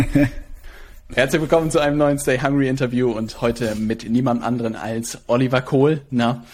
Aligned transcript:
Herzlich 1.14 1.40
willkommen 1.40 1.70
zu 1.70 1.78
einem 1.78 1.98
neuen 1.98 2.18
Stay 2.18 2.40
Hungry 2.40 2.68
Interview 2.68 3.10
und 3.10 3.40
heute 3.40 3.74
mit 3.74 4.08
niemand 4.08 4.42
anderen 4.42 4.76
als 4.76 5.18
Oliver 5.26 5.60
Kohl. 5.60 6.02
Na, 6.10 6.44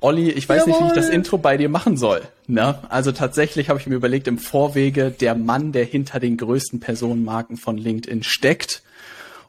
Olli, 0.00 0.30
ich 0.30 0.48
weiß 0.48 0.66
Jawohl. 0.66 0.72
nicht, 0.72 0.82
wie 0.82 0.86
ich 0.86 0.94
das 0.94 1.08
Intro 1.08 1.38
bei 1.38 1.56
dir 1.56 1.68
machen 1.68 1.96
soll. 1.96 2.22
Na, 2.46 2.82
also 2.88 3.12
tatsächlich 3.12 3.68
habe 3.68 3.78
ich 3.78 3.86
mir 3.86 3.94
überlegt, 3.94 4.26
im 4.26 4.38
Vorwege 4.38 5.10
der 5.10 5.34
Mann, 5.34 5.72
der 5.72 5.84
hinter 5.84 6.20
den 6.20 6.36
größten 6.36 6.80
Personenmarken 6.80 7.56
von 7.56 7.76
LinkedIn 7.76 8.22
steckt. 8.22 8.82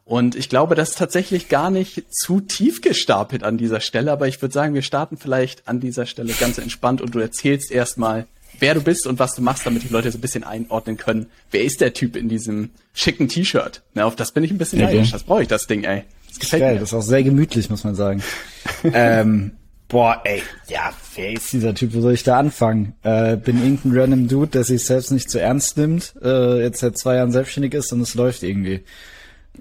Und 0.06 0.36
ich 0.36 0.50
glaube, 0.50 0.76
das 0.76 0.90
ist 0.90 0.98
tatsächlich 0.98 1.50
gar 1.50 1.70
nicht 1.70 2.04
zu 2.12 2.42
tief 2.42 2.82
gestapelt 2.82 3.44
an 3.44 3.58
dieser 3.58 3.80
Stelle, 3.80 4.12
aber 4.12 4.28
ich 4.28 4.42
würde 4.42 4.54
sagen, 4.54 4.74
wir 4.74 4.82
starten 4.82 5.18
vielleicht 5.18 5.68
an 5.68 5.80
dieser 5.80 6.06
Stelle 6.06 6.34
ganz 6.34 6.58
entspannt 6.58 7.02
und 7.02 7.14
du 7.14 7.20
erzählst 7.20 7.72
erstmal, 7.72 8.26
wer 8.60 8.74
du 8.74 8.82
bist 8.82 9.08
und 9.08 9.20
was 9.20 9.36
du 9.36 9.42
machst, 9.42 9.66
damit 9.66 9.84
die 9.84 9.90
Leute 9.90 10.12
so 10.12 10.18
ein 10.18 10.22
bisschen 10.22 10.44
einordnen 10.44 10.98
können. 10.98 11.28
Wer 11.52 11.64
ist 11.64 11.82
der 11.82 11.94
Typ 11.94 12.16
in 12.16 12.30
diesem 12.30 12.72
schicken 12.94 13.28
T-Shirt? 13.28 13.82
Na, 13.94 14.06
auf 14.06 14.16
das 14.16 14.32
bin 14.32 14.44
ich 14.44 14.52
ein 14.52 14.58
bisschen 14.58 14.80
neidisch. 14.80 15.10
Okay. 15.10 15.12
Das 15.12 15.24
brauche 15.24 15.42
ich, 15.42 15.48
das 15.48 15.68
Ding, 15.68 15.84
ey. 15.84 16.04
Das 16.28 16.40
gefällt 16.40 16.62
Geil, 16.62 16.74
mir. 16.74 16.80
Das 16.80 16.90
ist 16.90 16.94
auch 16.94 17.02
sehr 17.02 17.24
gemütlich, 17.24 17.70
muss 17.70 17.84
man 17.84 17.96
sagen. 17.96 18.24
ähm, 18.84 19.52
boah, 19.88 20.22
ey, 20.24 20.42
ja, 20.68 20.92
wer 21.16 21.34
ist 21.34 21.52
dieser 21.54 21.74
Typ? 21.74 21.94
Wo 21.94 22.02
soll 22.02 22.14
ich 22.14 22.24
da 22.24 22.38
anfangen? 22.38 22.94
Äh, 23.04 23.38
bin 23.38 23.62
irgendein 23.62 24.00
random 24.00 24.28
Dude, 24.28 24.52
der 24.52 24.64
sich 24.64 24.84
selbst 24.86 25.12
nicht 25.12 25.30
zu 25.30 25.40
ernst 25.40 25.78
nimmt, 25.78 26.14
äh, 26.22 26.62
jetzt 26.62 26.80
seit 26.80 26.98
zwei 26.98 27.16
Jahren 27.16 27.32
selbstständig 27.32 27.74
ist 27.74 27.92
und 27.92 28.02
es 28.02 28.16
läuft 28.16 28.44
irgendwie. 28.44 28.82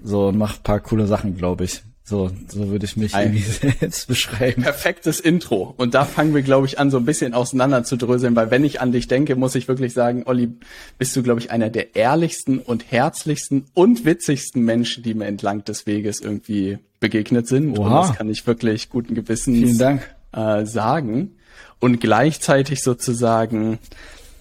So, 0.03 0.27
und 0.27 0.37
macht 0.37 0.63
paar 0.63 0.79
coole 0.79 1.07
Sachen, 1.07 1.35
glaube 1.35 1.65
ich. 1.65 1.81
So, 2.09 2.31
so 2.47 2.69
würde 2.69 2.85
ich 2.85 2.97
mich 2.97 3.13
Ein 3.13 3.35
irgendwie 3.35 3.43
selbst 3.79 4.07
beschreiben. 4.07 4.63
Perfektes 4.63 5.19
Intro. 5.19 5.75
Und 5.77 5.93
da 5.93 6.05
fangen 6.05 6.33
wir, 6.33 6.41
glaube 6.41 6.65
ich, 6.65 6.79
an, 6.79 6.89
so 6.89 6.97
ein 6.97 7.05
bisschen 7.05 7.35
auseinander 7.35 7.83
zu 7.83 7.97
dröseln, 7.97 8.35
weil 8.35 8.49
wenn 8.49 8.63
ich 8.63 8.81
an 8.81 8.91
dich 8.91 9.07
denke, 9.07 9.35
muss 9.35 9.53
ich 9.53 9.67
wirklich 9.67 9.93
sagen, 9.93 10.23
Olli, 10.25 10.49
bist 10.97 11.15
du, 11.15 11.21
glaube 11.21 11.39
ich, 11.39 11.51
einer 11.51 11.69
der 11.69 11.95
ehrlichsten 11.95 12.57
und 12.57 12.91
herzlichsten 12.91 13.65
und 13.75 14.05
witzigsten 14.05 14.63
Menschen, 14.63 15.03
die 15.03 15.13
mir 15.13 15.27
entlang 15.27 15.63
des 15.65 15.85
Weges 15.85 16.19
irgendwie 16.19 16.79
begegnet 16.99 17.47
sind. 17.47 17.77
Oha. 17.77 17.99
Und 17.99 18.07
das 18.07 18.17
kann 18.17 18.27
ich 18.27 18.47
wirklich 18.47 18.89
guten 18.89 19.13
Gewissens 19.13 19.79
äh, 19.79 20.65
sagen. 20.65 21.35
Und 21.77 22.01
gleichzeitig 22.01 22.81
sozusagen 22.81 23.77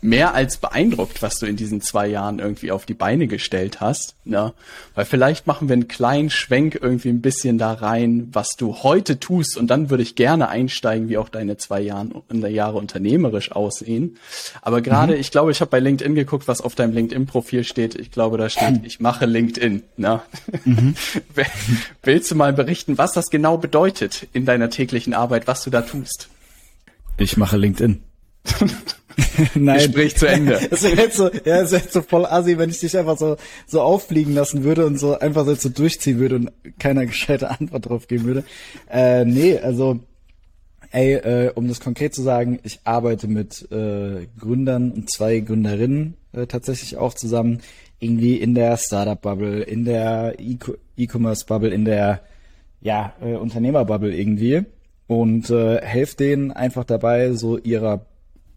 mehr 0.00 0.34
als 0.34 0.56
beeindruckt, 0.58 1.22
was 1.22 1.38
du 1.38 1.46
in 1.46 1.56
diesen 1.56 1.80
zwei 1.80 2.06
Jahren 2.06 2.38
irgendwie 2.38 2.70
auf 2.70 2.86
die 2.86 2.94
Beine 2.94 3.26
gestellt 3.26 3.80
hast. 3.80 4.14
Ne? 4.24 4.52
Weil 4.94 5.04
vielleicht 5.04 5.46
machen 5.46 5.68
wir 5.68 5.74
einen 5.74 5.88
kleinen 5.88 6.30
Schwenk 6.30 6.78
irgendwie 6.80 7.08
ein 7.08 7.20
bisschen 7.20 7.58
da 7.58 7.72
rein, 7.72 8.28
was 8.32 8.50
du 8.56 8.82
heute 8.82 9.18
tust. 9.18 9.56
Und 9.56 9.68
dann 9.68 9.90
würde 9.90 10.02
ich 10.02 10.14
gerne 10.14 10.48
einsteigen, 10.48 11.08
wie 11.08 11.18
auch 11.18 11.28
deine 11.28 11.56
zwei 11.56 11.80
Jahren, 11.80 12.14
Jahre 12.30 12.78
unternehmerisch 12.78 13.52
aussehen. 13.52 14.18
Aber 14.62 14.80
gerade, 14.80 15.14
mhm. 15.14 15.20
ich 15.20 15.30
glaube, 15.30 15.50
ich 15.50 15.60
habe 15.60 15.70
bei 15.70 15.80
LinkedIn 15.80 16.14
geguckt, 16.14 16.48
was 16.48 16.60
auf 16.60 16.74
deinem 16.74 16.92
LinkedIn-Profil 16.92 17.64
steht. 17.64 17.94
Ich 17.94 18.10
glaube, 18.10 18.38
da 18.38 18.48
steht, 18.48 18.84
ich 18.84 19.00
mache 19.00 19.26
LinkedIn. 19.26 19.82
Ne? 19.96 20.20
Mhm. 20.64 20.94
Willst 22.02 22.30
du 22.30 22.34
mal 22.34 22.52
berichten, 22.52 22.98
was 22.98 23.12
das 23.12 23.30
genau 23.30 23.58
bedeutet 23.58 24.26
in 24.32 24.44
deiner 24.44 24.70
täglichen 24.70 25.14
Arbeit, 25.14 25.46
was 25.46 25.64
du 25.64 25.70
da 25.70 25.82
tust? 25.82 26.28
Ich 27.16 27.36
mache 27.36 27.56
LinkedIn. 27.56 28.02
Nein. 29.54 29.78
Gespräch 29.78 30.16
zu 30.16 30.26
Ende. 30.26 30.58
Das 30.70 30.82
wäre 30.82 30.96
jetzt 30.96 31.16
so, 31.16 31.24
ja, 31.24 31.60
das 31.60 31.72
wäre 31.72 31.82
jetzt 31.82 31.92
so 31.92 32.02
voll 32.02 32.26
assi, 32.26 32.58
wenn 32.58 32.70
ich 32.70 32.80
dich 32.80 32.96
einfach 32.96 33.18
so, 33.18 33.36
so 33.66 33.80
auffliegen 33.80 34.34
lassen 34.34 34.64
würde 34.64 34.86
und 34.86 34.98
so 34.98 35.18
einfach 35.18 35.44
so, 35.44 35.54
so 35.54 35.68
durchziehen 35.68 36.18
würde 36.18 36.36
und 36.36 36.52
keiner 36.78 37.06
gescheite 37.06 37.50
Antwort 37.50 37.88
drauf 37.88 38.06
geben 38.06 38.24
würde. 38.24 38.44
Äh, 38.90 39.24
nee, 39.24 39.58
also, 39.58 40.00
ey, 40.90 41.14
äh, 41.14 41.52
um 41.54 41.68
das 41.68 41.80
konkret 41.80 42.14
zu 42.14 42.22
sagen, 42.22 42.60
ich 42.62 42.80
arbeite 42.84 43.28
mit 43.28 43.70
äh, 43.72 44.26
Gründern 44.38 44.92
und 44.92 45.10
zwei 45.10 45.40
Gründerinnen 45.40 46.14
äh, 46.32 46.46
tatsächlich 46.46 46.96
auch 46.96 47.14
zusammen, 47.14 47.60
irgendwie 48.00 48.36
in 48.36 48.54
der 48.54 48.76
Startup-Bubble, 48.76 49.62
in 49.62 49.84
der 49.84 50.36
E-Commerce-Bubble, 50.96 51.70
in 51.70 51.84
der, 51.84 52.20
ja, 52.80 53.12
äh, 53.20 53.34
Unternehmer-Bubble 53.34 54.14
irgendwie 54.14 54.64
und 55.08 55.50
äh, 55.50 55.80
helfe 55.80 56.16
denen 56.16 56.52
einfach 56.52 56.84
dabei, 56.84 57.32
so 57.32 57.58
ihrer 57.58 58.06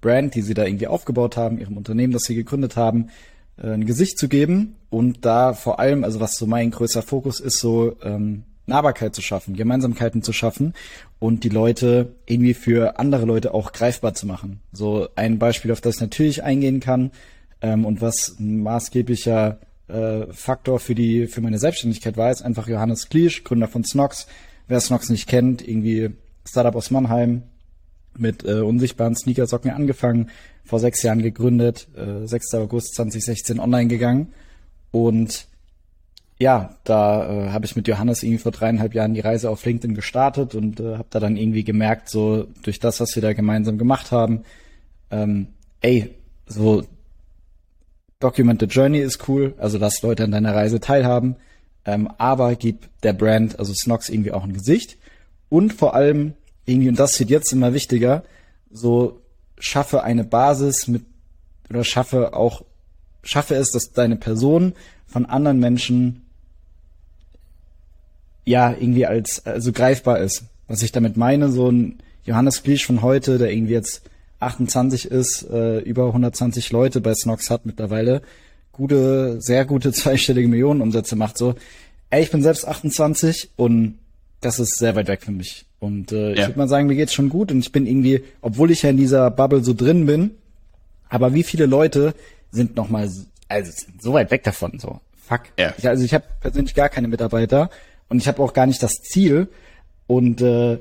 Brand, 0.01 0.35
die 0.35 0.41
sie 0.41 0.53
da 0.53 0.65
irgendwie 0.65 0.87
aufgebaut 0.87 1.37
haben, 1.37 1.59
ihrem 1.59 1.77
Unternehmen, 1.77 2.13
das 2.13 2.23
sie 2.23 2.35
gegründet 2.35 2.75
haben, 2.75 3.09
äh, 3.57 3.67
ein 3.67 3.85
Gesicht 3.85 4.17
zu 4.17 4.27
geben 4.27 4.75
und 4.89 5.25
da 5.25 5.53
vor 5.53 5.79
allem, 5.79 6.03
also 6.03 6.19
was 6.19 6.35
so 6.35 6.47
mein 6.47 6.71
größter 6.71 7.01
Fokus 7.01 7.39
ist, 7.39 7.59
so 7.59 7.95
ähm, 8.03 8.43
Nahbarkeit 8.65 9.15
zu 9.15 9.21
schaffen, 9.21 9.55
Gemeinsamkeiten 9.55 10.23
zu 10.23 10.33
schaffen 10.33 10.73
und 11.19 11.43
die 11.43 11.49
Leute 11.49 12.15
irgendwie 12.25 12.53
für 12.53 12.99
andere 12.99 13.25
Leute 13.25 13.53
auch 13.53 13.71
greifbar 13.71 14.13
zu 14.13 14.25
machen. 14.25 14.61
So 14.71 15.07
ein 15.15 15.39
Beispiel, 15.39 15.71
auf 15.71 15.81
das 15.81 15.95
ich 15.95 16.01
natürlich 16.01 16.43
eingehen 16.43 16.79
kann 16.79 17.11
ähm, 17.61 17.85
und 17.85 18.01
was 18.01 18.35
ein 18.39 18.61
maßgeblicher 18.63 19.59
äh, 19.87 20.25
Faktor 20.31 20.79
für 20.79 20.95
die 20.95 21.27
für 21.27 21.41
meine 21.41 21.59
Selbstständigkeit 21.59 22.17
war, 22.17 22.31
ist 22.31 22.41
einfach 22.41 22.67
Johannes 22.67 23.09
Kliesch, 23.09 23.43
Gründer 23.43 23.67
von 23.67 23.83
Snox. 23.83 24.27
Wer 24.67 24.79
Snox 24.79 25.09
nicht 25.09 25.27
kennt, 25.27 25.67
irgendwie 25.67 26.11
Startup 26.47 26.75
aus 26.75 26.91
Mannheim, 26.91 27.43
mit 28.17 28.43
äh, 28.43 28.61
unsichtbaren 28.61 29.15
Sneakersocken 29.15 29.71
angefangen, 29.71 30.29
vor 30.63 30.79
sechs 30.79 31.01
Jahren 31.03 31.21
gegründet, 31.21 31.87
äh, 31.95 32.27
6. 32.27 32.53
August 32.55 32.95
2016 32.95 33.59
online 33.59 33.87
gegangen 33.87 34.33
und 34.91 35.47
ja, 36.41 36.75
da 36.85 37.29
äh, 37.29 37.49
habe 37.49 37.65
ich 37.65 37.75
mit 37.75 37.87
Johannes 37.87 38.23
irgendwie 38.23 38.41
vor 38.41 38.51
dreieinhalb 38.51 38.95
Jahren 38.95 39.13
die 39.13 39.19
Reise 39.19 39.49
auf 39.49 39.63
LinkedIn 39.63 39.93
gestartet 39.93 40.55
und 40.55 40.79
äh, 40.79 40.97
habe 40.97 41.07
da 41.11 41.19
dann 41.19 41.37
irgendwie 41.37 41.63
gemerkt, 41.63 42.09
so 42.09 42.47
durch 42.63 42.79
das, 42.79 42.99
was 42.99 43.15
wir 43.15 43.21
da 43.21 43.33
gemeinsam 43.33 43.77
gemacht 43.77 44.11
haben, 44.11 44.41
ähm, 45.11 45.47
ey, 45.81 46.09
so 46.47 46.83
Document 48.19 48.59
the 48.59 48.65
Journey 48.65 48.99
ist 48.99 49.27
cool, 49.29 49.53
also 49.59 49.77
dass 49.77 50.01
Leute 50.01 50.23
an 50.23 50.31
deiner 50.31 50.55
Reise 50.55 50.79
teilhaben, 50.79 51.35
ähm, 51.85 52.09
aber 52.17 52.55
gib 52.55 52.89
der 53.03 53.13
Brand, 53.13 53.59
also 53.59 53.73
Snox 53.75 54.09
irgendwie 54.09 54.31
auch 54.31 54.43
ein 54.43 54.53
Gesicht 54.53 54.97
und 55.49 55.73
vor 55.73 55.93
allem 55.93 56.33
irgendwie, 56.71 56.89
und 56.89 56.99
das 56.99 57.19
wird 57.19 57.29
jetzt 57.29 57.51
immer 57.51 57.73
wichtiger, 57.73 58.23
so 58.71 59.21
schaffe 59.59 60.03
eine 60.03 60.23
Basis 60.23 60.87
mit, 60.87 61.03
oder 61.69 61.83
schaffe 61.83 62.33
auch, 62.33 62.63
schaffe 63.23 63.55
es, 63.55 63.71
dass 63.71 63.91
deine 63.91 64.15
Person 64.15 64.73
von 65.07 65.25
anderen 65.25 65.59
Menschen 65.59 66.23
ja 68.45 68.71
irgendwie 68.71 69.05
als 69.05 69.45
also 69.45 69.71
greifbar 69.71 70.19
ist. 70.19 70.43
Was 70.67 70.81
ich 70.81 70.91
damit 70.91 71.17
meine, 71.17 71.51
so 71.51 71.69
ein 71.69 71.99
Johannes 72.23 72.63
Kliesch 72.63 72.85
von 72.85 73.01
heute, 73.01 73.37
der 73.37 73.51
irgendwie 73.51 73.73
jetzt 73.73 74.03
28 74.39 75.05
ist, 75.05 75.43
äh, 75.49 75.79
über 75.79 76.07
120 76.07 76.71
Leute 76.71 77.01
bei 77.01 77.13
Snox 77.13 77.49
hat 77.49 77.65
mittlerweile, 77.65 78.21
gute, 78.71 79.41
sehr 79.41 79.65
gute 79.65 79.91
zweistellige 79.93 80.47
Millionenumsätze 80.47 81.15
macht, 81.15 81.37
so, 81.37 81.55
ey, 82.09 82.23
ich 82.23 82.31
bin 82.31 82.41
selbst 82.41 82.67
28 82.67 83.51
und 83.55 83.99
das 84.39 84.59
ist 84.59 84.77
sehr 84.77 84.95
weit 84.95 85.07
weg 85.07 85.21
für 85.23 85.31
mich. 85.31 85.65
Und 85.81 86.11
äh, 86.11 86.35
ja. 86.35 86.41
ich 86.41 86.47
würde 86.47 86.59
mal 86.59 86.67
sagen, 86.67 86.85
mir 86.85 86.95
geht's 86.95 87.13
schon 87.13 87.29
gut 87.29 87.51
und 87.51 87.59
ich 87.59 87.71
bin 87.71 87.87
irgendwie, 87.87 88.23
obwohl 88.41 88.69
ich 88.69 88.83
ja 88.83 88.91
in 88.91 88.97
dieser 88.97 89.31
Bubble 89.31 89.63
so 89.63 89.73
drin 89.73 90.05
bin, 90.05 90.29
aber 91.09 91.33
wie 91.33 91.41
viele 91.41 91.65
Leute 91.65 92.13
sind 92.51 92.75
noch 92.75 92.87
mal, 92.87 93.09
also 93.47 93.71
sind 93.71 93.99
so 93.99 94.13
weit 94.13 94.29
weg 94.29 94.43
davon, 94.43 94.77
so 94.77 95.01
fuck. 95.15 95.41
Ja. 95.57 95.73
Ich, 95.79 95.87
also 95.87 96.05
ich 96.05 96.13
habe 96.13 96.25
persönlich 96.39 96.75
gar 96.75 96.87
keine 96.87 97.07
Mitarbeiter 97.07 97.71
und 98.09 98.19
ich 98.19 98.27
habe 98.27 98.43
auch 98.43 98.53
gar 98.53 98.67
nicht 98.67 98.83
das 98.83 99.01
Ziel 99.01 99.47
und 100.05 100.39
äh, 100.41 100.77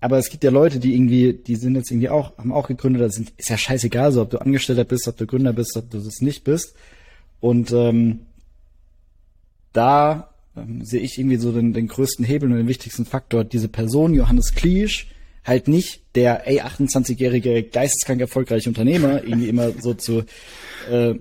aber 0.00 0.18
es 0.18 0.30
gibt 0.30 0.44
ja 0.44 0.50
Leute, 0.50 0.78
die 0.78 0.94
irgendwie, 0.94 1.32
die 1.34 1.56
sind 1.56 1.74
jetzt 1.74 1.90
irgendwie 1.90 2.08
auch, 2.08 2.38
haben 2.38 2.52
auch 2.52 2.68
gegründet, 2.68 3.02
das 3.02 3.16
sind, 3.16 3.32
ist 3.36 3.50
ja 3.50 3.58
scheißegal, 3.58 4.12
so 4.12 4.22
ob 4.22 4.30
du 4.30 4.38
Angestellter 4.38 4.84
bist, 4.84 5.08
ob 5.08 5.16
du 5.16 5.26
Gründer 5.26 5.52
bist, 5.52 5.76
ob 5.76 5.90
du 5.90 5.98
das 5.98 6.20
nicht 6.20 6.44
bist. 6.44 6.76
Und 7.40 7.72
ähm, 7.72 8.20
da 9.72 10.29
ähm, 10.60 10.84
sehe 10.84 11.00
ich 11.00 11.18
irgendwie 11.18 11.36
so 11.36 11.52
den, 11.52 11.72
den 11.72 11.88
größten 11.88 12.24
Hebel 12.24 12.50
und 12.50 12.56
den 12.56 12.68
wichtigsten 12.68 13.04
Faktor. 13.04 13.44
Diese 13.44 13.68
Person, 13.68 14.14
Johannes 14.14 14.54
Kliesch, 14.54 15.08
halt 15.44 15.68
nicht 15.68 16.02
der 16.14 16.46
ey 16.46 16.60
28-jährige 16.60 17.62
geisteskrank 17.62 18.20
erfolgreiche 18.20 18.68
Unternehmer 18.68 19.22
irgendwie 19.24 19.48
immer 19.48 19.72
so 19.72 19.94
zu 19.94 20.24
äh, 20.90 21.14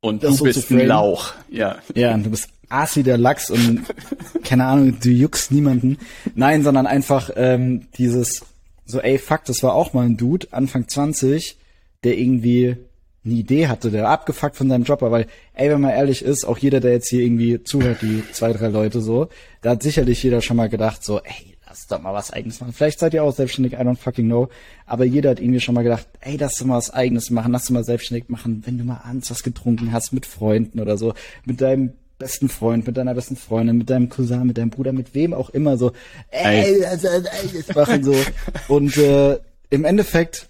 und 0.00 0.22
du 0.22 0.32
so 0.32 0.44
bist 0.44 0.70
ein 0.70 0.86
Lauch, 0.86 1.32
ja. 1.48 1.78
Ja, 1.94 2.14
du 2.18 2.28
bist 2.28 2.48
Aas 2.68 2.96
wie 2.96 3.02
der 3.02 3.16
Lachs 3.16 3.48
und 3.48 3.84
keine 4.44 4.66
Ahnung, 4.66 4.98
du 5.00 5.08
juckst 5.08 5.50
niemanden. 5.50 5.96
Nein, 6.34 6.62
sondern 6.62 6.86
einfach 6.86 7.30
ähm, 7.36 7.86
dieses 7.96 8.44
so 8.84 9.00
ey 9.00 9.18
fuck, 9.18 9.44
das 9.46 9.62
war 9.62 9.72
auch 9.72 9.94
mal 9.94 10.04
ein 10.04 10.18
Dude 10.18 10.48
Anfang 10.50 10.88
20, 10.88 11.56
der 12.04 12.18
irgendwie 12.18 12.76
eine 13.24 13.34
Idee 13.34 13.68
hatte, 13.68 13.90
der 13.90 14.08
abgefuckt 14.08 14.56
von 14.56 14.68
seinem 14.68 14.84
Job 14.84 15.00
war, 15.02 15.10
weil, 15.10 15.26
ey, 15.54 15.70
wenn 15.70 15.80
man 15.80 15.92
ehrlich 15.92 16.22
ist, 16.22 16.44
auch 16.44 16.58
jeder, 16.58 16.80
der 16.80 16.92
jetzt 16.92 17.08
hier 17.08 17.22
irgendwie 17.22 17.62
zuhört, 17.62 18.02
die 18.02 18.22
zwei, 18.32 18.52
drei 18.52 18.68
Leute 18.68 19.00
so, 19.00 19.28
da 19.62 19.70
hat 19.70 19.82
sicherlich 19.82 20.22
jeder 20.22 20.42
schon 20.42 20.56
mal 20.56 20.68
gedacht, 20.68 21.02
so, 21.02 21.20
ey, 21.20 21.56
lass 21.66 21.86
doch 21.86 22.00
mal 22.00 22.12
was 22.12 22.32
eigenes 22.32 22.60
machen. 22.60 22.72
Vielleicht 22.72 22.98
seid 22.98 23.14
ihr 23.14 23.24
auch 23.24 23.34
selbstständig, 23.34 23.72
I 23.74 23.76
don't 23.76 23.96
fucking 23.96 24.26
know. 24.26 24.48
Aber 24.86 25.04
jeder 25.04 25.30
hat 25.30 25.40
irgendwie 25.40 25.60
schon 25.60 25.74
mal 25.74 25.82
gedacht, 25.82 26.06
ey, 26.20 26.36
lass 26.36 26.56
doch 26.56 26.66
mal 26.66 26.76
was 26.76 26.92
eigenes 26.92 27.30
machen, 27.30 27.52
lass 27.52 27.64
doch 27.64 27.72
mal 27.72 27.84
selbstständig 27.84 28.28
machen, 28.28 28.62
wenn 28.66 28.78
du 28.78 28.84
mal 28.84 29.00
abends 29.04 29.30
was 29.30 29.42
getrunken 29.42 29.92
hast 29.92 30.12
mit 30.12 30.26
Freunden 30.26 30.80
oder 30.80 30.98
so, 30.98 31.14
mit 31.44 31.60
deinem 31.60 31.94
besten 32.18 32.48
Freund, 32.48 32.86
mit 32.86 32.96
deiner 32.96 33.14
besten 33.14 33.36
Freundin, 33.36 33.78
mit 33.78 33.90
deinem 33.90 34.08
Cousin, 34.08 34.46
mit 34.46 34.56
deinem 34.56 34.70
Bruder, 34.70 34.92
mit 34.92 35.14
wem 35.14 35.34
auch 35.34 35.50
immer 35.50 35.76
so, 35.76 35.92
ey, 36.30 36.84
also, 36.84 37.08
ey 37.08 37.64
das 37.66 37.74
machen 37.74 38.04
so. 38.04 38.14
Und 38.68 38.96
äh, 38.96 39.38
im 39.70 39.84
Endeffekt 39.84 40.48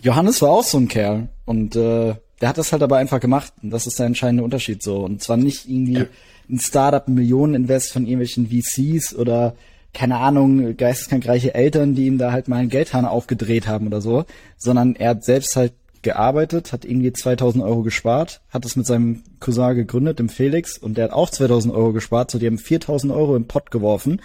Johannes 0.00 0.42
war 0.42 0.50
auch 0.50 0.64
so 0.64 0.78
ein 0.78 0.88
Kerl. 0.88 1.28
Und 1.48 1.76
äh, 1.76 2.14
der 2.42 2.48
hat 2.48 2.58
das 2.58 2.72
halt 2.72 2.82
aber 2.82 2.98
einfach 2.98 3.20
gemacht. 3.20 3.54
Und 3.62 3.70
das 3.70 3.86
ist 3.86 3.98
der 3.98 4.04
entscheidende 4.04 4.44
Unterschied 4.44 4.82
so. 4.82 4.98
Und 4.98 5.22
zwar 5.22 5.38
nicht 5.38 5.66
irgendwie 5.66 5.94
ja. 5.94 6.06
ein 6.50 6.60
Startup, 6.60 7.08
ein 7.08 7.14
Millioneninvest 7.14 7.90
von 7.90 8.02
irgendwelchen 8.02 8.48
VCs 8.48 9.14
oder 9.14 9.54
keine 9.94 10.18
Ahnung, 10.18 10.76
geisteskrankreiche 10.76 11.54
Eltern, 11.54 11.94
die 11.94 12.06
ihm 12.06 12.18
da 12.18 12.32
halt 12.32 12.48
mal 12.48 12.56
einen 12.56 12.68
Geldhahn 12.68 13.06
aufgedreht 13.06 13.66
haben 13.66 13.86
oder 13.86 14.02
so, 14.02 14.26
sondern 14.58 14.94
er 14.94 15.10
hat 15.10 15.24
selbst 15.24 15.56
halt 15.56 15.72
gearbeitet, 16.02 16.72
hat 16.72 16.84
irgendwie 16.84 17.14
2000 17.14 17.64
Euro 17.64 17.82
gespart, 17.82 18.42
hat 18.50 18.66
es 18.66 18.76
mit 18.76 18.86
seinem 18.86 19.22
Cousin 19.40 19.74
gegründet, 19.74 20.18
dem 20.18 20.28
Felix, 20.28 20.76
und 20.76 20.98
der 20.98 21.04
hat 21.04 21.12
auch 21.12 21.30
2000 21.30 21.74
Euro 21.74 21.92
gespart, 21.94 22.30
so 22.30 22.38
die 22.38 22.46
haben 22.46 22.58
4000 22.58 23.10
Euro 23.10 23.34
im 23.34 23.46
Pott 23.46 23.70
geworfen 23.70 24.20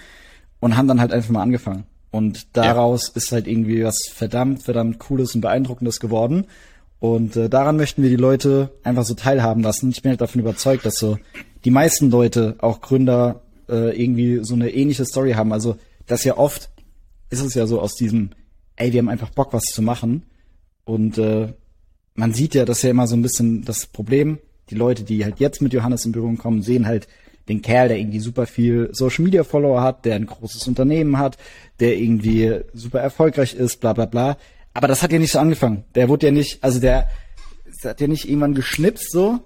und 0.60 0.76
haben 0.76 0.90
dann 0.90 1.00
halt 1.00 1.14
einfach 1.14 1.32
mal 1.32 1.42
angefangen. 1.42 1.86
Und 2.12 2.56
daraus 2.56 3.08
ja. 3.08 3.14
ist 3.16 3.32
halt 3.32 3.48
irgendwie 3.48 3.84
was 3.84 3.98
verdammt, 4.14 4.64
verdammt 4.64 5.00
Cooles 5.00 5.34
und 5.34 5.42
Beeindruckendes 5.42 6.00
geworden. 6.00 6.46
Und 7.04 7.36
äh, 7.36 7.50
daran 7.50 7.76
möchten 7.76 8.02
wir 8.02 8.10
die 8.10 8.16
Leute 8.16 8.70
einfach 8.82 9.04
so 9.04 9.14
teilhaben 9.14 9.62
lassen. 9.62 9.90
Ich 9.90 10.02
bin 10.04 10.12
halt 10.12 10.22
davon 10.22 10.40
überzeugt, 10.40 10.86
dass 10.86 10.96
so 10.96 11.18
die 11.66 11.70
meisten 11.70 12.10
Leute, 12.10 12.56
auch 12.60 12.80
Gründer, 12.80 13.42
äh, 13.68 14.02
irgendwie 14.02 14.40
so 14.42 14.54
eine 14.54 14.70
ähnliche 14.70 15.04
Story 15.04 15.34
haben. 15.34 15.52
Also 15.52 15.76
das 16.08 16.24
ja 16.24 16.38
oft 16.38 16.70
ist 17.30 17.42
es 17.42 17.56
ja 17.56 17.68
so 17.68 17.82
aus 17.82 17.96
diesem, 17.96 18.30
ey, 18.78 18.94
wir 18.94 19.00
haben 19.00 19.10
einfach 19.10 19.32
Bock, 19.32 19.52
was 19.52 19.64
zu 19.64 19.82
machen. 19.82 20.24
Und 20.86 21.18
äh, 21.18 21.52
man 22.16 22.34
sieht 22.34 22.56
ja, 22.56 22.64
das 22.64 22.78
ist 22.78 22.84
ja 22.84 22.92
immer 22.92 23.08
so 23.08 23.18
ein 23.18 23.22
bisschen 23.22 23.66
das 23.66 23.86
Problem. 23.86 24.40
Die 24.70 24.76
Leute, 24.76 25.04
die 25.04 25.26
halt 25.26 25.42
jetzt 25.42 25.62
mit 25.62 25.74
Johannes 25.74 26.06
in 26.06 26.14
Berührung 26.14 26.38
kommen, 26.38 26.62
sehen 26.62 26.88
halt 26.88 27.10
den 27.50 27.62
Kerl, 27.62 27.90
der 27.90 28.00
irgendwie 28.00 28.22
super 28.22 28.46
viel 28.46 28.92
Social 28.94 29.26
Media 29.26 29.44
Follower 29.44 29.82
hat, 29.82 30.06
der 30.06 30.16
ein 30.16 30.26
großes 30.26 30.70
Unternehmen 30.70 31.18
hat, 31.18 31.38
der 31.82 31.98
irgendwie 31.98 32.62
super 32.74 33.02
erfolgreich 33.02 33.56
ist, 33.56 33.82
bla 33.82 33.92
bla 33.92 34.06
bla. 34.06 34.38
Aber 34.74 34.88
das 34.88 35.04
hat 35.04 35.12
ja 35.12 35.20
nicht 35.20 35.32
so 35.32 35.40
angefangen. 35.40 35.84
Der 35.96 36.10
wurde 36.10 36.28
ja 36.28 36.32
nicht, 36.32 36.64
also 36.64 36.80
der, 36.80 37.08
der 37.84 37.92
hat 37.92 38.02
ja 38.02 38.08
nicht 38.08 38.28
irgendwann 38.28 38.56
geschnipst 38.56 39.12
so. 39.12 39.40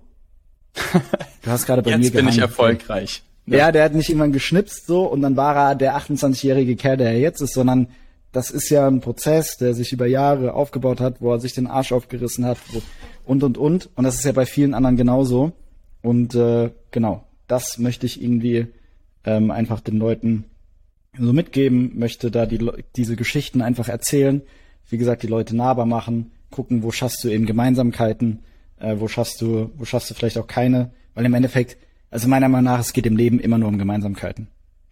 Du 1.41 1.51
hast 1.51 1.65
gerade 1.65 1.81
bei 1.81 1.91
Jetzt 1.91 2.01
mir 2.01 2.11
bin 2.11 2.27
ich 2.27 2.39
erfolgreich. 2.39 3.23
Ja. 3.45 3.57
ja, 3.57 3.71
der 3.71 3.85
hat 3.85 3.93
nicht 3.93 4.09
irgendwann 4.09 4.33
geschnipst 4.33 4.85
so 4.85 5.05
und 5.05 5.21
dann 5.21 5.37
war 5.37 5.55
er 5.55 5.75
der 5.75 5.97
28-jährige 5.97 6.75
Kerl, 6.75 6.97
der 6.97 7.11
er 7.11 7.19
jetzt 7.19 7.41
ist, 7.41 7.53
sondern 7.53 7.87
das 8.33 8.51
ist 8.51 8.69
ja 8.69 8.85
ein 8.85 8.99
Prozess, 8.99 9.55
der 9.57 9.73
sich 9.73 9.93
über 9.93 10.05
Jahre 10.05 10.53
aufgebaut 10.53 10.99
hat, 10.99 11.21
wo 11.21 11.31
er 11.31 11.39
sich 11.39 11.53
den 11.53 11.67
Arsch 11.67 11.93
aufgerissen 11.93 12.45
hat 12.45 12.57
wo, 12.71 12.81
und 13.25 13.43
und 13.43 13.57
und. 13.57 13.89
Und 13.95 14.03
das 14.03 14.15
ist 14.15 14.25
ja 14.25 14.33
bei 14.33 14.45
vielen 14.45 14.73
anderen 14.73 14.97
genauso. 14.97 15.53
Und 16.01 16.35
äh, 16.35 16.71
genau, 16.91 17.23
das 17.47 17.77
möchte 17.77 18.05
ich 18.05 18.21
irgendwie 18.21 18.67
ähm, 19.23 19.49
einfach 19.49 19.79
den 19.79 19.97
Leuten 19.97 20.45
so 21.17 21.33
mitgeben, 21.33 21.97
möchte 21.97 22.29
da 22.29 22.45
die, 22.45 22.69
diese 22.95 23.15
Geschichten 23.15 23.61
einfach 23.61 23.87
erzählen. 23.89 24.41
Wie 24.89 24.97
gesagt, 24.97 25.23
die 25.23 25.27
Leute 25.27 25.55
nahbar 25.55 25.85
machen, 25.85 26.31
gucken, 26.49 26.83
wo 26.83 26.91
schaffst 26.91 27.23
du 27.23 27.29
eben 27.29 27.45
Gemeinsamkeiten, 27.45 28.43
äh, 28.79 28.95
wo 28.97 29.07
schaffst 29.07 29.41
du, 29.41 29.71
wo 29.75 29.85
schaffst 29.85 30.09
du 30.09 30.13
vielleicht 30.13 30.37
auch 30.37 30.47
keine, 30.47 30.91
weil 31.13 31.25
im 31.25 31.33
Endeffekt, 31.33 31.77
also 32.09 32.27
meiner 32.27 32.49
Meinung 32.49 32.65
nach, 32.65 32.79
es 32.79 32.93
geht 32.93 33.05
im 33.05 33.17
Leben 33.17 33.39
immer 33.39 33.57
nur 33.57 33.69
um 33.69 33.77
Gemeinsamkeiten. 33.77 34.47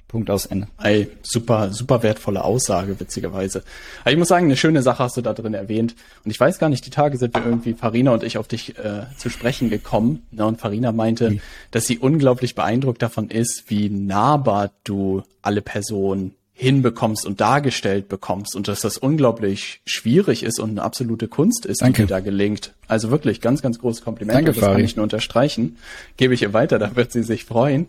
Punkt 0.07 0.29
aus 0.29 0.45
Ende. 0.45 0.67
Ey, 0.81 1.09
super, 1.23 1.73
super 1.73 2.03
wertvolle 2.03 2.43
Aussage, 2.43 2.99
witzigerweise. 2.99 3.63
Aber 4.01 4.11
ich 4.11 4.17
muss 4.17 4.27
sagen, 4.27 4.45
eine 4.45 4.55
schöne 4.55 4.81
Sache 4.81 5.03
hast 5.03 5.17
du 5.17 5.21
da 5.21 5.33
drin 5.33 5.53
erwähnt. 5.53 5.95
Und 6.23 6.31
ich 6.31 6.39
weiß 6.39 6.59
gar 6.59 6.69
nicht, 6.69 6.85
die 6.85 6.91
Tage 6.91 7.17
sind 7.17 7.35
wir 7.35 7.43
irgendwie, 7.43 7.73
Farina 7.73 8.13
und 8.13 8.23
ich, 8.23 8.37
auf 8.37 8.47
dich 8.47 8.77
äh, 8.77 9.07
zu 9.17 9.29
sprechen 9.29 9.69
gekommen. 9.69 10.21
Ne? 10.31 10.45
Und 10.45 10.61
Farina 10.61 10.91
meinte, 10.91 11.31
mhm. 11.31 11.41
dass 11.71 11.87
sie 11.87 11.97
unglaublich 11.97 12.55
beeindruckt 12.55 13.01
davon 13.01 13.29
ist, 13.29 13.65
wie 13.67 13.89
nahbar 13.89 14.71
du 14.83 15.23
alle 15.41 15.61
Personen 15.61 16.35
hinbekommst 16.57 17.25
und 17.25 17.41
dargestellt 17.41 18.07
bekommst 18.07 18.55
und 18.55 18.69
dass 18.69 18.79
das 18.79 18.97
unglaublich 18.97 19.81
schwierig 19.85 20.41
ist 20.41 20.57
und 20.57 20.69
eine 20.71 20.83
absolute 20.83 21.27
Kunst 21.27 21.65
ist, 21.65 21.81
Danke. 21.81 22.03
die 22.03 22.07
dir 22.07 22.15
da 22.15 22.19
gelingt. 22.21 22.73
Also 22.87 23.11
wirklich 23.11 23.41
ganz, 23.41 23.61
ganz 23.61 23.77
großes 23.77 24.03
Kompliment. 24.05 24.37
Danke, 24.37 24.51
das 24.51 24.59
Fari. 24.59 24.75
kann 24.75 24.85
ich 24.85 24.95
nur 24.95 25.03
unterstreichen. 25.03 25.77
Gebe 26.15 26.33
ich 26.33 26.41
ihr 26.41 26.53
weiter, 26.53 26.79
da 26.79 26.95
wird 26.95 27.11
sie 27.11 27.23
sich 27.23 27.43
freuen. 27.43 27.87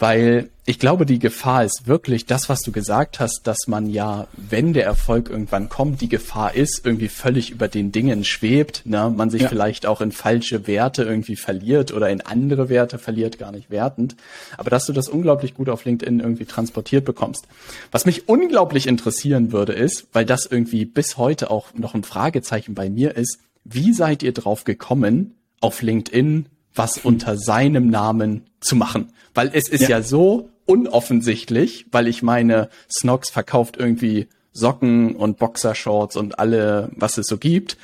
Weil 0.00 0.48
ich 0.64 0.78
glaube, 0.78 1.04
die 1.04 1.18
Gefahr 1.18 1.62
ist 1.62 1.86
wirklich 1.86 2.24
das, 2.24 2.48
was 2.48 2.60
du 2.60 2.72
gesagt 2.72 3.20
hast, 3.20 3.42
dass 3.44 3.66
man 3.66 3.90
ja, 3.90 4.28
wenn 4.36 4.72
der 4.72 4.86
Erfolg 4.86 5.28
irgendwann 5.28 5.68
kommt, 5.68 6.00
die 6.00 6.08
Gefahr 6.08 6.54
ist, 6.54 6.86
irgendwie 6.86 7.08
völlig 7.08 7.50
über 7.50 7.68
den 7.68 7.92
Dingen 7.92 8.24
schwebt, 8.24 8.82
ne? 8.86 9.12
man 9.14 9.28
sich 9.28 9.42
ja. 9.42 9.48
vielleicht 9.48 9.84
auch 9.84 10.00
in 10.00 10.10
falsche 10.10 10.66
Werte 10.66 11.02
irgendwie 11.02 11.36
verliert 11.36 11.92
oder 11.92 12.08
in 12.08 12.22
andere 12.22 12.70
Werte 12.70 12.98
verliert, 12.98 13.38
gar 13.38 13.52
nicht 13.52 13.68
wertend. 13.68 14.16
Aber 14.56 14.70
dass 14.70 14.86
du 14.86 14.94
das 14.94 15.08
unglaublich 15.08 15.52
gut 15.52 15.68
auf 15.68 15.84
LinkedIn 15.84 16.20
irgendwie 16.20 16.46
transportiert 16.46 17.04
bekommst. 17.04 17.46
Was 17.90 18.06
mich 18.06 18.26
unglaublich 18.26 18.86
interessieren 18.86 19.52
würde, 19.52 19.74
ist, 19.74 20.06
weil 20.14 20.24
das 20.24 20.46
irgendwie 20.46 20.86
bis 20.86 21.18
heute 21.18 21.50
auch 21.50 21.74
noch 21.74 21.94
ein 21.94 22.04
Fragezeichen 22.04 22.74
bei 22.74 22.88
mir 22.88 23.16
ist, 23.16 23.38
wie 23.64 23.92
seid 23.92 24.22
ihr 24.22 24.32
drauf 24.32 24.64
gekommen, 24.64 25.34
auf 25.60 25.82
LinkedIn 25.82 26.46
was 26.74 26.98
unter 26.98 27.36
seinem 27.36 27.88
Namen 27.88 28.46
zu 28.60 28.76
machen. 28.76 29.12
Weil 29.34 29.50
es 29.52 29.68
ist 29.68 29.82
ja, 29.82 29.88
ja 29.88 30.02
so 30.02 30.50
unoffensichtlich, 30.66 31.86
weil 31.90 32.06
ich 32.06 32.22
meine, 32.22 32.68
Snox 32.90 33.30
verkauft 33.30 33.76
irgendwie 33.76 34.28
Socken 34.52 35.16
und 35.16 35.38
Boxershorts 35.38 36.16
und 36.16 36.38
alle, 36.38 36.90
was 36.96 37.18
es 37.18 37.26
so 37.26 37.38
gibt. 37.38 37.76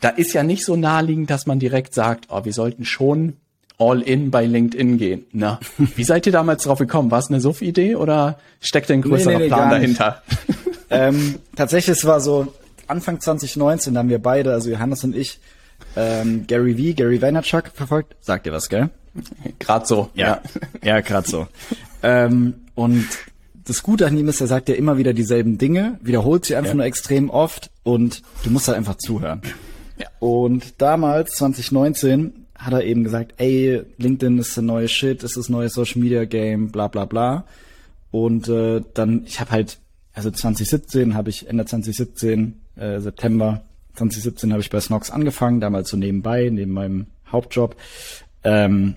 Da 0.00 0.08
ist 0.08 0.32
ja 0.32 0.42
nicht 0.42 0.64
so 0.64 0.76
naheliegend, 0.76 1.30
dass 1.30 1.46
man 1.46 1.58
direkt 1.58 1.94
sagt, 1.94 2.26
oh, 2.30 2.44
wir 2.44 2.52
sollten 2.52 2.84
schon 2.84 3.36
all 3.78 4.00
in 4.02 4.30
bei 4.30 4.46
LinkedIn 4.46 4.98
gehen. 4.98 5.26
Na, 5.32 5.60
wie 5.78 6.04
seid 6.04 6.26
ihr 6.26 6.32
damals 6.32 6.64
drauf 6.64 6.78
gekommen? 6.78 7.10
War 7.10 7.18
es 7.18 7.28
eine 7.28 7.40
Suff-Idee 7.40 7.96
oder 7.96 8.38
steckt 8.60 8.90
ein 8.90 9.02
größerer 9.02 9.32
nee, 9.32 9.38
nee, 9.38 9.44
nee, 9.44 9.48
Plan 9.48 9.70
dahinter? 9.70 10.22
ähm, 10.90 11.36
tatsächlich, 11.56 11.96
es 11.96 12.04
war 12.04 12.20
so 12.20 12.52
Anfang 12.86 13.20
2019, 13.20 13.94
da 13.94 14.00
haben 14.00 14.08
wir 14.08 14.22
beide, 14.22 14.52
also 14.52 14.70
Johannes 14.70 15.04
und 15.04 15.16
ich, 15.16 15.40
ähm, 15.96 16.46
Gary 16.46 16.74
V, 16.74 16.96
Gary 16.96 17.20
Vaynerchuk 17.20 17.68
verfolgt. 17.74 18.16
Sagt 18.20 18.46
ihr 18.46 18.52
was, 18.52 18.68
gell? 18.68 18.90
Grad 19.60 19.86
so. 19.86 20.10
Ja, 20.14 20.40
ja, 20.82 21.00
grad 21.00 21.26
so. 21.26 21.46
ähm, 22.02 22.54
und 22.74 23.06
das 23.64 23.82
Gute 23.82 24.06
an 24.06 24.16
ihm 24.16 24.28
ist, 24.28 24.40
er 24.40 24.46
sagt 24.46 24.68
ja 24.68 24.74
immer 24.74 24.98
wieder 24.98 25.12
dieselben 25.12 25.58
Dinge, 25.58 25.98
wiederholt 26.02 26.44
sie 26.44 26.56
einfach 26.56 26.70
ja. 26.70 26.76
nur 26.76 26.84
extrem 26.84 27.30
oft 27.30 27.70
und 27.82 28.22
du 28.42 28.50
musst 28.50 28.68
halt 28.68 28.76
einfach 28.76 28.96
zuhören. 28.96 29.40
Ja. 29.96 30.08
Und 30.18 30.82
damals, 30.82 31.32
2019, 31.32 32.46
hat 32.56 32.72
er 32.72 32.84
eben 32.84 33.04
gesagt, 33.04 33.34
ey, 33.38 33.82
LinkedIn 33.98 34.38
ist 34.38 34.56
der 34.56 34.64
neue 34.64 34.88
Shit, 34.88 35.22
ist 35.22 35.36
das 35.36 35.48
neue 35.48 35.68
Social 35.68 36.00
Media 36.00 36.24
Game, 36.24 36.70
bla 36.70 36.88
bla 36.88 37.04
bla. 37.04 37.44
Und 38.10 38.48
äh, 38.48 38.82
dann, 38.94 39.24
ich 39.26 39.40
habe 39.40 39.50
halt, 39.50 39.78
also 40.12 40.30
2017 40.30 41.14
habe 41.14 41.30
ich, 41.30 41.48
Ende 41.48 41.64
2017, 41.64 42.60
äh, 42.76 43.00
September, 43.00 43.64
2017 43.94 44.52
habe 44.52 44.62
ich 44.62 44.70
bei 44.70 44.80
Snox 44.80 45.10
angefangen, 45.10 45.60
damals 45.60 45.88
so 45.88 45.96
nebenbei, 45.96 46.48
neben 46.50 46.72
meinem 46.72 47.06
Hauptjob. 47.30 47.76
Ähm, 48.42 48.96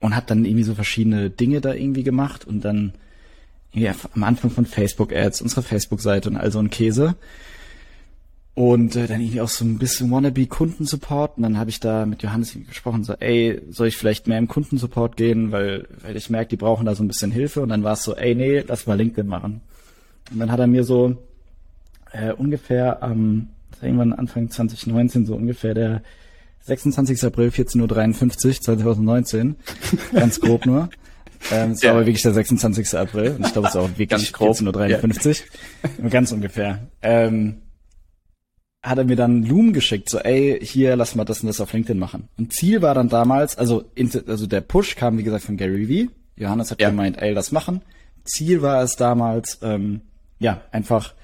und 0.00 0.14
habe 0.14 0.26
dann 0.26 0.44
irgendwie 0.44 0.64
so 0.64 0.74
verschiedene 0.74 1.30
Dinge 1.30 1.60
da 1.60 1.72
irgendwie 1.72 2.02
gemacht 2.02 2.46
und 2.46 2.64
dann 2.64 2.92
irgendwie 3.72 4.06
am 4.14 4.22
Anfang 4.22 4.50
von 4.50 4.66
Facebook-Ads, 4.66 5.42
unsere 5.42 5.62
Facebook-Seite 5.62 6.28
und 6.28 6.36
all 6.36 6.52
so 6.52 6.58
ein 6.58 6.70
Käse. 6.70 7.16
Und 8.54 8.94
äh, 8.94 9.08
dann 9.08 9.20
irgendwie 9.20 9.40
auch 9.40 9.48
so 9.48 9.64
ein 9.64 9.78
bisschen 9.78 10.10
wannabe 10.12 10.46
Kundensupport. 10.46 11.38
Und 11.38 11.42
dann 11.42 11.58
habe 11.58 11.70
ich 11.70 11.80
da 11.80 12.06
mit 12.06 12.22
Johannes 12.22 12.56
gesprochen, 12.68 13.02
so, 13.02 13.14
ey, 13.14 13.60
soll 13.70 13.88
ich 13.88 13.96
vielleicht 13.96 14.28
mehr 14.28 14.38
im 14.38 14.46
Kundensupport 14.46 15.16
gehen, 15.16 15.50
weil, 15.50 15.88
weil 16.02 16.16
ich 16.16 16.30
merke, 16.30 16.50
die 16.50 16.56
brauchen 16.56 16.86
da 16.86 16.94
so 16.94 17.02
ein 17.02 17.08
bisschen 17.08 17.32
Hilfe. 17.32 17.62
Und 17.62 17.70
dann 17.70 17.82
war 17.82 17.94
es 17.94 18.04
so, 18.04 18.14
ey, 18.14 18.36
nee, 18.36 18.60
lass 18.60 18.86
mal 18.86 18.96
LinkedIn 18.96 19.26
machen. 19.26 19.60
Und 20.30 20.38
dann 20.38 20.52
hat 20.52 20.60
er 20.60 20.68
mir 20.68 20.84
so 20.84 21.16
äh, 22.12 22.32
ungefähr 22.32 23.02
am 23.02 23.48
irgendwann 23.82 24.12
Anfang 24.12 24.50
2019, 24.50 25.26
so 25.26 25.34
ungefähr 25.34 25.74
der 25.74 26.02
26. 26.62 27.24
April, 27.24 27.48
14.53 27.48 28.46
Uhr 28.46 28.60
2019. 28.60 29.56
Ganz 30.12 30.40
grob 30.40 30.66
nur. 30.66 30.88
Ähm, 31.50 31.72
es 31.72 31.82
ja. 31.82 31.90
war 31.90 31.96
aber 31.96 32.06
wirklich 32.06 32.22
der 32.22 32.32
26. 32.32 32.96
April 32.96 33.32
und 33.32 33.46
ich 33.46 33.52
glaube, 33.52 33.68
es 33.68 33.74
ist 33.74 33.80
auch 33.80 33.90
wirklich 33.96 34.30
14.53 34.30 35.28
Uhr. 35.28 36.04
Ja. 36.04 36.08
Ganz 36.08 36.32
ungefähr. 36.32 36.88
Ähm, 37.02 37.62
hat 38.82 38.98
er 38.98 39.04
mir 39.04 39.16
dann 39.16 39.44
Loom 39.44 39.72
geschickt, 39.72 40.10
so 40.10 40.18
ey, 40.18 40.58
hier, 40.62 40.94
lass 40.96 41.14
mal 41.14 41.24
das 41.24 41.40
und 41.40 41.46
das 41.46 41.60
auf 41.60 41.72
LinkedIn 41.72 41.98
machen. 41.98 42.28
Und 42.36 42.52
Ziel 42.52 42.82
war 42.82 42.94
dann 42.94 43.08
damals, 43.08 43.56
also, 43.56 43.84
also 44.26 44.46
der 44.46 44.60
Push 44.60 44.96
kam, 44.96 45.16
wie 45.16 45.22
gesagt, 45.22 45.44
von 45.44 45.56
Gary 45.56 45.88
Vee. 45.88 46.10
Johannes 46.36 46.70
hat 46.70 46.80
ja. 46.80 46.90
gemeint, 46.90 47.16
ey, 47.18 47.34
das 47.34 47.50
machen. 47.50 47.80
Ziel 48.24 48.60
war 48.60 48.82
es 48.82 48.96
damals, 48.96 49.58
ähm, 49.62 50.02
ja, 50.38 50.62
einfach 50.70 51.14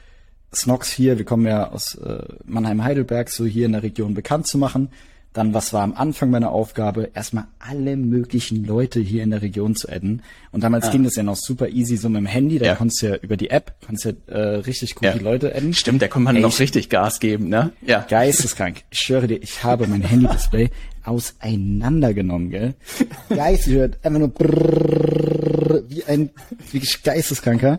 Snox 0.53 0.91
hier, 0.91 1.19
wir 1.19 1.25
kommen 1.25 1.47
ja 1.47 1.71
aus 1.71 1.95
äh, 1.95 2.23
Mannheim-Heidelberg, 2.45 3.31
so 3.31 3.47
hier 3.47 3.67
in 3.67 3.73
der 3.73 3.83
Region 3.83 4.15
bekannt 4.15 4.47
zu 4.47 4.59
machen. 4.59 4.89
Dann, 5.33 5.55
was 5.55 5.73
war 5.73 5.83
am 5.83 5.95
Anfang 5.95 6.31
meiner 6.31 6.51
Aufgabe? 6.51 7.11
Erstmal 7.15 7.45
alle 7.61 7.97
möglichen 7.97 8.65
Leute 8.65 8.99
hier 8.99 9.23
in 9.23 9.31
der 9.31 9.43
Region 9.43 9.77
zu 9.77 9.89
adden. 9.89 10.23
Und 10.51 10.65
damals 10.65 10.89
ah. 10.89 10.91
ging 10.91 11.05
das 11.05 11.15
ja 11.15 11.23
noch 11.23 11.37
super 11.37 11.69
easy, 11.69 11.97
so 11.97 12.09
mit 12.09 12.19
dem 12.19 12.27
Handy. 12.27 12.59
Da 12.59 12.67
ja. 12.67 12.75
konntest 12.75 13.03
du 13.03 13.11
ja 13.11 13.17
über 13.17 13.37
die 13.37 13.51
App, 13.51 13.75
konntest 13.87 14.07
ja 14.07 14.35
äh, 14.35 14.57
richtig 14.57 14.97
gut 14.97 15.05
ja. 15.05 15.13
die 15.13 15.23
Leute 15.23 15.55
adden. 15.55 15.73
Stimmt, 15.73 16.03
da 16.03 16.09
konnte 16.09 16.25
man 16.25 16.37
Ey, 16.37 16.43
noch 16.43 16.59
richtig 16.59 16.89
Gas 16.89 17.21
geben, 17.21 17.49
ne? 17.49 17.71
Ja. 17.87 18.05
Geisteskrank. 18.09 18.83
Ich 18.91 18.99
schwöre 18.99 19.29
dir, 19.29 19.41
ich 19.41 19.63
habe 19.63 19.87
mein 19.87 20.03
Handy-Display 20.03 20.71
auseinandergenommen, 21.05 22.51
gell? 22.51 22.75
Geist, 23.29 23.67
hört 23.67 24.05
einfach 24.05 24.19
nur 24.19 24.29
brrrr, 24.29 25.83
wie 25.89 26.05
ein 26.05 26.31
wirklich 26.71 27.03
geisteskranker. 27.03 27.79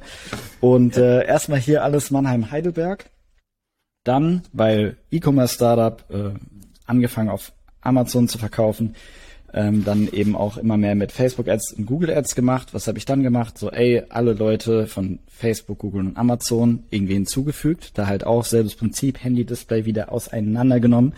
Und 0.60 0.98
äh, 0.98 1.25
erstmal 1.25 1.60
hier 1.60 1.84
alles 1.84 2.12
Mannheim-Heidelberg. 2.12 3.10
Dann, 4.04 4.44
weil 4.54 4.98
E-Commerce-Startup, 5.12 6.04
äh, 6.10 6.34
angefangen 6.86 7.30
auf 7.30 7.54
Amazon 7.82 8.28
zu 8.28 8.38
verkaufen. 8.38 8.96
Ähm, 9.54 9.84
dann 9.84 10.08
eben 10.08 10.38
auch 10.38 10.56
immer 10.56 10.78
mehr 10.78 10.96
mit 10.96 11.12
Facebook 11.12 11.50
Ads 11.50 11.74
und 11.74 11.86
Google 11.86 12.16
Ads 12.16 12.36
gemacht. 12.36 12.74
Was 12.74 12.88
habe 12.88 12.98
ich 12.98 13.04
dann 13.04 13.22
gemacht? 13.22 13.58
So, 13.58 13.70
ey, 13.70 14.04
alle 14.08 14.32
Leute 14.32 14.88
von 14.88 15.20
Facebook, 15.28 15.80
Google 15.80 16.08
und 16.08 16.18
Amazon 16.18 16.84
irgendwie 16.90 17.16
hinzugefügt. 17.16 17.98
Da 17.98 18.08
halt 18.08 18.25
auch 18.25 18.46
selbes 18.46 18.75
Prinzip, 18.75 19.22
Handy-Display 19.22 19.86
wieder 19.86 20.10
auseinandergenommen. 20.12 21.16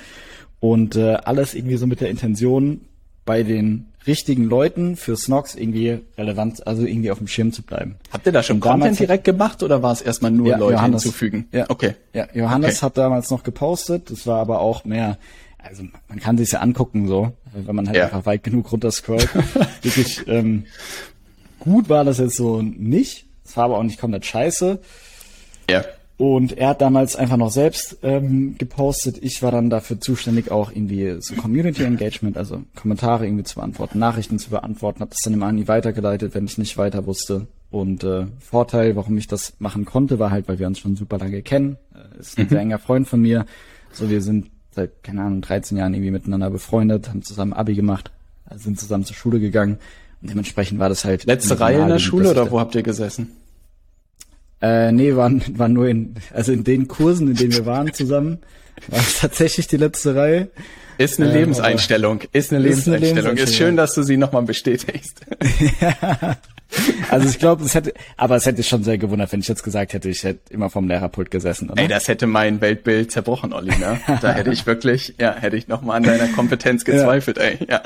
Und 0.64 0.96
äh, 0.96 1.16
alles 1.16 1.56
irgendwie 1.56 1.76
so 1.76 1.86
mit 1.88 2.00
der 2.00 2.10
Intention, 2.10 2.80
bei 3.26 3.44
den 3.44 3.88
richtigen 4.08 4.46
Leuten 4.46 4.96
für 4.96 5.18
Snox 5.18 5.56
irgendwie 5.56 6.00
relevant, 6.18 6.66
also 6.66 6.86
irgendwie 6.86 7.12
auf 7.12 7.18
dem 7.18 7.28
Schirm 7.28 7.52
zu 7.52 7.64
bleiben. 7.64 7.98
Habt 8.14 8.26
ihr 8.28 8.32
da 8.32 8.42
schon 8.44 8.62
Content 8.62 8.98
direkt 8.98 9.26
gemacht 9.26 9.62
oder 9.62 9.84
war 9.84 9.92
es 9.92 10.02
erstmal 10.02 10.32
nur 10.32 10.48
ja, 10.48 10.58
Leute 10.58 10.76
Johannes, 10.76 11.04
hinzufügen? 11.04 11.50
Ja, 11.52 11.66
okay. 11.68 11.96
Ja, 12.14 12.30
Johannes 12.34 12.78
okay. 12.78 12.86
hat 12.86 12.98
damals 12.98 13.30
noch 13.30 13.44
gepostet. 13.44 14.10
Das 14.10 14.26
war 14.26 14.40
aber 14.40 14.62
auch 14.62 14.86
mehr, 14.86 15.18
also 15.58 15.84
man 16.08 16.22
kann 16.22 16.38
sich 16.38 16.54
ja 16.54 16.62
angucken 16.62 17.10
so, 17.10 17.34
wenn 17.52 17.76
man 17.76 17.86
halt 17.88 17.98
ja. 17.98 18.06
einfach 18.06 18.26
weit 18.26 18.44
genug 18.44 18.72
runterscrollt. 18.72 19.28
Wirklich 19.82 20.26
ähm, 20.30 20.64
gut 21.60 21.90
war 21.90 22.06
das 22.06 22.20
jetzt 22.20 22.38
so 22.38 22.62
nicht. 22.62 23.26
Es 23.44 23.58
war 23.58 23.66
aber 23.66 23.80
auch 23.80 23.84
nicht 23.84 24.00
komplett 24.00 24.26
scheiße. 24.26 24.80
Ja. 25.70 25.84
Und 26.18 26.58
er 26.58 26.70
hat 26.70 26.82
damals 26.82 27.16
einfach 27.16 27.38
noch 27.38 27.50
selbst 27.50 27.98
ähm, 28.04 28.56
gepostet. 28.58 29.18
Ich 29.22 29.42
war 29.42 29.52
dann 29.52 29.72
dafür 29.72 30.00
zuständig, 30.00 30.52
auch 30.52 30.72
irgendwie 30.72 31.18
so 31.20 31.34
Community 31.36 31.84
Engagement, 31.84 32.38
also 32.38 32.62
Kommentare 32.76 33.26
irgendwie 33.26 33.44
zu 33.44 33.56
beantworten, 33.56 33.98
Nachrichten 33.98 34.38
zu 34.38 34.52
beantworten. 34.52 35.02
Hab 35.02 35.10
das 35.10 35.22
dann 35.24 35.34
immer 35.34 35.48
an 35.48 35.58
die 35.58 35.68
weitergeleitet, 35.68 36.36
wenn 36.36 36.46
ich 36.46 36.58
nicht 36.58 36.78
weiter 36.78 37.08
wusste. 37.08 37.48
Und 37.72 38.04
äh, 38.04 38.28
Vorteil, 38.40 38.96
warum 38.96 39.18
ich 39.18 39.28
das 39.28 39.54
machen 39.58 39.86
konnte, 39.86 40.20
war 40.20 40.30
halt, 40.30 40.48
weil 40.48 40.60
wir 40.60 40.68
uns 40.68 40.78
schon 40.78 40.96
super 40.96 41.18
lange 41.18 41.42
kennen. 41.42 41.78
Äh, 41.96 42.20
ist 42.20 42.38
ein 42.38 42.46
mhm. 42.46 42.50
sehr 42.50 42.60
enger 42.60 42.80
Freund 42.80 43.08
von 43.08 43.20
mir. 43.20 43.48
So, 43.92 44.12
wir 44.12 44.22
sind 44.22 44.52
seit, 44.70 45.04
keine 45.04 45.24
Ahnung, 45.24 45.42
13 45.42 45.78
Jahren 45.78 45.94
irgendwie 45.96 46.12
miteinander 46.12 46.52
befreundet, 46.52 47.10
haben 47.10 47.24
zusammen 47.24 47.54
Abi 47.54 47.74
gemacht, 47.74 48.12
sind 48.56 48.80
zusammen 48.80 49.06
zur 49.06 49.16
Schule 49.16 49.40
gegangen. 49.40 49.80
Und 50.22 50.30
dementsprechend 50.30 50.80
war 50.80 50.90
das 50.90 51.04
halt. 51.06 51.26
Letzte 51.26 51.60
Reihe 51.60 51.82
in 51.82 51.88
der 51.88 52.00
Schule 52.00 52.30
oder 52.30 52.52
wo 52.52 52.60
habt 52.60 52.76
ihr 52.76 52.84
gesessen? 52.84 53.32
Äh, 54.64 54.94
nee, 54.94 55.14
waren, 55.14 55.44
waren 55.58 55.74
nur 55.74 55.90
in, 55.90 56.16
also 56.34 56.54
in 56.54 56.64
den 56.64 56.88
Kursen, 56.88 57.28
in 57.28 57.36
denen 57.36 57.54
wir 57.54 57.66
waren 57.66 57.94
zusammen, 57.94 58.40
war 58.88 59.00
es 59.00 59.20
tatsächlich 59.20 59.68
die 59.68 59.76
letzte 59.76 60.16
Reihe. 60.16 60.52
Ist 60.98 61.20
eine 61.20 61.32
ähm, 61.32 61.36
Lebenseinstellung, 61.36 62.22
ist 62.32 62.54
eine 62.54 62.66
ist 62.66 62.86
Lebenseinstellung. 62.86 63.32
Eine 63.32 63.42
Ist 63.42 63.56
schön, 63.56 63.76
dass 63.76 63.94
du 63.94 64.04
sie 64.04 64.16
nochmal 64.16 64.44
bestätigst. 64.44 65.22
ja. 65.82 66.38
Also 67.12 67.30
ich 67.30 67.38
glaube, 67.38 67.64
es 67.64 67.76
hätte, 67.76 67.94
aber 68.18 68.36
es 68.36 68.48
hätte 68.48 68.64
schon 68.64 68.84
sehr 68.84 68.98
gewundert, 68.98 69.32
wenn 69.32 69.42
ich 69.42 69.48
jetzt 69.48 69.62
gesagt 69.64 69.94
hätte, 69.94 70.10
ich 70.10 70.24
hätte 70.24 70.52
immer 70.52 70.72
vom 70.72 70.88
Lehrerpult 70.88 71.30
gesessen, 71.30 71.70
oder? 71.70 71.80
Ey, 71.80 71.88
das 71.88 72.08
hätte 72.08 72.26
mein 72.26 72.62
Weltbild 72.62 73.12
zerbrochen, 73.12 73.54
Olli, 73.54 73.78
ne? 73.78 74.00
Da 74.22 74.34
hätte 74.34 74.52
ich 74.52 74.66
wirklich, 74.66 75.14
ja, 75.20 75.36
hätte 75.36 75.56
ich 75.56 75.68
nochmal 75.68 75.98
an 75.98 76.04
deiner 76.04 76.30
Kompetenz 76.30 76.84
gezweifelt, 76.84 77.38
ja. 77.38 77.44
ey, 77.44 77.58
ja. 77.70 77.82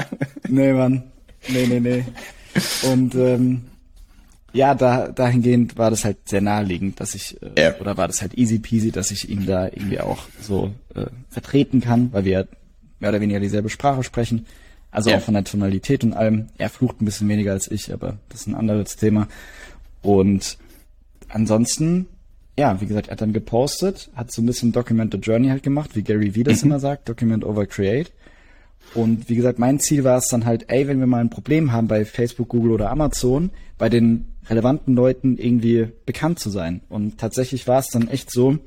Nee, 0.48 0.72
Mann. 0.72 1.04
Nee, 1.50 1.68
nee, 1.68 1.82
nee. 1.82 2.06
Und 2.84 3.14
ähm, 3.16 3.64
ja, 4.58 4.74
da, 4.74 5.10
dahingehend 5.10 5.78
war 5.78 5.92
das 5.92 6.04
halt 6.04 6.18
sehr 6.28 6.42
naheliegend, 6.42 7.00
dass 7.00 7.14
ich, 7.14 7.40
äh, 7.44 7.62
ja. 7.62 7.80
oder 7.80 7.96
war 7.96 8.08
das 8.08 8.22
halt 8.22 8.36
easy 8.38 8.58
peasy, 8.58 8.92
dass 8.92 9.12
ich 9.12 9.30
ihn 9.30 9.46
da 9.46 9.66
irgendwie 9.66 10.00
auch 10.00 10.24
so 10.42 10.74
äh, 10.96 11.06
vertreten 11.30 11.80
kann, 11.80 12.12
weil 12.12 12.26
wir 12.26 12.48
mehr 13.00 13.12
oder 13.12 13.22
weniger 13.22 13.40
dieselbe 13.40 13.70
Sprache 13.70 14.04
sprechen. 14.04 14.48
Also 14.90 15.12
ja. 15.12 15.18
auch 15.18 15.22
von 15.22 15.36
der 15.36 15.44
Tonalität 15.44 16.04
und 16.04 16.14
allem. 16.14 16.48
Er 16.58 16.70
flucht 16.70 17.02
ein 17.02 17.06
bisschen 17.06 17.30
weniger 17.30 17.52
als 17.52 17.70
ich, 17.70 17.94
aber 17.94 18.18
das 18.30 18.42
ist 18.42 18.48
ein 18.48 18.56
anderes 18.56 18.96
Thema. 18.96 19.28
Und 20.02 20.58
ansonsten, 21.30 22.08
ja, 22.58 22.82
wie 22.82 22.88
gesagt, 22.88 23.10
er 23.10 23.12
hat 23.12 23.22
dann 23.22 23.34
gepostet, 23.34 24.10
hat 24.16 24.32
so 24.32 24.42
ein 24.42 24.48
bisschen 24.48 24.72
Document 24.72 25.14
the 25.14 25.20
Journey 25.20 25.50
halt 25.50 25.62
gemacht, 25.62 25.96
wie 25.96 26.02
Gary 26.02 26.34
Vee 26.34 26.44
das 26.44 26.64
mhm. 26.64 26.72
immer 26.72 26.80
sagt, 26.80 27.08
Document 27.08 27.46
over 27.46 27.68
Create. 27.68 28.12
Und 28.94 29.30
wie 29.30 29.36
gesagt, 29.36 29.60
mein 29.60 29.80
Ziel 29.80 30.04
war 30.04 30.18
es 30.18 30.28
dann 30.28 30.46
halt, 30.46 30.66
ey, 30.70 30.88
wenn 30.88 31.00
wir 31.00 31.08
mal 31.08 31.22
ein 31.22 31.30
Problem 31.30 31.72
haben 31.72 31.88
bei 31.88 32.06
Facebook, 32.06 32.50
Google 32.50 32.72
oder 32.72 32.90
Amazon, 32.90 33.52
bei 33.78 33.90
den 33.90 34.28
relevanten 34.50 34.96
Leuten 34.96 35.38
irgendwie 35.38 35.90
bekannt 36.06 36.40
zu 36.40 36.50
sein. 36.50 36.82
Und 36.90 37.18
tatsächlich 37.18 37.68
war 37.68 37.80
es 37.80 37.88
dann 37.88 38.08
echt 38.08 38.32
so, 38.32 38.58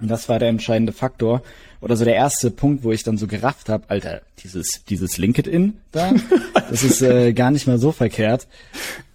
und 0.00 0.08
das 0.08 0.28
war 0.28 0.38
der 0.38 0.48
entscheidende 0.48 0.92
Faktor 0.92 1.42
oder 1.80 1.96
so 1.96 2.04
der 2.04 2.14
erste 2.14 2.50
Punkt, 2.50 2.84
wo 2.84 2.92
ich 2.92 3.02
dann 3.02 3.18
so 3.18 3.26
gerafft 3.26 3.68
habe, 3.68 3.84
Alter, 3.88 4.22
dieses 4.42 4.84
dieses 4.88 5.18
LinkedIn 5.18 5.78
da, 5.90 6.12
das 6.70 6.84
ist 6.84 7.02
äh, 7.02 7.32
gar 7.32 7.50
nicht 7.50 7.66
mal 7.66 7.78
so 7.78 7.90
verkehrt. 7.90 8.46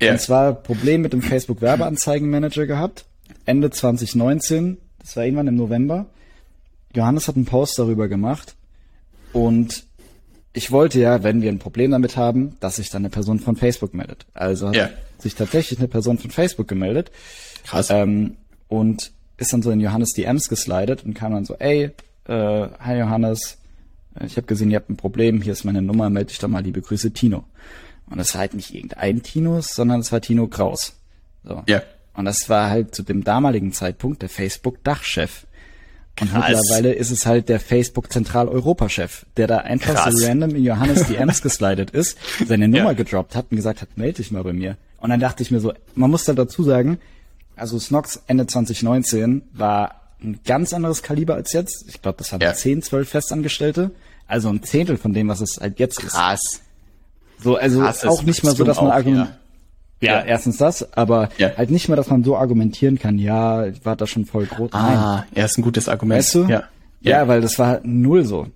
Ja. 0.01 0.11
Und 0.11 0.19
zwar 0.19 0.53
Problem 0.53 1.01
mit 1.01 1.13
dem 1.13 1.21
Facebook 1.21 1.61
Werbeanzeigenmanager 1.61 2.65
gehabt, 2.65 3.05
Ende 3.45 3.69
2019, 3.69 4.77
das 4.99 5.15
war 5.15 5.23
irgendwann 5.23 5.47
im 5.47 5.55
November. 5.55 6.07
Johannes 6.93 7.27
hat 7.27 7.35
einen 7.35 7.45
Post 7.45 7.79
darüber 7.79 8.07
gemacht 8.07 8.55
und 9.31 9.85
ich 10.53 10.71
wollte 10.71 10.99
ja, 10.99 11.23
wenn 11.23 11.41
wir 11.41 11.51
ein 11.51 11.59
Problem 11.59 11.91
damit 11.91 12.15
haben, 12.15 12.55
dass 12.59 12.75
sich 12.77 12.89
dann 12.89 13.01
eine 13.01 13.09
Person 13.09 13.39
von 13.39 13.55
Facebook 13.55 13.93
meldet. 13.93 14.25
Also 14.33 14.67
hat 14.67 14.75
ja. 14.75 14.89
sich 15.17 15.35
tatsächlich 15.35 15.79
eine 15.79 15.87
Person 15.87 16.19
von 16.19 16.29
Facebook 16.29 16.67
gemeldet. 16.67 17.11
Krass. 17.65 17.89
Ähm, 17.89 18.37
und 18.67 19.11
ist 19.37 19.51
dann 19.51 19.63
so 19.63 19.71
in 19.71 19.79
Johannes 19.79 20.13
DMs 20.13 20.47
geslidet 20.49 21.03
und 21.03 21.15
kam 21.15 21.33
dann 21.33 21.45
so, 21.45 21.55
ey, 21.55 21.91
äh, 22.27 22.67
hi 22.79 22.99
Johannes, 22.99 23.57
ich 24.23 24.37
habe 24.37 24.45
gesehen, 24.45 24.69
ihr 24.69 24.77
habt 24.77 24.89
ein 24.89 24.97
Problem, 24.97 25.41
hier 25.41 25.53
ist 25.53 25.63
meine 25.63 25.81
Nummer, 25.81 26.09
melde 26.09 26.29
dich 26.29 26.39
doch 26.39 26.47
mal, 26.47 26.63
liebe 26.63 26.81
Grüße, 26.81 27.11
Tino. 27.11 27.45
Und 28.09 28.17
das 28.17 28.33
war 28.35 28.41
halt 28.41 28.53
nicht 28.53 28.75
irgendein 28.75 29.23
Tino, 29.23 29.61
sondern 29.61 30.01
es 30.01 30.11
war 30.11 30.21
Tino 30.21 30.47
Kraus. 30.47 30.93
So. 31.43 31.63
Ja. 31.67 31.81
Und 32.13 32.25
das 32.25 32.47
war 32.47 32.69
halt 32.69 32.93
zu 32.93 33.01
dem 33.01 33.23
damaligen 33.23 33.73
Zeitpunkt 33.73 34.21
der 34.21 34.29
Facebook-Dachchef. 34.29 35.47
Und 36.21 36.31
Krass. 36.31 36.49
mittlerweile 36.49 36.93
ist 36.93 37.09
es 37.09 37.25
halt 37.25 37.49
der 37.49 37.59
Facebook-Zentral-Europa-Chef, 37.59 39.25
der 39.35 39.47
da 39.47 39.57
einfach 39.57 39.95
Krass. 39.95 40.13
so 40.15 40.27
random 40.27 40.55
in 40.55 40.63
Johannes 40.63 41.07
DMs 41.07 41.41
geslidet 41.41 41.89
ist, 41.91 42.17
seine 42.47 42.67
Nummer 42.67 42.91
ja. 42.91 42.93
gedroppt 42.93 43.35
hat 43.35 43.47
und 43.49 43.57
gesagt 43.57 43.81
hat, 43.81 43.97
melde 43.97 44.17
dich 44.17 44.31
mal 44.31 44.43
bei 44.43 44.53
mir. 44.53 44.77
Und 44.97 45.09
dann 45.09 45.19
dachte 45.19 45.43
ich 45.43 45.51
mir 45.51 45.59
so, 45.59 45.73
man 45.95 46.11
muss 46.11 46.23
da 46.25 46.33
dazu 46.33 46.63
sagen, 46.63 46.99
also 47.55 47.79
Snox 47.79 48.21
Ende 48.27 48.47
2019 48.47 49.41
war 49.53 50.01
ein 50.23 50.39
ganz 50.45 50.73
anderes 50.73 51.03
Kaliber 51.03 51.35
als 51.35 51.51
jetzt. 51.51 51.85
Ich 51.87 52.01
glaube, 52.01 52.17
das 52.19 52.31
haben 52.31 52.41
ja. 52.41 52.53
10, 52.53 52.83
12 52.83 53.09
Festangestellte. 53.09 53.91
Also 54.27 54.49
ein 54.49 54.63
Zehntel 54.63 54.97
von 54.97 55.13
dem, 55.13 55.27
was 55.27 55.41
es 55.41 55.59
halt 55.59 55.79
jetzt 55.79 55.99
Krass. 55.99 56.07
ist. 56.07 56.13
Krass. 56.13 56.61
So, 57.43 57.57
also 57.57 57.79
Krass, 57.79 58.05
auch 58.05 58.23
nicht 58.23 58.43
mal 58.43 58.55
so, 58.55 58.63
dass 58.63 58.77
man 58.77 58.91
argumentiert. 58.91 59.37
Ja, 60.03 60.19
ja, 60.19 60.25
erstens 60.25 60.57
das, 60.57 60.93
aber 60.93 61.29
ja. 61.37 61.51
halt 61.55 61.71
nicht 61.71 61.87
mehr, 61.87 61.95
dass 61.95 62.09
man 62.09 62.23
so 62.23 62.35
argumentieren 62.35 62.99
kann, 62.99 63.17
ja, 63.17 63.65
ich 63.65 63.85
war 63.85 63.95
da 63.95 64.05
schon 64.05 64.25
voll 64.25 64.45
groß. 64.45 64.71
Ah, 64.73 65.25
er 65.33 65.45
ist 65.45 65.57
ein 65.57 65.61
gutes 65.61 65.87
Argument. 65.87 66.19
Weißt 66.19 66.35
du? 66.35 66.43
Ja. 66.43 66.63
Ja, 67.01 67.19
ja 67.21 67.27
weil 67.27 67.41
das 67.41 67.59
war 67.59 67.79
null 67.83 68.25
so. 68.25 68.47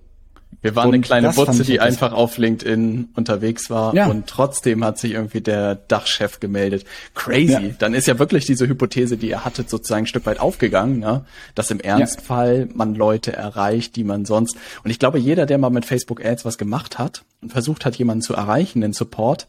Wir 0.60 0.74
waren 0.74 0.88
und 0.88 0.94
eine 0.94 1.02
kleine 1.02 1.30
Butze, 1.30 1.62
die 1.62 1.78
einfach 1.78 2.12
auf 2.12 2.36
LinkedIn 2.36 3.10
unterwegs 3.14 3.70
war 3.70 3.94
ja. 3.94 4.08
und 4.08 4.26
trotzdem 4.26 4.82
hat 4.82 4.98
sich 4.98 5.12
irgendwie 5.12 5.40
der 5.40 5.76
Dachchef 5.76 6.40
gemeldet. 6.40 6.84
Crazy. 7.14 7.52
Ja. 7.52 7.60
Dann 7.78 7.94
ist 7.94 8.08
ja 8.08 8.18
wirklich 8.18 8.44
diese 8.44 8.66
Hypothese, 8.66 9.16
die 9.16 9.28
ihr 9.28 9.44
hattet, 9.44 9.70
sozusagen 9.70 10.04
ein 10.04 10.06
Stück 10.06 10.26
weit 10.26 10.40
aufgegangen, 10.40 10.98
ne? 10.98 11.24
dass 11.54 11.70
im 11.70 11.78
Ernstfall 11.78 12.66
ja. 12.68 12.74
man 12.74 12.96
Leute 12.96 13.32
erreicht, 13.32 13.94
die 13.94 14.02
man 14.02 14.24
sonst. 14.24 14.56
Und 14.82 14.90
ich 14.90 14.98
glaube, 14.98 15.20
jeder, 15.20 15.46
der 15.46 15.58
mal 15.58 15.70
mit 15.70 15.84
Facebook 15.84 16.24
Ads 16.24 16.44
was 16.44 16.58
gemacht 16.58 16.98
hat 16.98 17.22
und 17.40 17.52
versucht 17.52 17.84
hat, 17.84 17.94
jemanden 17.94 18.22
zu 18.22 18.34
erreichen, 18.34 18.80
den 18.80 18.92
Support, 18.92 19.46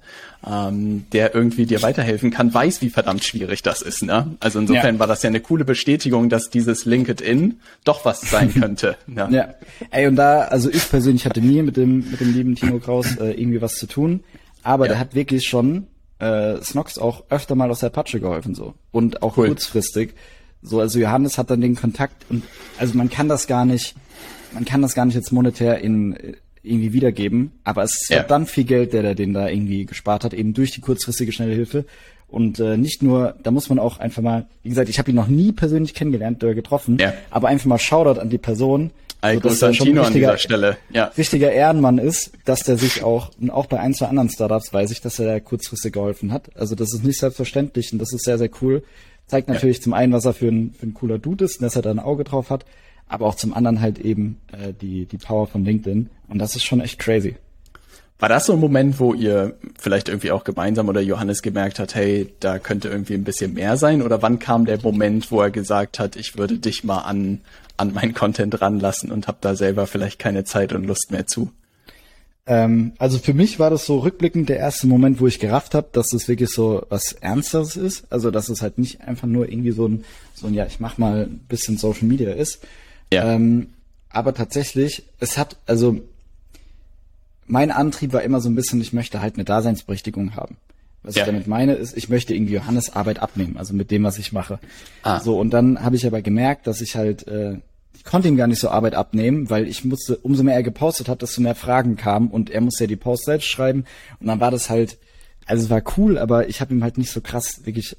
ähm, 0.47 1.05
der 1.11 1.33
irgendwie 1.33 1.65
dir 1.65 1.81
weiterhelfen 1.81 2.29
kann, 2.29 2.53
weiß, 2.53 2.83
wie 2.83 2.89
verdammt 2.91 3.23
schwierig 3.23 3.63
das 3.63 3.81
ist. 3.81 4.03
Ne? 4.03 4.35
Also 4.39 4.59
insofern 4.59 4.99
war 4.99 5.07
das 5.07 5.23
ja 5.23 5.29
eine 5.29 5.39
coole 5.39 5.65
Bestätigung, 5.65 6.29
dass 6.29 6.51
dieses 6.51 6.85
LinkedIn 6.85 7.59
doch 7.83 8.05
was 8.05 8.21
sein 8.21 8.53
könnte. 8.59 8.95
Ne? 9.07 9.27
Ja. 9.31 9.55
Ey, 9.89 10.07
und 10.07 10.17
da, 10.17 10.41
also 10.41 10.69
ich 10.69 10.83
persönlich 10.89 11.25
hatte 11.25 11.41
nie 11.41 11.61
mit 11.61 11.77
dem, 11.77 12.09
mit 12.11 12.19
dem 12.19 12.33
lieben 12.33 12.55
Timo 12.55 12.79
Kraus 12.79 13.15
äh, 13.17 13.31
irgendwie 13.31 13.61
was 13.61 13.75
zu 13.75 13.87
tun, 13.87 14.23
aber 14.63 14.85
ja. 14.85 14.93
der 14.93 14.99
hat 14.99 15.15
wirklich 15.15 15.47
schon 15.47 15.87
äh, 16.19 16.61
Snox 16.61 16.97
auch 16.97 17.23
öfter 17.29 17.55
mal 17.55 17.71
aus 17.71 17.79
der 17.79 17.89
Patsche 17.89 18.19
geholfen 18.19 18.55
so 18.55 18.73
und 18.91 19.23
auch 19.23 19.37
cool. 19.37 19.47
kurzfristig. 19.47 20.13
So, 20.61 20.79
also 20.79 20.99
Johannes 20.99 21.37
hat 21.37 21.49
dann 21.49 21.61
den 21.61 21.75
Kontakt 21.75 22.25
und 22.29 22.43
also 22.77 22.97
man 22.97 23.09
kann 23.09 23.29
das 23.29 23.47
gar 23.47 23.65
nicht, 23.65 23.95
man 24.53 24.65
kann 24.65 24.81
das 24.81 24.93
gar 24.93 25.05
nicht 25.05 25.15
jetzt 25.15 25.31
monetär 25.31 25.79
in 25.79 26.35
irgendwie 26.61 26.93
wiedergeben. 26.93 27.51
Aber 27.63 27.83
es 27.83 28.01
ist 28.01 28.09
ja. 28.09 28.23
dann 28.23 28.45
viel 28.45 28.65
Geld, 28.65 28.93
der 28.93 29.01
der 29.01 29.15
den 29.15 29.33
da 29.33 29.47
irgendwie 29.47 29.85
gespart 29.85 30.23
hat, 30.23 30.33
eben 30.33 30.53
durch 30.53 30.71
die 30.71 30.81
kurzfristige 30.81 31.31
schnelle 31.31 31.53
Hilfe. 31.53 31.85
Und 32.27 32.59
äh, 32.59 32.77
nicht 32.77 33.01
nur, 33.01 33.35
da 33.41 33.49
muss 33.49 33.69
man 33.69 33.79
auch 33.79 33.99
einfach 33.99 34.21
mal, 34.21 34.45
wie 34.61 34.69
gesagt, 34.69 34.89
ich 34.89 34.99
habe 34.99 35.09
ihn 35.09 35.15
noch 35.15 35.27
nie 35.27 35.51
persönlich 35.51 35.95
kennengelernt 35.95 36.43
oder 36.43 36.53
getroffen, 36.53 36.97
ja. 36.99 37.13
aber 37.31 37.47
einfach 37.47 37.65
mal 37.65 37.79
Shoutout 37.79 38.19
an 38.19 38.29
die 38.29 38.37
Person. 38.37 38.91
So, 39.21 39.39
dass 39.39 39.61
er 39.61 39.73
schon 39.73 39.97
an 39.97 40.13
dieser 40.13 40.37
Stelle. 40.37 40.77
Ja. 40.91 41.05
richtiger 41.17 41.51
Ehrenmann 41.51 41.97
ist, 41.97 42.31
dass 42.45 42.61
der 42.61 42.77
sich 42.77 43.03
auch, 43.03 43.31
und 43.39 43.49
auch 43.49 43.65
bei 43.65 43.79
ein, 43.79 43.93
zwei 43.93 44.07
anderen 44.07 44.29
Startups 44.29 44.71
weiß 44.71 44.91
ich, 44.91 45.01
dass 45.01 45.19
er 45.19 45.25
da 45.25 45.39
kurzfristig 45.39 45.93
geholfen 45.93 46.31
hat. 46.31 46.55
Also 46.55 46.75
das 46.75 46.93
ist 46.93 47.03
nicht 47.03 47.19
selbstverständlich 47.19 47.91
und 47.91 47.99
das 47.99 48.13
ist 48.13 48.23
sehr, 48.23 48.37
sehr 48.37 48.49
cool. 48.61 48.83
Zeigt 49.27 49.49
natürlich 49.49 49.77
ja. 49.77 49.83
zum 49.83 49.93
einen, 49.93 50.13
was 50.13 50.25
er 50.25 50.33
für 50.33 50.47
ein, 50.47 50.73
für 50.73 50.87
ein 50.87 50.93
cooler 50.93 51.19
Dude 51.19 51.45
ist 51.45 51.59
und 51.59 51.63
dass 51.63 51.75
er 51.75 51.81
da 51.81 51.91
ein 51.91 51.99
Auge 51.99 52.23
drauf 52.23 52.49
hat 52.49 52.65
aber 53.09 53.25
auch 53.25 53.35
zum 53.35 53.53
anderen 53.53 53.81
halt 53.81 53.99
eben 53.99 54.39
äh, 54.51 54.71
die, 54.71 55.05
die 55.05 55.17
Power 55.17 55.47
von 55.47 55.65
LinkedIn. 55.65 56.09
Und 56.29 56.39
das 56.39 56.55
ist 56.55 56.63
schon 56.63 56.79
echt 56.79 56.99
crazy. 56.99 57.35
War 58.19 58.27
das 58.27 58.45
so 58.45 58.53
ein 58.53 58.59
Moment, 58.59 58.99
wo 58.99 59.13
ihr 59.13 59.55
vielleicht 59.77 60.09
irgendwie 60.09 60.31
auch 60.31 60.43
gemeinsam 60.43 60.89
oder 60.89 60.99
Johannes 60.99 61.41
gemerkt 61.41 61.79
hat, 61.79 61.95
hey, 61.95 62.33
da 62.41 62.59
könnte 62.59 62.89
irgendwie 62.89 63.13
ein 63.13 63.23
bisschen 63.23 63.53
mehr 63.53 63.77
sein? 63.77 64.01
Oder 64.01 64.21
wann 64.21 64.39
kam 64.39 64.65
der 64.65 64.81
Moment, 64.81 65.31
wo 65.31 65.41
er 65.41 65.51
gesagt 65.51 65.99
hat, 65.99 66.17
ich 66.17 66.37
würde 66.37 66.57
dich 66.57 66.83
mal 66.83 66.99
an, 66.99 67.39
an 67.77 67.93
mein 67.93 68.13
Content 68.13 68.61
ranlassen 68.61 69.09
und 69.09 69.27
habe 69.27 69.37
da 69.39 69.55
selber 69.55 69.87
vielleicht 69.87 70.19
keine 70.19 70.43
Zeit 70.43 70.73
und 70.73 70.85
Lust 70.85 71.11
mehr 71.11 71.27
zu? 71.27 71.49
Ähm, 72.45 72.91
also 72.97 73.19
für 73.19 73.33
mich 73.33 73.57
war 73.57 73.69
das 73.69 73.85
so 73.85 73.99
rückblickend 73.99 74.49
der 74.49 74.57
erste 74.57 74.87
Moment, 74.87 75.21
wo 75.21 75.27
ich 75.27 75.39
gerafft 75.39 75.73
habe, 75.73 75.87
dass 75.93 76.11
es 76.11 76.27
wirklich 76.27 76.49
so 76.49 76.85
was 76.89 77.13
Ernstes 77.13 77.77
ist. 77.77 78.11
Also 78.11 78.31
dass 78.31 78.49
es 78.49 78.61
halt 78.61 78.79
nicht 78.79 78.99
einfach 79.01 79.27
nur 79.27 79.49
irgendwie 79.49 79.71
so 79.71 79.87
ein, 79.87 80.03
so 80.33 80.47
ein 80.47 80.53
ja, 80.53 80.65
ich 80.65 80.81
mach 80.81 80.97
mal 80.97 81.23
ein 81.23 81.39
bisschen 81.47 81.77
Social 81.77 82.07
Media 82.07 82.31
ist. 82.31 82.59
Ja. 83.13 83.33
Ähm, 83.33 83.67
aber 84.09 84.33
tatsächlich, 84.33 85.03
es 85.19 85.37
hat, 85.37 85.57
also 85.67 86.01
mein 87.49 87.71
Antrieb 87.71 88.13
war 88.13 88.21
immer 88.21 88.41
so 88.41 88.49
ein 88.49 88.55
bisschen, 88.55 88.79
ich 88.79 88.93
möchte 88.93 89.21
halt 89.21 89.35
eine 89.35 89.43
Daseinsberechtigung 89.43 90.35
haben. 90.35 90.57
Was 91.03 91.15
ja. 91.15 91.21
ich 91.21 91.25
damit 91.27 91.47
meine, 91.47 91.73
ist, 91.73 91.97
ich 91.97 92.09
möchte 92.09 92.33
irgendwie 92.33 92.53
Johannes 92.53 92.93
Arbeit 92.93 93.19
abnehmen, 93.19 93.57
also 93.57 93.73
mit 93.73 93.89
dem, 93.89 94.03
was 94.03 94.17
ich 94.17 94.31
mache. 94.31 94.59
Ah. 95.03 95.19
So, 95.19 95.39
und 95.39 95.51
dann 95.51 95.81
habe 95.81 95.95
ich 95.95 96.05
aber 96.05 96.21
gemerkt, 96.21 96.67
dass 96.67 96.81
ich 96.81 96.95
halt 96.95 97.27
äh, 97.27 97.57
ich 97.99 98.05
konnte 98.05 98.29
ihm 98.29 98.37
gar 98.37 98.47
nicht 98.47 98.61
so 98.61 98.69
Arbeit 98.69 98.95
abnehmen, 98.95 99.49
weil 99.49 99.67
ich 99.67 99.83
musste, 99.83 100.15
umso 100.15 100.41
mehr 100.41 100.55
er 100.55 100.63
gepostet 100.63 101.09
hat, 101.09 101.21
desto 101.21 101.41
mehr 101.41 101.53
Fragen 101.53 101.97
kamen 101.97 102.29
und 102.29 102.49
er 102.49 102.61
musste 102.61 102.85
ja 102.85 102.87
die 102.87 102.95
Post 102.95 103.25
selbst 103.25 103.47
schreiben 103.47 103.83
und 104.21 104.27
dann 104.27 104.39
war 104.39 104.51
das 104.51 104.69
halt, 104.69 104.97
also 105.45 105.65
es 105.65 105.69
war 105.69 105.81
cool, 105.97 106.17
aber 106.17 106.47
ich 106.47 106.61
habe 106.61 106.73
ihm 106.73 106.81
halt 106.81 106.97
nicht 106.97 107.11
so 107.11 107.19
krass 107.19 107.65
wirklich 107.65 107.97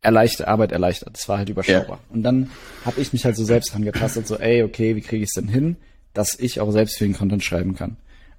erleichtert, 0.00 0.48
Arbeit 0.48 0.72
erleichtert. 0.72 1.14
Das 1.14 1.28
war 1.28 1.36
halt 1.36 1.50
überschaubar. 1.50 1.98
Ja. 1.98 2.14
Und 2.14 2.22
dann 2.22 2.50
habe 2.86 3.00
ich 3.02 3.12
mich 3.12 3.26
halt 3.26 3.36
so 3.36 3.44
selbst 3.44 3.74
angetastet, 3.74 4.26
so, 4.26 4.36
ey, 4.38 4.62
okay, 4.62 4.96
wie 4.96 5.02
kriege 5.02 5.24
ich 5.24 5.28
es 5.28 5.34
denn 5.34 5.48
hin, 5.48 5.76
dass 6.14 6.38
ich 6.38 6.60
auch 6.60 6.70
selbst 6.70 6.98
für 6.98 7.04
den 7.04 7.14
Content 7.14 7.42
schreiben 7.42 7.74
kann. 7.74 7.96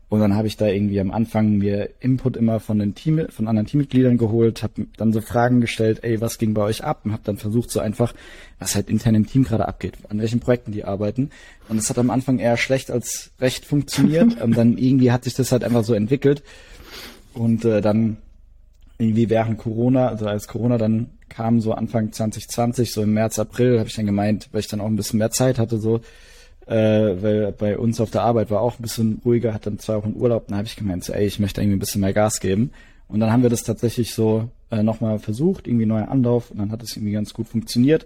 Und 0.10 0.22
dann 0.22 0.36
habe 0.36 0.48
ich 0.48 0.58
da 0.58 0.66
irgendwie 0.66 1.00
am 1.00 1.12
Anfang 1.12 1.60
mir 1.60 1.92
Input 2.00 2.36
immer 2.36 2.60
von 2.60 2.80
den 2.80 2.96
Team, 2.96 3.28
von 3.30 3.48
anderen 3.48 3.68
Teammitgliedern 3.68 4.18
geholt, 4.18 4.64
habe 4.64 4.88
dann 4.98 5.14
so 5.14 5.22
Fragen 5.22 5.62
gestellt, 5.62 6.00
ey, 6.02 6.20
was 6.20 6.40
ging 6.40 6.56
bei 6.56 6.64
euch 6.64 6.84
ab? 6.84 7.02
Und 7.04 7.12
habe 7.12 7.22
dann 7.24 7.38
versucht, 7.38 7.70
so 7.70 7.80
einfach, 7.80 8.16
was 8.58 8.74
halt 8.74 8.90
intern 8.90 9.14
im 9.14 9.28
Team 9.28 9.44
gerade 9.44 9.68
abgeht, 9.68 10.00
an 10.10 10.20
welchen 10.20 10.40
Projekten 10.40 10.72
die 10.72 10.84
arbeiten. 10.84 11.30
Und 11.70 11.78
es 11.78 11.92
hat 11.92 12.00
am 12.00 12.10
Anfang 12.10 12.40
eher 12.40 12.58
schlecht 12.58 12.90
als 12.90 13.32
recht 13.40 13.66
funktioniert. 13.66 14.42
Und 14.42 14.58
dann 14.58 14.80
irgendwie 14.80 15.12
hat 15.12 15.26
sich 15.26 15.36
das 15.36 15.52
halt 15.52 15.64
einfach 15.64 15.84
so 15.84 15.94
entwickelt. 15.94 16.42
Und 17.36 17.64
äh, 17.64 17.80
dann 17.80 18.18
irgendwie 18.98 19.30
während 19.30 19.60
Corona, 19.60 20.08
also 20.08 20.26
als 20.26 20.48
Corona 20.48 20.80
dann 20.80 21.12
kam, 21.30 21.62
so 21.62 21.74
Anfang 21.74 22.12
2020, 22.12 22.92
so 22.92 23.04
im 23.04 23.14
März, 23.14 23.38
April, 23.38 23.78
habe 23.78 23.88
ich 23.88 23.96
dann 23.96 24.08
gemeint, 24.08 24.50
weil 24.52 24.62
ich 24.62 24.68
dann 24.68 24.82
auch 24.82 24.88
ein 24.88 24.96
bisschen 24.96 25.20
mehr 25.20 25.30
Zeit 25.30 25.60
hatte, 25.60 25.78
so 25.78 26.02
äh, 26.70 27.22
weil 27.22 27.52
bei 27.52 27.78
uns 27.80 28.00
auf 28.00 28.12
der 28.12 28.22
Arbeit 28.22 28.52
war 28.52 28.62
auch 28.62 28.78
ein 28.78 28.84
bisschen 28.84 29.22
ruhiger, 29.26 29.54
hat 29.54 29.66
dann 29.66 29.80
zwei 29.80 29.96
Wochen 29.96 30.14
Urlaub, 30.16 30.48
dann 30.48 30.58
habe 30.58 30.68
ich 30.68 30.76
gemeint, 30.76 31.04
so, 31.04 31.14
ey, 31.14 31.26
ich 31.26 31.40
möchte 31.40 31.62
irgendwie 31.62 31.78
ein 31.78 31.80
bisschen 31.80 32.02
mehr 32.02 32.14
Gas 32.14 32.40
geben. 32.40 32.72
Und 33.08 33.20
dann 33.20 33.32
haben 33.32 33.42
wir 33.42 33.50
das 33.50 33.64
tatsächlich 33.64 34.14
so 34.14 34.50
äh, 34.70 34.84
nochmal 34.84 35.18
versucht, 35.18 35.68
irgendwie 35.68 35.88
neuer 35.88 36.10
Anlauf 36.10 36.52
und 36.52 36.60
dann 36.60 36.72
hat 36.72 36.84
es 36.84 36.96
irgendwie 36.96 37.14
ganz 37.14 37.34
gut 37.34 37.48
funktioniert. 37.48 38.06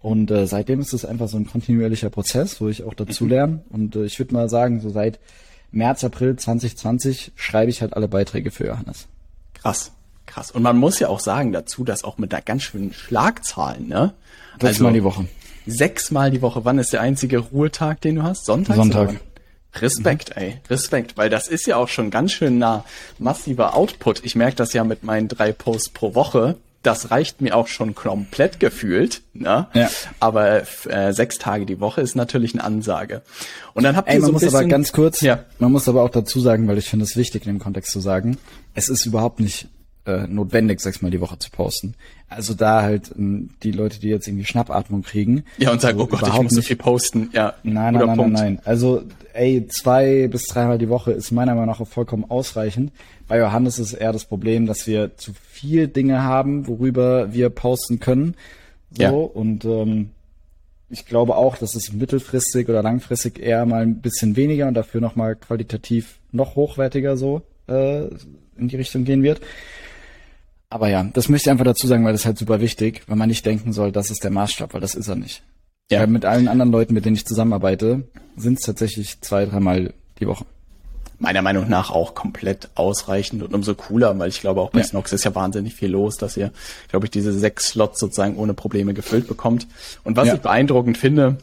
Und 0.00 0.30
äh, 0.30 0.46
seitdem 0.46 0.80
ist 0.80 0.94
es 0.94 1.04
einfach 1.04 1.28
so 1.28 1.36
ein 1.36 1.46
kontinuierlicher 1.46 2.08
Prozess, 2.08 2.58
wo 2.62 2.68
ich 2.68 2.84
auch 2.84 2.94
dazu 2.94 3.24
mhm. 3.24 3.30
lerne. 3.30 3.64
Und 3.68 3.96
äh, 3.96 4.04
ich 4.04 4.18
würde 4.18 4.32
mal 4.32 4.48
sagen, 4.48 4.80
so 4.80 4.88
seit 4.88 5.20
März, 5.70 6.02
April 6.02 6.36
2020 6.36 7.32
schreibe 7.36 7.70
ich 7.70 7.82
halt 7.82 7.92
alle 7.92 8.08
Beiträge 8.08 8.50
für 8.50 8.66
Johannes. 8.66 9.08
Krass, 9.52 9.92
krass. 10.24 10.50
Und 10.50 10.62
man 10.62 10.78
muss 10.78 11.00
ja 11.00 11.08
auch 11.08 11.20
sagen 11.20 11.52
dazu, 11.52 11.84
dass 11.84 12.02
auch 12.02 12.16
mit 12.16 12.32
da 12.32 12.40
ganz 12.40 12.62
schönen 12.62 12.94
Schlagzahlen, 12.94 13.88
ne? 13.88 14.14
Also, 14.58 14.84
mal 14.84 14.94
die 14.94 15.04
Woche 15.04 15.26
sechsmal 15.70 16.30
die 16.30 16.42
Woche. 16.42 16.64
Wann 16.64 16.78
ist 16.78 16.92
der 16.92 17.00
einzige 17.00 17.38
Ruhetag, 17.38 18.00
den 18.00 18.16
du 18.16 18.22
hast? 18.22 18.46
Sonntag? 18.46 18.76
Sonntag. 18.76 19.20
Respekt, 19.74 20.32
ey, 20.36 20.56
Respekt, 20.68 21.16
weil 21.16 21.30
das 21.30 21.46
ist 21.46 21.66
ja 21.66 21.76
auch 21.76 21.88
schon 21.88 22.10
ganz 22.10 22.32
schön 22.32 22.58
nah 22.58 22.84
massiver 23.18 23.76
Output. 23.76 24.24
Ich 24.24 24.34
merke 24.34 24.56
das 24.56 24.72
ja 24.72 24.82
mit 24.82 25.04
meinen 25.04 25.28
drei 25.28 25.52
Posts 25.52 25.90
pro 25.90 26.14
Woche. 26.14 26.56
Das 26.82 27.10
reicht 27.10 27.42
mir 27.42 27.54
auch 27.54 27.68
schon 27.68 27.94
komplett 27.94 28.58
gefühlt, 28.58 29.20
ne? 29.34 29.68
Ja. 29.74 29.90
Aber 30.18 30.62
äh, 30.88 31.12
sechs 31.12 31.38
Tage 31.38 31.66
die 31.66 31.78
Woche 31.78 32.00
ist 32.00 32.16
natürlich 32.16 32.54
eine 32.54 32.64
Ansage. 32.64 33.20
Und 33.74 33.84
dann 33.84 33.96
habt 33.96 34.08
ihr 34.08 34.14
ey, 34.14 34.20
man 34.20 34.28
so 34.28 34.32
muss 34.32 34.42
bisschen, 34.42 34.56
aber 34.56 34.66
ganz 34.66 34.92
kurz, 34.92 35.20
ja. 35.20 35.44
man 35.58 35.70
muss 35.70 35.88
aber 35.88 36.02
auch 36.02 36.10
dazu 36.10 36.40
sagen, 36.40 36.66
weil 36.68 36.78
ich 36.78 36.88
finde 36.88 37.04
es 37.04 37.16
wichtig 37.16 37.46
in 37.46 37.52
dem 37.52 37.58
Kontext 37.58 37.92
zu 37.92 38.00
sagen, 38.00 38.38
es 38.74 38.88
ist 38.88 39.04
überhaupt 39.04 39.40
nicht 39.40 39.68
äh, 40.06 40.26
notwendig, 40.26 40.80
sechsmal 40.80 41.10
die 41.10 41.20
Woche 41.20 41.38
zu 41.38 41.50
posten. 41.50 41.94
Also 42.28 42.54
da 42.54 42.82
halt 42.82 43.12
ähm, 43.16 43.50
die 43.62 43.72
Leute, 43.72 44.00
die 44.00 44.08
jetzt 44.08 44.28
irgendwie 44.28 44.44
Schnappatmung 44.44 45.02
kriegen. 45.02 45.44
Ja, 45.58 45.72
und 45.72 45.80
sagen, 45.80 45.98
so 45.98 46.04
oh 46.04 46.06
Gott, 46.06 46.26
ich 46.26 46.42
muss 46.42 46.52
so 46.52 46.62
viel 46.62 46.76
posten. 46.76 47.30
Ja, 47.32 47.54
nein, 47.62 47.94
nein, 47.94 48.06
nein, 48.06 48.16
nein, 48.16 48.32
nein. 48.32 48.60
Also, 48.64 49.02
ey, 49.32 49.66
zwei 49.68 50.28
bis 50.28 50.46
dreimal 50.46 50.78
die 50.78 50.88
Woche 50.88 51.12
ist 51.12 51.30
meiner 51.32 51.54
Meinung 51.54 51.76
nach 51.78 51.86
vollkommen 51.86 52.24
ausreichend. 52.28 52.92
Bei 53.28 53.38
Johannes 53.38 53.78
ist 53.78 53.92
eher 53.92 54.12
das 54.12 54.24
Problem, 54.24 54.66
dass 54.66 54.86
wir 54.86 55.16
zu 55.16 55.32
viel 55.34 55.88
Dinge 55.88 56.22
haben, 56.22 56.66
worüber 56.66 57.32
wir 57.32 57.50
posten 57.50 58.00
können. 58.00 58.34
So, 58.92 59.02
ja. 59.02 59.10
und 59.10 59.64
ähm, 59.64 60.10
ich 60.88 61.06
glaube 61.06 61.36
auch, 61.36 61.56
dass 61.56 61.76
es 61.76 61.92
mittelfristig 61.92 62.68
oder 62.68 62.82
langfristig 62.82 63.38
eher 63.38 63.64
mal 63.64 63.82
ein 63.82 64.00
bisschen 64.00 64.34
weniger 64.36 64.66
und 64.66 64.74
dafür 64.74 65.00
nochmal 65.00 65.36
qualitativ 65.36 66.18
noch 66.32 66.56
hochwertiger 66.56 67.16
so 67.16 67.42
äh, 67.68 68.06
in 68.56 68.68
die 68.68 68.76
Richtung 68.76 69.04
gehen 69.04 69.22
wird. 69.22 69.40
Aber 70.70 70.88
ja, 70.88 71.02
das 71.12 71.28
möchte 71.28 71.48
ich 71.48 71.50
einfach 71.50 71.64
dazu 71.64 71.88
sagen, 71.88 72.04
weil 72.04 72.12
das 72.12 72.22
ist 72.22 72.26
halt 72.26 72.38
super 72.38 72.60
wichtig, 72.60 73.02
weil 73.08 73.16
man 73.16 73.28
nicht 73.28 73.44
denken 73.44 73.72
soll, 73.72 73.90
das 73.90 74.10
ist 74.10 74.22
der 74.22 74.30
Maßstab, 74.30 74.72
weil 74.72 74.80
das 74.80 74.94
ist 74.94 75.08
er 75.08 75.16
nicht. 75.16 75.42
Ja. 75.90 75.98
Weil 75.98 76.06
mit 76.06 76.24
allen 76.24 76.46
anderen 76.46 76.70
Leuten, 76.70 76.94
mit 76.94 77.04
denen 77.04 77.16
ich 77.16 77.26
zusammenarbeite, 77.26 78.04
sind 78.36 78.60
es 78.60 78.64
tatsächlich 78.64 79.20
zwei, 79.20 79.44
dreimal 79.46 79.92
die 80.20 80.28
Woche. 80.28 80.46
Meiner 81.18 81.42
Meinung 81.42 81.68
nach 81.68 81.90
auch 81.90 82.14
komplett 82.14 82.70
ausreichend 82.76 83.42
und 83.42 83.52
umso 83.52 83.74
cooler, 83.74 84.16
weil 84.18 84.28
ich 84.28 84.40
glaube 84.40 84.60
auch 84.60 84.70
bei 84.70 84.78
ja. 84.78 84.86
Snox 84.86 85.12
ist 85.12 85.24
ja 85.24 85.34
wahnsinnig 85.34 85.74
viel 85.74 85.90
los, 85.90 86.16
dass 86.16 86.36
ihr, 86.36 86.52
glaube 86.88 87.06
ich, 87.06 87.10
diese 87.10 87.32
sechs 87.32 87.66
Slots 87.66 87.98
sozusagen 87.98 88.36
ohne 88.36 88.54
Probleme 88.54 88.94
gefüllt 88.94 89.26
bekommt. 89.26 89.66
Und 90.04 90.16
was 90.16 90.28
ja. 90.28 90.34
ich 90.34 90.40
beeindruckend 90.40 90.96
finde, 90.96 91.36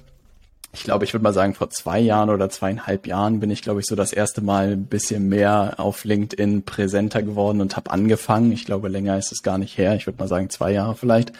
ich 0.78 0.84
glaube, 0.84 1.06
ich 1.06 1.14
würde 1.14 1.24
mal 1.24 1.34
sagen, 1.34 1.56
vor 1.56 1.72
zwei 1.72 2.00
Jahren 2.00 2.30
oder 2.30 2.50
zweieinhalb 2.50 3.08
Jahren 3.08 3.40
bin 3.40 3.50
ich, 3.50 3.64
glaube 3.64 3.80
ich, 3.80 3.88
so 3.88 3.96
das 3.96 4.14
erste 4.14 4.42
Mal 4.42 4.74
ein 4.74 4.86
bisschen 4.86 5.28
mehr 5.28 5.76
auf 5.78 6.04
LinkedIn 6.04 6.64
präsenter 6.64 7.24
geworden 7.24 7.62
und 7.62 7.76
habe 7.76 7.90
angefangen. 7.90 8.52
Ich 8.52 8.66
glaube, 8.66 8.88
länger 8.88 9.18
ist 9.18 9.32
es 9.32 9.42
gar 9.42 9.58
nicht 9.58 9.78
her. 9.80 9.96
Ich 9.96 10.06
würde 10.06 10.20
mal 10.20 10.28
sagen, 10.28 10.52
zwei 10.52 10.72
Jahre 10.72 10.96
vielleicht. 10.96 11.34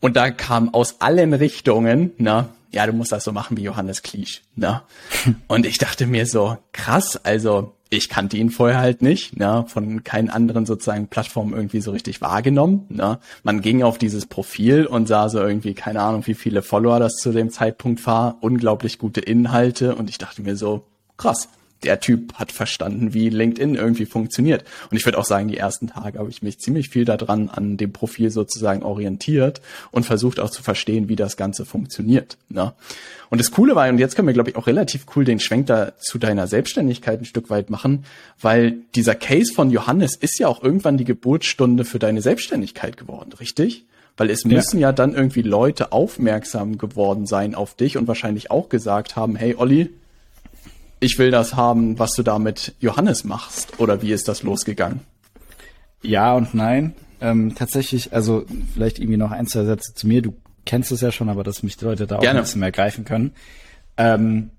Und 0.00 0.16
da 0.16 0.30
kam 0.30 0.74
aus 0.74 1.00
allen 1.00 1.32
Richtungen, 1.32 2.12
na, 2.18 2.50
ja, 2.70 2.86
du 2.86 2.92
musst 2.92 3.10
das 3.10 3.24
so 3.24 3.32
machen 3.32 3.56
wie 3.56 3.62
Johannes 3.62 4.02
Kliesch, 4.02 4.42
ne? 4.54 4.82
Und 5.48 5.64
ich 5.64 5.78
dachte 5.78 6.06
mir 6.06 6.26
so, 6.26 6.58
krass, 6.72 7.18
also 7.24 7.74
ich 7.90 8.08
kannte 8.08 8.36
ihn 8.36 8.50
vorher 8.50 8.78
halt 8.78 9.02
nicht, 9.02 9.38
ne, 9.38 9.64
von 9.66 10.04
keinen 10.04 10.28
anderen 10.28 10.66
sozusagen 10.66 11.08
Plattformen 11.08 11.54
irgendwie 11.54 11.80
so 11.80 11.90
richtig 11.90 12.20
wahrgenommen. 12.20 12.84
Ne. 12.88 13.18
Man 13.42 13.60
ging 13.60 13.82
auf 13.82 13.98
dieses 13.98 14.26
Profil 14.26 14.86
und 14.86 15.08
sah 15.08 15.28
so 15.28 15.40
irgendwie, 15.40 15.74
keine 15.74 16.02
Ahnung, 16.02 16.26
wie 16.26 16.34
viele 16.34 16.62
Follower 16.62 16.98
das 16.98 17.16
zu 17.16 17.32
dem 17.32 17.50
Zeitpunkt 17.50 18.06
war, 18.06 18.36
unglaublich 18.40 18.98
gute 18.98 19.20
Inhalte 19.20 19.94
und 19.94 20.10
ich 20.10 20.18
dachte 20.18 20.42
mir 20.42 20.56
so, 20.56 20.84
krass, 21.16 21.48
der 21.82 22.00
Typ 22.00 22.34
hat 22.34 22.50
verstanden, 22.50 23.14
wie 23.14 23.28
LinkedIn 23.28 23.74
irgendwie 23.74 24.06
funktioniert. 24.06 24.64
Und 24.90 24.96
ich 24.96 25.04
würde 25.04 25.18
auch 25.18 25.24
sagen, 25.24 25.48
die 25.48 25.56
ersten 25.56 25.88
Tage 25.88 26.18
habe 26.18 26.30
ich 26.30 26.42
mich 26.42 26.58
ziemlich 26.58 26.88
viel 26.88 27.04
daran 27.04 27.48
an 27.48 27.76
dem 27.76 27.92
Profil 27.92 28.30
sozusagen 28.30 28.82
orientiert 28.82 29.60
und 29.90 30.04
versucht 30.04 30.40
auch 30.40 30.50
zu 30.50 30.62
verstehen, 30.62 31.08
wie 31.08 31.16
das 31.16 31.36
Ganze 31.36 31.64
funktioniert. 31.64 32.36
Ne? 32.48 32.72
Und 33.30 33.40
das 33.40 33.50
Coole 33.50 33.76
war, 33.76 33.88
und 33.88 33.98
jetzt 33.98 34.16
können 34.16 34.26
wir, 34.26 34.34
glaube 34.34 34.50
ich, 34.50 34.56
auch 34.56 34.66
relativ 34.66 35.06
cool 35.14 35.24
den 35.24 35.38
Schwenk 35.38 35.66
da 35.66 35.92
zu 35.98 36.18
deiner 36.18 36.46
Selbstständigkeit 36.46 37.20
ein 37.20 37.26
Stück 37.26 37.50
weit 37.50 37.70
machen, 37.70 38.04
weil 38.40 38.78
dieser 38.94 39.14
Case 39.14 39.52
von 39.52 39.70
Johannes 39.70 40.16
ist 40.16 40.38
ja 40.38 40.48
auch 40.48 40.62
irgendwann 40.62 40.96
die 40.96 41.04
Geburtsstunde 41.04 41.84
für 41.84 41.98
deine 41.98 42.22
Selbstständigkeit 42.22 42.96
geworden, 42.96 43.32
richtig? 43.38 43.84
Weil 44.16 44.30
es 44.30 44.44
müssen 44.44 44.80
ja. 44.80 44.88
ja 44.88 44.92
dann 44.92 45.14
irgendwie 45.14 45.42
Leute 45.42 45.92
aufmerksam 45.92 46.76
geworden 46.76 47.26
sein 47.26 47.54
auf 47.54 47.74
dich 47.74 47.96
und 47.96 48.08
wahrscheinlich 48.08 48.50
auch 48.50 48.68
gesagt 48.68 49.14
haben, 49.14 49.36
hey 49.36 49.54
Olli, 49.56 49.90
ich 51.00 51.18
will 51.18 51.30
das 51.30 51.54
haben, 51.54 51.98
was 51.98 52.14
du 52.14 52.22
da 52.22 52.38
mit 52.38 52.74
Johannes 52.80 53.24
machst. 53.24 53.78
Oder 53.78 54.02
wie 54.02 54.12
ist 54.12 54.28
das 54.28 54.42
losgegangen? 54.42 55.00
Ja 56.02 56.34
und 56.34 56.54
nein. 56.54 56.94
Ähm, 57.20 57.54
tatsächlich, 57.54 58.12
also 58.12 58.44
vielleicht 58.74 58.98
irgendwie 58.98 59.16
noch 59.16 59.32
ein, 59.32 59.46
zwei 59.46 59.64
Sätze 59.64 59.94
zu 59.94 60.06
mir. 60.06 60.22
Du 60.22 60.34
kennst 60.64 60.92
es 60.92 61.00
ja 61.00 61.10
schon, 61.10 61.28
aber 61.28 61.42
dass 61.44 61.62
mich 61.62 61.76
die 61.76 61.84
Leute 61.84 62.06
da 62.06 62.16
auch 62.16 62.20
Gerne. 62.20 62.40
ein 62.40 62.44
bisschen 62.44 62.60
mehr 62.60 62.72
greifen 62.72 63.04
können. 63.04 63.32
Ähm, 63.96 64.50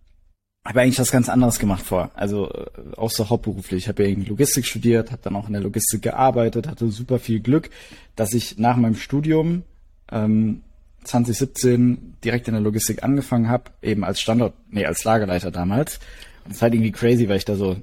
habe 0.66 0.82
eigentlich 0.82 1.00
was 1.00 1.12
ganz 1.12 1.30
anderes 1.30 1.60
gemacht 1.60 1.86
vor. 1.86 2.12
Also 2.16 2.52
äh, 2.52 2.66
auch 2.98 3.12
so 3.12 3.30
hauptberuflich. 3.30 3.84
Ich 3.84 3.88
habe 3.88 4.04
ja 4.04 4.10
irgendwie 4.10 4.30
Logistik 4.30 4.66
studiert, 4.66 5.12
habe 5.12 5.22
dann 5.24 5.36
auch 5.36 5.48
in 5.48 5.54
der 5.54 5.62
Logistik 5.62 6.02
gearbeitet, 6.02 6.68
hatte 6.68 6.90
super 6.90 7.20
viel 7.20 7.40
Glück, 7.40 7.70
dass 8.16 8.34
ich 8.34 8.58
nach 8.58 8.76
meinem 8.76 8.96
Studium 8.96 9.64
ähm, 10.12 10.62
2017 11.04 12.16
direkt 12.24 12.48
in 12.48 12.54
der 12.54 12.62
Logistik 12.62 13.04
angefangen 13.04 13.50
habe, 13.50 13.66
eben 13.82 14.04
als 14.04 14.22
Standort, 14.22 14.54
nee, 14.70 14.86
als 14.86 15.04
Lagerleiter 15.04 15.52
damals 15.52 16.00
das 16.50 16.58
ist 16.58 16.62
halt 16.64 16.74
irgendwie 16.74 16.92
crazy, 16.92 17.30
weil 17.30 17.38
ich 17.38 17.46
da 17.46 17.56
so 17.56 17.78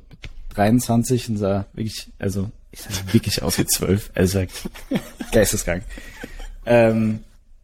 23 0.54 1.30
und 1.30 1.36
sah 1.36 1.66
wirklich, 1.72 2.08
also 2.18 2.50
ich 2.72 2.82
sah 2.82 2.90
wirklich 3.12 3.42
aus 3.42 3.58
wie 3.58 3.66
12, 3.66 4.10
also 4.14 4.44
geisteskrank. 5.32 5.84
Ähm, 6.64 7.20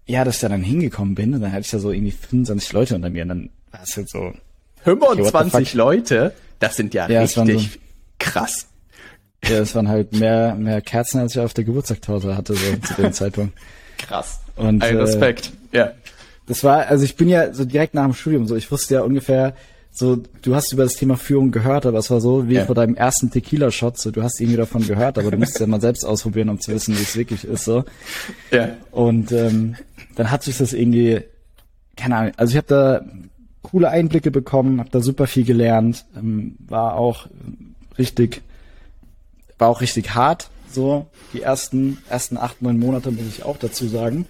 ja, 0.07 0.25
dass 0.25 0.37
ich 0.37 0.41
da 0.41 0.49
dann 0.49 0.63
hingekommen 0.63 1.15
bin 1.15 1.35
und 1.35 1.41
dann 1.41 1.53
hatte 1.53 1.63
ich 1.63 1.71
da 1.71 1.79
so 1.79 1.91
irgendwie 1.91 2.13
25 2.13 2.73
Leute 2.73 2.95
unter 2.95 3.11
mir 3.11 3.23
und 3.23 3.29
dann 3.29 3.51
war 3.73 3.83
es 3.83 3.97
halt 3.97 4.09
so. 4.09 4.33
25 4.85 5.55
okay, 5.55 5.77
Leute? 5.77 6.35
Das 6.59 6.77
sind 6.77 6.95
ja, 6.95 7.09
ja 7.09 7.21
richtig 7.23 7.73
so, 7.73 7.79
krass. 8.19 8.69
Ja, 9.45 9.59
das 9.59 9.75
waren 9.75 9.89
halt 9.89 10.13
mehr, 10.13 10.55
mehr 10.55 10.81
Kerzen, 10.83 11.19
als 11.19 11.35
ich 11.35 11.41
auf 11.41 11.55
der 11.55 11.65
Geburtstagtorte 11.65 12.37
hatte, 12.37 12.55
so 12.55 12.77
zu 12.77 12.95
dem 12.95 13.13
Zeitpunkt. 13.13 13.59
Krass. 14.07 14.41
Und, 14.57 14.83
Ein 14.83 14.97
Respekt, 14.97 15.53
äh, 15.73 15.79
ja. 15.79 15.93
Das 16.47 16.65
war, 16.65 16.87
also 16.89 17.05
ich 17.05 17.17
bin 17.17 17.29
ja 17.29 17.53
so 17.55 17.65
direkt 17.65 17.95
nach 17.95 18.05
dem 18.05 18.15
Studium 18.15 18.47
so, 18.47 18.57
ich 18.57 18.71
wusste 18.71 18.95
ja 18.95 19.03
ungefähr, 19.03 19.55
so, 19.95 20.17
du 20.17 20.55
hast 20.55 20.73
über 20.73 20.85
das 20.85 20.95
Thema 20.95 21.17
Führung 21.17 21.51
gehört, 21.51 21.87
aber 21.87 21.99
es 21.99 22.11
war 22.11 22.21
so 22.21 22.49
wie 22.49 22.55
Ja. 22.55 22.65
vor 22.65 22.75
deinem 22.75 22.95
ersten 22.95 23.31
Tequila-Shot, 23.31 23.99
so, 23.99 24.11
du 24.11 24.23
hast 24.23 24.41
irgendwie 24.41 24.57
davon 24.57 24.87
gehört, 24.87 25.19
aber 25.19 25.31
du 25.31 25.37
musst 25.37 25.55
es 25.55 25.61
ja 25.61 25.67
mal 25.67 25.81
selbst 25.81 26.05
ausprobieren, 26.05 26.49
um 26.49 26.61
zu 26.61 26.73
wissen, 26.73 26.97
wie 26.97 27.03
es 27.03 27.17
wirklich 27.17 27.45
ist, 27.45 27.65
so. 27.65 27.85
Ja. 28.51 28.71
Und 28.91 29.33
ähm, 29.33 29.77
dann 30.17 30.31
hat 30.31 30.43
sich 30.43 30.57
das 30.59 30.73
irgendwie, 30.73 31.21
keine 31.97 32.17
Ahnung, 32.17 32.33
also 32.37 32.51
ich 32.53 32.57
habe 32.57 32.67
da 32.69 33.05
coole 33.63 33.89
Einblicke 33.91 34.31
bekommen, 34.31 34.81
habe 34.81 34.91
da 34.91 35.01
super 35.01 35.27
viel 35.27 35.45
gelernt, 35.45 36.05
ähm, 36.17 36.57
war 36.67 36.95
auch 36.97 37.27
richtig, 37.99 38.43
war 39.59 39.69
auch 39.69 39.81
richtig 39.83 40.15
hart, 40.15 40.49
so 40.75 41.07
die 41.33 41.43
ersten 41.43 41.99
ersten 42.09 42.37
acht 42.37 42.63
neun 42.63 42.79
Monate 42.79 43.11
muss 43.11 43.27
ich 43.27 43.45
auch 43.45 43.57
dazu 43.57 43.87
sagen, 43.87 44.27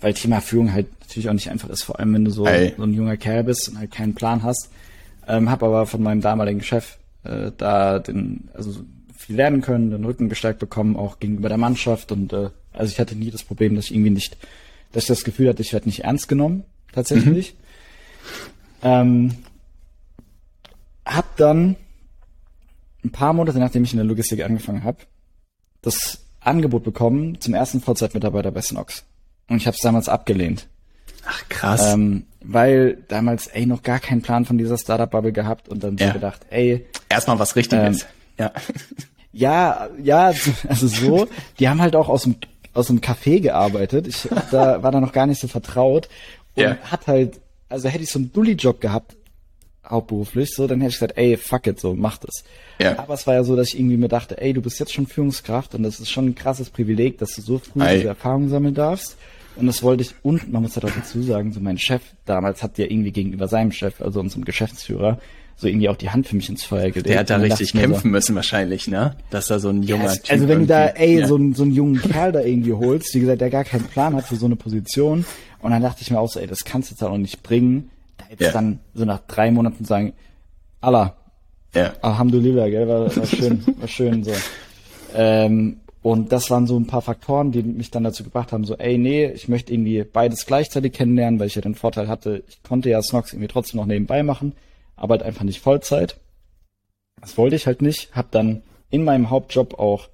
weil 0.00 0.14
Thema 0.14 0.40
Führung 0.40 0.72
halt 0.72 0.88
natürlich 1.00 1.28
auch 1.28 1.34
nicht 1.34 1.50
einfach 1.50 1.68
ist, 1.68 1.82
vor 1.82 1.98
allem 1.98 2.14
wenn 2.14 2.24
du 2.24 2.30
so, 2.30 2.46
Ey. 2.46 2.74
so 2.76 2.82
ein 2.82 2.94
junger 2.94 3.16
Kerl 3.16 3.44
bist 3.44 3.68
und 3.68 3.78
halt 3.78 3.90
keinen 3.90 4.14
Plan 4.14 4.42
hast. 4.42 4.70
Ähm, 5.26 5.50
habe 5.50 5.66
aber 5.66 5.86
von 5.86 6.02
meinem 6.02 6.20
damaligen 6.20 6.62
Chef 6.62 6.98
äh, 7.24 7.50
da 7.56 7.98
den, 7.98 8.48
also 8.52 8.80
viel 9.16 9.36
lernen 9.36 9.62
können, 9.62 9.90
den 9.90 10.04
Rücken 10.04 10.28
gestärkt 10.28 10.58
bekommen, 10.58 10.96
auch 10.96 11.18
gegenüber 11.18 11.48
der 11.48 11.58
Mannschaft 11.58 12.12
und 12.12 12.32
äh, 12.32 12.50
also 12.72 12.92
ich 12.92 13.00
hatte 13.00 13.16
nie 13.16 13.30
das 13.30 13.44
Problem, 13.44 13.74
dass 13.74 13.86
ich 13.86 13.94
irgendwie 13.94 14.10
nicht, 14.10 14.36
dass 14.92 15.04
ich 15.04 15.08
das 15.08 15.24
Gefühl 15.24 15.48
hatte, 15.48 15.62
ich 15.62 15.72
werde 15.72 15.88
nicht 15.88 16.04
ernst 16.04 16.28
genommen, 16.28 16.64
tatsächlich. 16.92 17.54
Ähm, 18.82 19.36
hab 21.06 21.36
dann 21.36 21.76
ein 23.04 23.10
paar 23.10 23.32
Monate, 23.32 23.58
nachdem 23.58 23.84
ich 23.84 23.92
in 23.92 23.98
der 23.98 24.06
Logistik 24.06 24.44
angefangen 24.44 24.84
habe, 24.84 24.98
das 25.84 26.18
Angebot 26.40 26.84
bekommen 26.84 27.40
zum 27.40 27.54
ersten 27.54 27.80
Vollzeitmitarbeiter 27.80 28.50
bei 28.50 28.60
Snox. 28.62 29.04
Und 29.48 29.56
ich 29.58 29.66
habe 29.66 29.74
es 29.76 29.82
damals 29.82 30.08
abgelehnt. 30.08 30.66
Ach, 31.26 31.42
krass. 31.48 31.92
Ähm, 31.94 32.26
weil 32.42 32.98
damals, 33.08 33.46
ey, 33.46 33.64
noch 33.66 33.82
gar 33.82 33.98
keinen 33.98 34.20
Plan 34.22 34.44
von 34.44 34.58
dieser 34.58 34.76
Startup-Bubble 34.76 35.32
gehabt 35.32 35.68
und 35.68 35.82
dann 35.82 35.96
so 35.96 36.04
Ja. 36.04 36.12
gedacht, 36.12 36.42
ey, 36.50 36.86
Erstmal 37.08 37.38
was 37.38 37.56
Richtiges. 37.56 38.02
ähm, 38.02 38.08
ja. 38.38 38.52
ja, 39.32 39.88
ja, 40.02 40.32
also 40.68 40.86
so, 40.88 41.28
die 41.58 41.68
haben 41.68 41.80
halt 41.80 41.96
auch 41.96 42.08
aus 42.08 42.24
dem, 42.24 42.36
aus 42.74 42.88
dem 42.88 43.00
Café 43.00 43.40
gearbeitet. 43.40 44.06
Ich 44.06 44.28
da 44.50 44.82
war 44.82 44.92
da 44.92 45.00
noch 45.00 45.12
gar 45.12 45.26
nicht 45.26 45.40
so 45.40 45.48
vertraut 45.48 46.08
und 46.56 46.62
Ja. 46.62 46.76
hat 46.90 47.06
halt, 47.06 47.40
also 47.68 47.88
hätte 47.88 48.04
ich 48.04 48.10
so 48.10 48.18
einen 48.18 48.32
Dulli-Job 48.32 48.80
gehabt, 48.80 49.16
hauptberuflich, 49.88 50.54
so, 50.54 50.66
dann 50.66 50.80
hätte 50.80 50.90
ich 50.90 50.96
gesagt, 50.96 51.16
ey, 51.16 51.36
fuck 51.36 51.66
it, 51.66 51.80
so, 51.80 51.94
mach 51.94 52.18
das. 52.18 52.44
Ja. 52.78 52.98
Aber 52.98 53.14
es 53.14 53.26
war 53.26 53.34
ja 53.34 53.44
so, 53.44 53.56
dass 53.56 53.68
ich 53.68 53.78
irgendwie 53.78 53.96
mir 53.96 54.08
dachte, 54.08 54.40
ey, 54.40 54.52
du 54.52 54.62
bist 54.62 54.80
jetzt 54.80 54.92
schon 54.92 55.06
Führungskraft 55.06 55.74
und 55.74 55.82
das 55.82 56.00
ist 56.00 56.10
schon 56.10 56.26
ein 56.26 56.34
krasses 56.34 56.70
Privileg, 56.70 57.18
dass 57.18 57.34
du 57.34 57.42
so 57.42 57.58
früh 57.58 57.80
Ei. 57.80 57.96
diese 57.96 58.08
Erfahrung 58.08 58.48
sammeln 58.48 58.74
darfst. 58.74 59.16
Und 59.56 59.66
das 59.66 59.82
wollte 59.82 60.02
ich, 60.02 60.14
und 60.22 60.52
man 60.52 60.62
muss 60.62 60.74
halt 60.74 60.84
auch 60.84 60.94
dazu 60.94 61.22
sagen, 61.22 61.52
so 61.52 61.60
mein 61.60 61.78
Chef 61.78 62.02
damals 62.24 62.62
hat 62.62 62.76
ja 62.78 62.86
irgendwie 62.86 63.12
gegenüber 63.12 63.46
seinem 63.46 63.70
Chef, 63.70 64.00
also 64.00 64.18
unserem 64.18 64.44
Geschäftsführer, 64.44 65.18
so 65.56 65.68
irgendwie 65.68 65.88
auch 65.88 65.96
die 65.96 66.10
Hand 66.10 66.26
für 66.26 66.34
mich 66.34 66.48
ins 66.48 66.64
Feuer 66.64 66.90
gelegt. 66.90 67.08
Der 67.08 67.20
hat 67.20 67.30
da 67.30 67.36
richtig 67.36 67.72
kämpfen 67.72 68.10
müssen 68.10 68.34
wahrscheinlich, 68.34 68.88
ne? 68.88 69.14
Dass 69.30 69.46
da 69.46 69.60
so 69.60 69.68
ein 69.68 69.84
junger 69.84 70.04
also, 70.04 70.16
Typ 70.16 70.32
also 70.32 70.48
wenn 70.48 70.60
du 70.60 70.66
da, 70.66 70.86
ey, 70.86 71.20
ja. 71.20 71.26
so, 71.28 71.36
einen, 71.36 71.54
so 71.54 71.62
einen 71.62 71.72
jungen 71.72 72.00
Kerl 72.02 72.32
da 72.32 72.40
irgendwie 72.40 72.72
holst, 72.72 73.14
wie 73.14 73.20
gesagt, 73.20 73.40
der 73.40 73.50
gar 73.50 73.64
keinen 73.64 73.84
Plan 73.84 74.16
hat 74.16 74.26
für 74.26 74.36
so 74.36 74.46
eine 74.46 74.56
Position. 74.56 75.24
Und 75.60 75.70
dann 75.70 75.82
dachte 75.82 76.02
ich 76.02 76.10
mir 76.10 76.18
auch 76.18 76.28
so, 76.28 76.40
ey, 76.40 76.48
das 76.48 76.64
kannst 76.64 76.90
du 76.90 76.94
jetzt 76.94 77.02
auch 77.02 77.16
nicht 77.16 77.42
bringen. 77.44 77.90
Da 78.24 78.30
jetzt 78.30 78.40
Ja. 78.40 78.52
dann 78.52 78.80
so 78.94 79.04
nach 79.04 79.20
drei 79.26 79.50
Monaten 79.50 79.84
sagen, 79.84 80.12
Allah, 80.80 81.16
ja. 81.74 81.92
Alhamdulillah, 82.02 82.68
gell, 82.68 82.86
war, 82.88 83.16
war 83.16 83.26
schön, 83.26 83.64
war 83.78 83.88
schön 83.88 84.22
so. 84.24 84.32
Ähm, 85.14 85.80
und 86.02 86.32
das 86.32 86.50
waren 86.50 86.66
so 86.66 86.78
ein 86.78 86.86
paar 86.86 87.02
Faktoren, 87.02 87.50
die 87.50 87.62
mich 87.62 87.90
dann 87.90 88.04
dazu 88.04 88.24
gebracht 88.24 88.52
haben, 88.52 88.64
so, 88.64 88.76
ey, 88.76 88.98
nee, 88.98 89.26
ich 89.26 89.48
möchte 89.48 89.72
irgendwie 89.72 90.04
beides 90.04 90.46
gleichzeitig 90.46 90.92
kennenlernen, 90.92 91.40
weil 91.40 91.46
ich 91.46 91.54
ja 91.54 91.62
den 91.62 91.74
Vorteil 91.74 92.08
hatte, 92.08 92.44
ich 92.46 92.62
konnte 92.62 92.90
ja 92.90 93.02
Snox 93.02 93.32
irgendwie 93.32 93.48
trotzdem 93.48 93.80
noch 93.80 93.86
nebenbei 93.86 94.22
machen, 94.22 94.52
aber 94.96 95.14
halt 95.14 95.22
einfach 95.22 95.44
nicht 95.44 95.60
Vollzeit. 95.60 96.16
Das 97.20 97.38
wollte 97.38 97.56
ich 97.56 97.66
halt 97.66 97.80
nicht, 97.80 98.14
hab 98.14 98.30
dann 98.32 98.62
in 98.90 99.02
meinem 99.02 99.30
Hauptjob 99.30 99.78
auch 99.78 100.08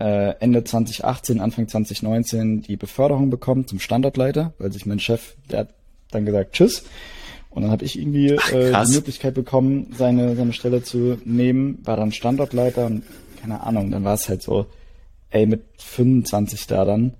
äh, 0.00 0.34
Ende 0.40 0.64
2018, 0.64 1.40
Anfang 1.40 1.68
2019 1.68 2.62
die 2.62 2.76
Beförderung 2.76 3.30
bekommen 3.30 3.68
zum 3.68 3.78
Standortleiter, 3.78 4.52
weil 4.58 4.72
sich 4.72 4.84
mein 4.84 4.98
Chef, 4.98 5.36
der 5.50 5.60
hat 5.60 5.74
dann 6.10 6.26
gesagt, 6.26 6.52
tschüss. 6.54 6.84
Und 7.54 7.62
dann 7.62 7.70
habe 7.70 7.84
ich 7.84 7.98
irgendwie 7.98 8.30
äh, 8.30 8.70
krass. 8.70 8.88
die 8.88 8.96
Möglichkeit 8.96 9.34
bekommen, 9.34 9.92
seine, 9.96 10.34
seine 10.34 10.52
Stelle 10.52 10.82
zu 10.82 11.18
nehmen, 11.24 11.78
war 11.84 11.96
dann 11.96 12.10
Standortleiter 12.10 12.86
und 12.86 13.04
keine 13.40 13.62
Ahnung, 13.62 13.90
dann 13.90 14.02
war 14.04 14.14
es 14.14 14.28
halt 14.28 14.42
so, 14.42 14.66
ey, 15.30 15.46
mit 15.46 15.62
25 15.78 16.66
da 16.66 16.84
dann, 16.84 17.14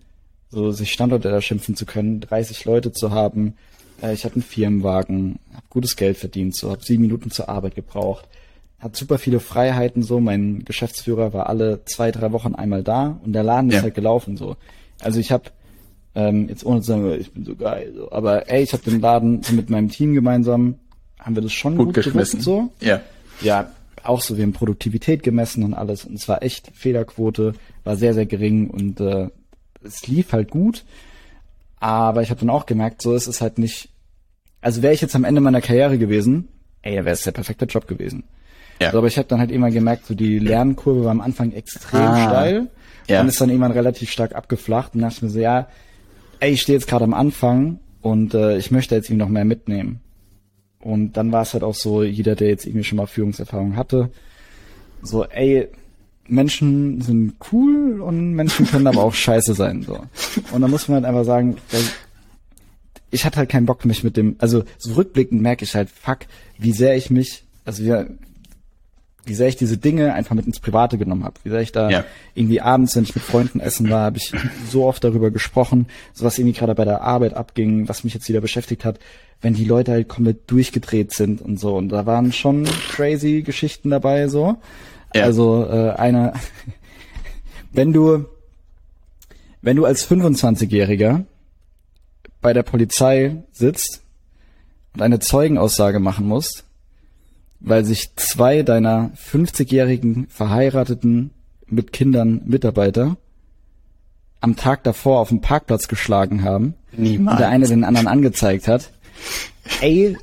so 0.51 0.73
sich 0.73 0.93
Standortleiter 0.93 1.41
schimpfen 1.41 1.77
zu 1.77 1.87
können, 1.87 2.21
30 2.21 2.65
Leute 2.65 2.91
zu 2.93 3.11
haben, 3.13 3.55
äh, 4.03 4.13
ich 4.13 4.25
hatte 4.25 4.35
einen 4.37 4.43
Firmenwagen, 4.43 5.39
habe 5.53 5.67
gutes 5.71 5.95
Geld 5.97 6.17
verdient, 6.17 6.57
so 6.57 6.71
habe 6.71 6.83
sieben 6.85 7.03
Minuten 7.03 7.31
zur 7.31 7.49
Arbeit 7.49 7.77
gebraucht, 7.77 8.27
hat 8.81 8.97
super 8.97 9.19
viele 9.19 9.39
Freiheiten 9.39 10.03
so, 10.03 10.19
mein 10.19 10.65
Geschäftsführer 10.65 11.33
war 11.33 11.49
alle 11.49 11.85
zwei, 11.85 12.11
drei 12.11 12.33
Wochen 12.33 12.55
einmal 12.57 12.83
da 12.83 13.21
und 13.25 13.33
der 13.35 13.45
Laden 13.45 13.71
Ja. 13.71 13.79
ist 13.79 13.83
halt 13.85 13.95
gelaufen 13.95 14.37
so. 14.37 14.57
Also 15.01 15.21
ich 15.21 15.31
habe 15.31 15.45
ähm, 16.15 16.49
jetzt 16.49 16.65
ohne 16.65 16.81
zu 16.81 16.87
sagen, 16.89 17.11
ich 17.19 17.33
bin 17.33 17.45
so 17.45 17.55
geil, 17.57 17.93
so, 17.97 18.11
aber 18.13 18.49
ey, 18.51 18.63
ich 18.63 18.73
habe 18.73 18.83
den 18.89 19.01
Laden 19.01 19.43
so 19.43 19.53
mit 19.55 19.71
meinem 19.71 19.89
Team 19.91 20.15
gemeinsam, 20.15 20.77
haben 21.19 21.35
wir 21.35 21.43
das 21.43 21.53
schon 21.53 21.77
Gut 21.77 21.87
gut, 21.87 21.95
geschmissen. 21.95 22.41
so. 22.41 22.71
Ja. 22.81 23.01
Ja, 23.41 23.71
auch 24.05 24.21
so, 24.21 24.37
wir 24.37 24.45
haben 24.45 24.53
Produktivität 24.53 25.23
gemessen 25.23 25.65
und 25.65 25.75
alles 25.75 26.05
und 26.05 26.15
es 26.15 26.29
war 26.29 26.43
echt, 26.43 26.71
Fehlerquote 26.75 27.55
war 27.83 27.97
sehr, 27.97 28.15
sehr 28.15 28.27
gering 28.27 28.69
und 28.71 29.01
äh, 29.01 29.29
es 29.83 30.07
lief 30.07 30.33
halt 30.33 30.51
gut, 30.51 30.85
aber 31.81 32.23
ich 32.23 32.31
habe 32.31 32.41
dann 32.41 32.51
auch 32.51 32.67
gemerkt, 32.67 33.03
so 33.03 33.15
es 33.15 33.27
ist 33.27 33.41
halt 33.41 33.59
nicht, 33.59 33.89
also 34.61 34.83
wäre 34.83 34.95
ich 34.95 35.01
jetzt 35.01 35.15
am 35.17 35.25
Ende 35.25 35.41
meiner 35.41 35.61
Karriere 35.61 35.99
gewesen, 35.99 36.49
ey, 36.83 36.95
wäre 36.97 37.11
es 37.11 37.23
der 37.23 37.33
perfekte 37.33 37.65
Job 37.67 37.87
gewesen. 37.87 38.25
Ja. 38.81 38.91
So, 38.93 38.99
aber 38.99 39.07
ich 39.07 39.19
habe 39.19 39.29
dann 39.29 39.41
halt 39.41 39.51
immer 39.51 39.71
gemerkt, 39.71 40.07
so 40.07 40.15
die 40.15 40.39
Lernkurve 40.39 41.05
war 41.05 41.11
am 41.11 41.21
Anfang 41.21 41.53
extrem 41.53 42.01
Ah. 42.01 42.29
steil 42.29 42.67
Ja. 43.09 43.21
und 43.21 43.29
ist 43.29 43.41
dann 43.41 43.49
irgendwann 43.51 43.73
relativ 43.73 44.11
stark 44.11 44.35
abgeflacht 44.35 44.95
und 44.95 45.01
dachte 45.03 45.25
mir 45.25 45.31
so, 45.31 45.39
ja, 45.39 45.69
ey, 46.45 46.53
ich 46.53 46.61
stehe 46.61 46.77
jetzt 46.77 46.87
gerade 46.87 47.05
am 47.05 47.15
Anfang 47.15 47.79
und 48.03 48.35
äh, 48.35 48.59
ich 48.59 48.71
möchte 48.71 48.95
jetzt 48.95 49.09
irgendwie 49.09 49.25
noch 49.25 49.31
mehr 49.31 49.47
mitnehmen. 49.47 50.01
Und 50.79 51.15
dann 51.15 51.33
war 51.33 51.43
es 51.43 51.55
halt 51.55 51.63
auch 51.63 51.75
so, 51.75 52.03
jeder, 52.03 52.35
der 52.35 52.49
jetzt 52.49 52.67
irgendwie 52.67 52.85
schon 52.85 52.97
mal 52.97 53.07
Führungserfahrung 53.07 53.77
hatte, 53.77 54.11
so, 55.01 55.25
ey, 55.25 55.69
Menschen 56.29 57.01
sind 57.01 57.35
cool 57.51 58.03
und 58.03 58.35
Menschen 58.35 58.67
können 58.67 58.87
aber 58.87 59.03
auch 59.03 59.15
scheiße 59.15 59.55
sein. 59.55 59.83
So. 59.83 60.05
Und 60.53 60.61
da 60.61 60.69
muss 60.69 60.87
man 60.87 60.97
halt 60.97 61.07
einfach 61.07 61.25
sagen, 61.25 61.57
ich 63.11 63.25
hatte 63.25 63.39
halt 63.39 63.49
keinen 63.49 63.67
Bock, 63.67 63.87
mich 63.87 64.05
mit 64.05 64.19
dem, 64.19 64.37
also 64.39 64.65
so 64.77 64.95
rückblickend 64.95 65.41
merke 65.41 65.65
ich 65.65 65.75
halt, 65.75 65.89
fuck, 65.89 66.21
wie 66.59 66.73
sehr 66.73 66.95
ich 66.95 67.09
mich, 67.09 67.45
also 67.65 67.83
wie, 67.83 68.05
wie 69.27 69.35
sehr 69.35 69.49
ich 69.49 69.57
diese 69.57 69.79
Dinge 69.79 70.13
einfach 70.15 70.35
mit 70.35 70.47
ins 70.47 70.61
Private 70.61 70.99
genommen 70.99 71.25
habe. 71.25 71.35
Wie 71.45 71.51
sehr 71.51 71.61
ich 71.61 71.73
da 71.73 71.91
Ja. 71.91 72.05
irgendwie 72.35 72.61
abends, 72.61 72.95
wenn 72.97 73.05
ich 73.05 73.15
mit 73.15 73.25
Freunden 73.25 73.61
essen 73.61 73.89
war, 73.91 74.03
habe 74.03 74.19
ich 74.19 74.33
so 74.71 74.85
oft 74.85 75.03
darüber 75.05 75.31
gesprochen, 75.31 75.87
so 76.13 76.25
was 76.25 76.39
irgendwie 76.39 76.59
gerade 76.59 76.75
bei 76.75 76.85
der 76.85 77.03
Arbeit 77.03 77.35
abging, 77.35 77.89
was 77.89 78.05
mich 78.05 78.15
jetzt 78.15 78.29
wieder 78.29 78.41
beschäftigt 78.41 78.85
hat, 78.85 78.99
wenn 79.41 79.55
die 79.55 79.65
Leute 79.65 79.93
halt 79.93 80.09
komplett 80.09 80.51
durchgedreht 80.51 81.13
sind 81.13 81.41
und 81.43 81.59
so. 81.61 81.77
Und 81.77 81.91
da 81.91 82.07
waren 82.07 82.33
schon 82.33 82.65
crazy 82.91 83.43
Geschichten 83.43 83.91
dabei, 83.91 84.29
so. 84.29 84.57
Ja. 85.15 85.25
Also 85.25 85.65
äh, 85.69 85.91
eine, 85.91 86.33
wenn 87.73 87.93
du, 87.93 88.25
wenn 89.63 89.77
du 89.77 89.85
als 89.85 90.09
25-Jähriger 90.11 91.25
bei 92.41 92.53
der 92.53 92.63
Polizei 92.63 93.37
sitzt 93.53 94.03
und 94.95 95.03
eine 95.03 95.19
Zeugenaussage 95.19 95.99
machen 96.01 96.27
musst, 96.27 96.65
weil 97.65 97.85
sich 97.85 98.15
zwei 98.17 98.63
deiner 98.63 99.11
50-jährigen 99.31 100.27
verheirateten 100.29 101.31
mit 101.67 101.93
Kindern 101.93 102.43
Mitarbeiter 102.45 103.17
am 104.41 104.57
Tag 104.57 104.85
davor 104.85 105.21
auf 105.21 105.31
dem 105.31 105.41
Parkplatz 105.41 105.89
geschlagen 105.89 106.45
haben 106.45 106.75
Niemals. 106.93 107.35
und 107.35 107.41
der 107.41 107.49
eine 107.49 107.67
den 107.67 107.85
anderen 107.85 108.07
angezeigt 108.07 108.69
hat, 108.69 108.93
ey, 109.81 110.19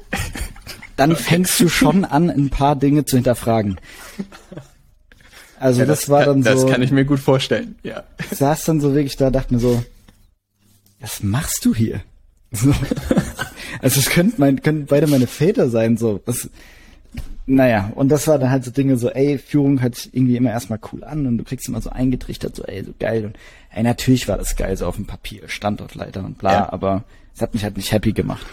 dann 0.95 1.15
fängst 1.15 1.59
du 1.59 1.67
schon 1.67 2.05
an, 2.05 2.29
ein 2.29 2.51
paar 2.51 2.75
Dinge 2.75 3.05
zu 3.05 3.17
hinterfragen. 3.17 3.79
Also 5.59 5.79
Ja, 5.79 5.85
das, 5.87 6.09
war 6.09 6.25
dann 6.25 6.43
kann, 6.43 6.57
so, 6.57 6.65
Das 6.65 6.71
kann 6.71 6.83
ich 6.83 6.91
mir 6.91 7.05
gut 7.05 7.19
vorstellen, 7.19 7.75
ja. 7.81 8.03
ich 8.19 8.37
saß 8.37 8.65
dann 8.65 8.81
so 8.81 8.93
wirklich 8.93 9.17
da, 9.17 9.31
dachte 9.31 9.55
mir 9.55 9.59
so, 9.59 9.83
was 10.99 11.23
machst 11.23 11.65
du 11.65 11.73
hier? 11.73 12.01
So. 12.51 12.73
Also 13.81 13.99
es 13.99 14.09
könnten, 14.09 14.39
mein, 14.39 14.61
könnten 14.61 14.85
beide 14.85 15.07
meine 15.07 15.25
Väter 15.25 15.69
sein, 15.69 15.97
so. 15.97 16.19
Das, 16.25 16.49
naja, 17.47 17.91
und 17.95 18.09
das 18.09 18.27
war 18.27 18.39
dann 18.39 18.49
halt 18.51 18.63
so 18.63 18.71
Dinge 18.71 18.97
so, 18.97 19.09
ey, 19.09 19.37
Führung 19.37 19.81
sich 19.81 20.13
irgendwie 20.13 20.37
immer 20.37 20.51
erstmal 20.51 20.79
cool 20.93 21.03
an 21.03 21.25
und 21.27 21.37
du 21.37 21.43
kriegst 21.43 21.67
immer 21.67 21.81
so 21.81 21.89
eingetrichtert, 21.89 22.55
so, 22.55 22.63
ey, 22.63 22.83
so 22.83 22.93
geil. 22.99 23.25
Und 23.25 23.37
ey, 23.71 23.83
natürlich 23.83 24.27
war 24.27 24.37
das 24.37 24.55
geil, 24.55 24.77
so 24.77 24.85
auf 24.85 24.95
dem 24.95 25.05
Papier, 25.07 25.47
Standortleiter 25.47 26.23
und 26.23 26.37
bla, 26.37 26.53
Ja. 26.53 26.73
aber 26.73 27.03
es 27.35 27.41
hat 27.41 27.53
mich 27.53 27.63
halt 27.63 27.77
nicht 27.77 27.91
happy 27.91 28.13
gemacht. 28.13 28.45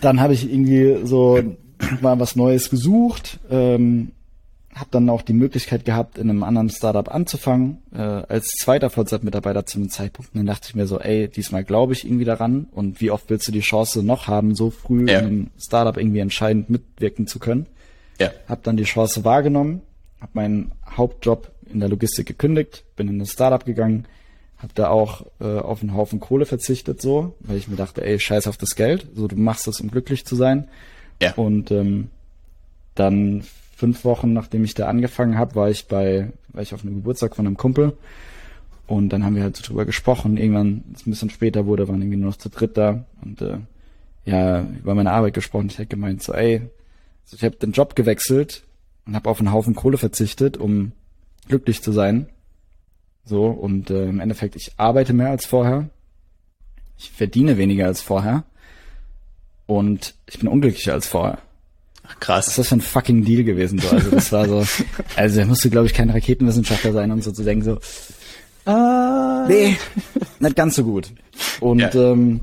Dann 0.00 0.20
habe 0.20 0.32
ich 0.34 0.50
irgendwie 0.50 1.06
so 1.06 1.40
mal 2.00 2.18
was 2.18 2.36
Neues 2.36 2.70
gesucht, 2.70 3.40
ähm, 3.50 4.12
habe 4.74 4.88
dann 4.90 5.08
auch 5.10 5.22
die 5.22 5.34
Möglichkeit 5.34 5.84
gehabt, 5.84 6.16
in 6.16 6.30
einem 6.30 6.42
anderen 6.42 6.70
Startup 6.70 7.12
anzufangen, 7.12 7.82
äh, 7.94 7.98
als 7.98 8.48
zweiter 8.58 8.88
Vollzeitmitarbeiter 8.88 9.66
zu 9.66 9.78
einem 9.78 9.90
Zeitpunkt. 9.90 10.32
Und 10.34 10.38
dann 10.38 10.46
dachte 10.46 10.68
ich 10.68 10.74
mir 10.74 10.86
so, 10.86 10.98
ey, 10.98 11.28
diesmal 11.28 11.62
glaube 11.62 11.92
ich 11.92 12.04
irgendwie 12.06 12.24
daran 12.24 12.68
und 12.72 13.00
wie 13.00 13.10
oft 13.10 13.28
willst 13.28 13.46
du 13.46 13.52
die 13.52 13.60
Chance 13.60 14.02
noch 14.02 14.28
haben, 14.28 14.54
so 14.54 14.70
früh 14.70 15.08
ja. 15.08 15.18
in 15.18 15.26
einem 15.26 15.50
Startup 15.58 15.96
irgendwie 15.96 16.20
entscheidend 16.20 16.70
mitwirken 16.70 17.26
zu 17.26 17.38
können? 17.38 17.66
Ja. 18.18 18.30
Hab 18.48 18.62
dann 18.62 18.76
die 18.76 18.84
Chance 18.84 19.24
wahrgenommen, 19.24 19.82
habe 20.20 20.32
meinen 20.34 20.72
Hauptjob 20.96 21.50
in 21.70 21.80
der 21.80 21.88
Logistik 21.88 22.26
gekündigt, 22.26 22.84
bin 22.96 23.08
in 23.08 23.20
ein 23.20 23.26
Startup 23.26 23.64
gegangen, 23.64 24.06
habe 24.58 24.72
da 24.74 24.88
auch 24.88 25.26
äh, 25.40 25.58
auf 25.58 25.82
einen 25.82 25.94
Haufen 25.94 26.20
Kohle 26.20 26.46
verzichtet, 26.46 27.02
so, 27.02 27.34
weil 27.40 27.56
ich 27.58 27.68
mir 27.68 27.76
dachte, 27.76 28.04
ey, 28.04 28.18
scheiß 28.18 28.46
auf 28.46 28.56
das 28.56 28.74
Geld, 28.74 29.08
so 29.14 29.28
du 29.28 29.36
machst 29.36 29.66
das, 29.66 29.80
um 29.80 29.90
glücklich 29.90 30.24
zu 30.24 30.36
sein. 30.36 30.68
Ja. 31.20 31.34
Und 31.34 31.70
ähm, 31.70 32.08
dann 32.94 33.44
fünf 33.82 34.04
Wochen, 34.04 34.32
nachdem 34.32 34.62
ich 34.62 34.74
da 34.74 34.86
angefangen 34.86 35.36
habe, 35.36 35.56
war 35.56 35.68
ich 35.68 35.88
bei, 35.88 36.30
war 36.52 36.62
ich 36.62 36.72
auf 36.72 36.84
einem 36.84 36.94
Geburtstag 36.94 37.34
von 37.34 37.48
einem 37.48 37.56
Kumpel 37.56 37.96
und 38.86 39.08
dann 39.08 39.24
haben 39.24 39.34
wir 39.34 39.42
halt 39.42 39.56
so 39.56 39.64
drüber 39.64 39.84
gesprochen. 39.84 40.36
Irgendwann, 40.36 40.84
ein 40.86 41.10
bisschen 41.10 41.30
später 41.30 41.66
wurde, 41.66 41.88
waren 41.88 42.00
irgendwie 42.00 42.18
nur 42.18 42.30
noch 42.30 42.36
zu 42.36 42.48
dritt 42.48 42.76
da 42.76 43.04
und 43.24 43.42
äh, 43.42 43.58
ja, 44.24 44.60
über 44.60 44.94
meine 44.94 45.10
Arbeit 45.10 45.34
gesprochen. 45.34 45.66
Ich 45.66 45.78
hätte 45.78 45.88
gemeint, 45.88 46.22
so 46.22 46.32
ey, 46.32 46.60
also 47.24 47.36
ich 47.36 47.42
habe 47.42 47.56
den 47.56 47.72
Job 47.72 47.96
gewechselt 47.96 48.62
und 49.04 49.16
habe 49.16 49.28
auf 49.28 49.40
einen 49.40 49.50
Haufen 49.50 49.74
Kohle 49.74 49.98
verzichtet, 49.98 50.56
um 50.58 50.92
glücklich 51.48 51.82
zu 51.82 51.90
sein. 51.90 52.28
So, 53.24 53.46
und 53.46 53.90
äh, 53.90 54.08
im 54.08 54.20
Endeffekt, 54.20 54.54
ich 54.54 54.74
arbeite 54.76 55.12
mehr 55.12 55.30
als 55.30 55.44
vorher. 55.44 55.90
Ich 56.98 57.10
verdiene 57.10 57.58
weniger 57.58 57.86
als 57.86 58.00
vorher. 58.00 58.44
Und 59.66 60.14
ich 60.28 60.38
bin 60.38 60.46
unglücklicher 60.46 60.92
als 60.92 61.08
vorher. 61.08 61.38
Ach, 62.04 62.18
krass. 62.20 62.46
Was 62.46 62.48
ist 62.48 62.58
das 62.58 62.68
für 62.68 62.76
ein 62.76 62.80
fucking 62.80 63.24
Deal 63.24 63.44
gewesen? 63.44 63.78
So? 63.78 63.88
Also 63.90 64.10
das 64.10 64.32
war 64.32 64.48
so, 64.48 64.64
also 65.16 65.40
er 65.40 65.46
musste, 65.46 65.70
glaube 65.70 65.86
ich, 65.86 65.94
kein 65.94 66.10
Raketenwissenschaftler 66.10 66.92
sein, 66.92 67.10
um 67.10 67.22
so 67.22 67.32
zu 67.32 67.44
denken, 67.44 67.64
so, 67.64 68.70
ah. 68.70 69.46
nee, 69.48 69.76
nicht 70.40 70.56
ganz 70.56 70.76
so 70.76 70.84
gut. 70.84 71.12
Und 71.60 71.80
ja. 71.80 71.92
ähm, 71.94 72.40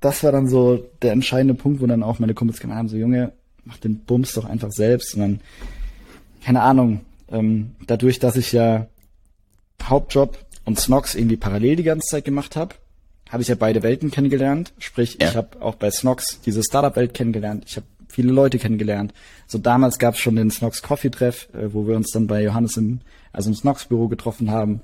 das 0.00 0.24
war 0.24 0.32
dann 0.32 0.48
so 0.48 0.84
der 1.02 1.12
entscheidende 1.12 1.54
Punkt, 1.54 1.80
wo 1.80 1.86
dann 1.86 2.02
auch 2.02 2.18
meine 2.18 2.34
Kumpels 2.34 2.60
gemeint 2.60 2.78
haben, 2.78 2.88
so 2.88 2.96
Junge, 2.96 3.32
mach 3.64 3.78
den 3.78 3.98
Bums 3.98 4.32
doch 4.32 4.44
einfach 4.44 4.70
selbst. 4.70 5.14
Und 5.14 5.20
dann, 5.20 5.40
keine 6.44 6.62
Ahnung, 6.62 7.00
ähm, 7.30 7.72
dadurch, 7.86 8.18
dass 8.18 8.36
ich 8.36 8.52
ja 8.52 8.86
Hauptjob 9.82 10.38
und 10.64 10.78
Snox 10.78 11.14
irgendwie 11.14 11.36
parallel 11.36 11.76
die 11.76 11.82
ganze 11.82 12.08
Zeit 12.08 12.24
gemacht 12.24 12.56
habe, 12.56 12.74
habe 13.28 13.42
ich 13.42 13.48
ja 13.48 13.54
beide 13.54 13.82
Welten 13.82 14.10
kennengelernt. 14.10 14.72
Sprich, 14.78 15.18
ja. 15.20 15.28
ich 15.28 15.36
habe 15.36 15.62
auch 15.62 15.76
bei 15.76 15.90
Snox 15.90 16.40
diese 16.44 16.62
Startup-Welt 16.62 17.14
kennengelernt. 17.14 17.64
Ich 17.66 17.76
habe 17.76 17.86
viele 18.10 18.32
Leute 18.32 18.58
kennengelernt. 18.58 19.14
So 19.46 19.58
damals 19.58 19.98
gab 19.98 20.14
es 20.14 20.20
schon 20.20 20.36
den 20.36 20.50
Snox 20.50 20.82
Coffee 20.82 21.10
Treff, 21.10 21.48
äh, 21.54 21.72
wo 21.72 21.86
wir 21.86 21.96
uns 21.96 22.10
dann 22.10 22.26
bei 22.26 22.42
Johannes 22.42 22.76
im, 22.76 23.00
also 23.32 23.50
im 23.50 23.56
Snox 23.56 23.86
Büro 23.86 24.08
getroffen 24.08 24.50
haben. 24.50 24.80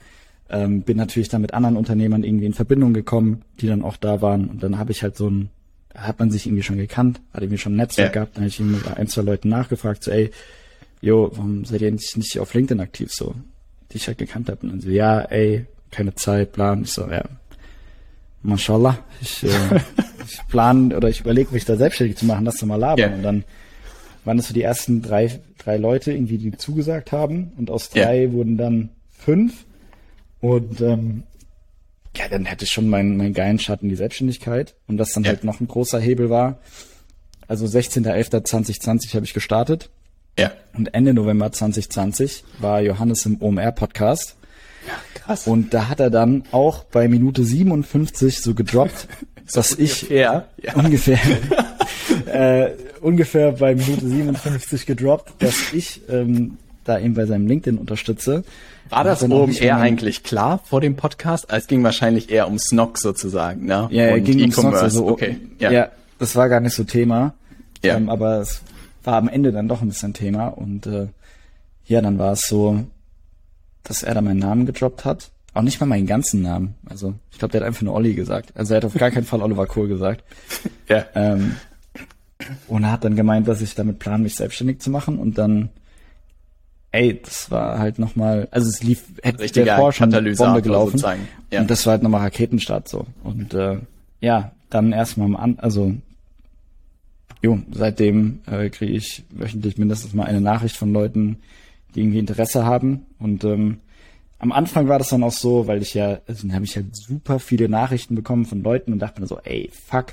Ähm, 0.49 0.83
bin 0.83 0.97
natürlich 0.97 1.29
dann 1.29 1.43
mit 1.43 1.55
anderen 1.55 1.77
Unternehmern 1.77 2.23
irgendwie 2.23 2.47
in 2.47 2.55
Verbindung 2.55 2.95
gekommen, 2.95 3.43
die 3.61 3.67
dann 3.67 3.83
auch 3.83 3.97
da 3.97 4.23
waren. 4.23 4.47
Und 4.49 4.63
dann 4.63 4.79
habe 4.79 4.93
ich 4.93 5.03
halt 5.03 5.17
so 5.17 5.29
ein, 5.29 5.51
hat 5.95 6.19
man 6.21 6.31
sich 6.31 6.47
irgendwie 6.47 6.63
schon 6.63 6.77
gekannt, 6.77 7.21
hat 7.33 7.43
irgendwie 7.43 7.59
schon 7.59 7.75
ein 7.75 7.77
Netzwerk 7.77 8.09
ja. 8.09 8.13
gehabt. 8.13 8.37
Dann 8.37 8.43
habe 8.43 8.49
ich 8.49 8.61
irgendwie 8.61 8.81
bei 8.81 8.97
ein, 8.97 9.09
zwei 9.09 9.23
Leuten 9.23 9.49
nachgefragt, 9.49 10.05
so 10.05 10.13
ey, 10.13 10.31
jo, 11.01 11.31
warum 11.35 11.65
seid 11.65 11.83
ihr 11.83 11.91
nicht, 11.91 12.17
nicht 12.17 12.39
auf 12.39 12.55
LinkedIn 12.55 12.81
aktiv 12.81 13.13
so? 13.13 13.35
Die 13.93 13.97
ich 13.97 14.07
halt 14.07 14.19
gekannt 14.19 14.49
habe. 14.49 14.61
Und 14.63 14.71
dann 14.71 14.81
so, 14.81 14.89
ja, 14.89 15.21
ey, 15.21 15.67
keine 15.91 16.15
Zeit, 16.15 16.53
plan. 16.53 16.83
Ich 16.83 16.93
so, 16.93 17.09
ja, 17.11 17.25
Mashallah, 18.43 18.99
ich, 19.21 19.43
äh, 19.43 19.49
ich 20.27 20.41
plane 20.49 20.97
oder 20.97 21.09
ich 21.09 21.21
überlege 21.21 21.53
mich 21.53 21.65
da 21.65 21.77
selbstständig 21.77 22.17
zu 22.17 22.27
machen, 22.27 22.45
das 22.45 22.57
zu 22.57 22.67
mal 22.67 22.77
labern. 22.77 22.99
Yeah. 22.99 23.17
Und 23.17 23.23
dann 23.23 23.45
waren 24.25 24.39
es 24.39 24.49
so 24.49 24.55
die 24.55 24.63
ersten 24.63 25.03
drei, 25.03 25.41
drei 25.59 25.77
Leute 25.77 26.13
irgendwie, 26.13 26.39
die 26.39 26.53
zugesagt 26.53 27.13
haben. 27.13 27.53
Und 27.57 27.71
aus 27.71 27.91
drei 27.91 28.23
yeah. 28.23 28.33
wurden 28.33 28.57
dann 28.57 28.91
fünf. 29.11 29.65
Und 30.41 30.81
ähm, 30.81 31.23
ja, 32.17 32.29
dann 32.29 32.45
hätte 32.45 32.65
ich 32.65 32.71
schon 32.71 32.89
meinen, 32.89 33.17
meinen 33.17 33.35
geilen 33.35 33.59
Schatten 33.59 33.89
die 33.89 33.97
Selbstständigkeit. 33.97 34.75
Und 34.87 34.97
das 34.97 35.13
dann 35.13 35.25
yeah. 35.25 35.33
halt 35.33 35.45
noch 35.45 35.61
ein 35.61 35.69
großer 35.69 35.99
Hebel 36.01 36.31
war. 36.31 36.59
Also 37.49 37.67
16.11.2020 37.67 39.15
habe 39.15 39.25
ich 39.25 39.35
gestartet. 39.35 39.91
Ja. 40.39 40.53
Und 40.75 40.93
Ende 40.95 41.15
November 41.15 41.51
2020 41.51 42.45
war 42.59 42.81
Johannes 42.81 43.25
im 43.27 43.41
OMR-Podcast. 43.41 44.31
Ja, 44.31 44.46
krass. 45.15 45.47
Und 45.47 45.75
da 45.75 45.89
hat 45.89 46.01
er 46.01 46.11
dann 46.11 46.45
auch 46.53 46.85
bei 46.85 47.09
Minute 47.09 47.45
57 47.45 48.41
so 48.41 48.55
gedroppt, 48.55 49.09
dass 49.53 49.73
ich 49.73 50.09
ja. 50.11 50.47
ungefähr 50.75 51.19
äh, 52.27 52.71
ungefähr 53.01 53.53
bei 53.53 53.75
Minute 53.75 54.07
57 54.07 54.87
gedroppt, 54.87 55.43
dass 55.43 55.73
ich 55.73 56.03
ähm, 56.09 56.59
da 56.85 56.99
eben 56.99 57.15
bei 57.15 57.27
seinem 57.27 57.47
LinkedIn 57.47 57.79
unterstütze. 57.79 58.45
War 58.89 59.05
das 59.05 59.23
oben 59.23 59.53
eher 59.53 59.79
eigentlich 59.79 60.23
klar 60.23 60.61
vor 60.65 60.81
dem 60.81 60.95
Podcast? 60.95 61.47
Es 61.49 61.67
ging 61.67 61.83
wahrscheinlich 61.83 62.31
eher 62.31 62.47
um 62.47 62.59
Snock 62.59 62.99
sozusagen, 62.99 63.67
ne? 63.67 63.89
Ja, 63.91 64.15
Und 64.15 64.25
ging 64.25 64.45
um 64.45 64.53
Snock, 64.53 64.75
also, 64.75 65.09
okay. 65.09 65.39
Ja. 65.59 65.73
ja, 65.73 65.89
das 66.19 66.37
war 66.37 66.49
gar 66.49 66.61
nicht 66.61 66.75
so 66.75 66.85
Thema. 66.85 67.35
Ja. 67.83 67.97
Ähm, 67.97 68.09
aber 68.09 68.41
es 68.41 68.63
war 69.03 69.17
am 69.17 69.29
Ende 69.29 69.53
dann 69.53 69.69
doch 69.69 69.83
ein 69.83 69.89
bisschen 69.89 70.15
Thema 70.15 70.49
und 70.49 70.87
äh, 70.87 71.09
ja, 71.87 72.01
dann 72.01 72.19
war 72.19 72.33
es 72.33 72.43
so, 72.43 72.85
dass 73.89 74.03
er 74.03 74.15
da 74.15 74.21
meinen 74.21 74.41
Namen 74.41 74.67
gedroppt 74.67 75.05
hat. 75.05 75.31
Auch 75.55 75.63
nicht 75.63 75.81
mal 75.81 75.87
meinen 75.87 76.07
ganzen 76.07 76.43
Namen. 76.43 76.75
Also 76.85 77.15
ich 77.31 77.39
glaube, 77.39 77.53
der 77.53 77.63
hat 77.63 77.67
einfach 77.67 77.83
nur 77.83 77.95
Olli 77.95 78.15
gesagt. 78.15 78.53
Also 78.55 78.75
er 78.75 78.79
hat 78.79 78.85
auf 78.85 78.95
gar 78.95 79.11
keinen 79.11 79.25
Fall 79.25 79.43
Oliver 79.43 79.67
Kohl 79.67 79.89
gesagt. 79.89 80.25
Ja. 80.89 81.05
Ähm, 81.17 81.57
und 82.69 82.85
er 82.85 82.93
hat 82.93 83.03
dann 83.03 83.17
gemeint, 83.17 83.49
dass 83.49 83.61
ich 83.61 83.75
damit 83.75 83.99
plan, 83.99 84.23
mich 84.23 84.37
selbstständig 84.37 84.79
zu 84.79 84.89
machen 84.89 85.19
und 85.19 85.37
dann, 85.37 85.69
ey, 86.93 87.21
das 87.21 87.51
war 87.51 87.81
halt 87.81 87.99
nochmal, 87.99 88.47
also 88.53 88.69
es 88.69 88.85
lief, 88.85 89.03
hätte 89.25 89.41
Richtiger 89.41 89.65
der 89.65 89.77
vor 89.79 89.93
schon 89.93 90.11
Bombe 90.11 90.63
gelaufen. 90.63 91.03
Ja. 91.51 91.61
Und 91.61 91.69
das 91.69 91.87
war 91.87 91.93
halt 91.95 92.05
nochmal 92.05 92.21
Raketenstart 92.21 92.89
so. 92.89 93.05
Und 93.25 93.53
äh, 93.55 93.79
ja, 94.21 94.53
dann 94.71 94.93
erstmal 94.93 95.35
am 95.35 95.57
also 95.59 95.97
jo, 97.43 97.59
seitdem 97.73 98.41
äh, 98.47 98.69
kriege 98.71 98.93
ich 98.93 99.25
wöchentlich 99.31 99.79
mindestens 99.79 100.15
mal 100.15 100.25
eine 100.25 100.41
Nachricht 100.41 100.77
von 100.77 100.93
Leuten, 100.93 101.39
die 101.97 102.03
irgendwie 102.03 102.19
Interesse 102.21 102.65
haben. 102.65 103.07
Und 103.19 103.43
ähm, 103.45 103.79
am 104.39 104.53
Anfang 104.53 104.87
war 104.87 104.99
das 104.99 105.09
dann 105.09 105.23
auch 105.23 105.33
so, 105.33 105.67
weil 105.67 105.83
ich 105.83 105.95
ja, 105.95 106.21
also 106.29 106.47
dann 106.47 106.55
habe 106.55 106.65
ich 106.65 106.77
halt 106.77 106.95
super 106.95 107.39
viele 107.41 107.69
Nachrichten 107.69 108.15
bekommen 108.15 108.45
von 108.45 108.63
Leuten 108.63 108.93
und 108.93 108.99
dachte 108.99 109.21
mir 109.21 109.27
so, 109.27 109.41
ey, 109.43 109.71
fuck, 109.73 110.13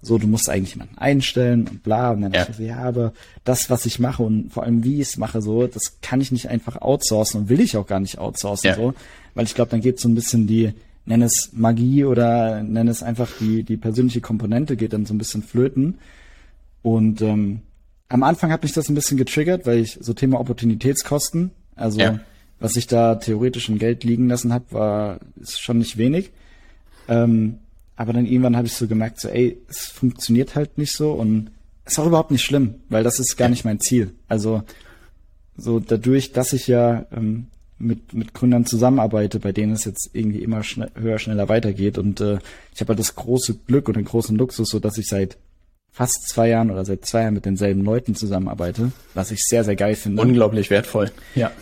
so, 0.00 0.18
du 0.18 0.26
musst 0.26 0.48
eigentlich 0.48 0.74
jemanden 0.74 0.98
einstellen 0.98 1.66
und 1.68 1.82
bla. 1.82 2.12
Und 2.12 2.22
dann 2.22 2.32
ja. 2.32 2.40
dachte 2.40 2.52
ich 2.52 2.58
so, 2.58 2.62
ja, 2.62 2.78
aber 2.78 3.12
das, 3.42 3.70
was 3.70 3.84
ich 3.86 3.98
mache 3.98 4.22
und 4.22 4.52
vor 4.52 4.62
allem 4.62 4.84
wie 4.84 5.00
ich 5.00 5.08
es 5.08 5.16
mache, 5.16 5.42
so, 5.42 5.66
das 5.66 5.98
kann 6.02 6.20
ich 6.20 6.30
nicht 6.30 6.48
einfach 6.48 6.80
outsourcen 6.80 7.42
und 7.42 7.48
will 7.48 7.60
ich 7.60 7.76
auch 7.76 7.86
gar 7.86 8.00
nicht 8.00 8.18
outsourcen, 8.18 8.68
ja. 8.68 8.76
so. 8.76 8.94
Weil 9.34 9.44
ich 9.44 9.54
glaube, 9.54 9.70
dann 9.70 9.80
geht 9.80 9.98
so 9.98 10.08
ein 10.08 10.14
bisschen 10.14 10.46
die, 10.46 10.72
nenn 11.06 11.22
es 11.22 11.50
Magie 11.52 12.04
oder 12.04 12.62
nenn 12.62 12.86
es 12.86 13.02
einfach 13.02 13.30
die, 13.40 13.64
die 13.64 13.76
persönliche 13.76 14.20
Komponente 14.20 14.76
geht 14.76 14.92
dann 14.92 15.06
so 15.06 15.14
ein 15.14 15.18
bisschen 15.18 15.42
flöten. 15.42 15.98
Und 16.82 17.22
ähm, 17.22 17.62
am 18.14 18.22
Anfang 18.22 18.52
hat 18.52 18.62
mich 18.62 18.72
das 18.72 18.88
ein 18.88 18.94
bisschen 18.94 19.16
getriggert, 19.16 19.66
weil 19.66 19.78
ich 19.78 19.98
so 20.00 20.14
Thema 20.14 20.38
Opportunitätskosten, 20.38 21.50
also 21.74 21.98
ja. 21.98 22.20
was 22.60 22.76
ich 22.76 22.86
da 22.86 23.16
theoretisch 23.16 23.68
in 23.68 23.80
Geld 23.80 24.04
liegen 24.04 24.28
lassen 24.28 24.52
habe, 24.52 24.66
war 24.70 25.18
ist 25.34 25.60
schon 25.60 25.78
nicht 25.78 25.98
wenig. 25.98 26.30
Ähm, 27.08 27.58
aber 27.96 28.12
dann 28.12 28.24
irgendwann 28.24 28.56
habe 28.56 28.68
ich 28.68 28.74
so 28.74 28.86
gemerkt, 28.86 29.20
so 29.20 29.26
ey, 29.26 29.58
es 29.68 29.86
funktioniert 29.86 30.54
halt 30.54 30.78
nicht 30.78 30.92
so 30.92 31.10
und 31.10 31.50
ist 31.84 31.98
auch 31.98 32.06
überhaupt 32.06 32.30
nicht 32.30 32.44
schlimm, 32.44 32.76
weil 32.88 33.02
das 33.02 33.18
ist 33.18 33.36
gar 33.36 33.48
nicht 33.48 33.64
mein 33.64 33.80
Ziel. 33.80 34.14
Also 34.28 34.62
so 35.56 35.80
dadurch, 35.80 36.30
dass 36.30 36.52
ich 36.52 36.68
ja 36.68 37.06
ähm, 37.10 37.48
mit, 37.78 38.14
mit 38.14 38.32
Gründern 38.32 38.64
zusammenarbeite, 38.64 39.40
bei 39.40 39.50
denen 39.50 39.72
es 39.72 39.84
jetzt 39.84 40.10
irgendwie 40.12 40.38
immer 40.38 40.62
schnell, 40.62 40.92
höher, 40.94 41.18
schneller 41.18 41.48
weitergeht 41.48 41.98
und 41.98 42.20
äh, 42.20 42.38
ich 42.72 42.80
habe 42.80 42.90
halt 42.90 43.00
das 43.00 43.16
große 43.16 43.56
Glück 43.66 43.88
und 43.88 43.96
den 43.96 44.04
großen 44.04 44.36
Luxus, 44.36 44.68
so 44.68 44.78
dass 44.78 44.98
ich 44.98 45.08
seit 45.08 45.36
fast 45.94 46.28
zwei 46.28 46.48
Jahren 46.48 46.72
oder 46.72 46.84
seit 46.84 47.06
zwei 47.06 47.22
Jahren 47.22 47.34
mit 47.34 47.44
denselben 47.44 47.84
Leuten 47.84 48.16
zusammenarbeite, 48.16 48.90
was 49.14 49.30
ich 49.30 49.44
sehr, 49.44 49.62
sehr 49.62 49.76
geil 49.76 49.94
finde. 49.94 50.22
Unglaublich 50.22 50.68
wertvoll. 50.68 51.12
Ja. 51.36 51.52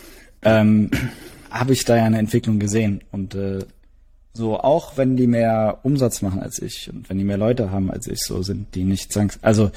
Ähm, 0.40 0.90
habe 1.50 1.74
ich 1.74 1.84
da 1.84 1.98
ja 1.98 2.04
eine 2.04 2.18
Entwicklung 2.18 2.58
gesehen. 2.58 3.02
Und 3.12 3.34
äh, 3.34 3.58
so, 4.32 4.58
auch 4.58 4.96
wenn 4.96 5.18
die 5.18 5.26
mehr 5.26 5.80
Umsatz 5.82 6.22
machen 6.22 6.40
als 6.40 6.60
ich 6.60 6.88
und 6.90 7.10
wenn 7.10 7.18
die 7.18 7.24
mehr 7.24 7.36
Leute 7.36 7.70
haben 7.70 7.90
als 7.90 8.06
ich, 8.06 8.20
so 8.20 8.42
sind 8.42 8.74
die 8.74 8.84
nicht 8.84 9.12
zanks 9.12 9.38
also 9.42 9.70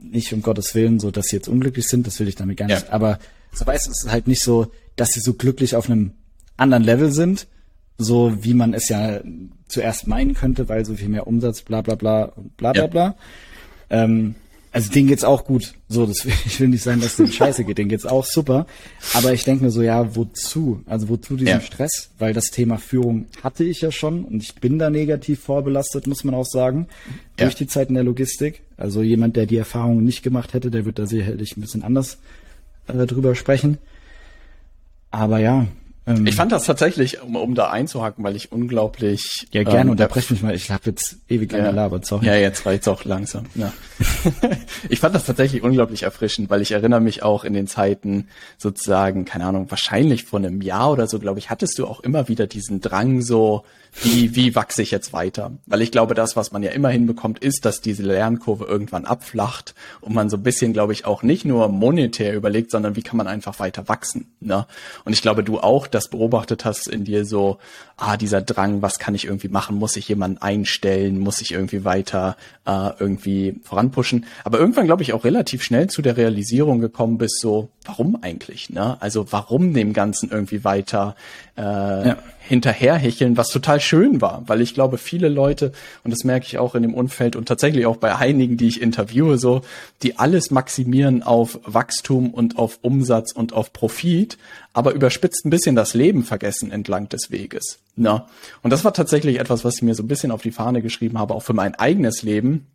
nicht 0.00 0.32
um 0.32 0.42
Gottes 0.42 0.76
Willen, 0.76 1.00
so 1.00 1.10
dass 1.10 1.26
sie 1.26 1.36
jetzt 1.36 1.48
unglücklich 1.48 1.88
sind, 1.88 2.06
das 2.06 2.20
will 2.20 2.28
ich 2.28 2.36
damit 2.36 2.56
gar 2.56 2.66
nicht. 2.66 2.86
Ja. 2.86 2.92
Aber 2.92 3.18
so 3.52 3.66
weißt 3.66 3.88
du, 3.88 3.90
es 3.90 4.04
ist 4.04 4.12
halt 4.12 4.28
nicht 4.28 4.44
so, 4.44 4.70
dass 4.94 5.08
sie 5.08 5.20
so 5.20 5.34
glücklich 5.34 5.74
auf 5.74 5.90
einem 5.90 6.12
anderen 6.56 6.84
Level 6.84 7.10
sind, 7.10 7.48
so 7.96 8.44
wie 8.44 8.54
man 8.54 8.74
es 8.74 8.88
ja 8.88 9.20
zuerst 9.66 10.06
meinen 10.06 10.34
könnte, 10.34 10.68
weil 10.68 10.84
so 10.84 10.94
viel 10.94 11.08
mehr 11.08 11.26
Umsatz, 11.26 11.62
bla 11.62 11.82
bla 11.82 11.96
bla 11.96 12.26
und 12.26 12.56
bla 12.56 12.70
bla 12.72 12.82
ja. 12.82 12.86
bla. 12.86 13.16
Ähm, 13.90 14.34
also 14.70 14.92
denen 14.92 15.08
geht's 15.08 15.24
auch 15.24 15.44
gut. 15.44 15.74
So, 15.88 16.06
das, 16.06 16.24
ich 16.46 16.60
will 16.60 16.68
nicht 16.68 16.82
sagen, 16.82 17.00
dass 17.00 17.16
denen 17.16 17.32
scheiße 17.32 17.64
geht, 17.64 17.78
denen 17.78 17.88
geht's 17.88 18.06
auch 18.06 18.24
super. 18.24 18.66
Aber 19.14 19.32
ich 19.32 19.44
denke 19.44 19.64
mir 19.64 19.70
so, 19.70 19.82
ja, 19.82 20.14
wozu? 20.14 20.82
Also 20.86 21.08
wozu 21.08 21.36
diesen 21.36 21.48
ja. 21.48 21.60
Stress? 21.60 22.10
Weil 22.18 22.34
das 22.34 22.46
Thema 22.46 22.78
Führung 22.78 23.26
hatte 23.42 23.64
ich 23.64 23.80
ja 23.80 23.90
schon 23.90 24.24
und 24.24 24.42
ich 24.42 24.54
bin 24.56 24.78
da 24.78 24.90
negativ 24.90 25.40
vorbelastet, 25.40 26.06
muss 26.06 26.24
man 26.24 26.34
auch 26.34 26.46
sagen, 26.46 26.86
ja. 27.38 27.46
durch 27.46 27.54
die 27.54 27.66
Zeit 27.66 27.88
in 27.88 27.94
der 27.94 28.04
Logistik. 28.04 28.62
Also 28.76 29.02
jemand, 29.02 29.36
der 29.36 29.46
die 29.46 29.56
Erfahrung 29.56 30.04
nicht 30.04 30.22
gemacht 30.22 30.54
hätte, 30.54 30.70
der 30.70 30.84
wird 30.84 30.98
da 30.98 31.06
sicherlich 31.06 31.56
ein 31.56 31.60
bisschen 31.60 31.82
anders 31.82 32.18
äh, 32.86 33.06
drüber 33.06 33.34
sprechen. 33.34 33.78
Aber 35.10 35.38
ja, 35.38 35.66
ähm, 36.08 36.26
ich 36.26 36.34
fand 36.34 36.52
das 36.52 36.64
tatsächlich, 36.64 37.20
um, 37.22 37.36
um 37.36 37.54
da 37.54 37.70
einzuhaken, 37.70 38.24
weil 38.24 38.36
ich 38.36 38.50
unglaublich. 38.50 39.46
Ja, 39.52 39.62
gerne 39.62 39.82
ähm, 39.82 39.90
unterbrech 39.90 40.30
mich 40.30 40.42
mal. 40.42 40.54
Ich 40.54 40.70
habe 40.70 40.82
jetzt 40.86 41.18
ewig 41.28 41.52
ja, 41.52 41.70
gelabert, 41.70 42.06
sorry. 42.06 42.26
Ja, 42.26 42.34
jetzt 42.34 42.64
reicht's 42.66 42.88
auch 42.88 43.04
langsam. 43.04 43.44
Ja. 43.54 43.72
ich 44.88 45.00
fand 45.00 45.14
das 45.14 45.26
tatsächlich 45.26 45.62
unglaublich 45.62 46.04
erfrischend, 46.04 46.50
weil 46.50 46.62
ich 46.62 46.72
erinnere 46.72 47.00
mich 47.00 47.22
auch 47.22 47.44
in 47.44 47.52
den 47.52 47.66
Zeiten 47.66 48.28
sozusagen, 48.56 49.24
keine 49.24 49.46
Ahnung, 49.46 49.70
wahrscheinlich 49.70 50.24
vor 50.24 50.38
einem 50.38 50.62
Jahr 50.62 50.90
oder 50.90 51.06
so, 51.06 51.18
glaube 51.18 51.38
ich, 51.38 51.50
hattest 51.50 51.78
du 51.78 51.86
auch 51.86 52.00
immer 52.00 52.28
wieder 52.28 52.46
diesen 52.46 52.80
Drang 52.80 53.22
so, 53.22 53.64
wie, 54.02 54.36
wie 54.36 54.54
wachse 54.54 54.82
ich 54.82 54.90
jetzt 54.90 55.12
weiter? 55.12 55.52
Weil 55.66 55.82
ich 55.82 55.90
glaube, 55.90 56.14
das, 56.14 56.36
was 56.36 56.52
man 56.52 56.62
ja 56.62 56.70
immer 56.70 56.88
hinbekommt, 56.88 57.38
ist, 57.40 57.64
dass 57.64 57.80
diese 57.80 58.02
Lernkurve 58.02 58.64
irgendwann 58.64 59.04
abflacht 59.04 59.74
und 60.00 60.14
man 60.14 60.30
so 60.30 60.36
ein 60.36 60.42
bisschen, 60.42 60.72
glaube 60.72 60.92
ich, 60.92 61.04
auch 61.04 61.22
nicht 61.22 61.44
nur 61.44 61.68
monetär 61.68 62.34
überlegt, 62.34 62.70
sondern 62.70 62.96
wie 62.96 63.02
kann 63.02 63.16
man 63.16 63.26
einfach 63.26 63.58
weiter 63.58 63.88
wachsen. 63.88 64.32
Ne? 64.40 64.66
Und 65.04 65.12
ich 65.12 65.22
glaube, 65.22 65.42
du 65.42 65.58
auch 65.58 65.86
das 65.98 66.08
beobachtet 66.08 66.64
hast 66.64 66.86
in 66.86 67.04
dir 67.04 67.24
so, 67.24 67.58
ah, 67.96 68.16
dieser 68.16 68.40
Drang, 68.40 68.82
was 68.82 68.98
kann 68.98 69.14
ich 69.14 69.24
irgendwie 69.24 69.48
machen? 69.48 69.76
Muss 69.76 69.96
ich 69.96 70.08
jemanden 70.08 70.38
einstellen? 70.38 71.18
Muss 71.18 71.40
ich 71.40 71.52
irgendwie 71.52 71.84
weiter 71.84 72.36
äh, 72.66 72.90
irgendwie 72.98 73.60
voranpushen? 73.64 74.26
Aber 74.44 74.58
irgendwann, 74.60 74.86
glaube 74.86 75.02
ich, 75.02 75.12
auch 75.12 75.24
relativ 75.24 75.64
schnell 75.64 75.88
zu 75.88 76.00
der 76.00 76.16
Realisierung 76.16 76.80
gekommen 76.80 77.18
bist, 77.18 77.40
so, 77.40 77.68
warum 77.84 78.22
eigentlich? 78.22 78.70
Ne? 78.70 78.96
Also 79.00 79.32
warum 79.32 79.74
dem 79.74 79.92
Ganzen 79.92 80.30
irgendwie 80.30 80.62
weiter 80.62 81.16
äh, 81.56 81.62
ja. 82.08 82.16
Hinterherhecheln, 82.48 83.36
was 83.36 83.48
total 83.48 83.78
schön 83.78 84.22
war, 84.22 84.42
weil 84.46 84.62
ich 84.62 84.72
glaube, 84.72 84.96
viele 84.96 85.28
Leute, 85.28 85.72
und 86.02 86.10
das 86.10 86.24
merke 86.24 86.46
ich 86.46 86.56
auch 86.56 86.74
in 86.74 86.82
dem 86.82 86.94
Umfeld 86.94 87.36
und 87.36 87.46
tatsächlich 87.46 87.84
auch 87.84 87.98
bei 87.98 88.16
einigen, 88.16 88.56
die 88.56 88.68
ich 88.68 88.80
interviewe, 88.80 89.36
so, 89.36 89.60
die 90.02 90.18
alles 90.18 90.50
maximieren 90.50 91.22
auf 91.22 91.60
Wachstum 91.64 92.32
und 92.32 92.56
auf 92.56 92.78
Umsatz 92.80 93.32
und 93.32 93.52
auf 93.52 93.74
Profit, 93.74 94.38
aber 94.72 94.92
überspitzt 94.92 95.44
ein 95.44 95.50
bisschen 95.50 95.76
das 95.76 95.92
Leben 95.92 96.24
vergessen 96.24 96.72
entlang 96.72 97.10
des 97.10 97.30
Weges. 97.30 97.80
Ne? 97.96 98.24
Und 98.62 98.70
das 98.70 98.82
war 98.82 98.94
tatsächlich 98.94 99.38
etwas, 99.38 99.64
was 99.64 99.76
ich 99.76 99.82
mir 99.82 99.94
so 99.94 100.02
ein 100.02 100.08
bisschen 100.08 100.30
auf 100.30 100.40
die 100.40 100.50
Fahne 100.50 100.80
geschrieben 100.80 101.18
habe, 101.18 101.34
auch 101.34 101.42
für 101.42 101.52
mein 101.52 101.74
eigenes 101.74 102.22
Leben, 102.22 102.66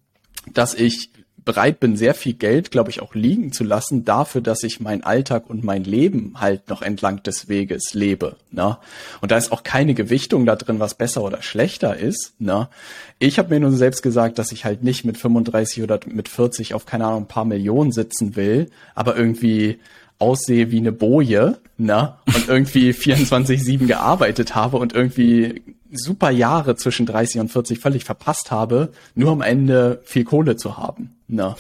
dass 0.54 0.76
ich 0.76 1.10
bereit 1.46 1.80
bin, 1.80 1.96
sehr 1.98 2.14
viel 2.14 2.34
Geld, 2.34 2.72
glaube 2.72 2.90
ich, 2.90 3.02
auch 3.02 3.16
liegen 3.16 3.52
zu 3.52 3.64
lassen 3.64 4.06
dafür, 4.06 4.42
dass 4.42 4.64
ich 4.64 4.80
meinen 4.80 5.04
Alltag 5.04 5.50
und 5.50 5.64
mein 5.64 5.84
Leben 5.84 6.34
halt 6.40 6.70
noch 6.70 6.82
entlang 6.82 7.22
des 7.24 7.48
Weges 7.48 7.94
lebe. 7.94 8.38
Ne? 8.52 8.78
Und 9.22 9.32
da 9.32 9.38
ist 9.38 9.52
auch 9.52 9.64
keine 9.64 9.94
Gewichtung 9.94 10.46
da 10.46 10.56
drin, 10.56 10.80
was 10.80 10.96
besser 10.96 11.24
oder 11.24 11.42
schlechter 11.42 11.98
ist. 11.98 12.34
Ne? 12.40 12.70
Ich 13.20 13.40
habe 13.40 13.54
mir 13.54 13.60
nun 13.60 13.76
selbst 13.76 14.02
gesagt, 14.02 14.40
dass 14.40 14.52
ich 14.52 14.66
halt 14.66 14.84
nicht 14.84 15.06
mit 15.06 15.18
35 15.18 15.84
oder 15.84 16.00
mit 16.06 16.30
40 16.30 16.74
auf, 16.74 16.86
keine 16.86 17.06
Ahnung, 17.06 17.24
ein 17.24 17.28
paar 17.28 17.46
Millionen 17.46 17.92
sitzen 17.92 18.36
will, 18.36 18.70
aber 18.96 19.16
irgendwie 19.16 19.80
aussehe 20.24 20.72
wie 20.72 20.78
eine 20.78 20.92
Boje, 20.92 21.58
ne? 21.78 22.16
Und 22.26 22.48
irgendwie 22.48 22.90
24-7 22.92 23.86
gearbeitet 23.86 24.56
habe 24.56 24.78
und 24.78 24.94
irgendwie 24.94 25.62
super 25.92 26.32
Jahre 26.32 26.76
zwischen 26.76 27.06
30 27.06 27.42
und 27.42 27.52
40 27.52 27.80
völlig 27.80 28.04
verpasst 28.04 28.52
habe, 28.52 28.92
nur 29.16 29.32
am 29.32 29.42
Ende 29.42 30.02
viel 30.06 30.24
Kohle 30.24 30.56
zu 30.56 30.78
haben. 30.78 31.16
Ne? 31.28 31.56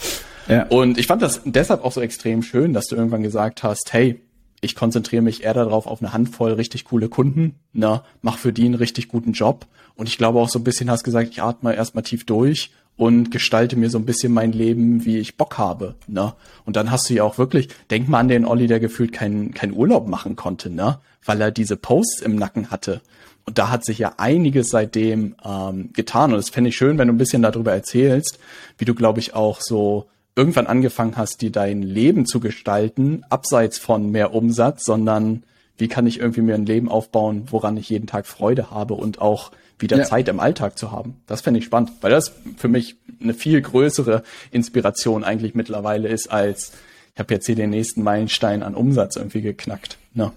Ja. 0.47 0.65
Und 0.67 0.97
ich 0.97 1.07
fand 1.07 1.21
das 1.21 1.41
deshalb 1.45 1.85
auch 1.85 1.91
so 1.91 2.01
extrem 2.01 2.41
schön, 2.41 2.73
dass 2.73 2.87
du 2.87 2.95
irgendwann 2.95 3.23
gesagt 3.23 3.63
hast, 3.63 3.93
hey, 3.93 4.19
ich 4.61 4.75
konzentriere 4.75 5.21
mich 5.21 5.43
eher 5.43 5.53
darauf 5.53 5.87
auf 5.87 6.01
eine 6.01 6.13
Handvoll 6.13 6.53
richtig 6.53 6.85
coole 6.85 7.09
Kunden, 7.09 7.55
ne, 7.73 8.01
mach 8.21 8.37
für 8.37 8.53
die 8.53 8.65
einen 8.65 8.75
richtig 8.75 9.09
guten 9.09 9.33
Job. 9.33 9.67
Und 9.95 10.07
ich 10.07 10.17
glaube 10.17 10.39
auch 10.39 10.49
so 10.49 10.57
ein 10.57 10.63
bisschen 10.63 10.89
hast 10.89 11.03
gesagt, 11.03 11.29
ich 11.31 11.41
atme 11.41 11.75
erstmal 11.75 12.03
tief 12.03 12.25
durch 12.25 12.71
und 12.95 13.31
gestalte 13.31 13.75
mir 13.75 13.89
so 13.89 13.97
ein 13.97 14.05
bisschen 14.05 14.33
mein 14.33 14.51
Leben, 14.51 15.05
wie 15.05 15.17
ich 15.17 15.37
Bock 15.37 15.57
habe, 15.57 15.95
ne? 16.07 16.33
Und 16.65 16.75
dann 16.75 16.91
hast 16.91 17.09
du 17.09 17.15
ja 17.15 17.23
auch 17.23 17.37
wirklich, 17.37 17.69
denk 17.89 18.07
mal 18.07 18.19
an 18.19 18.27
den 18.27 18.45
Olli, 18.45 18.67
der 18.67 18.79
gefühlt 18.79 19.11
keinen 19.11 19.53
keinen 19.53 19.73
Urlaub 19.73 20.07
machen 20.07 20.35
konnte, 20.35 20.69
ne? 20.69 20.99
Weil 21.25 21.41
er 21.41 21.51
diese 21.51 21.75
Posts 21.75 22.21
im 22.21 22.35
Nacken 22.35 22.69
hatte. 22.69 23.01
Und 23.45 23.57
da 23.57 23.69
hat 23.69 23.83
sich 23.83 23.97
ja 23.97 24.13
einiges 24.17 24.69
seitdem 24.69 25.35
ähm, 25.43 25.91
getan. 25.93 26.31
Und 26.31 26.37
das 26.37 26.49
fände 26.49 26.69
ich 26.69 26.77
schön, 26.77 26.97
wenn 26.97 27.07
du 27.07 27.13
ein 27.13 27.17
bisschen 27.17 27.41
darüber 27.41 27.73
erzählst, 27.73 28.39
wie 28.77 28.85
du, 28.85 28.93
glaube 28.93 29.19
ich, 29.19 29.33
auch 29.33 29.59
so 29.59 30.07
irgendwann 30.35 30.67
angefangen 30.67 31.17
hast, 31.17 31.41
dir 31.41 31.51
dein 31.51 31.81
Leben 31.81 32.25
zu 32.25 32.39
gestalten, 32.39 33.23
abseits 33.29 33.77
von 33.77 34.11
mehr 34.11 34.33
Umsatz, 34.33 34.85
sondern 34.85 35.43
wie 35.77 35.87
kann 35.87 36.07
ich 36.07 36.19
irgendwie 36.19 36.41
mir 36.41 36.55
ein 36.55 36.65
Leben 36.65 36.89
aufbauen, 36.89 37.45
woran 37.49 37.77
ich 37.77 37.89
jeden 37.89 38.07
Tag 38.07 38.25
Freude 38.27 38.71
habe 38.71 38.93
und 38.93 39.21
auch 39.21 39.51
wieder 39.79 39.97
ja. 39.97 40.03
Zeit 40.03 40.27
im 40.27 40.39
Alltag 40.39 40.77
zu 40.77 40.91
haben. 40.91 41.21
Das 41.27 41.41
fände 41.41 41.59
ich 41.59 41.65
spannend, 41.65 41.91
weil 42.01 42.11
das 42.11 42.33
für 42.57 42.67
mich 42.67 42.95
eine 43.21 43.33
viel 43.33 43.61
größere 43.61 44.23
Inspiration 44.51 45.23
eigentlich 45.23 45.55
mittlerweile 45.55 46.07
ist, 46.07 46.31
als 46.31 46.73
ich 47.13 47.19
habe 47.19 47.33
jetzt 47.33 47.45
hier 47.45 47.55
den 47.55 47.69
nächsten 47.69 48.01
Meilenstein 48.01 48.63
an 48.63 48.75
Umsatz 48.75 49.15
irgendwie 49.15 49.41
geknackt. 49.41 49.97
Ne? 50.13 50.31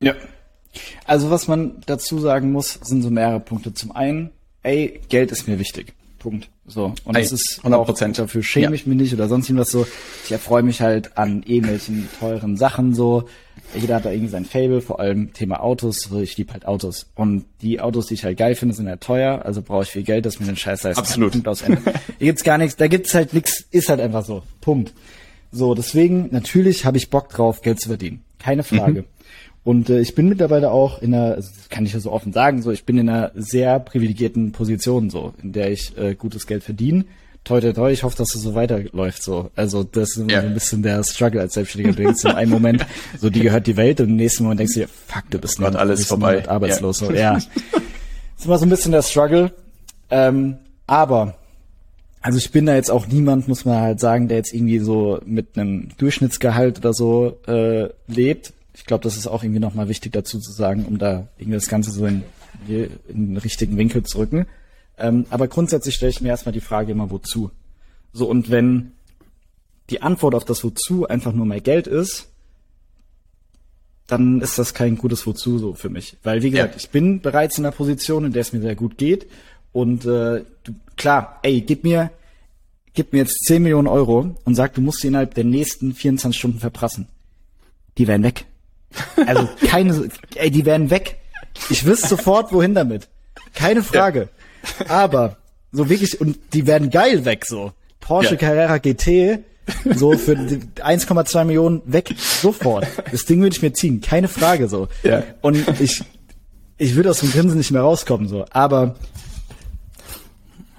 Ja, 0.00 0.14
also 1.04 1.30
was 1.30 1.48
man 1.48 1.80
dazu 1.86 2.18
sagen 2.18 2.52
muss, 2.52 2.78
sind 2.82 3.02
so 3.02 3.10
mehrere 3.10 3.40
Punkte. 3.40 3.74
Zum 3.74 3.92
einen, 3.92 4.30
ey, 4.62 5.00
Geld 5.08 5.30
ist 5.30 5.48
mir 5.48 5.58
wichtig. 5.58 5.94
Punkt. 6.18 6.48
So. 6.66 6.94
Und 7.04 7.16
das 7.16 7.32
ist 7.32 7.58
100 7.58 7.84
Prozent. 7.84 8.18
Dafür 8.18 8.42
schäme 8.42 8.66
ja. 8.66 8.72
ich 8.72 8.86
mich 8.86 8.96
nicht 8.96 9.14
oder 9.14 9.28
sonst 9.28 9.48
irgendwas 9.48 9.70
so. 9.70 9.86
Ich 10.24 10.32
erfreue 10.32 10.62
mich 10.62 10.80
halt 10.80 11.16
an 11.16 11.42
irgendwelchen 11.44 12.08
teuren 12.18 12.56
Sachen 12.56 12.94
so. 12.94 13.28
Jeder 13.74 13.96
hat 13.96 14.04
da 14.04 14.10
irgendwie 14.10 14.30
sein 14.30 14.44
Fable, 14.44 14.80
vor 14.80 15.00
allem 15.00 15.32
Thema 15.32 15.62
Autos. 15.62 16.10
Ich 16.12 16.36
liebe 16.36 16.52
halt 16.52 16.66
Autos. 16.66 17.10
Und 17.14 17.44
die 17.62 17.80
Autos, 17.80 18.06
die 18.06 18.14
ich 18.14 18.24
halt 18.24 18.38
geil 18.38 18.54
finde, 18.54 18.74
sind 18.74 18.88
halt 18.88 19.00
teuer. 19.00 19.42
Also 19.44 19.62
brauche 19.62 19.82
ich 19.82 19.90
viel 19.90 20.02
Geld, 20.02 20.26
dass 20.26 20.40
mir 20.40 20.46
den 20.46 20.56
Scheiß 20.56 20.82
leisten 20.84 21.00
Absolut. 21.00 21.32
Punkt 21.32 21.48
aus 21.48 21.62
Ende. 21.62 21.80
Hier 22.18 22.26
gibt's 22.26 22.44
gar 22.44 22.58
nichts, 22.58 22.76
da 22.76 22.86
gibt's 22.86 23.14
halt 23.14 23.34
nichts, 23.34 23.66
ist 23.70 23.88
halt 23.88 24.00
einfach 24.00 24.24
so. 24.24 24.42
Punkt. 24.60 24.94
So, 25.52 25.74
deswegen, 25.74 26.28
natürlich 26.32 26.84
habe 26.84 26.96
ich 26.96 27.10
Bock 27.10 27.28
drauf, 27.28 27.62
Geld 27.62 27.80
zu 27.80 27.88
verdienen. 27.88 28.22
Keine 28.38 28.62
Frage. 28.62 29.02
Mhm. 29.02 29.06
Und 29.64 29.90
äh, 29.90 30.00
ich 30.00 30.14
bin 30.14 30.28
mittlerweile 30.28 30.70
auch 30.70 31.02
in 31.02 31.12
einer, 31.12 31.34
also 31.34 31.50
kann 31.70 31.84
ich 31.84 31.92
ja 31.92 31.98
so 31.98 32.12
offen 32.12 32.32
sagen, 32.32 32.62
so 32.62 32.70
ich 32.70 32.84
bin 32.84 32.98
in 32.98 33.08
einer 33.08 33.32
sehr 33.34 33.80
privilegierten 33.80 34.52
Position, 34.52 35.10
so, 35.10 35.34
in 35.42 35.52
der 35.52 35.72
ich 35.72 35.96
äh, 35.98 36.14
gutes 36.14 36.46
Geld 36.46 36.62
verdiene. 36.62 37.04
Toi, 37.46 37.60
toi, 37.60 37.72
toi, 37.72 37.92
ich 37.92 38.02
hoffe, 38.02 38.16
dass 38.16 38.34
es 38.34 38.42
so 38.42 38.56
weiterläuft, 38.56 39.22
so. 39.22 39.52
Also, 39.54 39.84
das 39.84 40.10
ist 40.10 40.16
immer 40.16 40.32
ja. 40.32 40.40
so 40.40 40.48
ein 40.48 40.54
bisschen 40.54 40.82
der 40.82 41.04
Struggle 41.04 41.40
als 41.40 41.54
Selbstständiger. 41.54 41.94
Du 41.94 42.02
denkst 42.02 42.24
in 42.24 42.32
einem 42.32 42.50
Moment, 42.50 42.84
so, 43.20 43.30
die 43.30 43.38
gehört 43.38 43.68
die 43.68 43.76
Welt 43.76 44.00
und 44.00 44.08
im 44.08 44.16
nächsten 44.16 44.42
Moment 44.42 44.58
denkst 44.58 44.74
du 44.74 44.80
dir, 44.80 44.88
fuck, 44.88 45.30
du 45.30 45.38
bist 45.38 45.60
noch 45.60 45.72
alles 45.76 46.06
vorbei. 46.06 46.48
arbeitslos, 46.48 47.00
ja. 47.02 47.06
so, 47.06 47.12
ja. 47.12 47.34
das 47.34 47.46
ist 48.38 48.46
immer 48.46 48.58
so 48.58 48.66
ein 48.66 48.68
bisschen 48.68 48.90
der 48.90 49.02
Struggle. 49.02 49.52
Ähm, 50.10 50.56
aber, 50.88 51.36
also 52.20 52.36
ich 52.36 52.50
bin 52.50 52.66
da 52.66 52.74
jetzt 52.74 52.90
auch 52.90 53.06
niemand, 53.06 53.46
muss 53.46 53.64
man 53.64 53.80
halt 53.80 54.00
sagen, 54.00 54.26
der 54.26 54.38
jetzt 54.38 54.52
irgendwie 54.52 54.80
so 54.80 55.20
mit 55.24 55.56
einem 55.56 55.90
Durchschnittsgehalt 55.98 56.78
oder 56.78 56.92
so 56.92 57.38
äh, 57.46 57.90
lebt, 58.08 58.54
ich 58.74 58.86
glaube, 58.86 59.04
das 59.04 59.16
ist 59.16 59.28
auch 59.28 59.44
irgendwie 59.44 59.60
nochmal 59.60 59.88
wichtig 59.88 60.12
dazu 60.12 60.40
zu 60.40 60.50
sagen, 60.50 60.84
um 60.84 60.98
da 60.98 61.28
irgendwie 61.38 61.58
das 61.58 61.68
Ganze 61.68 61.92
so 61.92 62.06
in, 62.06 62.24
in 62.66 62.88
den 63.08 63.36
richtigen 63.36 63.76
Winkel 63.76 64.02
zu 64.02 64.18
rücken. 64.18 64.46
Ähm, 64.98 65.26
aber 65.30 65.48
grundsätzlich 65.48 65.94
stelle 65.94 66.10
ich 66.10 66.20
mir 66.20 66.28
erstmal 66.28 66.52
die 66.52 66.60
Frage 66.60 66.92
immer, 66.92 67.10
wozu? 67.10 67.50
So, 68.12 68.28
und 68.28 68.50
wenn 68.50 68.92
die 69.90 70.02
Antwort 70.02 70.34
auf 70.34 70.44
das 70.44 70.64
Wozu 70.64 71.06
einfach 71.06 71.32
nur 71.32 71.46
mehr 71.46 71.60
Geld 71.60 71.86
ist, 71.86 72.28
dann 74.06 74.40
ist 74.40 74.58
das 74.58 74.72
kein 74.72 74.96
gutes 74.96 75.26
Wozu 75.26 75.58
so 75.58 75.74
für 75.74 75.88
mich. 75.88 76.16
Weil, 76.22 76.42
wie 76.42 76.50
gesagt, 76.50 76.74
ja. 76.74 76.80
ich 76.80 76.90
bin 76.90 77.20
bereits 77.20 77.58
in 77.58 77.64
einer 77.64 77.72
Position, 77.72 78.24
in 78.24 78.32
der 78.32 78.42
es 78.42 78.52
mir 78.52 78.60
sehr 78.60 78.76
gut 78.76 78.98
geht. 78.98 79.26
Und 79.72 80.04
äh, 80.06 80.44
du, 80.64 80.74
klar, 80.96 81.40
ey, 81.42 81.60
gib 81.60 81.84
mir, 81.84 82.10
gib 82.94 83.12
mir 83.12 83.18
jetzt 83.18 83.44
10 83.46 83.62
Millionen 83.62 83.88
Euro 83.88 84.36
und 84.44 84.54
sag, 84.54 84.74
du 84.74 84.80
musst 84.80 85.00
sie 85.00 85.08
innerhalb 85.08 85.34
der 85.34 85.44
nächsten 85.44 85.94
24 85.94 86.38
Stunden 86.38 86.60
verprassen. 86.60 87.08
Die 87.98 88.06
wären 88.06 88.22
weg. 88.22 88.46
Also 89.26 89.48
keine, 89.66 90.08
ey, 90.36 90.50
die 90.50 90.64
werden 90.64 90.90
weg. 90.90 91.18
Ich 91.68 91.84
wüsste 91.84 92.08
sofort, 92.08 92.52
wohin 92.52 92.74
damit. 92.74 93.08
Keine 93.54 93.82
Frage. 93.82 94.20
Ja. 94.20 94.35
Aber 94.88 95.36
so 95.72 95.88
wirklich, 95.88 96.20
und 96.20 96.38
die 96.52 96.66
werden 96.66 96.90
geil 96.90 97.24
weg, 97.24 97.44
so. 97.46 97.72
Porsche 98.00 98.32
ja. 98.32 98.36
Carrera 98.36 98.78
GT, 98.78 99.40
so 99.94 100.16
für 100.16 100.32
1,2 100.32 101.44
Millionen 101.44 101.82
weg, 101.84 102.14
sofort. 102.18 102.86
Das 103.10 103.24
Ding 103.24 103.40
würde 103.40 103.54
ich 103.54 103.62
mir 103.62 103.72
ziehen, 103.72 104.00
keine 104.00 104.28
Frage, 104.28 104.68
so. 104.68 104.88
Ja. 105.02 105.24
Und 105.40 105.80
ich, 105.80 106.02
ich 106.78 106.94
würde 106.94 107.10
aus 107.10 107.20
dem 107.20 107.32
Grinsen 107.32 107.58
nicht 107.58 107.70
mehr 107.70 107.82
rauskommen, 107.82 108.28
so. 108.28 108.44
Aber 108.50 108.96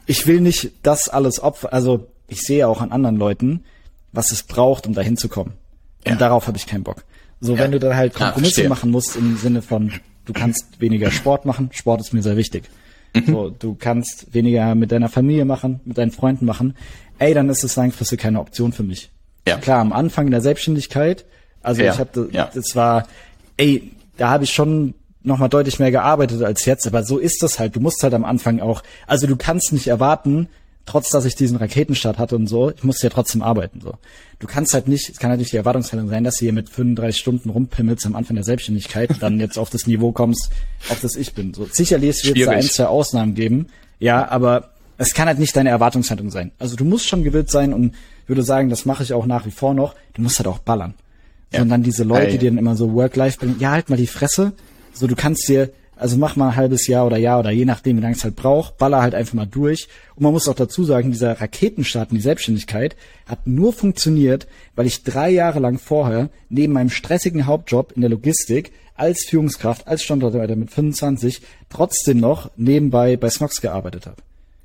ich 0.05 0.25
will 0.25 0.39
nicht 0.39 0.71
das 0.83 1.09
alles 1.09 1.41
opfern, 1.41 1.71
also 1.71 2.07
ich 2.27 2.41
sehe 2.41 2.67
auch 2.67 2.81
an 2.81 2.91
anderen 2.91 3.17
Leuten, 3.17 3.63
was 4.11 4.31
es 4.31 4.43
braucht, 4.43 4.87
um 4.87 4.93
da 4.93 5.01
hinzukommen. 5.01 5.53
Und 6.05 6.13
ja. 6.13 6.17
darauf 6.17 6.47
habe 6.47 6.57
ich 6.57 6.65
keinen 6.65 6.83
Bock. 6.83 7.03
So, 7.39 7.55
ja. 7.55 7.59
wenn 7.59 7.71
du 7.71 7.79
dann 7.79 7.95
halt 7.95 8.13
Kompromisse 8.13 8.63
ja, 8.63 8.69
machen 8.69 8.89
musst 8.89 9.15
im 9.15 9.37
Sinne 9.37 9.61
von, 9.61 9.93
du 10.25 10.33
kannst 10.33 10.79
weniger 10.79 11.11
Sport 11.11 11.45
machen, 11.45 11.69
Sport 11.73 12.01
ist 12.01 12.13
mir 12.13 12.23
sehr 12.23 12.37
wichtig. 12.37 12.63
Mhm. 13.15 13.25
So, 13.25 13.49
du 13.49 13.75
kannst 13.75 14.33
weniger 14.33 14.75
mit 14.75 14.91
deiner 14.91 15.09
Familie 15.09 15.45
machen, 15.45 15.79
mit 15.85 15.97
deinen 15.97 16.11
Freunden 16.11 16.45
machen. 16.45 16.75
Ey, 17.19 17.33
dann 17.33 17.49
ist 17.49 17.63
es 17.63 17.75
langfristig 17.75 18.19
keine 18.19 18.39
Option 18.39 18.71
für 18.73 18.83
mich. 18.83 19.09
Ja. 19.47 19.57
Klar, 19.57 19.79
am 19.79 19.93
Anfang 19.93 20.25
in 20.25 20.31
der 20.31 20.41
Selbstständigkeit, 20.41 21.25
also 21.63 21.81
ja. 21.81 21.93
ich 21.93 21.99
hatte, 21.99 22.29
ja. 22.31 22.49
das 22.53 22.75
war, 22.75 23.07
ey, 23.55 23.91
da 24.17 24.29
habe 24.29 24.43
ich 24.43 24.51
schon 24.51 24.93
nochmal 25.23 25.49
deutlich 25.49 25.79
mehr 25.79 25.91
gearbeitet 25.91 26.41
als 26.43 26.65
jetzt, 26.65 26.87
aber 26.87 27.03
so 27.03 27.17
ist 27.17 27.43
das 27.43 27.59
halt. 27.59 27.75
Du 27.75 27.79
musst 27.79 28.01
halt 28.03 28.13
am 28.13 28.25
Anfang 28.25 28.59
auch, 28.59 28.83
also 29.05 29.27
du 29.27 29.35
kannst 29.35 29.73
nicht 29.73 29.87
erwarten, 29.87 30.47
trotz 30.87 31.09
dass 31.09 31.25
ich 31.25 31.35
diesen 31.35 31.57
Raketenstart 31.57 32.17
hatte 32.17 32.35
und 32.35 32.47
so, 32.47 32.71
ich 32.71 32.83
musste 32.83 33.07
ja 33.07 33.11
trotzdem 33.11 33.43
arbeiten, 33.43 33.81
so. 33.81 33.93
Du 34.39 34.47
kannst 34.47 34.73
halt 34.73 34.87
nicht, 34.87 35.09
es 35.09 35.17
kann 35.17 35.29
halt 35.29 35.39
nicht 35.39 35.51
die 35.51 35.57
Erwartungshaltung 35.57 36.09
sein, 36.09 36.23
dass 36.23 36.35
du 36.35 36.45
hier 36.45 36.53
mit 36.53 36.69
35 36.69 37.19
Stunden 37.19 37.49
rumpimmelst 37.49 38.05
am 38.05 38.15
Anfang 38.15 38.35
der 38.35 38.45
Selbstständigkeit, 38.45 39.11
dann 39.19 39.39
jetzt 39.39 39.57
auf 39.57 39.69
das 39.69 39.87
Niveau 39.87 40.11
kommst, 40.11 40.49
auf 40.89 40.99
das 41.01 41.15
ich 41.15 41.33
bin, 41.33 41.53
so. 41.53 41.67
Sicherlich 41.71 42.23
wird 42.25 42.37
es 42.37 42.45
da 42.45 42.51
ein, 42.51 42.61
zwei 42.63 42.85
Ausnahmen 42.85 43.35
geben, 43.35 43.67
ja, 43.99 44.27
aber 44.29 44.71
es 44.97 45.13
kann 45.13 45.27
halt 45.27 45.39
nicht 45.39 45.55
deine 45.55 45.69
Erwartungshaltung 45.69 46.31
sein. 46.31 46.51
Also 46.57 46.75
du 46.75 46.85
musst 46.85 47.07
schon 47.07 47.23
gewillt 47.23 47.51
sein 47.51 47.73
und 47.73 47.95
würde 48.25 48.43
sagen, 48.43 48.69
das 48.69 48.85
mache 48.85 49.03
ich 49.03 49.13
auch 49.13 49.25
nach 49.25 49.45
wie 49.45 49.51
vor 49.51 49.73
noch, 49.73 49.95
du 50.13 50.21
musst 50.21 50.39
halt 50.39 50.47
auch 50.47 50.59
ballern. 50.59 50.93
Ja. 51.51 51.59
Sondern 51.59 51.83
diese 51.83 52.03
Leute, 52.03 52.37
die 52.37 52.45
dann 52.45 52.57
immer 52.57 52.75
so 52.75 52.93
Work-Life 52.93 53.39
bringen, 53.39 53.55
ja, 53.59 53.71
halt 53.71 53.89
mal 53.89 53.95
die 53.95 54.07
Fresse. 54.07 54.53
So, 54.93 55.07
du 55.07 55.15
kannst 55.15 55.47
dir, 55.47 55.69
also 55.99 56.17
mach 56.17 56.35
mal 56.35 56.49
ein 56.49 56.55
halbes 56.55 56.87
Jahr 56.87 57.05
oder 57.05 57.17
Jahr 57.17 57.39
oder 57.39 57.51
je 57.51 57.65
nachdem, 57.65 57.97
wie 57.97 58.01
lange 58.01 58.15
es 58.15 58.23
halt 58.23 58.35
braucht, 58.35 58.77
baller 58.77 59.01
halt 59.01 59.15
einfach 59.15 59.33
mal 59.33 59.45
durch. 59.45 59.87
Und 60.15 60.23
man 60.23 60.33
muss 60.33 60.47
auch 60.47 60.55
dazu 60.55 60.83
sagen, 60.83 61.11
dieser 61.11 61.39
Raketenstart 61.39 62.11
in 62.11 62.17
die 62.17 62.21
Selbstständigkeit 62.21 62.95
hat 63.25 63.45
nur 63.45 63.73
funktioniert, 63.73 64.47
weil 64.75 64.85
ich 64.85 65.03
drei 65.03 65.29
Jahre 65.29 65.59
lang 65.59 65.79
vorher 65.79 66.29
neben 66.49 66.73
meinem 66.73 66.89
stressigen 66.89 67.45
Hauptjob 67.45 67.93
in 67.93 68.01
der 68.01 68.09
Logistik 68.09 68.71
als 68.95 69.25
Führungskraft, 69.25 69.87
als 69.87 70.03
Standortleiter 70.03 70.55
mit 70.55 70.71
25 70.71 71.41
trotzdem 71.69 72.19
noch 72.19 72.49
nebenbei 72.57 73.15
bei 73.15 73.29
Snox 73.29 73.61
gearbeitet 73.61 74.07
habe. 74.07 74.17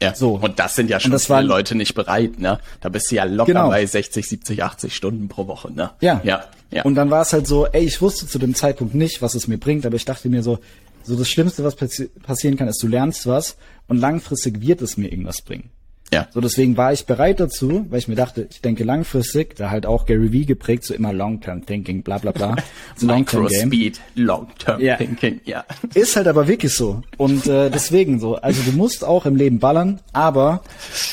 Ja, 0.03 0.15
so. 0.17 0.33
Und 0.35 0.59
das 0.59 0.75
sind 0.75 0.91
ja 0.91 0.99
schon 0.99 1.17
viele 1.17 1.29
waren, 1.29 1.47
Leute 1.47 1.77
nicht 1.77 1.95
bereit, 1.95 2.41
ne? 2.41 2.59
Da 2.81 2.89
bist 2.89 3.11
du 3.11 3.15
ja 3.15 3.25
locker 3.25 3.53
genau. 3.53 3.69
bei 3.69 3.87
60, 3.87 4.27
70, 4.27 4.65
80 4.65 4.97
Stunden 4.97 5.29
pro 5.29 5.47
Woche, 5.47 5.73
ne? 5.73 5.91
Ja. 6.01 6.21
Ja. 6.25 6.45
ja. 6.73 6.83
Und 6.83 6.97
dann 6.97 7.11
war 7.11 7.23
es 7.23 7.33
halt 7.33 7.47
so, 7.47 7.67
ey, 7.67 7.85
ich 7.85 8.03
wusste 8.03 8.27
zu 8.27 8.41
dem 8.41 8.55
Zeitpunkt 8.57 8.95
nicht, 8.95 9.23
was 9.23 9.37
es 9.37 9.47
mir 9.47 9.59
bringt, 9.59 9.87
aber 9.87 9.95
ich 9.95 10.05
dachte 10.05 10.29
mir 10.29 10.43
so, 10.43 10.59
so 11.05 11.17
das 11.17 11.29
Schlimmste, 11.29 11.65
was 11.65 11.77
passi 11.77 12.09
passieren 12.23 12.57
kann, 12.57 12.69
ist, 12.69 12.83
du 12.83 12.89
lernst 12.89 13.27
was 13.27 13.57
und 13.89 13.99
langfristig 13.99 14.61
wird 14.61 14.83
es 14.83 14.97
mir 14.97 15.11
irgendwas 15.11 15.43
bringen. 15.43 15.71
Ja. 16.13 16.29
So 16.31 16.43
deswegen 16.43 16.77
war 16.77 16.93
ich 16.93 17.07
bereit 17.07 17.41
dazu, 17.41 17.87
weil 17.89 17.99
ich 17.99 18.07
mir 18.07 18.17
dachte, 18.17 18.47
ich 18.51 18.61
denke 18.61 18.85
langfristig, 18.85 19.57
da 19.57 19.71
halt 19.71 19.87
auch 19.87 20.05
Gary 20.05 20.31
Vee 20.31 20.45
geprägt, 20.45 20.85
so 20.85 20.93
immer 20.93 21.13
Long-Term 21.13 21.65
Thinking, 21.65 22.03
bla 22.03 22.19
bla 22.19 22.33
bla. 22.33 22.57
So 22.97 23.07
Long-Term 23.07 23.47
Game. 23.47 23.69
Speed, 23.69 24.01
Long-Term 24.15 24.81
ja. 24.81 24.97
Thinking, 24.97 25.41
ja. 25.47 25.65
Ist 25.95 26.17
halt 26.17 26.29
aber 26.29 26.47
wirklich 26.47 26.75
so. 26.75 27.03
Und 27.17 27.47
äh, 27.47 27.71
deswegen 27.71 28.21
so, 28.21 28.37
also 28.37 28.61
du 28.71 28.77
musst 28.77 29.05
auch 29.05 29.25
im 29.25 29.37
Leben 29.37 29.59
ballern, 29.59 30.01
aber 30.13 30.63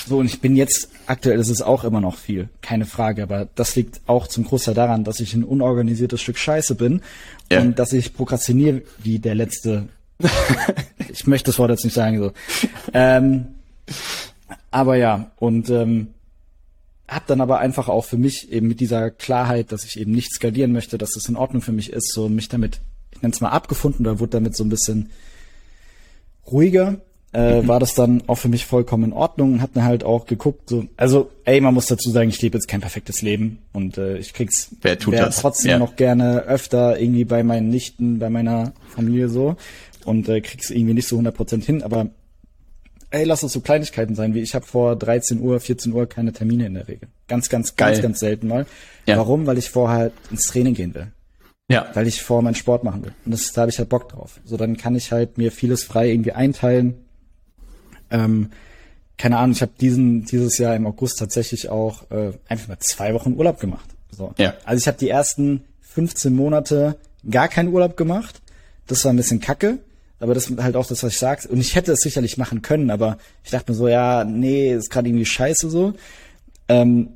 so, 0.06 0.18
und 0.18 0.26
ich 0.26 0.42
bin 0.42 0.58
jetzt, 0.58 0.90
aktuell 1.10 1.40
ist 1.40 1.50
es 1.50 1.62
auch 1.62 1.84
immer 1.84 2.02
noch 2.02 2.18
viel, 2.18 2.50
keine 2.62 2.86
Frage, 2.86 3.24
aber 3.24 3.48
das 3.56 3.76
liegt 3.76 4.02
auch 4.06 4.28
zum 4.28 4.46
Großteil 4.46 4.76
daran, 4.76 5.04
dass 5.04 5.20
ich 5.20 5.34
ein 5.34 5.44
unorganisiertes 5.44 6.22
Stück 6.22 6.38
Scheiße 6.38 6.76
bin 6.76 7.02
ja. 7.52 7.62
und 7.62 7.80
dass 7.80 7.94
ich 7.94 8.14
prokrastiniere 8.14 8.84
wie 9.00 9.18
der 9.18 9.34
letzte. 9.36 9.90
ich 11.12 11.26
möchte 11.26 11.50
das 11.50 11.58
Wort 11.58 11.72
jetzt 11.72 11.84
nicht 11.84 11.96
sagen 11.96 12.20
so. 12.20 12.32
Ähm, 12.94 13.48
aber 14.70 14.98
ja, 14.98 15.32
und 15.38 15.70
ähm, 15.70 16.10
habe 17.08 17.26
dann 17.26 17.42
aber 17.42 17.58
einfach 17.58 17.90
auch 17.90 18.06
für 18.06 18.18
mich 18.18 18.52
eben 18.52 18.68
mit 18.68 18.80
dieser 18.80 19.10
Klarheit, 19.10 19.72
dass 19.72 19.86
ich 19.86 20.00
eben 20.00 20.12
nicht 20.12 20.32
skalieren 20.32 20.72
möchte, 20.72 21.00
dass 21.00 21.14
das 21.14 21.28
in 21.28 21.36
Ordnung 21.36 21.64
für 21.64 21.72
mich 21.72 21.92
ist, 21.92 22.14
so 22.14 22.30
mich 22.30 22.50
damit, 22.50 22.82
ich 23.12 23.22
nenne 23.24 23.34
es 23.34 23.42
mal 23.42 23.50
abgefunden 23.50 24.06
oder 24.06 24.20
wurde 24.20 24.32
damit 24.32 24.56
so 24.56 24.64
ein 24.64 24.70
bisschen 24.70 25.10
ruhiger, 26.46 27.02
äh, 27.32 27.68
war 27.68 27.80
das 27.80 27.94
dann 27.94 28.24
auch 28.28 28.36
für 28.36 28.50
mich 28.50 28.66
vollkommen 28.66 29.06
in 29.06 29.14
Ordnung 29.14 29.54
und 29.54 29.62
hab 29.62 29.74
dann 29.74 29.84
halt 29.84 30.04
auch 30.04 30.26
geguckt, 30.26 30.70
so, 30.70 30.86
also 30.98 31.30
ey, 31.46 31.62
man 31.62 31.74
muss 31.74 31.86
dazu 31.86 32.10
sagen, 32.10 32.30
ich 32.30 32.42
lebe 32.42 32.58
jetzt 32.58 32.68
kein 32.68 32.82
perfektes 32.82 33.22
Leben 33.22 33.60
und 33.72 33.98
äh, 33.98 34.18
ich 34.18 34.34
krieg's 34.34 34.72
Wer 34.82 34.98
tut 34.98 35.14
das? 35.14 35.38
trotzdem 35.38 35.72
ja. 35.72 35.80
noch 35.80 35.96
gerne 35.96 36.44
öfter 36.44 37.00
irgendwie 37.00 37.26
bei 37.26 37.44
meinen 37.44 37.70
Nichten, 37.70 38.20
bei 38.20 38.30
meiner 38.30 38.74
Familie 38.88 39.30
so 39.30 39.58
und 40.06 40.28
äh, 40.28 40.42
krieg's 40.42 40.72
irgendwie 40.72 40.96
nicht 40.96 41.08
so 41.08 41.18
100% 41.20 41.64
hin, 41.64 41.84
aber 41.84 42.10
ey, 43.12 43.26
lass 43.26 43.44
es 43.44 43.54
so 43.54 43.62
Kleinigkeiten 43.62 44.16
sein, 44.16 44.34
wie 44.34 44.42
ich 44.42 44.56
habe 44.56 44.66
vor 44.66 44.96
13 44.96 45.42
Uhr, 45.42 45.60
14 45.60 45.94
Uhr 45.94 46.08
keine 46.08 46.34
Termine 46.34 46.66
in 46.66 46.76
der 46.76 46.88
Regel. 46.88 47.10
Ganz, 47.28 47.50
ganz, 47.50 47.76
Geil. 47.76 47.94
ganz, 47.94 48.04
ganz 48.04 48.20
selten 48.20 48.48
mal. 48.48 48.66
Ja. 49.06 49.18
Warum? 49.18 49.46
Weil 49.46 49.58
ich 49.58 49.70
vorher 49.70 50.12
ins 50.32 50.48
Training 50.48 50.74
gehen 50.74 50.94
will. 50.94 51.08
Ja. 51.68 51.88
Weil 51.94 52.08
ich 52.08 52.22
vor 52.22 52.42
meinen 52.42 52.56
Sport 52.56 52.84
machen 52.84 53.06
will. 53.06 53.14
Und 53.26 53.32
das, 53.32 53.52
da 53.54 53.62
habe 53.62 53.72
ich 53.72 53.78
halt 53.78 53.90
Bock 53.90 54.10
drauf. 54.10 54.40
So, 54.44 54.58
dann 54.58 54.78
kann 54.78 54.96
ich 54.96 55.12
halt 55.12 55.38
mir 55.38 55.52
vieles 55.52 55.84
frei 55.84 56.10
irgendwie 56.10 56.32
einteilen. 56.32 56.96
Ähm, 58.12 58.52
keine 59.18 59.38
Ahnung, 59.38 59.52
ich 59.52 59.62
habe 59.62 59.72
diesen 59.80 60.26
dieses 60.26 60.58
Jahr 60.58 60.76
im 60.76 60.88
August 60.88 61.20
tatsächlich 61.20 61.70
auch 61.70 62.10
äh, 62.10 62.32
einfach 62.48 62.70
mal 62.70 62.80
zwei 62.80 63.14
Wochen 63.14 63.34
Urlaub 63.34 63.60
gemacht. 63.60 63.90
So. 64.12 64.34
Ja. 64.38 64.54
Also 64.64 64.82
ich 64.82 64.88
habe 64.88 64.98
die 64.98 65.10
ersten 65.10 65.64
15 65.82 66.34
Monate 66.34 66.96
gar 67.30 67.48
keinen 67.48 67.70
Urlaub 67.70 67.98
gemacht. 67.98 68.42
Das 68.88 69.04
war 69.06 69.14
ein 69.14 69.18
bisschen 69.18 69.40
kacke. 69.40 69.80
Aber 70.20 70.34
das 70.34 70.50
ist 70.50 70.62
halt 70.62 70.76
auch 70.76 70.86
das, 70.86 71.04
was 71.04 71.14
ich 71.14 71.20
sag. 71.20 71.46
Und 71.46 71.60
ich 71.60 71.76
hätte 71.76 71.94
es 71.94 72.00
sicherlich 72.00 72.38
machen 72.38 72.62
können, 72.62 72.90
aber 72.90 73.18
ich 73.44 73.52
dachte 73.52 73.72
mir 73.72 73.78
so, 73.78 73.88
ja, 73.88 74.26
nee, 74.26 74.74
ist 74.74 74.90
gerade 74.90 75.08
irgendwie 75.08 75.26
scheiße 75.26 75.70
so. 75.70 75.94
Ähm, 76.68 77.12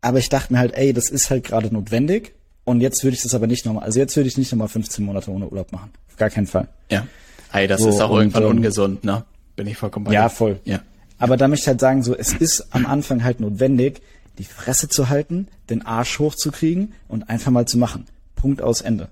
aber 0.00 0.18
ich 0.18 0.28
dachte 0.28 0.52
mir 0.52 0.58
halt, 0.58 0.74
ey, 0.74 0.92
das 0.92 1.08
ist 1.10 1.30
halt 1.30 1.44
gerade 1.44 1.72
notwendig. 1.72 2.34
Und 2.64 2.82
jetzt 2.82 3.02
würde 3.02 3.14
ich 3.14 3.22
das 3.22 3.34
aber 3.34 3.46
nicht 3.46 3.64
nochmal, 3.64 3.84
also 3.84 3.98
jetzt 3.98 4.14
würde 4.14 4.28
ich 4.28 4.36
nicht 4.36 4.52
nochmal 4.52 4.68
15 4.68 5.04
Monate 5.04 5.30
ohne 5.30 5.48
Urlaub 5.48 5.72
machen. 5.72 5.90
Auf 6.10 6.16
gar 6.16 6.28
keinen 6.28 6.46
Fall. 6.46 6.68
Ja. 6.90 7.06
Ey, 7.52 7.66
das 7.66 7.80
so, 7.80 7.88
ist 7.88 8.00
auch 8.00 8.10
und, 8.10 8.18
irgendwann 8.18 8.42
ähm, 8.42 8.50
ungesund, 8.50 9.04
ne? 9.04 9.24
Bin 9.58 9.66
ich 9.66 9.76
vollkommen 9.76 10.04
bei 10.04 10.12
Ja, 10.12 10.28
voll. 10.28 10.60
Ja. 10.64 10.82
Aber 11.18 11.36
da 11.36 11.48
möchte 11.48 11.64
ich 11.64 11.68
halt 11.68 11.80
sagen, 11.80 12.04
so, 12.04 12.14
es 12.14 12.32
ist 12.32 12.68
am 12.70 12.86
Anfang 12.86 13.24
halt 13.24 13.40
notwendig, 13.40 14.00
die 14.38 14.44
Fresse 14.44 14.88
zu 14.88 15.08
halten, 15.08 15.48
den 15.68 15.84
Arsch 15.84 16.20
hochzukriegen 16.20 16.92
und 17.08 17.28
einfach 17.28 17.50
mal 17.50 17.66
zu 17.66 17.76
machen. 17.76 18.06
Punkt 18.36 18.62
aus 18.62 18.82
Ende. 18.82 19.08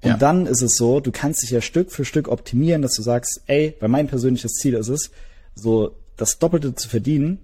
Und 0.00 0.12
ja. 0.12 0.16
dann 0.16 0.46
ist 0.46 0.62
es 0.62 0.76
so, 0.76 1.00
du 1.00 1.12
kannst 1.12 1.42
dich 1.42 1.50
ja 1.50 1.60
Stück 1.60 1.92
für 1.92 2.06
Stück 2.06 2.28
optimieren, 2.28 2.80
dass 2.80 2.94
du 2.94 3.02
sagst, 3.02 3.42
ey, 3.46 3.76
weil 3.78 3.90
mein 3.90 4.06
persönliches 4.06 4.52
Ziel 4.54 4.72
ist 4.72 4.88
es, 4.88 5.10
so 5.54 5.94
das 6.16 6.38
Doppelte 6.38 6.74
zu 6.74 6.88
verdienen 6.88 7.38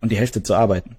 und 0.00 0.12
die 0.12 0.16
Hälfte 0.16 0.44
zu 0.44 0.54
arbeiten. 0.54 0.94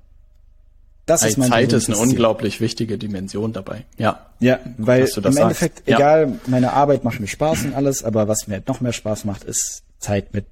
Das 1.05 1.23
ist 1.23 1.37
mein 1.37 1.49
Zeit 1.49 1.71
ist 1.71 1.87
eine 1.87 1.95
Ziel. 1.95 2.09
unglaublich 2.09 2.59
wichtige 2.59 2.97
Dimension 2.97 3.53
dabei. 3.53 3.85
Ja. 3.97 4.25
Ja, 4.41 4.59
weil 4.77 5.03
im 5.03 5.07
sagst. 5.07 5.39
Endeffekt, 5.39 5.87
ja. 5.87 5.95
egal, 5.95 6.39
meine 6.45 6.73
Arbeit 6.73 7.05
macht 7.05 7.21
mir 7.21 7.27
Spaß 7.27 7.63
und 7.63 7.73
alles, 7.73 8.03
aber 8.03 8.27
was 8.27 8.47
mir 8.47 8.61
noch 8.67 8.81
mehr 8.81 8.91
Spaß 8.91 9.23
macht, 9.23 9.45
ist 9.45 9.83
Zeit 9.99 10.33
mit 10.33 10.45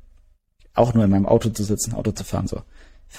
auch 0.78 0.94
nur 0.94 1.04
in 1.04 1.10
meinem 1.10 1.26
Auto 1.26 1.50
zu 1.50 1.64
sitzen, 1.64 1.94
Auto 1.94 2.12
zu 2.12 2.24
fahren, 2.24 2.48
so. 2.48 2.62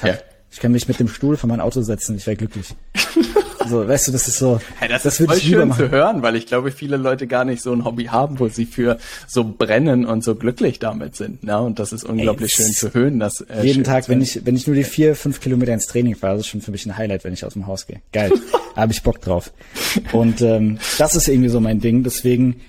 Ja. 0.02 0.14
Ich 0.50 0.60
kann 0.60 0.72
mich 0.72 0.88
mit 0.88 0.98
dem 0.98 1.08
Stuhl 1.08 1.36
von 1.36 1.50
meinem 1.50 1.60
Auto 1.60 1.82
setzen, 1.82 2.16
ich 2.16 2.26
wäre 2.26 2.36
glücklich. 2.36 2.74
So, 3.68 3.86
weißt 3.86 4.08
du, 4.08 4.12
das 4.12 4.26
ist 4.28 4.38
so. 4.38 4.60
Hey, 4.78 4.88
das, 4.88 5.02
das 5.02 5.20
ist 5.20 5.26
voll 5.26 5.38
schön 5.38 5.72
zu 5.72 5.90
hören, 5.90 6.22
weil 6.22 6.36
ich 6.36 6.46
glaube, 6.46 6.70
viele 6.70 6.96
Leute 6.96 7.26
gar 7.26 7.44
nicht 7.44 7.62
so 7.62 7.72
ein 7.72 7.84
Hobby 7.84 8.04
haben, 8.06 8.38
wo 8.38 8.48
sie 8.48 8.64
für 8.64 8.98
so 9.26 9.44
brennen 9.44 10.06
und 10.06 10.24
so 10.24 10.34
glücklich 10.34 10.78
damit 10.78 11.16
sind. 11.16 11.44
Ne? 11.44 11.60
Und 11.60 11.78
das 11.78 11.92
ist 11.92 12.04
unglaublich 12.04 12.58
Ey, 12.58 12.64
schön 12.64 12.72
zu 12.72 12.94
hören. 12.94 13.20
Dass, 13.20 13.40
äh, 13.42 13.62
jeden 13.62 13.84
Tag, 13.84 14.08
wenn 14.08 14.22
ich, 14.22 14.46
wenn 14.46 14.56
ich 14.56 14.66
nur 14.66 14.76
die 14.76 14.84
vier, 14.84 15.14
fünf 15.14 15.40
Kilometer 15.40 15.72
ins 15.74 15.86
Training 15.86 16.16
fahre, 16.16 16.34
das 16.34 16.46
ist 16.46 16.48
schon 16.48 16.62
für 16.62 16.70
mich 16.70 16.86
ein 16.86 16.96
Highlight, 16.96 17.24
wenn 17.24 17.32
ich 17.32 17.44
aus 17.44 17.52
dem 17.52 17.66
Haus 17.66 17.86
gehe. 17.86 18.00
Geil. 18.12 18.32
da 18.74 18.80
habe 18.82 18.92
ich 18.92 19.02
Bock 19.02 19.20
drauf. 19.20 19.52
Und 20.12 20.40
ähm, 20.40 20.78
das 20.96 21.14
ist 21.14 21.28
irgendwie 21.28 21.50
so 21.50 21.60
mein 21.60 21.80
Ding. 21.80 22.04
Deswegen, 22.04 22.60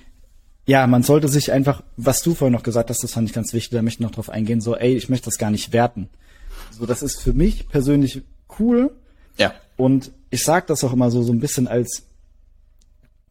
ja, 0.70 0.86
man 0.86 1.02
sollte 1.02 1.26
sich 1.26 1.50
einfach, 1.50 1.82
was 1.96 2.22
du 2.22 2.32
vorhin 2.32 2.52
noch 2.52 2.62
gesagt 2.62 2.90
hast, 2.90 3.02
das 3.02 3.12
fand 3.12 3.28
ich 3.28 3.34
ganz 3.34 3.52
wichtig, 3.52 3.70
da 3.76 3.82
möchte 3.82 4.00
ich 4.04 4.06
noch 4.06 4.14
drauf 4.14 4.30
eingehen, 4.30 4.60
so, 4.60 4.76
ey, 4.76 4.96
ich 4.96 5.08
möchte 5.08 5.24
das 5.24 5.36
gar 5.36 5.50
nicht 5.50 5.72
werten. 5.72 6.08
So, 6.70 6.86
das 6.86 7.02
ist 7.02 7.20
für 7.20 7.32
mich 7.32 7.68
persönlich 7.68 8.22
cool. 8.60 8.92
Ja. 9.36 9.52
Und 9.76 10.12
ich 10.30 10.44
sag 10.44 10.68
das 10.68 10.84
auch 10.84 10.92
immer 10.92 11.10
so, 11.10 11.24
so 11.24 11.32
ein 11.32 11.40
bisschen 11.40 11.66
als, 11.66 12.04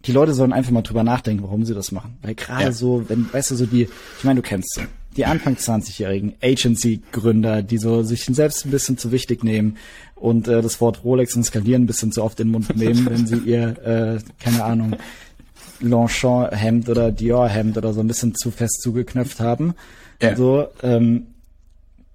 die 0.05 0.11
Leute 0.11 0.33
sollen 0.33 0.51
einfach 0.51 0.71
mal 0.71 0.81
drüber 0.81 1.05
nachdenken, 1.05 1.43
warum 1.43 1.63
sie 1.63 1.73
das 1.73 1.93
machen. 1.93 2.17
Weil 2.23 2.35
gerade 2.35 2.65
ja. 2.65 2.71
so, 2.73 3.07
wenn, 3.07 3.31
weißt 3.31 3.51
du, 3.51 3.55
so 3.55 3.65
die, 3.65 3.83
ich 3.83 4.23
meine, 4.25 4.41
du 4.41 4.45
kennst 4.45 4.73
sie, 4.75 4.81
die 5.15 5.25
Anfang 5.25 5.55
20-jährigen 5.55 6.35
Agency-Gründer, 6.41 7.63
die 7.63 7.77
so 7.77 8.03
sich 8.03 8.25
selbst 8.25 8.65
ein 8.65 8.71
bisschen 8.71 8.97
zu 8.97 9.13
wichtig 9.13 9.45
nehmen 9.45 9.77
und 10.15 10.49
äh, 10.49 10.61
das 10.61 10.81
Wort 10.81 11.05
Rolex 11.05 11.37
und 11.37 11.45
Skalieren 11.45 11.83
ein 11.83 11.87
bisschen 11.87 12.11
zu 12.11 12.21
oft 12.21 12.37
in 12.41 12.47
den 12.47 12.51
Mund 12.51 12.75
nehmen, 12.75 13.05
wenn 13.09 13.25
sie 13.25 13.37
ihr, 13.37 13.77
äh, 13.81 14.19
keine 14.43 14.65
Ahnung, 14.65 14.97
Longchamp-Hemd 15.81 16.89
oder 16.89 17.11
Dior-Hemd 17.11 17.77
oder 17.77 17.93
so 17.93 18.01
ein 18.01 18.07
bisschen 18.07 18.35
zu 18.35 18.51
fest 18.51 18.81
zugeknöpft 18.81 19.39
haben. 19.39 19.75
Ja. 20.21 20.35
So, 20.35 20.67
ähm, 20.83 21.27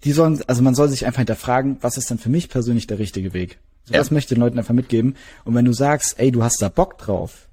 die 0.05 0.13
sollen, 0.13 0.41
also 0.47 0.63
man 0.63 0.75
soll 0.75 0.89
sich 0.89 1.07
einfach 1.07 1.21
hinterfragen, 1.21 1.79
was 1.81 1.97
ist 1.97 2.11
denn 2.11 2.19
für 2.19 2.29
mich 2.29 2.49
persönlich 2.49 2.87
der 2.87 2.99
richtige 2.99 3.33
Weg? 3.33 3.59
So, 3.85 3.95
ja. 3.95 4.01
Das 4.01 4.11
möchte 4.11 4.35
ich 4.35 4.37
den 4.37 4.43
Leuten 4.43 4.59
einfach 4.59 4.75
mitgeben. 4.75 5.17
Und 5.45 5.55
wenn 5.55 5.65
du 5.65 5.73
sagst, 5.73 6.19
ey, 6.19 6.31
du 6.31 6.43
hast 6.43 6.61
da 6.61 6.69
Bock 6.69 6.99
drauf, 6.99 7.49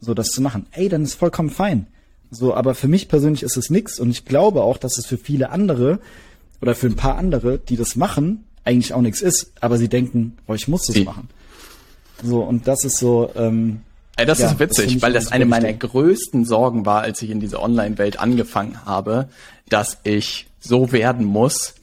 so 0.00 0.14
das 0.14 0.28
zu 0.28 0.40
machen, 0.40 0.66
ey, 0.72 0.88
dann 0.88 1.02
ist 1.02 1.14
vollkommen 1.14 1.50
fein. 1.50 1.86
So, 2.30 2.54
aber 2.54 2.74
für 2.74 2.88
mich 2.88 3.08
persönlich 3.08 3.42
ist 3.42 3.56
es 3.56 3.70
nix 3.70 4.00
und 4.00 4.10
ich 4.10 4.24
glaube 4.24 4.62
auch, 4.62 4.78
dass 4.78 4.98
es 4.98 5.06
für 5.06 5.18
viele 5.18 5.50
andere 5.50 6.00
oder 6.60 6.74
für 6.74 6.86
ein 6.86 6.96
paar 6.96 7.16
andere, 7.16 7.58
die 7.58 7.76
das 7.76 7.94
machen, 7.94 8.44
eigentlich 8.64 8.94
auch 8.94 9.00
nichts 9.00 9.20
ist, 9.20 9.52
aber 9.60 9.76
sie 9.76 9.88
denken, 9.88 10.38
oh, 10.46 10.54
ich 10.54 10.66
muss 10.66 10.86
das 10.86 10.94
die. 10.94 11.04
machen. 11.04 11.28
So, 12.22 12.42
und 12.42 12.68
das 12.68 12.84
ist 12.84 12.98
so, 12.98 13.30
ähm, 13.34 13.82
das 14.24 14.38
ja, 14.38 14.50
ist 14.50 14.58
witzig, 14.58 14.94
das 14.94 15.02
weil 15.02 15.12
das 15.12 15.32
eine 15.32 15.46
meiner 15.46 15.72
größten 15.72 16.44
Sorgen 16.44 16.86
war, 16.86 17.02
als 17.02 17.22
ich 17.22 17.30
in 17.30 17.40
diese 17.40 17.60
Online-Welt 17.60 18.18
angefangen 18.18 18.84
habe, 18.84 19.28
dass 19.68 19.98
ich 20.04 20.46
so 20.60 20.92
werden 20.92 21.24
muss, 21.24 21.74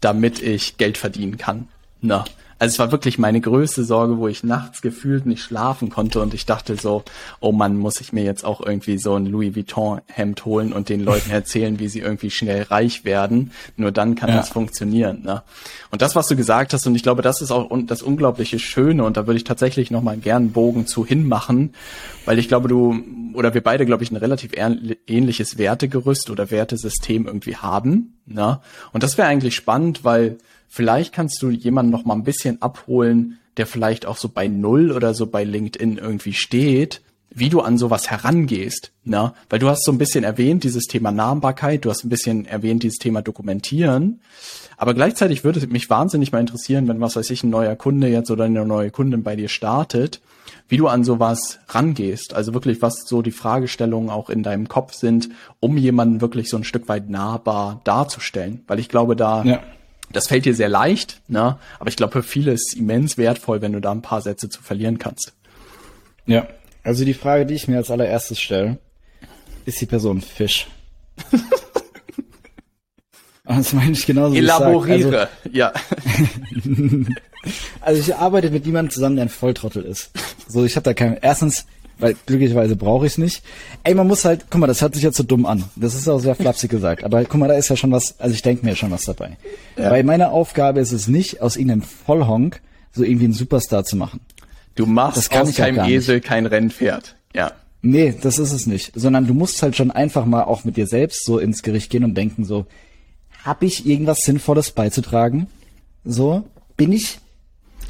damit 0.00 0.40
ich 0.40 0.76
Geld 0.76 0.98
verdienen 0.98 1.38
kann. 1.38 1.68
Na, 2.00 2.24
Also 2.58 2.72
es 2.72 2.78
war 2.78 2.90
wirklich 2.90 3.18
meine 3.18 3.40
größte 3.40 3.84
Sorge, 3.84 4.18
wo 4.18 4.26
ich 4.26 4.42
nachts 4.42 4.82
gefühlt 4.82 5.26
nicht 5.26 5.42
schlafen 5.42 5.90
konnte 5.90 6.20
und 6.20 6.34
ich 6.34 6.44
dachte 6.44 6.76
so, 6.76 7.04
oh 7.40 7.52
Mann, 7.52 7.76
muss 7.76 8.00
ich 8.00 8.12
mir 8.12 8.24
jetzt 8.24 8.44
auch 8.44 8.60
irgendwie 8.60 8.98
so 8.98 9.14
ein 9.14 9.26
Louis 9.26 9.54
Vuitton 9.54 10.00
Hemd 10.06 10.44
holen 10.44 10.72
und 10.72 10.88
den 10.88 11.04
Leuten 11.04 11.30
erzählen, 11.30 11.78
wie 11.78 11.88
sie 11.88 12.00
irgendwie 12.00 12.30
schnell 12.30 12.62
reich 12.62 13.04
werden. 13.04 13.52
Nur 13.76 13.92
dann 13.92 14.16
kann 14.16 14.30
ja. 14.30 14.36
das 14.36 14.48
funktionieren. 14.48 15.22
Ne? 15.22 15.42
Und 15.90 16.02
das, 16.02 16.16
was 16.16 16.26
du 16.26 16.36
gesagt 16.36 16.72
hast, 16.72 16.86
und 16.86 16.94
ich 16.94 17.02
glaube, 17.02 17.22
das 17.22 17.40
ist 17.40 17.52
auch 17.52 17.70
das 17.86 18.02
unglaubliche 18.02 18.58
Schöne 18.58 19.04
und 19.04 19.16
da 19.16 19.26
würde 19.26 19.38
ich 19.38 19.44
tatsächlich 19.44 19.90
nochmal 19.90 20.16
gern 20.16 20.38
einen 20.42 20.52
Bogen 20.52 20.86
zu 20.86 21.06
hinmachen, 21.06 21.74
weil 22.24 22.38
ich 22.38 22.48
glaube, 22.48 22.68
du 22.68 23.02
oder 23.34 23.54
wir 23.54 23.62
beide, 23.62 23.86
glaube 23.86 24.02
ich, 24.02 24.10
ein 24.10 24.16
relativ 24.16 24.50
ähnliches 25.06 25.58
Wertegerüst 25.58 26.28
oder 26.30 26.50
Wertesystem 26.50 27.26
irgendwie 27.26 27.56
haben. 27.56 28.18
Ne? 28.26 28.60
Und 28.92 29.04
das 29.04 29.16
wäre 29.16 29.28
eigentlich 29.28 29.54
spannend, 29.54 30.02
weil 30.02 30.38
Vielleicht 30.68 31.12
kannst 31.12 31.42
du 31.42 31.50
jemanden 31.50 31.90
noch 31.90 32.04
mal 32.04 32.14
ein 32.14 32.24
bisschen 32.24 32.60
abholen, 32.62 33.38
der 33.56 33.66
vielleicht 33.66 34.06
auch 34.06 34.16
so 34.16 34.28
bei 34.28 34.48
Null 34.48 34.92
oder 34.92 35.14
so 35.14 35.26
bei 35.26 35.44
LinkedIn 35.44 35.98
irgendwie 35.98 36.34
steht, 36.34 37.00
wie 37.30 37.48
du 37.48 37.60
an 37.60 37.78
sowas 37.78 38.10
herangehst, 38.10 38.92
ne? 39.04 39.32
Weil 39.50 39.58
du 39.58 39.68
hast 39.68 39.84
so 39.84 39.92
ein 39.92 39.98
bisschen 39.98 40.24
erwähnt, 40.24 40.64
dieses 40.64 40.84
Thema 40.84 41.10
Nahbarkeit, 41.10 41.84
du 41.84 41.90
hast 41.90 42.04
ein 42.04 42.08
bisschen 42.08 42.46
erwähnt, 42.46 42.82
dieses 42.82 42.98
Thema 42.98 43.22
Dokumentieren. 43.22 44.20
Aber 44.76 44.94
gleichzeitig 44.94 45.44
würde 45.44 45.66
mich 45.66 45.90
wahnsinnig 45.90 46.32
mal 46.32 46.40
interessieren, 46.40 46.88
wenn, 46.88 47.00
was 47.00 47.16
weiß 47.16 47.30
ich, 47.30 47.42
ein 47.42 47.50
neuer 47.50 47.76
Kunde 47.76 48.08
jetzt 48.08 48.30
oder 48.30 48.44
eine 48.44 48.64
neue 48.64 48.90
Kundin 48.90 49.24
bei 49.24 49.36
dir 49.36 49.48
startet, 49.48 50.20
wie 50.68 50.76
du 50.76 50.86
an 50.86 51.04
sowas 51.04 51.58
rangehst. 51.68 52.32
Also 52.32 52.54
wirklich, 52.54 52.80
was 52.80 53.04
so 53.06 53.20
die 53.20 53.32
Fragestellungen 53.32 54.10
auch 54.10 54.30
in 54.30 54.42
deinem 54.42 54.68
Kopf 54.68 54.94
sind, 54.94 55.30
um 55.60 55.76
jemanden 55.76 56.20
wirklich 56.20 56.48
so 56.48 56.56
ein 56.56 56.64
Stück 56.64 56.88
weit 56.88 57.10
nahbar 57.10 57.80
darzustellen. 57.84 58.62
Weil 58.66 58.78
ich 58.78 58.88
glaube, 58.88 59.16
da 59.16 59.44
ja. 59.44 59.60
Das 60.12 60.28
fällt 60.28 60.44
dir 60.46 60.54
sehr 60.54 60.68
leicht, 60.68 61.20
ne? 61.28 61.58
aber 61.78 61.90
ich 61.90 61.96
glaube, 61.96 62.12
für 62.12 62.22
viele 62.22 62.52
ist 62.52 62.68
es 62.68 62.74
immens 62.74 63.18
wertvoll, 63.18 63.60
wenn 63.60 63.72
du 63.72 63.80
da 63.80 63.92
ein 63.92 64.02
paar 64.02 64.22
Sätze 64.22 64.48
zu 64.48 64.62
verlieren 64.62 64.98
kannst. 64.98 65.34
Ja, 66.26 66.46
also 66.82 67.04
die 67.04 67.14
Frage, 67.14 67.44
die 67.46 67.54
ich 67.54 67.68
mir 67.68 67.76
als 67.76 67.90
allererstes 67.90 68.40
stelle, 68.40 68.78
ist 69.66 69.80
die 69.80 69.86
Person 69.86 70.22
Fisch? 70.22 70.66
das 73.44 73.72
meine 73.72 73.92
ich 73.92 74.06
genauso. 74.06 74.34
Elaboriere, 74.34 75.28
also, 75.44 75.52
ja. 75.52 75.72
also 77.80 78.00
ich 78.00 78.14
arbeite 78.14 78.50
mit 78.50 78.64
jemandem 78.64 78.90
zusammen, 78.90 79.16
der 79.16 79.26
ein 79.26 79.30
Volltrottel 79.30 79.84
ist. 79.84 80.10
So, 80.46 80.64
ich 80.64 80.76
habe 80.76 80.84
da 80.84 80.94
kein. 80.94 81.18
Erstens, 81.20 81.66
weil 81.98 82.16
glücklicherweise 82.26 82.76
brauche 82.76 83.06
ich 83.06 83.12
es 83.12 83.18
nicht. 83.18 83.42
Ey, 83.84 83.94
man 83.94 84.06
muss 84.06 84.24
halt, 84.24 84.46
guck 84.50 84.60
mal, 84.60 84.66
das 84.66 84.80
hört 84.82 84.94
sich 84.94 85.02
jetzt 85.02 85.16
so 85.16 85.22
dumm 85.22 85.46
an. 85.46 85.64
Das 85.76 85.94
ist 85.94 86.08
auch 86.08 86.18
sehr 86.18 86.34
flapsig 86.34 86.70
gesagt. 86.70 87.04
Aber 87.04 87.24
guck 87.24 87.38
mal, 87.38 87.48
da 87.48 87.54
ist 87.54 87.68
ja 87.68 87.76
schon 87.76 87.92
was, 87.92 88.18
also 88.18 88.34
ich 88.34 88.42
denke 88.42 88.64
mir 88.64 88.76
schon 88.76 88.90
was 88.90 89.04
dabei. 89.04 89.36
Ja. 89.76 89.90
Weil 89.90 90.04
meine 90.04 90.30
Aufgabe 90.30 90.80
ist 90.80 90.92
es 90.92 91.08
nicht, 91.08 91.40
aus 91.40 91.56
irgendeinem 91.56 91.82
Vollhonk 91.82 92.60
so 92.92 93.02
irgendwie 93.02 93.24
einen 93.24 93.34
Superstar 93.34 93.84
zu 93.84 93.96
machen. 93.96 94.20
Du 94.74 94.86
machst 94.86 95.16
das 95.16 95.28
kann 95.28 95.42
aus 95.42 95.56
keinem 95.56 95.84
Esel 95.88 96.20
kein 96.20 96.46
Rennpferd. 96.46 97.16
Ja. 97.34 97.52
Nee, 97.82 98.14
das 98.20 98.38
ist 98.38 98.52
es 98.52 98.66
nicht. 98.66 98.92
Sondern 98.94 99.26
du 99.26 99.34
musst 99.34 99.62
halt 99.62 99.76
schon 99.76 99.90
einfach 99.90 100.24
mal 100.24 100.44
auch 100.44 100.64
mit 100.64 100.76
dir 100.76 100.86
selbst 100.86 101.24
so 101.24 101.38
ins 101.38 101.62
Gericht 101.62 101.90
gehen 101.90 102.04
und 102.04 102.14
denken 102.14 102.44
so, 102.44 102.66
hab 103.44 103.62
ich 103.62 103.86
irgendwas 103.86 104.18
Sinnvolles 104.18 104.70
beizutragen? 104.72 105.46
So, 106.04 106.44
bin 106.76 106.92
ich 106.92 107.18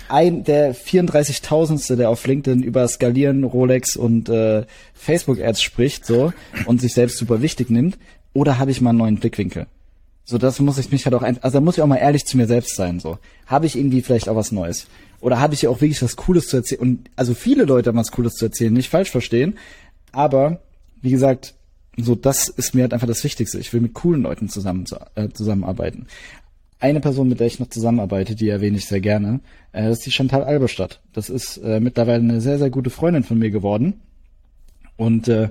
ein 0.09 0.44
der 0.44 0.74
34.000ste, 0.74 1.96
der 1.96 2.11
auf 2.11 2.26
LinkedIn 2.26 2.62
über 2.62 2.86
Skalieren, 2.88 3.44
Rolex 3.44 3.96
und 3.96 4.28
äh, 4.28 4.64
Facebook-Ads 4.94 5.62
spricht, 5.62 6.06
so 6.06 6.32
und 6.66 6.80
sich 6.80 6.94
selbst 6.94 7.18
super 7.18 7.42
wichtig 7.42 7.70
nimmt, 7.70 7.98
oder 8.32 8.59
habe 8.59 8.70
ich 8.70 8.80
mal 8.80 8.90
einen 8.90 8.98
neuen 8.98 9.16
Blickwinkel? 9.16 9.66
So, 10.24 10.36
das 10.36 10.61
muss 10.61 10.76
ich 10.76 10.92
mich 10.92 11.06
halt 11.06 11.14
auch 11.14 11.22
ein, 11.22 11.42
also 11.42 11.56
da 11.56 11.61
muss 11.61 11.78
ich 11.78 11.82
auch 11.82 11.86
mal 11.86 11.96
ehrlich 11.96 12.26
zu 12.26 12.36
mir 12.36 12.46
selbst 12.46 12.76
sein. 12.76 13.00
So, 13.00 13.18
habe 13.46 13.64
ich 13.64 13.76
irgendwie 13.76 14.02
vielleicht 14.02 14.28
auch 14.28 14.36
was 14.36 14.52
Neues? 14.52 14.86
Oder 15.20 15.40
habe 15.40 15.54
ich 15.54 15.62
ja 15.62 15.70
auch 15.70 15.80
wirklich 15.80 16.02
was 16.02 16.16
Cooles 16.16 16.48
zu 16.48 16.59
erzählen? 16.59 16.82
Und 16.82 17.11
also 17.16 17.32
viele 17.32 17.64
Leute 17.64 17.88
haben 17.88 17.96
was 17.96 18.12
Cooles 18.12 18.34
zu 18.34 18.44
erzählen, 18.44 18.72
nicht 18.72 18.90
falsch 18.90 19.11
verstehen. 19.11 19.56
Aber 20.12 20.61
wie 21.00 21.11
gesagt, 21.11 21.54
so 21.96 22.14
das 22.14 22.48
ist 22.48 22.74
mir 22.74 22.82
halt 22.82 22.92
einfach 22.92 23.06
das 23.06 23.24
Wichtigste. 23.24 23.59
Ich 23.59 23.72
will 23.72 23.80
mit 23.80 23.94
coolen 23.94 24.22
Leuten 24.22 24.48
zusammen 24.48 24.84
äh, 25.14 25.28
zusammenarbeiten 25.30 26.06
eine 26.80 27.00
Person, 27.00 27.28
mit 27.28 27.40
der 27.40 27.46
ich 27.46 27.58
noch 27.58 27.68
zusammenarbeite, 27.68 28.34
die 28.34 28.48
erwähne 28.48 28.76
ich 28.76 28.86
sehr 28.86 29.00
gerne, 29.00 29.40
äh, 29.72 29.84
das 29.84 29.98
ist 29.98 30.06
die 30.06 30.12
Chantal 30.12 30.44
Alberstadt. 30.44 31.00
Das 31.12 31.30
ist 31.30 31.58
äh, 31.58 31.80
mittlerweile 31.80 32.22
eine 32.22 32.40
sehr, 32.40 32.58
sehr 32.58 32.70
gute 32.70 32.90
Freundin 32.90 33.24
von 33.24 33.38
mir 33.38 33.50
geworden. 33.50 34.00
Und 34.96 35.28
äh, 35.28 35.48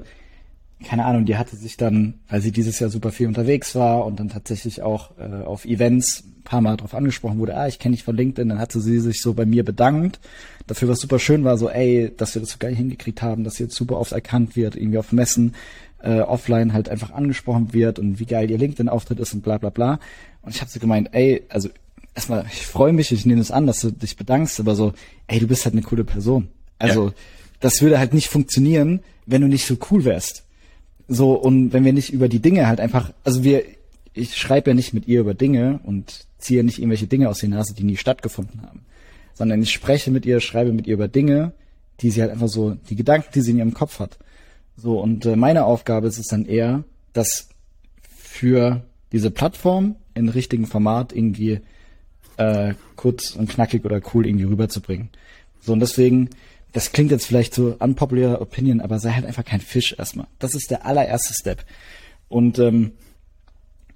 keine 0.84 1.06
Ahnung, 1.06 1.26
die 1.26 1.38
hatte 1.38 1.56
sich 1.56 1.76
dann, 1.76 2.16
weil 2.30 2.42
sie 2.42 2.52
dieses 2.52 2.80
Jahr 2.80 2.90
super 2.90 3.12
viel 3.12 3.28
unterwegs 3.28 3.74
war 3.76 4.06
und 4.06 4.20
dann 4.20 4.30
tatsächlich 4.30 4.84
auch 4.84 5.12
äh, 5.18 5.44
auf 5.44 5.66
Events 5.66 6.24
ein 6.24 6.44
paar 6.44 6.62
Mal 6.62 6.78
drauf 6.78 6.94
angesprochen 6.94 7.40
wurde, 7.40 7.58
ah, 7.58 7.68
ich 7.68 7.80
kenne 7.80 7.96
dich 7.96 8.04
von 8.04 8.16
LinkedIn, 8.16 8.50
dann 8.50 8.60
hatte 8.60 8.80
sie 8.80 9.00
sich 9.00 9.22
so 9.22 9.34
bei 9.34 9.46
mir 9.46 9.66
bedankt. 9.66 10.20
Dafür, 10.68 10.90
was 10.90 11.00
super 11.00 11.18
schön 11.18 11.44
war, 11.44 11.58
so, 11.58 11.70
ey, 11.70 12.14
dass 12.16 12.36
wir 12.36 12.42
das 12.42 12.52
so 12.52 12.58
geil 12.60 12.76
hingekriegt 12.76 13.22
haben, 13.22 13.44
dass 13.44 13.56
sie 13.56 13.64
jetzt 13.64 13.76
super 13.76 13.98
oft 14.00 14.12
erkannt 14.12 14.56
wird, 14.56 14.76
irgendwie 14.76 15.00
auf 15.00 15.12
Messen, 15.12 15.56
äh, 16.04 16.20
offline 16.20 16.74
halt 16.74 16.90
einfach 16.90 17.12
angesprochen 17.12 17.74
wird 17.74 17.98
und 17.98 18.20
wie 18.20 18.26
geil 18.26 18.52
ihr 18.52 18.60
LinkedIn-Auftritt 18.60 19.20
ist 19.20 19.34
und 19.34 19.42
bla 19.42 19.58
bla 19.58 19.72
bla. 19.72 20.00
Und 20.48 20.56
ich 20.56 20.62
habe 20.62 20.72
so 20.72 20.80
gemeint, 20.80 21.10
ey, 21.12 21.44
also 21.50 21.68
erstmal, 22.16 22.46
ich 22.50 22.66
freue 22.66 22.94
mich, 22.94 23.12
ich 23.12 23.26
nehme 23.26 23.42
es 23.42 23.52
an, 23.52 23.68
dass 23.68 23.82
du 23.82 23.92
dich 23.92 24.16
bedankst, 24.16 24.62
aber 24.62 24.76
so, 24.76 24.94
ey, 25.28 25.42
du 25.42 25.48
bist 25.48 25.66
halt 25.66 25.74
eine 25.74 25.82
coole 25.82 26.06
Person. 26.06 26.48
Also, 26.80 27.08
ja. 27.08 27.14
das 27.60 27.82
würde 27.82 28.00
halt 28.00 28.14
nicht 28.14 28.30
funktionieren, 28.30 29.02
wenn 29.26 29.42
du 29.42 29.50
nicht 29.50 29.66
so 29.66 29.76
cool 29.92 30.06
wärst. 30.06 30.46
So, 31.10 31.34
und 31.34 31.74
wenn 31.74 31.84
wir 31.84 31.92
nicht 31.92 32.14
über 32.14 32.30
die 32.30 32.40
Dinge 32.40 32.66
halt 32.66 32.80
einfach, 32.80 33.12
also 33.26 33.44
wir, 33.44 33.66
ich 34.14 34.38
schreibe 34.38 34.70
ja 34.70 34.74
nicht 34.74 34.94
mit 34.94 35.06
ihr 35.06 35.20
über 35.20 35.34
Dinge 35.34 35.82
und 35.84 36.26
ziehe 36.38 36.64
nicht 36.64 36.80
irgendwelche 36.80 37.08
Dinge 37.08 37.28
aus 37.28 37.40
der 37.40 37.50
Nase, 37.50 37.74
die 37.74 37.84
nie 37.84 37.98
stattgefunden 37.98 38.62
haben. 38.62 38.86
Sondern 39.34 39.62
ich 39.62 39.74
spreche 39.74 40.12
mit 40.12 40.26
ihr, 40.26 40.40
schreibe 40.40 40.72
mit 40.72 40.88
ihr 40.88 40.94
über 40.94 41.10
Dinge, 41.10 41.52
die 42.00 42.10
sie 42.10 42.22
halt 42.22 42.32
einfach 42.32 42.48
so, 42.48 42.78
die 42.90 42.96
Gedanken, 42.96 43.32
die 43.36 43.42
sie 43.42 43.52
in 43.52 43.58
ihrem 43.58 43.74
Kopf 43.74 44.00
hat. 44.00 44.18
So, 44.78 45.02
und 45.02 45.26
äh, 45.26 45.36
meine 45.36 45.66
Aufgabe 45.66 46.08
ist 46.08 46.20
es 46.20 46.28
dann 46.28 46.46
eher, 46.46 46.86
das 47.12 47.50
für 48.02 48.86
diese 49.12 49.30
Plattform 49.30 49.98
in 50.18 50.30
richtigen 50.30 50.68
Format 50.68 51.14
irgendwie 51.14 51.62
äh, 52.38 52.74
kurz 52.96 53.32
und 53.32 53.50
knackig 53.50 53.86
oder 53.86 54.02
cool 54.14 54.26
irgendwie 54.26 54.46
rüberzubringen. 54.46 55.10
So 55.62 55.74
und 55.74 55.80
deswegen, 55.80 56.30
das 56.74 56.92
klingt 56.92 57.12
jetzt 57.12 57.26
vielleicht 57.26 57.54
so 57.54 57.76
unpopular 57.80 58.42
Opinion, 58.42 58.82
aber 58.82 59.00
sei 59.00 59.12
halt 59.12 59.26
einfach 59.26 59.46
kein 59.46 59.62
Fisch 59.62 59.96
erstmal. 59.98 60.28
Das 60.40 60.56
ist 60.56 60.72
der 60.72 60.86
allererste 60.86 61.34
Step. 61.34 61.66
Und 62.30 62.60
ähm, 62.60 62.92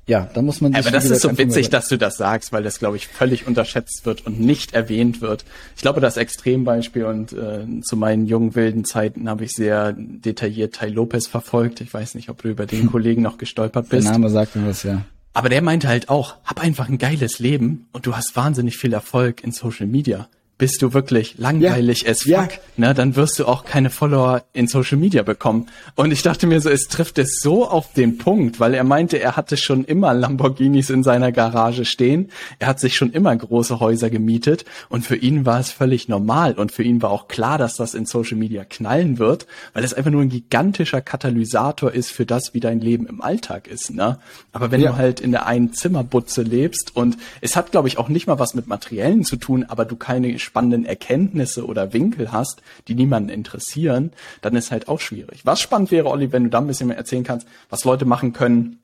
ja, 0.07 0.30
da 0.34 0.41
muss 0.41 0.61
man 0.61 0.74
sich. 0.74 0.82
Aber 0.82 0.91
das 0.91 1.09
ist 1.09 1.22
so 1.22 1.38
witzig, 1.38 1.69
dass 1.69 1.88
du 1.88 1.97
das 1.97 2.17
sagst, 2.17 2.51
weil 2.51 2.63
das, 2.63 2.80
glaube 2.80 2.97
ich, 2.97 3.07
völlig 3.07 3.45
unterschätzt 3.47 4.05
wird 4.05 4.26
und 4.26 4.39
nicht 4.39 4.74
erwähnt 4.74 5.22
wird. 5.22 5.45
Ich 5.76 5.84
glaube, 5.84 6.01
das 6.01 6.17
Extrembeispiel 6.17 7.05
und 7.05 7.34
äh, 7.34 7.65
zu 7.82 7.95
meinen 7.95 8.26
jungen 8.26 8.55
wilden 8.55 8.84
Zeiten 8.84 9.30
habe 9.30 9.45
ich 9.45 9.53
sehr 9.53 9.93
detailliert 9.95 10.76
Tai 10.76 10.89
Lopez 10.89 11.28
verfolgt. 11.28 11.82
Ich 11.82 11.93
weiß 11.93 12.15
nicht, 12.15 12.30
ob 12.30 12.41
du 12.41 12.49
über 12.49 12.65
den 12.65 12.88
Kollegen 12.91 13.22
noch 13.22 13.38
gestolpert 13.38 13.89
bist. 13.89 14.05
Der 14.05 14.13
Name 14.13 14.30
sagt 14.30 14.55
mir 14.55 14.67
was, 14.67 14.84
ja. 14.84 15.05
Aber 15.34 15.49
der 15.49 15.61
meinte 15.61 15.88
halt 15.88 16.09
auch, 16.09 16.38
hab 16.43 16.59
einfach 16.59 16.89
ein 16.89 16.97
geiles 16.97 17.39
Leben 17.39 17.88
und 17.93 18.05
du 18.05 18.15
hast 18.15 18.36
wahnsinnig 18.36 18.77
viel 18.77 18.93
Erfolg 18.93 19.43
in 19.43 19.51
Social 19.51 19.88
Media 19.88 20.27
bist 20.62 20.84
du 20.84 20.93
wirklich 20.93 21.39
langweilig 21.39 22.03
ja. 22.03 22.12
as 22.12 22.20
fuck, 22.20 22.30
ja. 22.30 22.49
ne, 22.78 22.93
dann 22.93 23.16
wirst 23.16 23.39
du 23.39 23.47
auch 23.47 23.66
keine 23.66 23.89
Follower 23.89 24.43
in 24.53 24.68
Social 24.68 24.99
Media 24.99 25.24
bekommen. 25.24 25.66
Und 25.95 26.12
ich 26.12 26.22
dachte 26.22 26.45
mir 26.45 26.62
so, 26.62 26.70
es 26.70 26.88
trifft 26.88 27.18
es 27.18 27.39
so 27.41 27.68
auf 27.68 27.93
den 27.93 28.20
Punkt, 28.20 28.59
weil 28.59 28.76
er 28.76 28.84
meinte, 28.84 29.20
er 29.20 29.36
hatte 29.36 29.57
schon 29.57 29.86
immer 29.86 30.14
Lamborghinis 30.14 30.91
in 30.91 31.01
seiner 31.01 31.32
Garage 31.32 31.84
stehen. 31.84 32.30
Er 32.59 32.68
hat 32.68 32.80
sich 32.80 32.95
schon 32.95 33.12
immer 33.12 33.36
große 33.36 33.80
Häuser 33.80 34.12
gemietet 34.12 34.64
und 34.88 35.03
für 35.03 35.16
ihn 35.16 35.47
war 35.47 35.59
es 35.59 35.72
völlig 35.72 36.07
normal 36.07 36.53
und 36.53 36.72
für 36.72 36.84
ihn 36.84 37.01
war 37.01 37.09
auch 37.09 37.28
klar, 37.28 37.57
dass 37.57 37.76
das 37.78 37.95
in 37.95 38.05
Social 38.05 38.38
Media 38.38 38.64
knallen 38.64 39.18
wird, 39.18 39.47
weil 39.74 39.84
es 39.84 39.95
einfach 39.95 40.12
nur 40.12 40.22
ein 40.22 40.30
gigantischer 40.30 41.01
Katalysator 41.01 41.91
ist 41.91 42.12
für 42.12 42.28
das, 42.28 42.53
wie 42.53 42.59
dein 42.59 42.82
Leben 42.82 43.07
im 43.07 43.20
Alltag 43.20 43.68
ist, 43.68 43.89
ne? 43.89 44.20
Aber 44.51 44.70
wenn 44.70 44.82
ja. 44.82 44.91
du 44.91 44.97
halt 44.97 45.22
in 45.22 45.32
der 45.32 45.47
einen 45.47 45.74
Zimmerbutze 45.74 46.43
lebst 46.43 46.95
und 46.95 47.18
es 47.41 47.55
hat, 47.55 47.72
glaube 47.72 47.88
ich, 47.88 47.97
auch 47.97 48.09
nicht 48.09 48.28
mal 48.28 48.38
was 48.38 48.53
mit 48.53 48.68
Materiellen 48.68 49.24
zu 49.24 49.38
tun, 49.38 49.66
aber 49.68 49.86
du 49.86 49.95
keine 49.95 50.30
spannenden 50.52 50.86
Erkenntnisse 50.86 51.66
oder 51.66 51.93
Winkel 51.93 52.34
hast, 52.34 52.62
die 52.89 52.93
niemanden 52.93 53.30
interessieren, 53.30 54.12
dann 54.41 54.54
ist 54.58 54.70
halt 54.70 54.89
auch 54.89 54.99
schwierig. 54.99 55.45
Was 55.45 55.62
spannend 55.62 55.91
wäre, 55.91 56.10
Olli, 56.10 56.34
wenn 56.34 56.43
du 56.43 56.49
da 56.49 56.58
ein 56.58 56.68
bisschen 56.68 56.88
mehr 56.89 56.97
erzählen 56.97 57.24
kannst, 57.24 57.47
was 57.70 57.86
Leute 57.86 58.04
machen 58.04 58.34
können, 58.34 58.80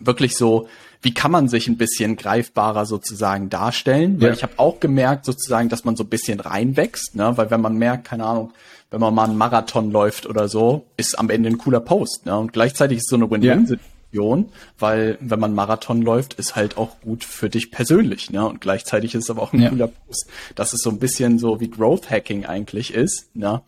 wirklich 0.00 0.36
so, 0.36 0.68
wie 1.02 1.12
kann 1.12 1.30
man 1.30 1.48
sich 1.48 1.68
ein 1.68 1.76
bisschen 1.76 2.16
greifbarer 2.16 2.86
sozusagen 2.86 3.50
darstellen? 3.50 4.22
Weil 4.22 4.28
ja. 4.28 4.34
ich 4.34 4.42
habe 4.42 4.54
auch 4.56 4.80
gemerkt 4.80 5.26
sozusagen, 5.26 5.68
dass 5.68 5.84
man 5.84 5.96
so 5.96 6.04
ein 6.04 6.08
bisschen 6.08 6.40
reinwächst, 6.40 7.14
ne? 7.14 7.36
weil 7.36 7.50
wenn 7.50 7.60
man 7.60 7.76
merkt, 7.76 8.06
keine 8.06 8.24
Ahnung, 8.24 8.52
wenn 8.90 9.00
man 9.00 9.14
mal 9.14 9.24
einen 9.24 9.36
Marathon 9.36 9.90
läuft 9.90 10.24
oder 10.24 10.48
so, 10.48 10.86
ist 10.96 11.18
am 11.18 11.28
Ende 11.28 11.50
ein 11.50 11.58
cooler 11.58 11.80
Post. 11.80 12.24
Ne? 12.24 12.38
Und 12.38 12.54
gleichzeitig 12.54 12.98
ist 12.98 13.10
so 13.10 13.16
eine 13.16 13.30
Win-Win-Situation. 13.30 13.78
Ja. 13.78 14.01
Option, 14.12 14.50
weil 14.78 15.16
wenn 15.20 15.40
man 15.40 15.54
Marathon 15.54 16.02
läuft, 16.02 16.34
ist 16.34 16.54
halt 16.54 16.76
auch 16.76 17.00
gut 17.00 17.24
für 17.24 17.48
dich 17.48 17.70
persönlich, 17.70 18.30
ne? 18.30 18.46
Und 18.46 18.60
gleichzeitig 18.60 19.14
ist 19.14 19.24
es 19.24 19.30
aber 19.30 19.40
auch 19.42 19.54
ein 19.54 19.62
ja. 19.62 19.70
cooler 19.70 19.88
Post, 19.88 20.26
dass 20.54 20.74
es 20.74 20.82
so 20.82 20.90
ein 20.90 20.98
bisschen 20.98 21.38
so 21.38 21.60
wie 21.60 21.70
Growth 21.70 22.10
Hacking 22.10 22.44
eigentlich 22.44 22.92
ist, 22.92 23.34
ne? 23.34 23.62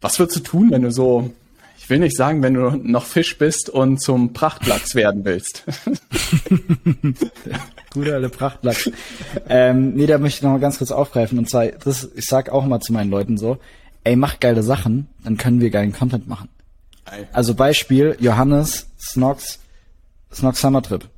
Was 0.00 0.18
würdest 0.18 0.38
du 0.38 0.40
tun, 0.40 0.70
wenn 0.70 0.82
du 0.82 0.90
so, 0.90 1.30
ich 1.78 1.88
will 1.88 2.00
nicht 2.00 2.16
sagen, 2.16 2.42
wenn 2.42 2.54
du 2.54 2.70
noch 2.70 3.04
Fisch 3.04 3.38
bist 3.38 3.70
und 3.70 4.00
zum 4.00 4.32
Prachtlachs 4.32 4.94
werden 4.94 5.24
willst. 5.24 5.64
Gute 7.92 8.14
alte 8.14 8.28
Prachtlachs. 8.28 8.90
ähm, 9.48 9.94
nee, 9.94 10.06
da 10.06 10.18
möchte 10.18 10.38
ich 10.38 10.42
noch 10.42 10.52
mal 10.52 10.60
ganz 10.60 10.78
kurz 10.78 10.90
aufgreifen. 10.90 11.38
Und 11.38 11.50
zwar, 11.50 11.66
das, 11.66 12.08
ich 12.14 12.26
sag 12.26 12.50
auch 12.50 12.64
mal 12.64 12.80
zu 12.80 12.92
meinen 12.92 13.10
Leuten 13.10 13.36
so, 13.36 13.58
ey, 14.04 14.16
mach 14.16 14.40
geile 14.40 14.62
Sachen, 14.62 15.08
dann 15.22 15.36
können 15.36 15.60
wir 15.60 15.70
geilen 15.70 15.92
Content 15.92 16.26
machen. 16.26 16.48
Also 17.32 17.54
Beispiel, 17.54 18.16
Johannes, 18.20 18.86
Snox, 18.98 19.58
Snox 20.32 20.60
Summer 20.60 20.82
Trip. 20.82 21.08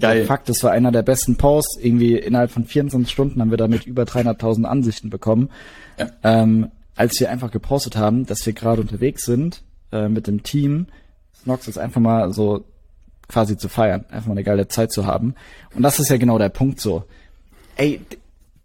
Geil. 0.00 0.26
Fakt, 0.26 0.48
das 0.48 0.62
war 0.62 0.70
einer 0.70 0.92
der 0.92 1.02
besten 1.02 1.36
Posts. 1.36 1.78
Irgendwie 1.82 2.16
innerhalb 2.16 2.50
von 2.50 2.64
24 2.64 3.12
Stunden 3.12 3.40
haben 3.40 3.50
wir 3.50 3.58
damit 3.58 3.84
über 3.84 4.04
300.000 4.04 4.64
Ansichten 4.64 5.10
bekommen. 5.10 5.50
Ja. 5.98 6.10
Ähm, 6.22 6.70
als 6.94 7.18
wir 7.20 7.30
einfach 7.30 7.50
gepostet 7.50 7.96
haben, 7.96 8.26
dass 8.26 8.44
wir 8.46 8.52
gerade 8.52 8.80
unterwegs 8.80 9.24
sind 9.24 9.62
äh, 9.92 10.08
mit 10.08 10.26
dem 10.26 10.42
Team, 10.42 10.86
Snox 11.42 11.68
ist 11.68 11.78
einfach 11.78 12.00
mal 12.00 12.32
so 12.32 12.64
quasi 13.28 13.56
zu 13.56 13.68
feiern, 13.68 14.04
einfach 14.10 14.26
mal 14.26 14.32
eine 14.32 14.44
geile 14.44 14.68
Zeit 14.68 14.92
zu 14.92 15.06
haben. 15.06 15.34
Und 15.74 15.82
das 15.82 15.98
ist 15.98 16.08
ja 16.08 16.16
genau 16.16 16.38
der 16.38 16.48
Punkt 16.48 16.80
so. 16.80 17.04
Ey, 17.76 18.00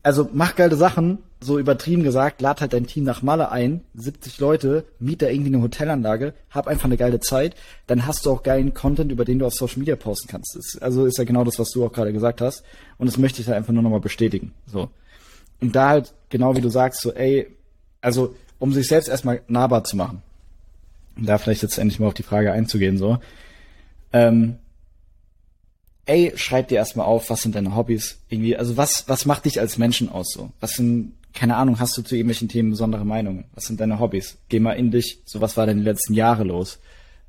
also 0.02 0.30
mach 0.34 0.56
geile 0.56 0.76
Sachen, 0.76 1.20
so 1.44 1.60
übertrieben 1.60 2.04
gesagt, 2.04 2.42
lad 2.42 2.62
halt 2.62 2.74
dein 2.74 2.88
Team 2.88 3.04
nach 3.04 3.22
Malle 3.22 3.52
ein, 3.52 3.82
70 3.96 4.40
Leute, 4.40 4.86
miet 5.00 5.22
da 5.22 5.28
irgendwie 5.28 5.54
eine 5.54 5.62
Hotelanlage, 5.62 6.34
hab 6.50 6.68
einfach 6.68 6.86
eine 6.86 6.98
geile 6.98 7.20
Zeit, 7.20 7.56
dann 7.88 8.06
hast 8.06 8.26
du 8.26 8.32
auch 8.32 8.44
geilen 8.44 8.74
Content, 8.74 9.12
über 9.12 9.26
den 9.26 9.40
du 9.40 9.46
auf 9.46 9.54
Social 9.54 9.80
Media 9.80 9.96
posten 9.96 10.28
kannst. 10.28 10.56
Das, 10.56 10.82
also 10.82 11.06
ist 11.06 11.18
ja 11.18 11.24
genau 11.24 11.44
das, 11.44 11.60
was 11.60 11.72
du 11.72 11.86
auch 11.86 11.92
gerade 11.92 12.14
gesagt 12.14 12.42
hast. 12.42 12.64
Und 12.98 13.08
das 13.08 13.18
möchte 13.18 13.42
ich 13.42 13.48
halt 13.48 13.58
einfach 13.58 13.74
nur 13.74 13.84
nochmal 13.84 14.00
bestätigen. 14.00 14.54
So. 14.66 14.90
Und 15.60 15.76
da 15.76 15.90
halt, 15.90 16.14
genau 16.30 16.56
wie 16.56 16.62
du 16.62 16.70
sagst, 16.70 17.02
so, 17.02 17.14
ey, 17.14 17.48
also 18.02 18.36
um 18.60 18.74
sich 18.74 18.88
selbst 18.88 19.10
erstmal 19.10 19.42
nahbar 19.48 19.84
zu 19.84 19.98
machen. 19.98 20.22
Und 21.16 21.28
da 21.28 21.38
vielleicht 21.38 21.64
jetzt 21.64 21.78
endlich 21.78 22.00
mal 22.00 22.08
auf 22.08 22.14
die 22.14 22.24
Frage 22.24 22.52
einzugehen, 22.52 22.98
so. 22.98 23.20
Ähm, 24.14 24.58
ey, 26.06 26.34
schreib 26.36 26.68
dir 26.68 26.76
erstmal 26.76 27.06
auf, 27.06 27.30
was 27.30 27.42
sind 27.42 27.56
deine 27.56 27.76
Hobbys? 27.76 28.20
Irgendwie, 28.30 28.58
also 28.58 28.78
was, 28.78 29.08
was 29.08 29.26
macht 29.26 29.46
dich 29.46 29.60
als 29.60 29.78
Menschen 29.78 30.10
aus 30.10 30.32
so? 30.32 30.52
Was 30.60 30.76
sind, 30.76 31.14
keine 31.34 31.56
Ahnung, 31.56 31.80
hast 31.80 31.98
du 31.98 32.02
zu 32.02 32.16
irgendwelchen 32.16 32.48
Themen 32.48 32.72
besondere 32.72 33.06
Meinungen? 33.06 33.46
Was 33.56 33.66
sind 33.66 33.80
deine 33.80 34.00
Hobbys? 34.00 34.38
Geh 34.50 34.60
mal 34.60 34.74
in 34.74 34.92
dich, 34.92 35.20
so 35.26 35.42
was 35.42 35.58
war 35.58 35.66
denn 35.66 35.80
die 35.80 35.84
letzten 35.84 36.14
Jahre 36.14 36.44
los? 36.44 36.80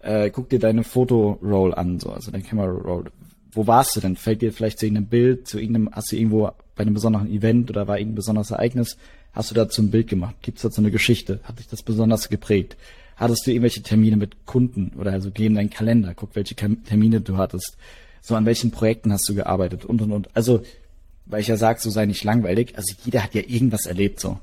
Äh, 0.00 0.30
guck 0.30 0.50
dir 0.50 0.58
deine 0.58 0.84
Fotoroll 0.84 1.74
an, 1.74 1.98
so, 1.98 2.10
also 2.10 2.30
deine 2.30 2.44
Camera 2.44 2.70
Roll. 2.70 3.10
Wo 3.52 3.66
warst 3.66 3.96
du 3.96 4.00
denn? 4.00 4.16
Fällt 4.16 4.42
dir 4.42 4.52
vielleicht 4.52 4.78
zu 4.78 4.86
irgendeinem 4.86 5.06
Bild, 5.06 5.48
zu 5.48 5.58
irgendeinem, 5.58 5.90
hast 5.92 6.12
du 6.12 6.16
irgendwo 6.16 6.50
bei 6.74 6.82
einem 6.82 6.94
besonderen 6.94 7.30
Event 7.30 7.70
oder 7.70 7.88
war 7.88 7.98
irgendein 7.98 8.16
besonderes 8.16 8.50
Ereignis, 8.50 8.96
hast 9.32 9.50
du 9.50 9.54
dazu 9.54 9.80
ein 9.82 9.90
Bild 9.90 10.08
gemacht? 10.08 10.36
Gibt's 10.42 10.62
dazu 10.62 10.80
eine 10.80 10.90
Geschichte? 10.90 11.40
Hat 11.44 11.58
dich 11.58 11.68
das 11.68 11.82
besonders 11.82 12.28
geprägt? 12.28 12.76
Hattest 13.16 13.46
du 13.46 13.52
irgendwelche 13.52 13.82
Termine 13.82 14.16
mit 14.16 14.44
Kunden 14.44 14.92
oder 14.98 15.12
also 15.12 15.30
geh 15.30 15.46
in 15.46 15.54
deinen 15.54 15.70
Kalender, 15.70 16.14
guck, 16.14 16.34
welche 16.34 16.56
Termine 16.56 17.20
du 17.20 17.36
hattest 17.36 17.76
so 18.24 18.34
an 18.36 18.46
welchen 18.46 18.70
Projekten 18.70 19.12
hast 19.12 19.28
du 19.28 19.34
gearbeitet 19.34 19.84
und 19.84 20.00
und 20.00 20.10
und. 20.10 20.34
Also, 20.34 20.62
weil 21.26 21.40
ich 21.40 21.48
ja 21.48 21.56
sag, 21.56 21.80
so 21.80 21.90
sei 21.90 22.06
nicht 22.06 22.24
langweilig. 22.24 22.76
Also 22.76 22.94
jeder 23.04 23.22
hat 23.22 23.34
ja 23.34 23.42
irgendwas 23.46 23.86
erlebt 23.86 24.20
so. 24.20 24.38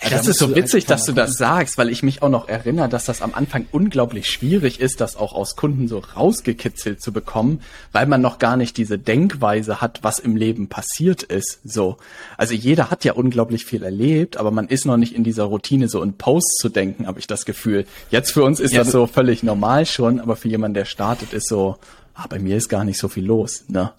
Ey, 0.00 0.10
das 0.10 0.28
ist 0.28 0.38
so 0.38 0.54
witzig, 0.54 0.86
dass 0.86 1.04
du 1.04 1.12
das 1.12 1.34
sagst, 1.34 1.76
weil 1.76 1.88
ich 1.88 2.04
mich 2.04 2.22
auch 2.22 2.28
noch 2.28 2.48
erinnere, 2.48 2.88
dass 2.88 3.04
das 3.04 3.20
am 3.20 3.34
Anfang 3.34 3.66
unglaublich 3.72 4.30
schwierig 4.30 4.78
ist, 4.80 5.00
das 5.00 5.16
auch 5.16 5.32
aus 5.32 5.56
Kunden 5.56 5.88
so 5.88 5.98
rausgekitzelt 5.98 7.02
zu 7.02 7.12
bekommen, 7.12 7.62
weil 7.90 8.06
man 8.06 8.20
noch 8.20 8.38
gar 8.38 8.56
nicht 8.56 8.76
diese 8.76 8.96
Denkweise 8.96 9.80
hat, 9.80 10.04
was 10.04 10.20
im 10.20 10.36
Leben 10.36 10.68
passiert 10.68 11.24
ist. 11.24 11.60
So, 11.64 11.96
also 12.36 12.54
jeder 12.54 12.90
hat 12.90 13.04
ja 13.04 13.14
unglaublich 13.14 13.64
viel 13.64 13.82
erlebt, 13.82 14.36
aber 14.36 14.52
man 14.52 14.68
ist 14.68 14.86
noch 14.86 14.96
nicht 14.96 15.16
in 15.16 15.24
dieser 15.24 15.44
Routine 15.44 15.88
so 15.88 16.00
in 16.00 16.12
Posts 16.12 16.58
zu 16.60 16.68
denken, 16.68 17.08
habe 17.08 17.18
ich 17.18 17.26
das 17.26 17.44
Gefühl. 17.44 17.84
Jetzt 18.10 18.30
für 18.30 18.44
uns 18.44 18.60
ist 18.60 18.72
ja, 18.72 18.84
das 18.84 18.92
so 18.92 19.08
völlig 19.08 19.42
normal 19.42 19.84
schon, 19.84 20.20
aber 20.20 20.36
für 20.36 20.48
jemanden, 20.48 20.74
der 20.74 20.84
startet, 20.84 21.32
ist 21.32 21.48
so, 21.48 21.76
ah, 22.14 22.26
bei 22.28 22.38
mir 22.38 22.56
ist 22.56 22.68
gar 22.68 22.84
nicht 22.84 22.98
so 22.98 23.08
viel 23.08 23.24
los, 23.24 23.64
ne? 23.66 23.90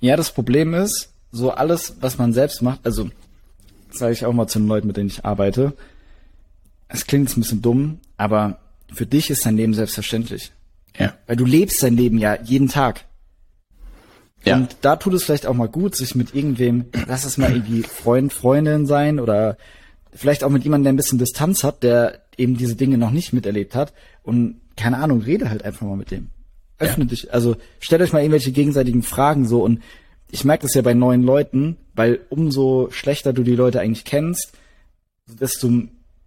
Ja, 0.00 0.16
das 0.16 0.32
Problem 0.32 0.74
ist, 0.74 1.12
so 1.32 1.50
alles, 1.50 1.96
was 2.00 2.18
man 2.18 2.32
selbst 2.32 2.62
macht, 2.62 2.80
also 2.84 3.10
sage 3.90 4.12
ich 4.12 4.24
auch 4.24 4.32
mal 4.32 4.46
zu 4.46 4.58
den 4.58 4.68
Leuten, 4.68 4.86
mit 4.86 4.96
denen 4.96 5.08
ich 5.08 5.24
arbeite, 5.24 5.74
es 6.88 7.06
klingt 7.06 7.28
jetzt 7.28 7.36
ein 7.36 7.40
bisschen 7.40 7.62
dumm, 7.62 8.00
aber 8.16 8.58
für 8.92 9.06
dich 9.06 9.30
ist 9.30 9.44
dein 9.44 9.56
Leben 9.56 9.74
selbstverständlich. 9.74 10.52
Ja. 10.98 11.14
Weil 11.26 11.36
du 11.36 11.44
lebst 11.44 11.82
dein 11.82 11.96
Leben 11.96 12.18
ja 12.18 12.40
jeden 12.42 12.68
Tag. 12.68 13.04
Ja. 14.44 14.56
Und 14.56 14.76
da 14.82 14.96
tut 14.96 15.14
es 15.14 15.24
vielleicht 15.24 15.46
auch 15.46 15.54
mal 15.54 15.68
gut, 15.68 15.96
sich 15.96 16.14
mit 16.14 16.34
irgendwem, 16.34 16.86
lass 17.06 17.24
es 17.24 17.36
mal 17.36 17.50
irgendwie 17.50 17.82
Freund, 17.82 18.32
Freundin 18.32 18.86
sein 18.86 19.18
oder 19.18 19.56
vielleicht 20.12 20.44
auch 20.44 20.50
mit 20.50 20.62
jemandem, 20.62 20.84
der 20.84 20.92
ein 20.92 20.96
bisschen 20.96 21.18
Distanz 21.18 21.64
hat, 21.64 21.82
der 21.82 22.20
eben 22.36 22.56
diese 22.56 22.76
Dinge 22.76 22.96
noch 22.96 23.10
nicht 23.10 23.32
miterlebt 23.32 23.74
hat 23.74 23.92
und 24.22 24.60
keine 24.76 24.98
Ahnung, 24.98 25.22
rede 25.22 25.50
halt 25.50 25.64
einfach 25.64 25.86
mal 25.86 25.96
mit 25.96 26.10
dem. 26.10 26.28
Öffne 26.78 27.04
ja. 27.04 27.10
dich, 27.10 27.32
also 27.32 27.56
stellt 27.80 28.02
euch 28.02 28.12
mal 28.12 28.20
irgendwelche 28.20 28.52
gegenseitigen 28.52 29.02
Fragen 29.02 29.46
so 29.46 29.62
und 29.62 29.82
ich 30.30 30.44
merke 30.44 30.62
das 30.62 30.74
ja 30.74 30.82
bei 30.82 30.94
neuen 30.94 31.22
Leuten, 31.22 31.76
weil 31.94 32.20
umso 32.28 32.88
schlechter 32.90 33.32
du 33.32 33.42
die 33.42 33.54
Leute 33.54 33.80
eigentlich 33.80 34.04
kennst, 34.04 34.52
desto 35.26 35.70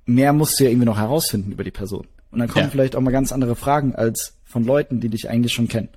mehr 0.06 0.34
musst 0.34 0.60
du 0.60 0.64
ja 0.64 0.70
irgendwie 0.70 0.86
noch 0.86 0.98
herausfinden 0.98 1.52
über 1.52 1.64
die 1.64 1.72
Person. 1.72 2.08
Und 2.32 2.40
dann 2.40 2.48
kommen 2.48 2.66
ja. 2.66 2.72
vielleicht 2.72 2.96
auch 2.96 3.02
mal 3.02 3.12
ganz 3.12 3.32
andere 3.32 3.56
Fragen 3.56 3.96
als 3.96 4.34
von 4.46 4.64
Leuten, 4.64 5.00
die 5.00 5.10
dich 5.10 5.30
eigentlich 5.30 5.54
schon 5.54 5.68
kennen. 5.68 5.90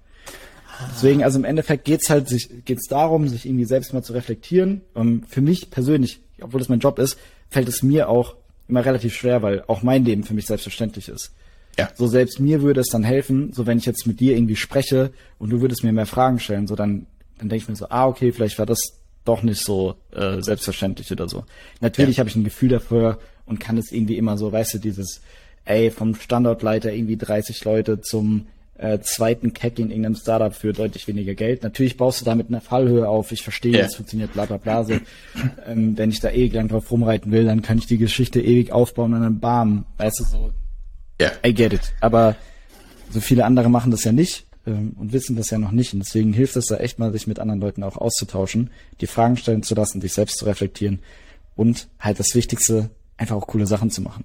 Deswegen, 0.94 1.22
also 1.22 1.38
im 1.38 1.44
Endeffekt 1.44 1.84
geht's 1.84 2.10
halt 2.10 2.28
sich, 2.28 2.64
geht's 2.64 2.88
darum, 2.88 3.28
sich 3.28 3.46
irgendwie 3.46 3.64
selbst 3.64 3.92
mal 3.92 4.02
zu 4.02 4.12
reflektieren. 4.12 4.82
Um, 4.94 5.08
ähm, 5.08 5.22
für 5.28 5.40
mich 5.40 5.70
persönlich, 5.70 6.20
obwohl 6.40 6.60
das 6.60 6.68
mein 6.68 6.80
Job 6.80 6.98
ist, 6.98 7.18
fällt 7.50 7.68
es 7.68 7.82
mir 7.82 8.08
auch 8.08 8.34
immer 8.68 8.84
relativ 8.84 9.14
schwer, 9.14 9.42
weil 9.42 9.62
auch 9.66 9.82
mein 9.82 10.04
Leben 10.04 10.24
für 10.24 10.34
mich 10.34 10.46
selbstverständlich 10.46 11.08
ist. 11.08 11.32
Ja. 11.78 11.88
So 11.94 12.06
selbst 12.06 12.40
mir 12.40 12.62
würde 12.62 12.80
es 12.80 12.88
dann 12.88 13.04
helfen, 13.04 13.52
so 13.52 13.66
wenn 13.66 13.78
ich 13.78 13.86
jetzt 13.86 14.06
mit 14.06 14.20
dir 14.20 14.36
irgendwie 14.36 14.56
spreche 14.56 15.12
und 15.38 15.50
du 15.50 15.60
würdest 15.60 15.84
mir 15.84 15.92
mehr 15.92 16.06
Fragen 16.06 16.38
stellen, 16.38 16.66
so 16.66 16.76
dann, 16.76 17.06
dann 17.38 17.48
denke 17.48 17.62
ich 17.62 17.68
mir 17.68 17.76
so, 17.76 17.86
ah, 17.88 18.06
okay, 18.06 18.32
vielleicht 18.32 18.58
war 18.58 18.66
das 18.66 18.98
doch 19.24 19.42
nicht 19.42 19.64
so 19.64 19.94
äh, 20.12 20.40
selbstverständlich 20.42 21.10
oder 21.12 21.28
so. 21.28 21.44
Natürlich 21.80 22.16
ja. 22.16 22.20
habe 22.20 22.30
ich 22.30 22.36
ein 22.36 22.44
Gefühl 22.44 22.68
dafür 22.68 23.18
und 23.46 23.60
kann 23.60 23.78
es 23.78 23.92
irgendwie 23.92 24.16
immer 24.16 24.36
so, 24.36 24.52
weißt 24.52 24.74
du, 24.74 24.78
dieses, 24.78 25.22
ey, 25.64 25.90
vom 25.90 26.14
Standortleiter 26.14 26.92
irgendwie 26.92 27.16
30 27.16 27.64
Leute 27.64 28.00
zum 28.00 28.46
äh, 28.76 28.98
zweiten 29.00 29.52
Keck 29.52 29.78
in 29.78 29.90
irgendeinem 29.90 30.16
Startup 30.16 30.52
für 30.52 30.72
deutlich 30.72 31.06
weniger 31.06 31.34
Geld. 31.34 31.62
Natürlich 31.62 31.96
baust 31.96 32.20
du 32.20 32.24
damit 32.24 32.48
eine 32.48 32.60
Fallhöhe 32.60 33.08
auf. 33.08 33.30
Ich 33.30 33.42
verstehe, 33.42 33.78
ja. 33.78 33.84
es 33.84 33.94
funktioniert, 33.94 34.32
bla 34.32 34.44
bla 34.44 34.56
bla. 34.56 34.84
So. 34.84 34.94
ähm, 35.66 35.96
wenn 35.96 36.10
ich 36.10 36.20
da 36.20 36.30
ewig 36.30 36.52
lang 36.52 36.68
drauf 36.68 36.90
rumreiten 36.90 37.30
will, 37.30 37.44
dann 37.44 37.62
kann 37.62 37.78
ich 37.78 37.86
die 37.86 37.98
Geschichte 37.98 38.40
ewig 38.40 38.72
aufbauen 38.72 39.14
und 39.14 39.22
dann 39.22 39.38
bam, 39.38 39.84
weißt 39.98 40.20
du, 40.20 40.24
so 40.24 40.50
ja. 41.22 41.32
I 41.44 41.54
get 41.54 41.72
it. 41.72 41.92
Aber 42.00 42.36
so 43.10 43.20
viele 43.20 43.44
andere 43.44 43.68
machen 43.68 43.90
das 43.90 44.04
ja 44.04 44.12
nicht 44.12 44.46
ähm, 44.66 44.94
und 44.98 45.12
wissen 45.12 45.36
das 45.36 45.50
ja 45.50 45.58
noch 45.58 45.70
nicht. 45.70 45.92
Und 45.92 46.00
deswegen 46.00 46.32
hilft 46.32 46.56
es 46.56 46.66
da 46.66 46.76
echt 46.76 46.98
mal, 46.98 47.12
sich 47.12 47.26
mit 47.26 47.38
anderen 47.38 47.60
Leuten 47.60 47.82
auch 47.82 47.96
auszutauschen, 47.96 48.70
die 49.00 49.06
Fragen 49.06 49.36
stellen 49.36 49.62
zu 49.62 49.74
lassen, 49.74 50.00
dich 50.00 50.12
selbst 50.12 50.38
zu 50.38 50.44
reflektieren 50.44 51.00
und 51.56 51.88
halt 51.98 52.18
das 52.18 52.34
Wichtigste, 52.34 52.90
einfach 53.16 53.36
auch 53.36 53.46
coole 53.46 53.66
Sachen 53.66 53.90
zu 53.90 54.02
machen. 54.02 54.24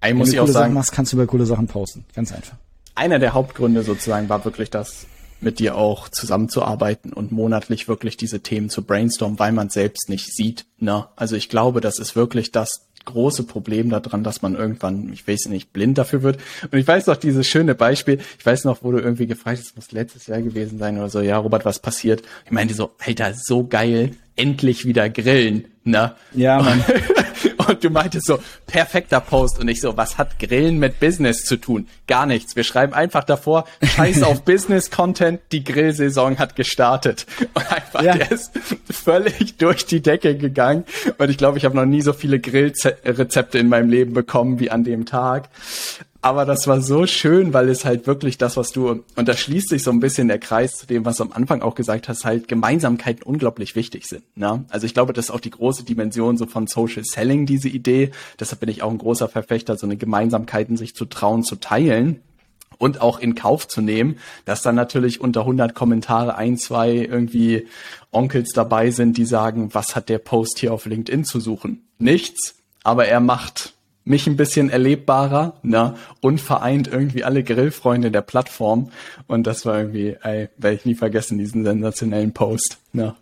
Ein 0.00 0.16
muss 0.16 0.28
Wenn 0.28 0.32
du 0.32 0.36
ich 0.36 0.38
coole 0.40 0.50
auch 0.50 0.52
sagen, 0.52 0.64
Sachen 0.64 0.74
machst, 0.74 0.92
kannst 0.92 1.12
du 1.12 1.16
über 1.16 1.26
coole 1.26 1.46
Sachen 1.46 1.66
posten. 1.68 2.04
Ganz 2.14 2.32
einfach. 2.32 2.56
Einer 2.94 3.18
der 3.18 3.32
Hauptgründe 3.32 3.82
sozusagen 3.82 4.28
war 4.28 4.44
wirklich 4.44 4.70
das, 4.70 5.06
mit 5.42 5.58
dir 5.58 5.76
auch 5.76 6.08
zusammenzuarbeiten 6.08 7.12
und 7.12 7.32
monatlich 7.32 7.88
wirklich 7.88 8.16
diese 8.16 8.40
Themen 8.40 8.70
zu 8.70 8.82
brainstormen, 8.82 9.38
weil 9.38 9.52
man 9.52 9.70
selbst 9.70 10.08
nicht 10.08 10.32
sieht. 10.32 10.66
Ne? 10.78 11.06
Also 11.16 11.36
ich 11.36 11.48
glaube, 11.48 11.80
das 11.80 11.98
ist 11.98 12.14
wirklich 12.16 12.52
das, 12.52 12.88
große 13.04 13.44
Problem 13.44 13.90
daran, 13.90 14.24
dass 14.24 14.42
man 14.42 14.54
irgendwann, 14.54 15.12
ich 15.12 15.26
weiß 15.26 15.46
nicht, 15.46 15.72
blind 15.72 15.98
dafür 15.98 16.22
wird. 16.22 16.38
Und 16.70 16.78
ich 16.78 16.86
weiß 16.86 17.06
noch 17.06 17.16
dieses 17.16 17.46
schöne 17.46 17.74
Beispiel, 17.74 18.20
ich 18.38 18.46
weiß 18.46 18.64
noch, 18.64 18.82
wo 18.82 18.92
du 18.92 18.98
irgendwie 18.98 19.26
gefragt 19.26 19.58
hast, 19.58 19.76
muss 19.76 19.92
letztes 19.92 20.26
Jahr 20.26 20.42
gewesen 20.42 20.78
sein 20.78 20.98
oder 20.98 21.08
so, 21.08 21.20
ja, 21.20 21.36
Robert, 21.38 21.64
was 21.64 21.78
passiert? 21.78 22.22
Ich 22.44 22.50
meinte 22.50 22.74
so, 22.74 22.92
Alter, 22.98 23.34
so 23.34 23.66
geil, 23.66 24.12
endlich 24.36 24.86
wieder 24.86 25.08
grillen, 25.08 25.66
ne? 25.84 26.14
Ja, 26.32 26.62
Mann. 26.62 26.84
Und 27.72 27.82
du 27.82 27.90
meintest 27.90 28.26
so, 28.26 28.38
perfekter 28.66 29.20
Post. 29.20 29.58
Und 29.58 29.68
ich 29.68 29.80
so, 29.80 29.96
was 29.96 30.18
hat 30.18 30.38
Grillen 30.38 30.78
mit 30.78 31.00
Business 31.00 31.44
zu 31.44 31.56
tun? 31.56 31.88
Gar 32.06 32.26
nichts. 32.26 32.54
Wir 32.54 32.64
schreiben 32.64 32.92
einfach 32.92 33.24
davor, 33.24 33.64
scheiß 33.82 34.22
auf 34.24 34.42
Business-Content, 34.44 35.40
die 35.52 35.64
Grillsaison 35.64 36.38
hat 36.38 36.54
gestartet. 36.54 37.26
Und 37.54 37.72
einfach, 37.72 38.02
ja. 38.02 38.14
der 38.14 38.30
ist 38.30 38.52
völlig 38.90 39.56
durch 39.56 39.86
die 39.86 40.02
Decke 40.02 40.36
gegangen. 40.36 40.84
Und 41.16 41.30
ich 41.30 41.38
glaube, 41.38 41.56
ich 41.56 41.64
habe 41.64 41.74
noch 41.74 41.86
nie 41.86 42.02
so 42.02 42.12
viele 42.12 42.40
Grillrezepte 42.40 43.58
in 43.58 43.68
meinem 43.68 43.88
Leben 43.88 44.12
bekommen 44.12 44.60
wie 44.60 44.70
an 44.70 44.84
dem 44.84 45.06
Tag. 45.06 45.48
Aber 46.24 46.44
das 46.44 46.68
war 46.68 46.80
so 46.80 47.04
schön, 47.08 47.52
weil 47.52 47.68
es 47.68 47.84
halt 47.84 48.06
wirklich 48.06 48.38
das, 48.38 48.56
was 48.56 48.70
du, 48.70 49.02
und 49.16 49.28
da 49.28 49.36
schließt 49.36 49.68
sich 49.68 49.82
so 49.82 49.90
ein 49.90 49.98
bisschen 49.98 50.28
der 50.28 50.38
Kreis 50.38 50.76
zu 50.76 50.86
dem, 50.86 51.04
was 51.04 51.16
du 51.16 51.24
am 51.24 51.32
Anfang 51.32 51.62
auch 51.62 51.74
gesagt 51.74 52.08
hast, 52.08 52.24
halt 52.24 52.46
Gemeinsamkeiten 52.46 53.24
unglaublich 53.24 53.74
wichtig 53.74 54.06
sind. 54.06 54.22
Ne? 54.36 54.64
Also 54.68 54.86
ich 54.86 54.94
glaube, 54.94 55.12
das 55.12 55.26
ist 55.26 55.30
auch 55.32 55.40
die 55.40 55.50
große 55.50 55.82
Dimension 55.82 56.36
so 56.36 56.46
von 56.46 56.68
Social 56.68 57.02
Selling, 57.04 57.44
diese 57.44 57.68
Idee. 57.68 58.12
Deshalb 58.38 58.60
bin 58.60 58.68
ich 58.68 58.84
auch 58.84 58.92
ein 58.92 58.98
großer 58.98 59.28
Verfechter, 59.28 59.76
so 59.76 59.84
eine 59.84 59.96
Gemeinsamkeiten 59.96 60.76
sich 60.76 60.94
zu 60.94 61.06
trauen, 61.06 61.42
zu 61.42 61.56
teilen 61.56 62.20
und 62.78 63.00
auch 63.00 63.18
in 63.18 63.34
Kauf 63.34 63.66
zu 63.66 63.80
nehmen, 63.80 64.16
dass 64.44 64.62
dann 64.62 64.76
natürlich 64.76 65.20
unter 65.20 65.40
100 65.40 65.74
Kommentare 65.74 66.36
ein, 66.36 66.56
zwei 66.56 66.92
irgendwie 66.92 67.66
Onkels 68.12 68.52
dabei 68.52 68.92
sind, 68.92 69.16
die 69.16 69.24
sagen, 69.24 69.74
was 69.74 69.96
hat 69.96 70.08
der 70.08 70.18
Post 70.18 70.60
hier 70.60 70.72
auf 70.72 70.86
LinkedIn 70.86 71.24
zu 71.24 71.40
suchen? 71.40 71.84
Nichts, 71.98 72.54
aber 72.84 73.06
er 73.06 73.18
macht 73.18 73.74
mich 74.04 74.26
ein 74.26 74.36
bisschen 74.36 74.70
erlebbarer, 74.70 75.54
ne, 75.62 75.94
und 76.20 76.40
vereint 76.40 76.88
irgendwie 76.88 77.24
alle 77.24 77.44
Grillfreunde 77.44 78.10
der 78.10 78.22
Plattform. 78.22 78.90
Und 79.26 79.46
das 79.46 79.64
war 79.64 79.78
irgendwie, 79.78 80.16
ey, 80.22 80.48
werde 80.56 80.76
ich 80.76 80.84
nie 80.84 80.94
vergessen, 80.94 81.38
diesen 81.38 81.64
sensationellen 81.64 82.32
Post, 82.32 82.78
ne. 82.92 83.14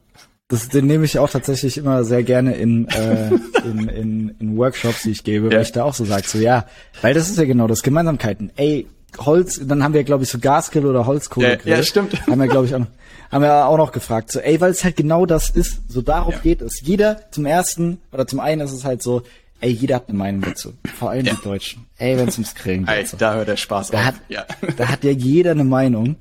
Das, 0.48 0.68
den 0.68 0.86
nehme 0.86 1.04
ich 1.04 1.16
auch 1.20 1.30
tatsächlich 1.30 1.78
immer 1.78 2.02
sehr 2.02 2.24
gerne 2.24 2.54
in, 2.54 2.88
äh, 2.88 3.28
in, 3.64 3.88
in, 3.88 4.36
in 4.40 4.56
Workshops, 4.56 5.02
die 5.04 5.12
ich 5.12 5.22
gebe, 5.22 5.46
ja. 5.46 5.52
weil 5.54 5.62
ich 5.62 5.72
da 5.72 5.84
auch 5.84 5.94
so 5.94 6.04
sage, 6.04 6.26
so 6.26 6.38
ja, 6.38 6.66
weil 7.02 7.14
das 7.14 7.30
ist 7.30 7.38
ja 7.38 7.44
genau 7.44 7.68
das, 7.68 7.82
Gemeinsamkeiten. 7.82 8.50
Ey, 8.56 8.86
Holz, 9.18 9.60
dann 9.62 9.82
haben 9.82 9.94
wir, 9.94 10.04
glaube 10.04 10.24
ich, 10.24 10.30
so 10.30 10.38
Gasgrill 10.38 10.86
oder 10.86 11.06
Holzkohlegrill. 11.06 11.70
Ja, 11.70 11.78
ja, 11.78 11.82
stimmt. 11.82 12.26
Haben 12.26 12.40
wir, 12.40 12.48
glaube 12.48 12.66
ich, 12.66 12.74
auch 12.74 12.80
noch, 12.80 12.88
haben 13.30 13.42
wir 13.42 13.66
auch 13.66 13.76
noch 13.76 13.92
gefragt. 13.92 14.32
So, 14.32 14.40
ey, 14.40 14.60
weil 14.60 14.70
es 14.70 14.84
halt 14.84 14.96
genau 14.96 15.26
das 15.26 15.50
ist. 15.50 15.90
So 15.90 16.02
darauf 16.02 16.34
ja. 16.34 16.40
geht 16.40 16.62
es. 16.62 16.80
Jeder 16.80 17.20
zum 17.30 17.46
ersten 17.46 17.98
oder 18.12 18.26
zum 18.26 18.40
einen 18.40 18.60
ist 18.60 18.72
es 18.72 18.84
halt 18.84 19.02
so, 19.02 19.22
ey, 19.60 19.70
jeder 19.70 19.96
hat 19.96 20.08
eine 20.08 20.18
Meinung 20.18 20.42
dazu. 20.42 20.72
Vor 20.96 21.10
allem 21.10 21.26
ja. 21.26 21.34
die 21.34 21.42
Deutschen. 21.42 21.86
Ey, 21.98 22.16
wenn 22.16 22.28
es 22.28 22.34
ums 22.34 22.54
Grillen 22.54 22.86
geht. 22.86 22.94
Ey, 22.94 23.06
so. 23.06 23.16
Da 23.16 23.34
hört 23.34 23.48
der 23.48 23.56
Spaß 23.56 23.90
da 23.90 23.98
auf. 23.98 24.04
Hat, 24.04 24.14
ja. 24.28 24.46
Da 24.76 24.88
hat 24.88 25.04
ja 25.04 25.10
jeder 25.10 25.52
eine 25.52 25.64
Meinung. 25.64 26.16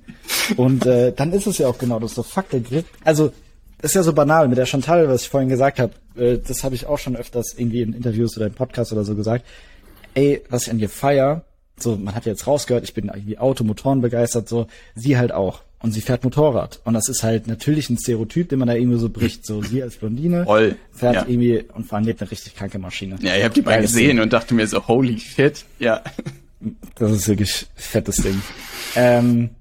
Und 0.57 0.85
äh, 0.85 1.13
dann 1.13 1.31
ist 1.33 1.47
es 1.47 1.57
ja 1.57 1.67
auch 1.67 1.77
genau 1.77 1.99
das. 1.99 2.15
So, 2.15 2.23
fuck, 2.23 2.49
der 2.49 2.59
Grill. 2.59 2.83
Also, 3.03 3.31
ist 3.81 3.95
ja 3.95 4.03
so 4.03 4.13
banal 4.13 4.47
mit 4.47 4.57
der 4.57 4.65
Chantal, 4.65 5.07
was 5.07 5.23
ich 5.23 5.29
vorhin 5.29 5.49
gesagt 5.49 5.79
habe. 5.79 5.93
Äh, 6.17 6.39
das 6.39 6.63
habe 6.63 6.75
ich 6.75 6.85
auch 6.85 6.99
schon 6.99 7.15
öfters 7.15 7.53
irgendwie 7.57 7.81
in 7.81 7.93
Interviews 7.93 8.35
oder 8.37 8.47
im 8.47 8.53
Podcast 8.53 8.91
oder 8.91 9.03
so 9.03 9.15
gesagt. 9.15 9.45
Ey, 10.13 10.41
was 10.49 10.63
ich 10.63 10.71
an 10.71 10.79
dir 10.79 10.89
feier, 10.89 11.43
so, 11.77 11.95
man 11.95 12.15
hat 12.15 12.25
jetzt 12.25 12.45
rausgehört, 12.45 12.83
ich 12.83 12.93
bin 12.93 13.07
irgendwie 13.07 13.37
Automotoren 13.37 14.01
begeistert, 14.01 14.49
so, 14.49 14.67
sie 14.95 15.17
halt 15.17 15.31
auch. 15.31 15.61
Und 15.81 15.93
sie 15.93 16.01
fährt 16.01 16.25
Motorrad. 16.25 16.81
Und 16.83 16.93
das 16.93 17.07
ist 17.07 17.23
halt 17.23 17.47
natürlich 17.47 17.89
ein 17.89 17.97
Stereotyp, 17.97 18.49
den 18.49 18.59
man 18.59 18.67
da 18.67 18.73
irgendwie 18.73 18.99
so 18.99 19.09
bricht. 19.09 19.45
So, 19.45 19.63
sie 19.63 19.81
als 19.81 19.95
Blondine 19.95 20.43
Voll. 20.43 20.75
fährt 20.91 21.15
ja. 21.15 21.25
irgendwie 21.25 21.63
und 21.73 21.85
vor 21.85 21.97
allem 21.97 22.07
eine 22.07 22.31
richtig 22.31 22.55
kranke 22.55 22.79
Maschine. 22.79 23.17
Ja, 23.21 23.37
ich 23.37 23.43
habe 23.45 23.53
die 23.53 23.61
mal 23.61 23.81
gesehen 23.81 24.17
Ding. 24.17 24.19
und 24.21 24.33
dachte 24.33 24.53
mir 24.53 24.67
so, 24.67 24.85
holy 24.87 25.17
shit, 25.17 25.63
ja. 25.79 26.01
Das 26.95 27.11
ist 27.11 27.27
wirklich 27.29 27.67
fettes 27.75 28.17
Ding. 28.17 28.41
ähm, 28.95 29.51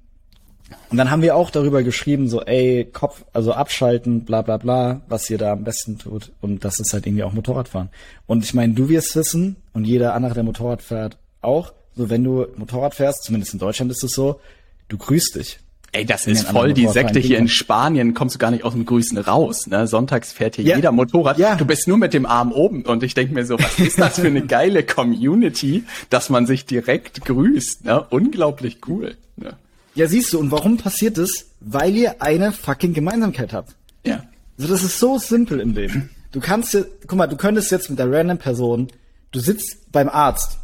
und 0.91 0.97
dann 0.97 1.11
haben 1.11 1.23
wir 1.23 1.37
auch 1.37 1.51
darüber 1.51 1.83
geschrieben, 1.83 2.29
so, 2.29 2.43
ey, 2.43 2.89
Kopf, 2.91 3.25
also 3.33 3.53
abschalten, 3.53 4.25
bla 4.25 4.43
bla 4.43 4.57
bla, 4.57 5.03
was 5.09 5.29
ihr 5.29 5.37
da 5.37 5.53
am 5.53 5.65
besten 5.65 5.99
tut. 5.99 6.33
Und 6.41 6.65
das 6.65 6.81
ist 6.81 6.93
halt 6.93 7.07
irgendwie 7.07 7.25
auch 7.25 7.33
Motorradfahren. 7.33 7.91
Und 8.27 8.43
ich 8.43 8.55
meine, 8.55 8.73
du 8.73 8.89
wirst 8.89 9.15
wissen, 9.15 9.57
und 9.75 9.85
jeder 9.85 10.15
andere, 10.15 10.35
der 10.35 10.45
Motorrad 10.45 10.83
fährt, 10.83 11.19
auch, 11.43 11.73
so 11.95 12.09
wenn 12.09 12.25
du 12.25 12.47
Motorrad 12.57 12.95
fährst, 12.95 13.25
zumindest 13.25 13.53
in 13.53 13.59
Deutschland 13.59 13.91
ist 13.91 14.03
es 14.03 14.13
so, 14.13 14.41
du 14.89 14.97
grüßt 14.97 15.37
dich. 15.37 15.61
Ey, 15.93 16.05
das 16.05 16.27
ist 16.27 16.47
voll 16.49 16.75
die 16.75 16.87
Sekte 16.87 17.19
hier 17.19 17.39
in 17.39 17.49
Spanien, 17.49 18.13
kommst 18.13 18.35
du 18.35 18.39
gar 18.39 18.51
nicht 18.51 18.63
aus 18.63 18.75
dem 18.75 18.85
Grüßen 18.85 19.17
raus. 19.17 19.67
Ne? 19.67 19.87
Sonntags 19.87 20.33
fährt 20.33 20.57
hier 20.57 20.65
ja. 20.65 20.77
jeder 20.77 20.93
Motorrad. 20.93 21.39
Ja. 21.39 21.55
Du 21.55 21.65
bist 21.65 21.89
nur 21.89 21.97
mit 21.97 22.13
dem 22.13 22.27
Arm 22.27 22.53
oben 22.53 22.83
und 22.83 23.03
ich 23.03 23.15
denk 23.15 23.33
mir 23.33 23.47
so, 23.47 23.59
was 23.59 23.79
ist 23.79 23.99
das 23.99 24.19
für 24.19 24.27
eine 24.27 24.43
geile 24.47 24.85
Community, 24.85 25.85
dass 26.11 26.29
man 26.29 26.47
sich 26.47 26.67
direkt 26.67 27.25
grüßt. 27.25 27.87
Ne? 27.87 28.05
Unglaublich 28.11 28.81
cool. 28.87 29.17
Ne? 29.37 29.57
Ja, 29.95 30.07
siehst 30.07 30.33
du, 30.35 30.39
und 30.39 30.51
warum 30.51 30.77
passiert 30.77 31.17
das? 31.17 31.47
Weil 31.61 31.97
ihr 31.97 32.21
eine 32.21 32.53
fucking 32.53 32.93
Gemeinsamkeit 32.93 33.55
habt. 33.55 33.75
Ja. 34.05 34.25
Also 34.59 34.71
das 34.71 34.83
ist 34.83 34.99
so 34.99 35.19
simpel 35.19 35.61
im 35.61 35.73
Leben. 35.73 36.11
Du 36.33 36.41
kannst, 36.41 36.77
guck 37.07 37.17
mal, 37.17 37.27
du 37.27 37.37
könntest 37.37 37.71
jetzt 37.71 37.89
mit 37.89 37.99
der 37.99 38.13
random 38.13 38.37
Person, 38.37 38.89
du 39.33 39.41
sitzt 39.41 39.91
beim 39.91 40.11
Arzt 40.11 40.59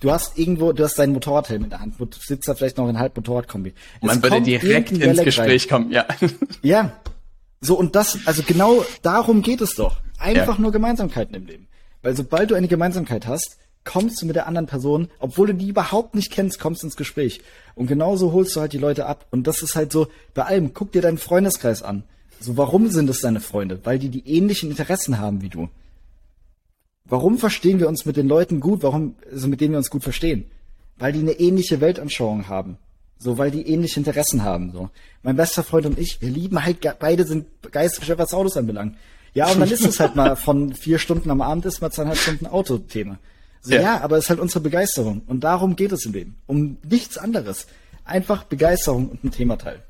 du 0.00 0.10
hast 0.10 0.38
irgendwo, 0.38 0.72
du 0.72 0.84
hast 0.84 0.98
deinen 0.98 1.12
Motorradhelm 1.12 1.64
in 1.64 1.70
der 1.70 1.80
Hand, 1.80 1.94
du 1.98 2.06
sitzt 2.18 2.48
da 2.48 2.54
vielleicht 2.54 2.78
noch 2.78 2.88
in 2.88 2.98
halb 2.98 3.16
Motorradkombi. 3.16 3.74
Man 4.00 4.22
würde 4.22 4.42
direkt 4.42 4.92
ins 4.92 5.22
Gespräch 5.22 5.64
rein. 5.64 5.68
kommen, 5.68 5.92
ja. 5.92 6.06
Ja. 6.62 6.92
So, 7.60 7.76
und 7.76 7.96
das, 7.96 8.18
also 8.24 8.42
genau 8.46 8.84
darum 9.02 9.42
geht 9.42 9.60
es 9.60 9.74
doch. 9.74 10.00
Einfach 10.18 10.56
ja. 10.56 10.62
nur 10.62 10.72
Gemeinsamkeiten 10.72 11.34
im 11.34 11.46
Leben. 11.46 11.66
Weil 12.02 12.16
sobald 12.16 12.50
du 12.50 12.54
eine 12.54 12.68
Gemeinsamkeit 12.68 13.26
hast, 13.26 13.58
kommst 13.84 14.20
du 14.20 14.26
mit 14.26 14.36
der 14.36 14.46
anderen 14.46 14.66
Person, 14.66 15.08
obwohl 15.18 15.48
du 15.48 15.54
die 15.54 15.68
überhaupt 15.68 16.14
nicht 16.14 16.30
kennst, 16.30 16.60
kommst 16.60 16.84
ins 16.84 16.96
Gespräch. 16.96 17.40
Und 17.74 17.86
genauso 17.86 18.32
holst 18.32 18.54
du 18.54 18.60
halt 18.60 18.72
die 18.72 18.78
Leute 18.78 19.06
ab. 19.06 19.26
Und 19.30 19.46
das 19.46 19.62
ist 19.62 19.76
halt 19.76 19.92
so, 19.92 20.08
bei 20.34 20.44
allem, 20.44 20.74
guck 20.74 20.92
dir 20.92 21.02
deinen 21.02 21.18
Freundeskreis 21.18 21.82
an. 21.82 22.04
So, 22.38 22.56
warum 22.56 22.90
sind 22.90 23.10
es 23.10 23.20
deine 23.20 23.40
Freunde? 23.40 23.80
Weil 23.84 23.98
die 23.98 24.10
die 24.10 24.28
ähnlichen 24.28 24.70
Interessen 24.70 25.18
haben 25.18 25.42
wie 25.42 25.48
du. 25.48 25.68
Warum 27.08 27.38
verstehen 27.38 27.80
wir 27.80 27.88
uns 27.88 28.04
mit 28.04 28.16
den 28.16 28.28
Leuten 28.28 28.60
gut? 28.60 28.82
Warum, 28.82 29.16
also 29.30 29.48
mit 29.48 29.60
denen 29.60 29.72
wir 29.72 29.78
uns 29.78 29.90
gut 29.90 30.02
verstehen? 30.02 30.44
Weil 30.98 31.12
die 31.12 31.20
eine 31.20 31.32
ähnliche 31.32 31.80
Weltanschauung 31.80 32.48
haben. 32.48 32.78
So, 33.18 33.38
weil 33.38 33.50
die 33.50 33.66
ähnliche 33.66 33.98
Interessen 33.98 34.44
haben, 34.44 34.70
so. 34.72 34.90
Mein 35.22 35.36
bester 35.36 35.64
Freund 35.64 35.86
und 35.86 35.98
ich, 35.98 36.20
wir 36.20 36.30
lieben 36.30 36.64
halt, 36.64 36.78
beide 37.00 37.26
sind 37.26 37.62
begeistert, 37.62 38.16
was 38.16 38.32
Autos 38.32 38.56
anbelangt. 38.56 38.96
Ja, 39.34 39.50
und 39.50 39.60
dann 39.60 39.70
ist 39.70 39.84
es 39.84 39.98
halt 39.98 40.14
mal 40.14 40.36
von 40.36 40.72
vier 40.72 40.98
Stunden 40.98 41.30
am 41.30 41.40
Abend 41.40 41.66
ist 41.66 41.80
mal 41.80 41.90
zweieinhalb 41.90 42.18
Stunden 42.18 42.46
Autothema. 42.46 43.18
So, 43.60 43.74
ja. 43.74 43.80
ja, 43.80 44.00
aber 44.00 44.16
es 44.18 44.24
ist 44.24 44.30
halt 44.30 44.40
unsere 44.40 44.60
Begeisterung. 44.60 45.22
Und 45.26 45.42
darum 45.42 45.74
geht 45.74 45.92
es 45.92 46.06
im 46.06 46.12
Leben. 46.12 46.36
Um 46.46 46.78
nichts 46.88 47.18
anderes. 47.18 47.66
Einfach 48.04 48.44
Begeisterung 48.44 49.08
und 49.08 49.24
ein 49.24 49.30
Thema 49.32 49.58
teilen. 49.58 49.82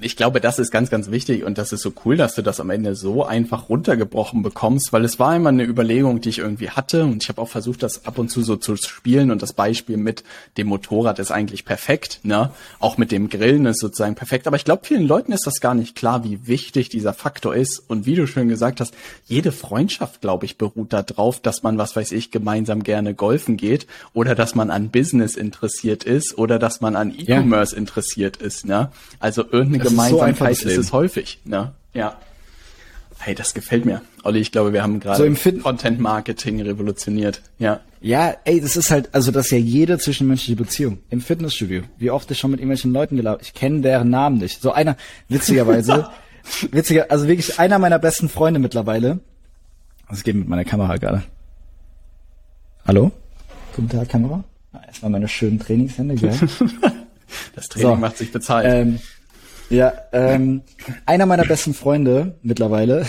Und 0.00 0.06
ich 0.06 0.16
glaube, 0.16 0.40
das 0.40 0.58
ist 0.58 0.70
ganz, 0.70 0.88
ganz 0.88 1.10
wichtig 1.10 1.44
und 1.44 1.58
das 1.58 1.74
ist 1.74 1.82
so 1.82 1.92
cool, 2.06 2.16
dass 2.16 2.34
du 2.34 2.40
das 2.40 2.58
am 2.58 2.70
Ende 2.70 2.94
so 2.94 3.22
einfach 3.22 3.68
runtergebrochen 3.68 4.42
bekommst, 4.42 4.94
weil 4.94 5.04
es 5.04 5.18
war 5.18 5.36
immer 5.36 5.50
eine 5.50 5.64
Überlegung, 5.64 6.22
die 6.22 6.30
ich 6.30 6.38
irgendwie 6.38 6.70
hatte 6.70 7.04
und 7.04 7.22
ich 7.22 7.28
habe 7.28 7.42
auch 7.42 7.50
versucht, 7.50 7.82
das 7.82 8.06
ab 8.06 8.16
und 8.18 8.30
zu 8.30 8.42
so 8.42 8.56
zu 8.56 8.76
spielen 8.76 9.30
und 9.30 9.42
das 9.42 9.52
Beispiel 9.52 9.98
mit 9.98 10.24
dem 10.56 10.68
Motorrad 10.68 11.18
ist 11.18 11.30
eigentlich 11.30 11.66
perfekt, 11.66 12.20
ne? 12.22 12.50
Auch 12.78 12.96
mit 12.96 13.12
dem 13.12 13.28
Grillen 13.28 13.66
ist 13.66 13.80
sozusagen 13.80 14.14
perfekt, 14.14 14.46
aber 14.46 14.56
ich 14.56 14.64
glaube, 14.64 14.86
vielen 14.86 15.06
Leuten 15.06 15.32
ist 15.32 15.46
das 15.46 15.60
gar 15.60 15.74
nicht 15.74 15.94
klar, 15.96 16.24
wie 16.24 16.46
wichtig 16.46 16.88
dieser 16.88 17.12
Faktor 17.12 17.54
ist 17.54 17.78
und 17.86 18.06
wie 18.06 18.14
du 18.14 18.26
schön 18.26 18.48
gesagt 18.48 18.80
hast, 18.80 18.94
jede 19.26 19.52
Freundschaft, 19.52 20.22
glaube 20.22 20.46
ich, 20.46 20.56
beruht 20.56 20.94
darauf, 20.94 21.40
dass 21.40 21.62
man, 21.62 21.76
was 21.76 21.94
weiß 21.94 22.12
ich, 22.12 22.30
gemeinsam 22.30 22.84
gerne 22.84 23.12
golfen 23.12 23.58
geht 23.58 23.86
oder 24.14 24.34
dass 24.34 24.54
man 24.54 24.70
an 24.70 24.88
Business 24.88 25.36
interessiert 25.36 26.04
ist 26.04 26.38
oder 26.38 26.58
dass 26.58 26.80
man 26.80 26.96
an 26.96 27.12
E-Commerce 27.14 27.74
ja. 27.74 27.78
interessiert 27.78 28.38
ist, 28.38 28.64
ne? 28.64 28.90
Also 29.18 29.42
irgendeine 29.42 29.89
Gemeinsamkeit 29.90 30.52
ist, 30.52 30.62
so 30.62 30.68
ist 30.68 30.78
es 30.78 30.92
häufig. 30.92 31.40
Ne? 31.44 31.72
Ja. 31.94 32.16
Hey, 33.18 33.34
das 33.34 33.52
gefällt 33.52 33.84
mir. 33.84 34.00
Olli, 34.24 34.40
ich 34.40 34.50
glaube, 34.50 34.72
wir 34.72 34.82
haben 34.82 34.98
gerade 34.98 35.34
so 35.36 35.60
Content 35.60 36.00
Marketing 36.00 36.62
revolutioniert. 36.62 37.42
Ja. 37.58 37.80
Ja, 38.00 38.34
ey, 38.44 38.62
das 38.62 38.78
ist 38.78 38.90
halt, 38.90 39.10
also 39.14 39.30
das 39.30 39.46
ist 39.46 39.52
ja 39.52 39.58
jede 39.58 39.98
zwischenmenschliche 39.98 40.56
Beziehung. 40.56 40.98
Im 41.10 41.20
Fitnessstudio. 41.20 41.82
Wie 41.98 42.10
oft 42.10 42.30
ich 42.30 42.38
schon 42.38 42.50
mit 42.50 42.60
irgendwelchen 42.60 42.92
Leuten 42.92 43.16
gelaufen. 43.16 43.40
Ich 43.42 43.52
kenne 43.52 43.82
deren 43.82 44.08
Namen 44.08 44.38
nicht. 44.38 44.62
So 44.62 44.72
einer, 44.72 44.96
witzigerweise, 45.28 46.08
witziger, 46.70 47.10
also 47.10 47.28
wirklich 47.28 47.58
einer 47.58 47.78
meiner 47.78 47.98
besten 47.98 48.30
Freunde 48.30 48.58
mittlerweile. 48.58 49.20
Was 50.08 50.24
geht 50.24 50.34
mit 50.34 50.48
meiner 50.48 50.64
Kamera 50.64 50.96
gerade? 50.96 51.24
Hallo? 52.86 53.12
Guten 53.76 53.90
Tag, 53.90 54.08
Kamera. 54.08 54.44
Ah, 54.72 54.80
erstmal 54.86 55.10
meine 55.10 55.28
schönen 55.28 55.58
Trainingshände, 55.58 56.14
gell? 56.14 56.30
das 57.54 57.68
Training 57.68 57.90
so, 57.90 57.96
macht 57.96 58.16
sich 58.16 58.32
bezahlt. 58.32 58.66
Ähm, 58.66 58.98
ja, 59.70 59.92
ähm, 60.12 60.62
einer 61.06 61.26
meiner 61.26 61.44
besten 61.44 61.74
Freunde 61.74 62.34
mittlerweile, 62.42 63.06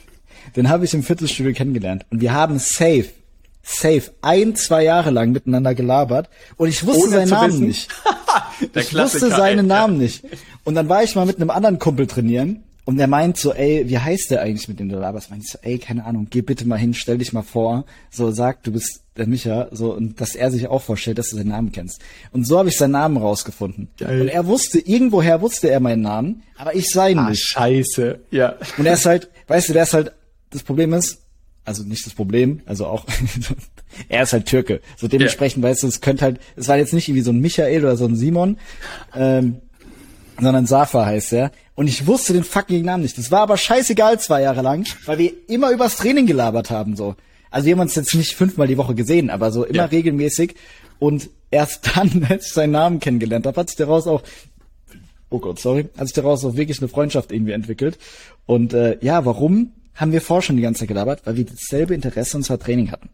den 0.56 0.68
habe 0.68 0.84
ich 0.84 0.94
im 0.94 1.02
Fitnessstudio 1.02 1.52
kennengelernt. 1.52 2.06
Und 2.10 2.20
wir 2.20 2.32
haben 2.32 2.58
safe, 2.58 3.06
safe, 3.62 4.12
ein, 4.22 4.54
zwei 4.56 4.84
Jahre 4.84 5.10
lang 5.10 5.32
miteinander 5.32 5.74
gelabert. 5.74 6.30
Und 6.56 6.68
ich 6.68 6.86
wusste 6.86 7.02
Ohne 7.02 7.10
seinen 7.10 7.30
Namen 7.30 7.52
wissen. 7.52 7.66
nicht. 7.66 7.90
ich 8.74 8.94
wusste 8.94 9.28
seinen. 9.30 9.66
Namen 9.66 9.98
nicht. 9.98 10.24
Und 10.64 10.74
dann 10.74 10.88
war 10.88 11.02
ich 11.02 11.14
mal 11.14 11.26
mit 11.26 11.36
einem 11.36 11.50
anderen 11.50 11.78
Kumpel 11.78 12.06
trainieren. 12.06 12.62
Und 12.86 12.98
der 12.98 13.06
meint 13.06 13.38
so, 13.38 13.54
ey, 13.54 13.88
wie 13.88 13.98
heißt 13.98 14.30
der 14.30 14.42
eigentlich 14.42 14.68
mit 14.68 14.78
dem 14.78 14.90
du 14.90 14.96
laberst? 14.96 15.30
Meint 15.30 15.44
ich 15.44 15.50
so, 15.50 15.58
ey, 15.62 15.78
keine 15.78 16.04
Ahnung, 16.04 16.26
geh 16.28 16.42
bitte 16.42 16.66
mal 16.66 16.78
hin, 16.78 16.92
stell 16.92 17.18
dich 17.18 17.32
mal 17.32 17.42
vor. 17.42 17.86
So, 18.10 18.30
sag, 18.30 18.62
du 18.62 18.72
bist 18.72 19.03
der 19.16 19.26
Micha, 19.28 19.68
so, 19.70 19.92
und 19.92 20.20
dass 20.20 20.34
er 20.34 20.50
sich 20.50 20.66
auch 20.66 20.82
vorstellt, 20.82 21.18
dass 21.18 21.30
du 21.30 21.36
seinen 21.36 21.50
Namen 21.50 21.70
kennst. 21.70 22.00
Und 22.32 22.46
so 22.46 22.58
habe 22.58 22.68
ich 22.68 22.76
seinen 22.76 22.92
Namen 22.92 23.16
rausgefunden. 23.16 23.88
Geil. 23.96 24.22
Und 24.22 24.28
er 24.28 24.46
wusste, 24.46 24.80
irgendwoher 24.80 25.40
wusste 25.40 25.70
er 25.70 25.80
meinen 25.80 26.02
Namen, 26.02 26.42
aber 26.56 26.74
ich 26.74 26.88
sei 26.88 27.16
ah, 27.16 27.28
nicht. 27.28 27.44
Scheiße, 27.44 28.20
ja. 28.30 28.56
Und 28.76 28.86
er 28.86 28.94
ist 28.94 29.06
halt, 29.06 29.30
weißt 29.46 29.68
du, 29.68 29.72
der 29.72 29.84
ist 29.84 29.94
halt, 29.94 30.12
das 30.50 30.62
Problem 30.64 30.92
ist, 30.92 31.20
also 31.64 31.84
nicht 31.84 32.04
das 32.04 32.14
Problem, 32.14 32.60
also 32.66 32.86
auch, 32.86 33.06
er 34.08 34.24
ist 34.24 34.32
halt 34.32 34.46
Türke. 34.46 34.80
So 34.96 35.06
dementsprechend, 35.06 35.62
ja. 35.62 35.70
weißt 35.70 35.84
du, 35.84 35.86
es 35.86 36.00
könnte 36.00 36.24
halt, 36.24 36.40
es 36.56 36.66
war 36.66 36.76
jetzt 36.76 36.92
nicht 36.92 37.08
irgendwie 37.08 37.22
so 37.22 37.30
ein 37.30 37.40
Michael 37.40 37.84
oder 37.84 37.96
so 37.96 38.06
ein 38.06 38.16
Simon, 38.16 38.58
ähm, 39.14 39.60
sondern 40.40 40.66
Safa 40.66 41.06
heißt 41.06 41.32
er. 41.34 41.52
Und 41.76 41.86
ich 41.86 42.06
wusste 42.06 42.32
den 42.32 42.44
fucking 42.44 42.84
Namen 42.84 43.02
nicht. 43.02 43.16
Das 43.18 43.30
war 43.30 43.40
aber 43.40 43.56
scheißegal 43.56 44.20
zwei 44.20 44.42
Jahre 44.42 44.62
lang, 44.62 44.86
weil 45.06 45.18
wir 45.18 45.32
immer 45.48 45.70
übers 45.70 45.96
Training 45.96 46.26
gelabert 46.26 46.70
haben, 46.70 46.96
so. 46.96 47.14
Also 47.54 47.66
wir 47.66 47.74
haben 47.74 47.80
uns 47.82 47.94
jetzt 47.94 48.16
nicht 48.16 48.34
fünfmal 48.34 48.66
die 48.66 48.76
Woche 48.76 48.96
gesehen, 48.96 49.30
aber 49.30 49.52
so 49.52 49.62
immer 49.62 49.76
ja. 49.76 49.84
regelmäßig. 49.84 50.56
Und 50.98 51.30
erst 51.52 51.96
dann, 51.96 52.26
als 52.28 52.46
ich 52.46 52.52
seinen 52.52 52.72
Namen 52.72 52.98
kennengelernt 52.98 53.46
habe, 53.46 53.60
hat 53.60 53.68
sich 53.68 53.76
daraus 53.76 54.08
auch, 54.08 54.24
oh 55.30 55.38
Gott, 55.38 55.60
sorry, 55.60 55.88
hat 55.96 56.08
sich 56.08 56.14
daraus 56.14 56.44
auch 56.44 56.56
wirklich 56.56 56.80
eine 56.80 56.88
Freundschaft 56.88 57.30
irgendwie 57.30 57.52
entwickelt. 57.52 57.96
Und 58.44 58.74
äh, 58.74 58.98
ja, 59.02 59.24
warum 59.24 59.72
haben 59.94 60.10
wir 60.10 60.20
vorher 60.20 60.42
schon 60.42 60.56
die 60.56 60.62
ganze 60.62 60.80
Zeit 60.80 60.88
gelabert? 60.88 61.20
Weil 61.26 61.36
wir 61.36 61.44
dasselbe 61.44 61.94
Interesse 61.94 62.36
und 62.36 62.42
zwar 62.42 62.58
Training 62.58 62.90
hatten. 62.90 63.08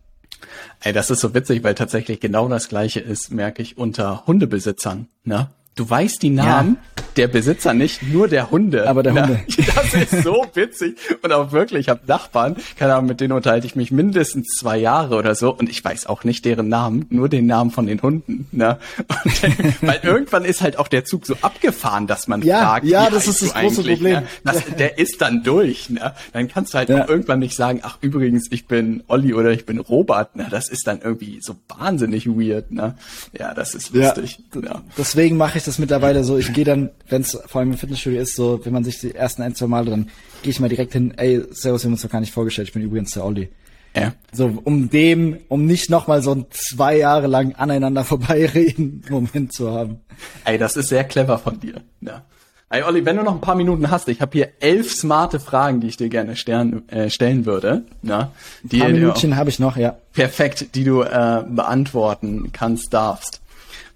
Ey, 0.80 0.94
das 0.94 1.10
ist 1.10 1.20
so 1.20 1.34
witzig, 1.34 1.62
weil 1.62 1.74
tatsächlich 1.74 2.18
genau 2.18 2.48
das 2.48 2.70
gleiche 2.70 3.00
ist, 3.00 3.30
merke 3.30 3.60
ich, 3.60 3.76
unter 3.76 4.26
Hundebesitzern. 4.26 5.08
Ne? 5.22 5.50
Du 5.74 5.88
weißt 5.88 6.22
die 6.22 6.30
Namen, 6.30 6.78
ja. 6.96 6.99
Der 7.16 7.28
Besitzer 7.28 7.74
nicht, 7.74 8.02
nur 8.02 8.28
der 8.28 8.50
Hunde. 8.50 8.88
Aber 8.88 9.02
der 9.02 9.14
Hunde. 9.14 9.40
Das 9.74 9.94
ist 9.94 10.22
so 10.22 10.46
witzig. 10.54 10.96
Und 11.22 11.32
auch 11.32 11.52
wirklich, 11.52 11.80
ich 11.80 11.88
habe 11.88 12.00
Nachbarn, 12.06 12.56
keine 12.78 12.94
Ahnung, 12.94 13.06
mit 13.06 13.20
denen 13.20 13.32
unterhalte 13.32 13.66
ich 13.66 13.76
mich 13.76 13.90
mindestens 13.90 14.48
zwei 14.58 14.78
Jahre 14.78 15.16
oder 15.16 15.34
so. 15.34 15.54
Und 15.54 15.68
ich 15.68 15.84
weiß 15.84 16.06
auch 16.06 16.24
nicht 16.24 16.44
deren 16.44 16.68
Namen, 16.68 17.06
nur 17.10 17.28
den 17.28 17.46
Namen 17.46 17.70
von 17.70 17.86
den 17.86 18.00
Hunden. 18.02 18.46
Ne? 18.52 18.78
Und, 18.98 19.82
weil 19.82 20.00
irgendwann 20.02 20.44
ist 20.44 20.60
halt 20.60 20.78
auch 20.78 20.88
der 20.88 21.04
Zug 21.04 21.26
so 21.26 21.36
abgefahren, 21.40 22.06
dass 22.06 22.28
man 22.28 22.42
ja, 22.42 22.60
fragt, 22.60 22.86
ja, 22.86 23.10
das 23.10 23.26
ist 23.26 23.42
das 23.42 23.54
große 23.54 23.82
Problem. 23.82 24.02
Ne? 24.02 24.26
Das, 24.44 24.64
der 24.78 24.98
ist 24.98 25.20
dann 25.20 25.42
durch. 25.42 25.90
Ne? 25.90 26.14
Dann 26.32 26.48
kannst 26.48 26.74
du 26.74 26.78
halt 26.78 26.88
ja. 26.88 27.04
auch 27.04 27.08
irgendwann 27.08 27.38
nicht 27.38 27.56
sagen, 27.56 27.80
ach 27.82 27.98
übrigens, 28.00 28.48
ich 28.50 28.66
bin 28.66 29.02
Olli 29.08 29.34
oder 29.34 29.50
ich 29.50 29.66
bin 29.66 29.78
Robert. 29.78 30.36
Ne? 30.36 30.46
Das 30.50 30.68
ist 30.68 30.86
dann 30.86 31.00
irgendwie 31.02 31.40
so 31.40 31.56
wahnsinnig 31.68 32.26
weird. 32.26 32.70
Ne? 32.70 32.94
Ja, 33.38 33.54
das 33.54 33.74
ist 33.74 33.94
lustig. 33.94 34.40
Ja, 34.54 34.60
ja. 34.60 34.82
Deswegen 34.96 35.36
mache 35.36 35.58
ich 35.58 35.64
das 35.64 35.78
mittlerweile 35.78 36.24
so. 36.24 36.38
Ich 36.38 36.52
gehe 36.52 36.64
dann, 36.64 36.90
wenn 37.10 37.22
es 37.22 37.38
vor 37.46 37.60
allem 37.60 37.72
im 37.72 37.78
Fitnessstudio 37.78 38.20
ist, 38.20 38.34
so, 38.34 38.64
wenn 38.64 38.72
man 38.72 38.84
sich 38.84 39.00
die 39.00 39.14
ersten 39.14 39.42
ein, 39.42 39.54
zwei 39.54 39.66
Mal 39.66 39.84
drin, 39.84 40.08
gehe 40.42 40.50
ich 40.50 40.60
mal 40.60 40.68
direkt 40.68 40.92
hin, 40.92 41.12
ey, 41.16 41.42
Servus, 41.50 41.82
wir 41.82 41.88
haben 41.88 41.92
uns 41.92 42.02
doch 42.02 42.10
gar 42.10 42.20
nicht 42.20 42.32
vorgestellt, 42.32 42.68
ich 42.68 42.74
bin 42.74 42.82
übrigens 42.82 43.12
der 43.12 43.24
Olli. 43.24 43.50
Ja. 43.94 44.12
So, 44.32 44.60
um 44.64 44.88
dem, 44.88 45.38
um 45.48 45.66
nicht 45.66 45.90
nochmal 45.90 46.22
so 46.22 46.32
ein 46.32 46.46
zwei 46.50 46.96
Jahre 46.96 47.26
lang 47.26 47.54
aneinander 47.56 48.04
vorbeireden 48.04 49.04
Moment 49.10 49.52
zu 49.52 49.70
haben. 49.70 50.00
Ey, 50.44 50.58
das 50.58 50.76
ist 50.76 50.88
sehr 50.88 51.04
clever 51.04 51.38
von 51.38 51.58
dir. 51.58 51.82
Ja. 52.00 52.24
Ey, 52.72 52.84
Olli, 52.84 53.04
wenn 53.04 53.16
du 53.16 53.24
noch 53.24 53.34
ein 53.34 53.40
paar 53.40 53.56
Minuten 53.56 53.90
hast, 53.90 54.06
ich 54.06 54.20
habe 54.20 54.30
hier 54.30 54.50
elf 54.60 54.92
smarte 54.92 55.40
Fragen, 55.40 55.80
die 55.80 55.88
ich 55.88 55.96
dir 55.96 56.08
gerne 56.08 56.36
stern, 56.36 56.88
äh, 56.88 57.10
stellen 57.10 57.44
würde. 57.44 57.82
Ja, 58.04 58.30
die 58.62 58.76
ein 58.76 58.82
paar 58.82 58.90
Minuten 58.90 59.34
habe 59.34 59.50
ich 59.50 59.58
noch, 59.58 59.76
ja. 59.76 59.96
Perfekt, 60.12 60.76
die 60.76 60.84
du 60.84 61.02
äh, 61.02 61.42
beantworten 61.48 62.50
kannst, 62.52 62.94
darfst. 62.94 63.40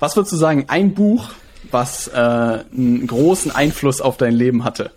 Was 0.01 0.17
würdest 0.17 0.33
du 0.33 0.37
sagen, 0.37 0.65
ein 0.67 0.93
Buch, 0.93 1.31
was 1.71 2.09
äh, 2.09 2.13
einen 2.15 3.07
großen 3.07 3.51
Einfluss 3.51 4.01
auf 4.01 4.17
dein 4.17 4.35
Leben 4.35 4.65
hatte? 4.65 4.91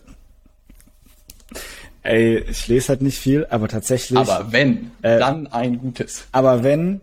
Ey, 2.04 2.38
ich 2.50 2.68
lese 2.68 2.90
halt 2.90 3.02
nicht 3.02 3.20
viel, 3.20 3.46
aber 3.50 3.68
tatsächlich. 3.68 4.18
Aber 4.18 4.52
wenn, 4.52 4.92
äh, 5.02 5.20
dann 5.20 5.48
ein 5.48 5.78
gutes. 5.80 6.26
Aber 6.32 6.64
wenn, 6.64 7.02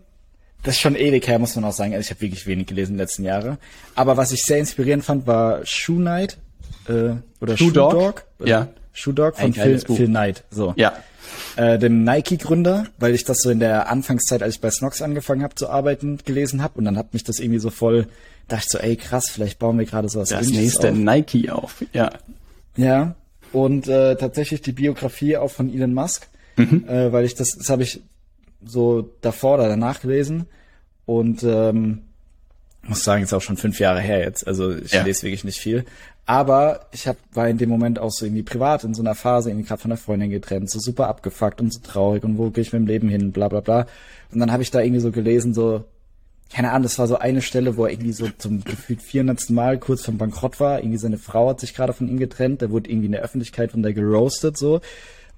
das 0.63 0.75
ist 0.75 0.81
schon 0.81 0.95
ewig 0.95 1.27
her, 1.27 1.37
muss 1.37 1.55
man 1.55 1.63
auch 1.65 1.73
sagen. 1.73 1.93
Also 1.93 2.05
ich 2.05 2.09
habe 2.09 2.21
wirklich 2.21 2.47
wenig 2.47 2.65
gelesen 2.65 2.93
in 2.93 2.97
den 2.97 3.03
letzten 3.03 3.23
Jahren. 3.23 3.57
Aber 3.93 4.17
was 4.17 4.31
ich 4.31 4.41
sehr 4.41 4.57
inspirierend 4.57 5.05
fand, 5.05 5.27
war 5.27 5.63
Shoe 5.63 5.97
Knight 5.97 6.37
äh, 6.87 7.11
oder 7.39 7.55
Shoe, 7.55 7.71
Dog. 7.71 7.91
Dog. 7.91 8.25
Ja. 8.43 8.67
Shoe 8.93 9.13
Dog 9.13 9.37
von 9.37 9.53
Phil, 9.53 9.79
Phil 9.79 10.07
Knight. 10.07 10.43
So. 10.49 10.73
Ja. 10.75 10.93
Äh, 11.55 11.77
dem 11.77 12.03
Nike-Gründer, 12.03 12.87
weil 12.97 13.13
ich 13.13 13.25
das 13.25 13.39
so 13.41 13.49
in 13.49 13.59
der 13.59 13.89
Anfangszeit, 13.89 14.41
als 14.41 14.55
ich 14.55 14.61
bei 14.61 14.71
Snox 14.71 15.01
angefangen 15.01 15.43
habe 15.43 15.53
zu 15.55 15.69
arbeiten, 15.69 16.17
gelesen 16.25 16.63
habe 16.63 16.79
und 16.79 16.85
dann 16.85 16.97
hat 16.97 17.13
mich 17.13 17.23
das 17.23 17.39
irgendwie 17.39 17.59
so 17.59 17.69
voll, 17.69 18.07
dachte 18.47 18.65
ich 18.65 18.71
so, 18.71 18.77
ey 18.79 18.95
krass, 18.95 19.29
vielleicht 19.29 19.59
bauen 19.59 19.77
wir 19.77 19.85
gerade 19.85 20.09
sowas 20.09 20.29
Das 20.29 20.47
nächste 20.49 20.91
auf. 20.91 20.95
Nike 20.95 21.49
auf, 21.49 21.83
ja. 21.93 22.11
Ja. 22.77 23.15
Und 23.51 23.87
äh, 23.87 24.15
tatsächlich 24.15 24.61
die 24.61 24.73
Biografie 24.73 25.37
auch 25.37 25.51
von 25.51 25.73
Elon 25.73 25.93
Musk, 25.93 26.27
mhm. 26.57 26.85
äh, 26.87 27.11
weil 27.11 27.25
ich 27.25 27.35
das, 27.35 27.51
das 27.51 27.69
habe 27.69 27.83
ich 27.83 28.01
so 28.63 29.09
davor 29.21 29.55
oder 29.55 29.69
danach 29.69 30.01
gelesen 30.01 30.47
und 31.05 31.43
ähm, 31.43 32.01
muss 32.87 33.03
sagen, 33.03 33.23
ist 33.23 33.33
auch 33.33 33.41
schon 33.41 33.57
fünf 33.57 33.79
Jahre 33.79 34.01
her 34.01 34.19
jetzt. 34.19 34.45
Also 34.45 34.75
ich 34.75 34.91
ja. 34.91 35.03
lese 35.03 35.23
wirklich 35.23 35.43
nicht 35.43 35.59
viel. 35.59 35.85
Aber 36.27 36.87
ich 36.91 37.07
hab, 37.07 37.17
war 37.33 37.47
in 37.47 37.57
dem 37.57 37.69
Moment 37.69 37.99
auch 37.99 38.11
so 38.11 38.25
irgendwie 38.25 38.43
privat 38.43 38.83
in 38.83 38.93
so 38.93 39.01
einer 39.01 39.15
Phase, 39.15 39.49
irgendwie 39.49 39.67
gerade 39.67 39.81
von 39.81 39.89
der 39.89 39.97
Freundin 39.97 40.31
getrennt, 40.31 40.69
so 40.69 40.79
super 40.79 41.07
abgefuckt 41.07 41.61
und 41.61 41.71
so 41.71 41.79
traurig 41.81 42.23
und 42.23 42.37
wo 42.37 42.49
gehe 42.49 42.63
ich 42.63 42.73
mit 42.73 42.81
dem 42.81 42.87
Leben 42.87 43.09
hin, 43.09 43.31
bla 43.31 43.47
bla 43.47 43.59
bla. 43.59 43.87
Und 44.31 44.39
dann 44.39 44.51
habe 44.51 44.63
ich 44.63 44.71
da 44.71 44.81
irgendwie 44.81 45.01
so 45.01 45.11
gelesen, 45.11 45.53
so, 45.53 45.83
keine 46.51 46.71
Ahnung, 46.71 46.83
das 46.83 46.99
war 46.99 47.07
so 47.07 47.17
eine 47.17 47.41
Stelle, 47.41 47.75
wo 47.75 47.85
er 47.85 47.91
irgendwie 47.91 48.13
so 48.13 48.29
zum 48.37 48.63
gefühlt 48.63 49.01
400. 49.01 49.49
Mal 49.49 49.79
kurz 49.79 50.03
vom 50.03 50.17
Bankrott 50.17 50.59
war. 50.59 50.79
Irgendwie 50.79 50.97
seine 50.97 51.17
Frau 51.17 51.49
hat 51.49 51.59
sich 51.59 51.73
gerade 51.73 51.93
von 51.93 52.07
ihm 52.07 52.17
getrennt, 52.17 52.61
der 52.61 52.71
wurde 52.71 52.89
irgendwie 52.89 53.07
in 53.07 53.11
der 53.11 53.21
Öffentlichkeit 53.21 53.71
von 53.71 53.83
der 53.83 53.93
geroastet 53.93 54.57
so 54.57 54.81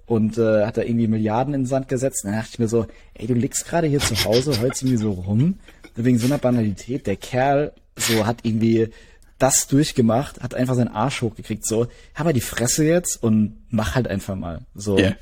und 0.06 0.38
äh, 0.38 0.66
hat 0.66 0.78
da 0.78 0.82
irgendwie 0.82 1.08
Milliarden 1.08 1.54
in 1.54 1.62
den 1.62 1.68
Sand 1.68 1.88
gesetzt. 1.90 2.24
Und 2.24 2.32
dann 2.32 2.40
dachte 2.40 2.52
ich 2.54 2.60
mir 2.60 2.68
so, 2.68 2.88
ey, 3.14 3.28
du 3.28 3.34
liegst 3.34 3.68
gerade 3.68 3.88
hier 3.88 4.00
zu 4.00 4.16
Hause, 4.26 4.60
heulst 4.62 4.82
irgendwie 4.82 4.98
so 4.98 5.12
rum, 5.12 5.60
wegen 5.96 6.18
so 6.18 6.28
einer 6.28 6.38
Banalität. 6.38 7.08
Der 7.08 7.18
Kerl 7.18 7.74
so 7.96 8.26
hat 8.26 8.40
irgendwie 8.44 8.90
das 9.38 9.68
durchgemacht, 9.68 10.42
hat 10.42 10.56
einfach 10.56 10.76
seinen 10.76 10.88
Arsch 10.88 11.22
hochgekriegt, 11.22 11.66
so, 11.66 11.88
hab 12.16 12.26
mal 12.26 12.34
die 12.34 12.42
Fresse 12.42 12.86
jetzt 12.86 13.22
und 13.22 13.58
mach 13.70 13.96
halt 13.96 14.08
einfach 14.08 14.36
mal. 14.36 14.62
So. 14.74 14.98
Yeah. 14.98 15.16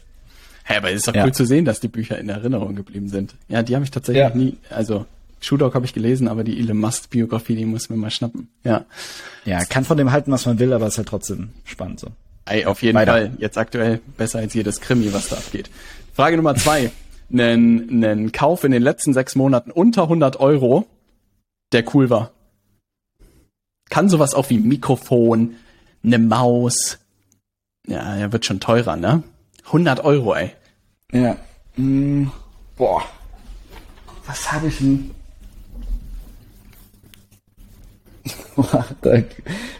Hey, 0.64 0.78
aber 0.78 0.90
es 0.90 0.98
ist 0.98 1.08
doch 1.08 1.16
ja. 1.16 1.26
cool 1.26 1.34
zu 1.34 1.46
sehen, 1.46 1.66
dass 1.66 1.80
die 1.80 1.88
Bücher 1.88 2.18
in 2.18 2.30
Erinnerung 2.30 2.76
geblieben 2.76 3.10
sind. 3.10 3.36
Ja, 3.48 3.62
die 3.62 3.76
habe 3.76 3.86
ich 3.86 3.92
tatsächlich 3.92 4.24
ja. 4.24 4.36
nie, 4.36 4.58
also 4.70 5.06
Shoe 5.42 5.58
Dog 5.58 5.76
habe 5.76 5.86
ich 5.86 5.94
gelesen, 5.94 6.28
aber 6.28 6.44
die 6.44 6.60
Elon 6.60 6.78
Musk 6.78 7.10
Biografie, 7.10 7.56
die 7.56 7.66
muss 7.66 7.90
mir 7.90 7.98
mal 7.98 8.10
schnappen. 8.10 8.50
Ja. 8.64 8.86
Ja, 9.46 9.64
kann 9.66 9.86
von 9.86 9.98
dem 9.98 10.12
halten, 10.12 10.32
was 10.32 10.46
man 10.46 10.60
will, 10.60 10.74
aber 10.74 10.88
ist 10.88 10.98
halt 10.98 11.08
trotzdem 11.08 11.50
spannend 11.66 12.00
so. 12.00 12.08
Ey, 12.46 12.66
auf 12.66 12.82
jeden 12.82 12.96
Weiter. 12.98 13.12
Fall. 13.12 13.32
Jetzt 13.38 13.58
aktuell 13.58 14.00
besser 14.18 14.40
als 14.40 14.54
jedes 14.54 14.82
Krimi, 14.82 15.14
was 15.14 15.30
da 15.30 15.38
abgeht. 15.38 15.70
Frage 16.14 16.38
Nummer 16.38 16.56
zwei. 16.56 16.92
Nen, 17.30 17.88
nen 17.88 18.32
Kauf 18.32 18.64
in 18.64 18.72
den 18.72 18.84
letzten 18.84 19.14
sechs 19.14 19.36
Monaten 19.36 19.72
unter 19.72 20.04
100 20.04 20.40
Euro, 20.40 20.86
der 21.72 21.84
cool 21.96 22.10
war. 22.10 22.32
Kann 23.90 24.10
sowas 24.10 24.34
auch 24.34 24.50
wie 24.50 24.60
Mikrofon, 24.60 25.56
ne 26.04 26.20
Maus. 26.20 27.00
Ja, 27.88 28.16
er 28.16 28.32
wird 28.32 28.46
schon 28.46 28.60
teurer, 28.60 28.96
ne? 28.96 29.24
100 29.66 30.04
Euro, 30.04 30.36
ey. 30.36 30.52
Ja. 31.12 31.38
Mm, 31.76 32.28
boah. 32.78 33.04
Was 34.28 34.52
habe 34.52 34.68
ich 34.68 34.78
denn? 34.78 35.12
da 39.02 39.24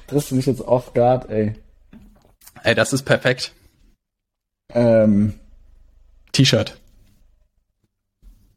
triffst 0.08 0.32
du 0.32 0.36
mich 0.36 0.46
jetzt 0.46 0.62
off 0.62 0.94
guard, 0.94 1.30
ey. 1.30 1.56
Ey, 2.64 2.76
das 2.76 2.94
ist 2.94 3.04
perfekt. 3.04 3.54
Ähm. 4.74 5.34
T-Shirt. 6.32 6.78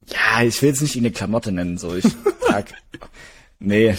Ja, 0.07 0.43
ich 0.43 0.61
will 0.63 0.71
jetzt 0.71 0.81
nicht 0.81 0.97
eine 0.97 1.11
Klamotte 1.11 1.53
nennen, 1.53 1.79
so 1.79 1.95
ich 1.95 2.05
sag. 2.47 2.73
nee. 3.59 3.95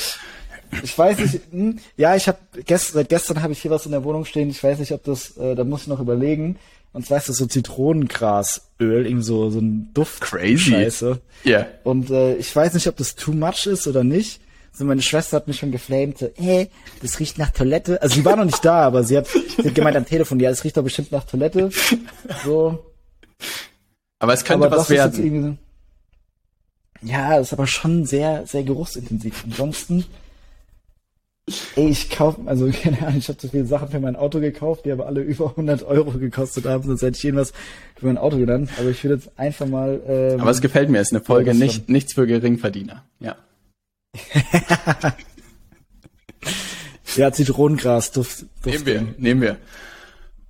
Ich 0.84 0.98
weiß 0.98 1.18
nicht, 1.20 1.42
hm, 1.52 1.80
ja, 1.98 2.16
ich 2.16 2.28
habe 2.28 2.38
gest, 2.66 2.94
seit 2.94 3.10
gestern 3.10 3.42
habe 3.42 3.54
ich 3.54 3.62
hier 3.62 3.72
was 3.72 3.86
in 3.86 3.92
der 3.92 4.04
Wohnung 4.04 4.26
stehen. 4.26 4.50
Ich 4.50 4.64
weiß 4.64 4.80
nicht, 4.80 4.92
ob 4.92 5.04
das, 5.04 5.38
äh, 5.38 5.56
da 5.56 5.64
muss 5.64 5.84
ich 5.84 5.88
noch 5.88 6.00
überlegen. 6.00 6.58
Und 6.92 7.06
zwar 7.06 7.18
ist 7.18 7.30
das 7.30 7.38
so 7.38 7.46
Zitronengrasöl, 7.46 9.06
irgendwie 9.06 9.24
so 9.24 9.50
so 9.52 9.60
ein 9.60 9.92
Duft. 9.94 10.22
Crazy. 10.22 10.72
Scheiße. 10.72 11.22
Ja. 11.44 11.60
Yeah. 11.60 11.68
Und 11.84 12.10
äh, 12.10 12.36
ich 12.36 12.56
weiß 12.56 12.74
nicht, 12.74 12.88
ob 12.88 12.98
das 12.98 13.16
too 13.16 13.32
much 13.32 13.68
ist 13.68 13.88
oder 13.88 14.04
nicht. 14.04 14.42
So 14.72 14.86
meine 14.86 15.02
Schwester 15.02 15.38
hat 15.38 15.48
mich 15.48 15.58
schon 15.58 15.72
geflamed, 15.72 16.18
so, 16.18 16.30
hey, 16.36 16.70
das 17.02 17.20
riecht 17.20 17.38
nach 17.38 17.52
Toilette. 17.52 18.02
Also 18.02 18.16
sie 18.16 18.26
war 18.26 18.36
noch 18.36 18.46
nicht 18.46 18.64
da, 18.64 18.84
aber 18.84 19.04
sie 19.04 19.18
hat, 19.18 19.28
sie 19.28 19.68
hat 19.68 19.76
gemeint 19.76 19.98
am 19.98 20.06
Telefon, 20.06 20.40
ja, 20.40 20.50
es 20.50 20.64
riecht 20.64 20.78
doch 20.78 20.84
bestimmt 20.84 21.12
nach 21.12 21.26
Toilette. 21.26 21.70
So. 22.44 22.86
Aber 24.20 24.34
es 24.34 24.44
könnte 24.44 24.68
aber 24.68 24.78
was 24.78 24.90
werden. 24.90 25.58
So, 27.02 27.08
ja, 27.08 27.38
ist 27.38 27.54
aber 27.54 27.68
schon 27.68 28.06
sehr, 28.06 28.46
sehr 28.46 28.64
geruchsintensiv. 28.64 29.44
Ansonsten 29.46 30.06
Ey, 31.76 31.90
ich 31.90 32.10
kaufe, 32.10 32.42
also 32.46 32.70
keine 32.84 33.00
Ahnung, 33.00 33.18
ich 33.20 33.28
habe 33.28 33.38
zu 33.38 33.50
viele 33.50 33.66
Sachen 33.66 33.90
für 33.90 34.00
mein 34.00 34.16
Auto 34.16 34.40
gekauft, 34.40 34.86
die 34.86 34.92
aber 34.92 35.08
alle 35.08 35.22
über 35.22 35.50
100 35.50 35.84
Euro 35.84 36.12
gekostet 36.12 36.66
haben, 36.66 36.84
sonst 36.84 37.02
hätte 37.02 37.18
ich 37.18 37.26
irgendwas 37.26 37.54
für 37.96 38.06
mein 38.06 38.18
Auto 38.18 38.38
genannt. 38.38 38.70
Aber 38.80 38.90
ich 38.90 39.04
würde 39.04 39.16
jetzt 39.16 39.32
einfach 39.38 39.68
mal. 39.68 40.00
Ähm, 40.08 40.40
aber 40.40 40.52
es 40.52 40.62
gefällt 40.62 40.90
mir, 40.90 41.00
es 41.00 41.08
ist 41.08 41.14
eine 41.14 41.24
Folge 41.24 41.54
nicht, 41.54 41.90
nichts 41.90 42.14
für 42.14 42.28
Geringverdiener. 42.28 43.04
Ja. 43.20 43.36
Ja, 47.16 47.32
Zitronengras, 47.32 48.12
Duft, 48.12 48.46
Duft. 48.64 48.66
Nehmen 48.66 48.86
wir, 48.86 49.08
nehmen 49.18 49.42
wir. 49.42 49.58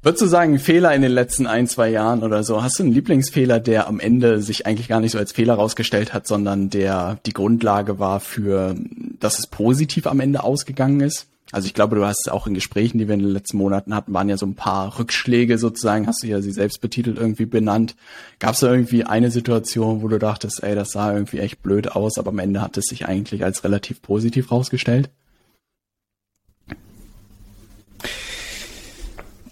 Würdest 0.02 0.22
du 0.22 0.28
sagen, 0.28 0.60
Fehler 0.60 0.96
in 0.96 1.02
den 1.02 1.12
letzten 1.12 1.46
ein, 1.46 1.68
zwei 1.68 1.90
Jahren 1.90 2.24
oder 2.24 2.44
so? 2.44 2.64
Hast 2.64 2.80
du 2.80 2.84
einen 2.84 2.94
Lieblingsfehler, 2.94 3.60
der 3.60 3.88
am 3.88 4.00
Ende 4.00 4.42
sich 4.42 4.66
eigentlich 4.66 4.88
gar 4.88 5.02
nicht 5.02 5.12
so 5.12 5.18
als 5.18 5.34
Fehler 5.34 5.56
rausgestellt 5.56 6.14
hat, 6.14 6.26
sondern 6.26 6.70
der 6.70 7.20
die 7.26 7.34
Grundlage 7.34 8.00
war 8.00 8.22
für, 8.22 8.76
dass 9.20 9.40
es 9.40 9.48
positiv 9.48 10.08
am 10.08 10.22
Ende 10.22 10.44
ausgegangen 10.44 11.02
ist? 11.02 11.28
Also 11.52 11.66
ich 11.66 11.74
glaube, 11.74 11.96
du 11.96 12.06
hast 12.06 12.30
auch 12.32 12.46
in 12.46 12.54
Gesprächen, 12.54 13.00
die 13.00 13.08
wir 13.08 13.16
in 13.16 13.22
den 13.22 13.32
letzten 13.32 13.58
Monaten 13.58 13.96
hatten, 13.96 14.14
waren 14.14 14.30
ja 14.30 14.38
so 14.38 14.46
ein 14.46 14.56
paar 14.56 15.00
Rückschläge 15.00 15.58
sozusagen, 15.58 16.06
hast 16.06 16.22
du 16.22 16.28
ja 16.28 16.42
sie 16.42 16.52
selbst 16.52 16.80
betitelt 16.80 17.18
irgendwie 17.18 17.46
benannt. 17.46 17.96
Gab 18.38 18.54
es 18.54 18.60
da 18.60 18.72
irgendwie 18.72 19.04
eine 19.04 19.32
Situation, 19.32 20.04
wo 20.04 20.08
du 20.08 20.20
dachtest, 20.20 20.62
ey, 20.62 20.76
das 20.76 20.92
sah 20.92 21.12
irgendwie 21.12 21.40
echt 21.40 21.64
blöd 21.64 21.92
aus, 21.92 22.20
aber 22.20 22.30
am 22.30 22.40
Ende 22.40 22.62
hat 22.62 22.78
es 22.78 22.86
sich 22.86 23.08
eigentlich 23.08 23.44
als 23.44 23.64
relativ 23.64 24.02
positiv 24.02 24.52
rausgestellt? 24.52 25.10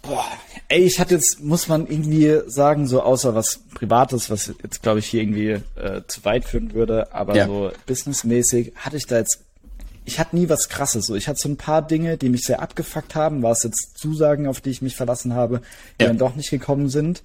Boah, 0.03 0.25
ey, 0.69 0.83
ich 0.83 0.99
hatte 0.99 1.15
jetzt, 1.15 1.41
muss 1.41 1.67
man 1.67 1.87
irgendwie 1.87 2.41
sagen, 2.45 2.87
so 2.87 3.01
außer 3.01 3.33
was 3.33 3.61
Privates, 3.73 4.29
was 4.29 4.53
jetzt 4.61 4.83
glaube 4.83 4.99
ich 4.99 5.07
hier 5.07 5.21
irgendwie 5.21 5.61
äh, 5.75 6.01
zu 6.07 6.23
weit 6.25 6.45
führen 6.45 6.73
würde, 6.73 7.13
aber 7.13 7.35
ja. 7.35 7.47
so 7.47 7.71
businessmäßig 7.85 8.73
hatte 8.75 8.97
ich 8.97 9.07
da 9.07 9.17
jetzt, 9.17 9.46
ich 10.07 10.19
hatte 10.19 10.35
nie 10.35 10.47
was 10.49 10.69
krasses. 10.69 11.05
So, 11.05 11.15
ich 11.15 11.27
hatte 11.27 11.39
so 11.39 11.49
ein 11.49 11.57
paar 11.57 11.85
Dinge, 11.85 12.17
die 12.17 12.29
mich 12.29 12.43
sehr 12.43 12.61
abgefuckt 12.61 13.13
haben, 13.13 13.43
war 13.43 13.51
es 13.51 13.63
jetzt 13.63 13.97
Zusagen, 13.97 14.47
auf 14.47 14.61
die 14.61 14.69
ich 14.69 14.81
mich 14.81 14.95
verlassen 14.95 15.33
habe, 15.33 15.61
die 15.99 16.03
ja. 16.03 16.07
dann 16.07 16.17
doch 16.17 16.35
nicht 16.35 16.49
gekommen 16.49 16.89
sind. 16.89 17.23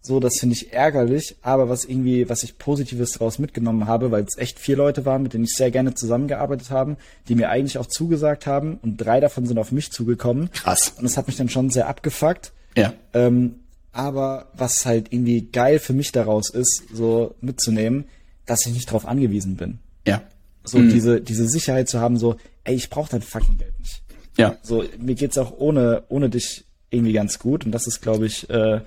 So, 0.00 0.18
das 0.18 0.40
finde 0.40 0.56
ich 0.56 0.72
ärgerlich, 0.72 1.36
aber 1.42 1.68
was 1.68 1.84
irgendwie, 1.84 2.28
was 2.28 2.42
ich 2.42 2.58
Positives 2.58 3.12
daraus 3.12 3.38
mitgenommen 3.38 3.86
habe, 3.86 4.10
weil 4.10 4.24
es 4.24 4.36
echt 4.36 4.58
vier 4.58 4.76
Leute 4.76 5.04
waren, 5.04 5.22
mit 5.22 5.34
denen 5.34 5.44
ich 5.44 5.54
sehr 5.54 5.70
gerne 5.70 5.94
zusammengearbeitet 5.94 6.70
haben, 6.70 6.96
die 7.28 7.36
mir 7.36 7.50
eigentlich 7.50 7.78
auch 7.78 7.86
zugesagt 7.86 8.46
haben 8.46 8.78
und 8.82 8.96
drei 8.96 9.20
davon 9.20 9.46
sind 9.46 9.58
auf 9.58 9.70
mich 9.70 9.92
zugekommen. 9.92 10.50
Krass. 10.52 10.94
Und 10.96 11.04
das 11.04 11.16
hat 11.16 11.28
mich 11.28 11.36
dann 11.36 11.50
schon 11.50 11.70
sehr 11.70 11.86
abgefuckt. 11.86 12.52
Ja. 12.76 12.94
Ähm, 13.12 13.60
aber 13.92 14.46
was 14.54 14.86
halt 14.86 15.12
irgendwie 15.12 15.42
geil 15.42 15.78
für 15.78 15.92
mich 15.92 16.10
daraus 16.10 16.50
ist, 16.50 16.82
so 16.92 17.36
mitzunehmen, 17.40 18.06
dass 18.46 18.66
ich 18.66 18.72
nicht 18.72 18.90
drauf 18.90 19.06
angewiesen 19.06 19.56
bin. 19.56 19.78
Ja. 20.04 20.22
So 20.64 20.78
diese, 20.80 21.20
diese 21.20 21.48
Sicherheit 21.48 21.88
zu 21.88 22.00
haben, 22.00 22.18
so, 22.18 22.36
ey, 22.64 22.74
ich 22.74 22.88
brauche 22.90 23.10
dein 23.10 23.22
fucking 23.22 23.58
Geld 23.58 23.78
nicht. 23.80 24.02
Ja. 24.38 24.56
So, 24.62 24.84
mir 24.98 25.14
geht's 25.14 25.36
auch 25.38 25.52
ohne, 25.58 26.04
ohne 26.08 26.30
dich 26.30 26.64
irgendwie 26.90 27.12
ganz 27.12 27.38
gut. 27.38 27.64
Und 27.66 27.72
das 27.72 27.86
ist, 27.86 28.00
glaube 28.00 28.26
ich, 28.26 28.48
äh, 28.50 28.80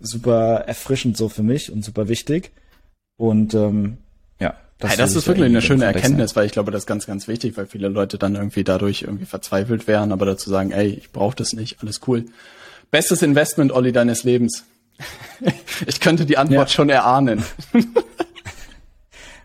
super 0.00 0.64
erfrischend 0.66 1.16
so 1.16 1.28
für 1.28 1.42
mich 1.42 1.72
und 1.72 1.84
super 1.84 2.08
wichtig. 2.08 2.52
Und 3.16 3.52
ähm, 3.54 3.98
ja, 4.38 4.54
Das, 4.78 4.92
hey, 4.92 4.96
das 4.96 5.16
ist 5.16 5.26
wirklich 5.26 5.46
eine 5.46 5.60
schöne 5.62 5.84
Erkenntnis, 5.86 6.36
weil 6.36 6.46
ich 6.46 6.52
glaube, 6.52 6.70
das 6.70 6.82
ist 6.82 6.86
ganz, 6.86 7.06
ganz 7.06 7.26
wichtig, 7.26 7.56
weil 7.56 7.66
viele 7.66 7.88
Leute 7.88 8.16
dann 8.16 8.36
irgendwie 8.36 8.62
dadurch 8.64 9.02
irgendwie 9.02 9.24
verzweifelt 9.26 9.88
wären, 9.88 10.12
aber 10.12 10.24
dazu 10.24 10.48
sagen, 10.50 10.70
ey, 10.70 10.86
ich 10.88 11.10
brauche 11.10 11.34
das 11.34 11.52
nicht, 11.52 11.82
alles 11.82 12.00
cool. 12.06 12.26
Bestes 12.92 13.22
Investment, 13.22 13.72
Olli, 13.72 13.90
deines 13.92 14.22
Lebens. 14.24 14.64
ich 15.86 16.00
könnte 16.00 16.26
die 16.26 16.38
Antwort 16.38 16.68
Ja. 16.68 16.74
schon 16.74 16.88
erahnen. 16.90 17.42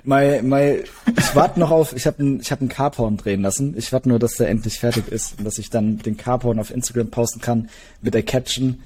Mal, 0.05 0.43
mal, 0.43 0.83
ich 1.17 1.35
warte 1.35 1.59
noch 1.59 1.71
auf, 1.71 1.95
ich 1.95 2.05
habe 2.05 2.21
ein, 2.21 2.39
ich 2.41 2.51
hab 2.51 2.59
einen 2.59 2.69
Carporn 2.69 3.15
drehen 3.15 3.41
lassen. 3.41 3.75
Ich 3.77 3.93
warte 3.93 4.09
nur, 4.09 4.19
dass 4.19 4.35
der 4.35 4.49
endlich 4.49 4.79
fertig 4.79 5.07
ist 5.07 5.37
und 5.37 5.45
dass 5.45 5.57
ich 5.57 5.69
dann 5.69 5.97
den 5.99 6.17
Carporn 6.17 6.59
auf 6.59 6.71
Instagram 6.71 7.09
posten 7.09 7.39
kann 7.39 7.69
mit 8.01 8.13
der 8.13 8.23
Caption 8.23 8.81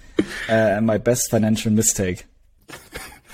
äh, 0.47 0.79
My 0.79 0.99
best 0.99 1.29
financial 1.29 1.73
mistake. 1.73 2.23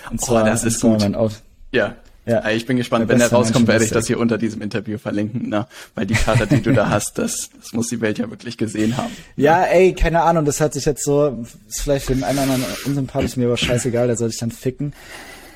Und 0.09 0.21
Oh, 0.29 0.39
das 0.39 0.63
ist 0.63 0.83
und 0.83 0.99
zwar 0.99 1.09
gut. 1.09 1.17
Mein. 1.17 1.31
Ja. 1.71 1.95
Ja. 2.25 2.49
Ich 2.51 2.65
bin 2.65 2.77
gespannt, 2.77 3.01
Der 3.01 3.09
wenn 3.09 3.19
er 3.19 3.25
beste 3.25 3.35
rauskommt, 3.35 3.67
werde 3.67 3.83
ich 3.83 3.91
das 3.91 4.07
hier 4.07 4.17
unter 4.17 4.37
diesem 4.37 4.61
Interview 4.61 4.97
verlinken, 4.97 5.49
ne? 5.49 5.67
Weil 5.93 6.05
die 6.05 6.13
Karte, 6.13 6.47
die 6.47 6.61
du 6.61 6.71
da 6.71 6.89
hast, 6.89 7.17
das, 7.17 7.49
das 7.59 7.73
muss 7.73 7.89
die 7.89 7.99
Welt 7.99 8.17
ja 8.17 8.29
wirklich 8.29 8.57
gesehen 8.57 8.95
haben. 8.95 9.11
Ja, 9.35 9.63
ey, 9.63 9.93
keine 9.93 10.21
Ahnung, 10.21 10.45
das 10.45 10.61
hat 10.61 10.73
sich 10.73 10.85
jetzt 10.85 11.03
so, 11.03 11.43
ist 11.67 11.81
vielleicht 11.81 12.05
für 12.05 12.13
den 12.13 12.23
einen 12.23 12.39
oder 12.39 12.53
anderen 12.53 12.73
unsympathisch, 12.85 13.35
mir 13.35 13.47
aber 13.47 13.57
scheißegal, 13.57 14.07
der 14.07 14.15
soll 14.15 14.29
sich 14.29 14.39
dann 14.39 14.51
ficken. 14.51 14.93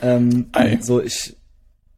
Ähm, 0.01 0.47
so, 0.81 1.01
ich, 1.01 1.37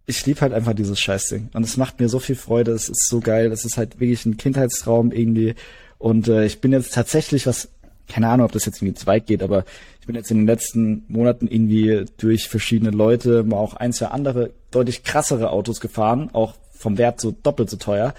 ich 0.10 0.26
lieb 0.26 0.41
halt 0.41 0.53
einfach 0.53 0.74
dieses 0.74 0.99
Scheißding. 0.99 1.49
Und 1.53 1.64
es 1.64 1.78
macht 1.78 1.99
mir 1.99 2.10
so 2.10 2.18
viel 2.20 2.36
Freude, 2.36 2.72
es 2.72 2.89
ist 2.89 3.07
so 3.07 3.20
geil, 3.20 3.51
es 3.51 3.64
ist 3.64 3.78
halt 3.78 3.99
wirklich 3.99 4.26
ein 4.26 4.38
Kindheitstraum 4.38 5.12
irgendwie. 5.12 5.53
Und 5.99 6.28
äh, 6.28 6.45
ich 6.45 6.62
bin 6.62 6.72
jetzt 6.72 6.95
tatsächlich, 6.95 7.45
was, 7.45 7.70
keine 8.07 8.28
Ahnung, 8.28 8.47
ob 8.47 8.51
das 8.51 8.66
jetzt 8.66 8.82
irgendwie 8.82 8.95
zu 8.95 9.05
weit 9.05 9.28
geht, 9.28 9.43
aber 9.43 9.66
ich 10.01 10.07
bin 10.07 10.16
jetzt 10.16 10.32
in 10.32 10.38
den 10.38 10.47
letzten 10.47 11.05
Monaten 11.07 11.47
irgendwie 11.47 12.05
durch 12.18 12.49
verschiedene 12.49 12.89
Leute, 12.89 13.43
mal 13.43 13.57
auch 13.57 13.76
ein, 13.76 13.93
zwei 13.93 14.07
andere, 14.07 14.49
deutlich 14.72 15.03
krassere 15.03 15.51
Autos 15.51 15.80
gefahren, 15.80 16.32
auch 16.34 16.55
vom 16.72 16.97
Wert 16.97 17.22
so 17.22 17.32
doppelt 17.32 17.70
so 17.70 17.78
teuer 17.78 18.16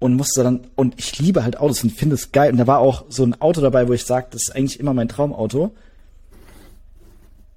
und 0.00 0.14
musste 0.14 0.42
dann 0.42 0.62
und 0.74 0.98
ich 0.98 1.20
liebe 1.20 1.44
halt 1.44 1.58
Autos 1.58 1.84
und 1.84 1.90
finde 1.90 2.16
es 2.16 2.32
geil 2.32 2.50
und 2.50 2.58
da 2.58 2.66
war 2.66 2.80
auch 2.80 3.04
so 3.08 3.22
ein 3.22 3.40
Auto 3.40 3.60
dabei, 3.60 3.86
wo 3.86 3.92
ich 3.92 4.04
sage, 4.04 4.26
das 4.30 4.48
ist 4.48 4.56
eigentlich 4.56 4.80
immer 4.80 4.94
mein 4.94 5.08
Traumauto. 5.08 5.72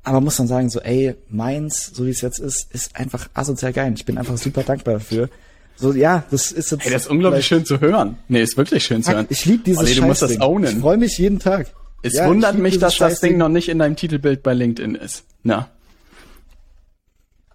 Aber 0.06 0.22
muss 0.22 0.38
dann 0.38 0.48
sagen 0.48 0.70
so, 0.70 0.80
ey, 0.82 1.16
meins, 1.30 1.92
so 1.94 2.06
wie 2.06 2.12
es 2.12 2.22
jetzt 2.22 2.40
ist, 2.40 2.72
ist 2.74 2.96
einfach 2.96 3.28
asozial 3.34 3.74
geil. 3.74 3.92
Ich 3.96 4.06
bin 4.06 4.18
einfach 4.18 4.38
super 4.38 4.64
dankbar 4.64 4.96
dafür. 4.96 5.30
So 5.76 5.92
ja, 5.94 6.24
das 6.32 6.52
ist 6.52 6.72
jetzt 6.72 6.86
Ey, 6.86 6.92
das 6.92 7.04
ist 7.04 7.08
unglaublich 7.10 7.46
schön 7.46 7.66
zu 7.66 7.82
hören. 7.82 8.18
Nee, 8.30 8.42
ist 8.42 8.56
wirklich 8.56 8.86
schön 8.86 9.04
zu 9.04 9.12
hören. 9.12 9.26
Ich 9.30 9.46
liebe 9.46 9.64
dieses 9.64 9.82
Olli, 9.82 9.96
du 9.96 10.04
musst 10.04 10.22
das 10.22 10.30
Scheißding. 10.30 10.48
ownen. 10.48 10.76
Ich 10.76 10.82
freue 10.82 10.98
mich 10.98 11.18
jeden 11.18 11.40
Tag. 11.40 11.68
Es 12.02 12.14
Ja, 12.14 12.28
wundert 12.28 12.58
mich, 12.58 12.78
dass 12.78 12.98
das 12.98 13.20
Ding 13.20 13.38
noch 13.38 13.50
nicht 13.50 13.68
in 13.68 13.80
deinem 13.80 13.96
Titelbild 13.96 14.42
bei 14.44 14.54
LinkedIn 14.54 14.96
ist. 14.96 15.24
Na. 15.44 15.70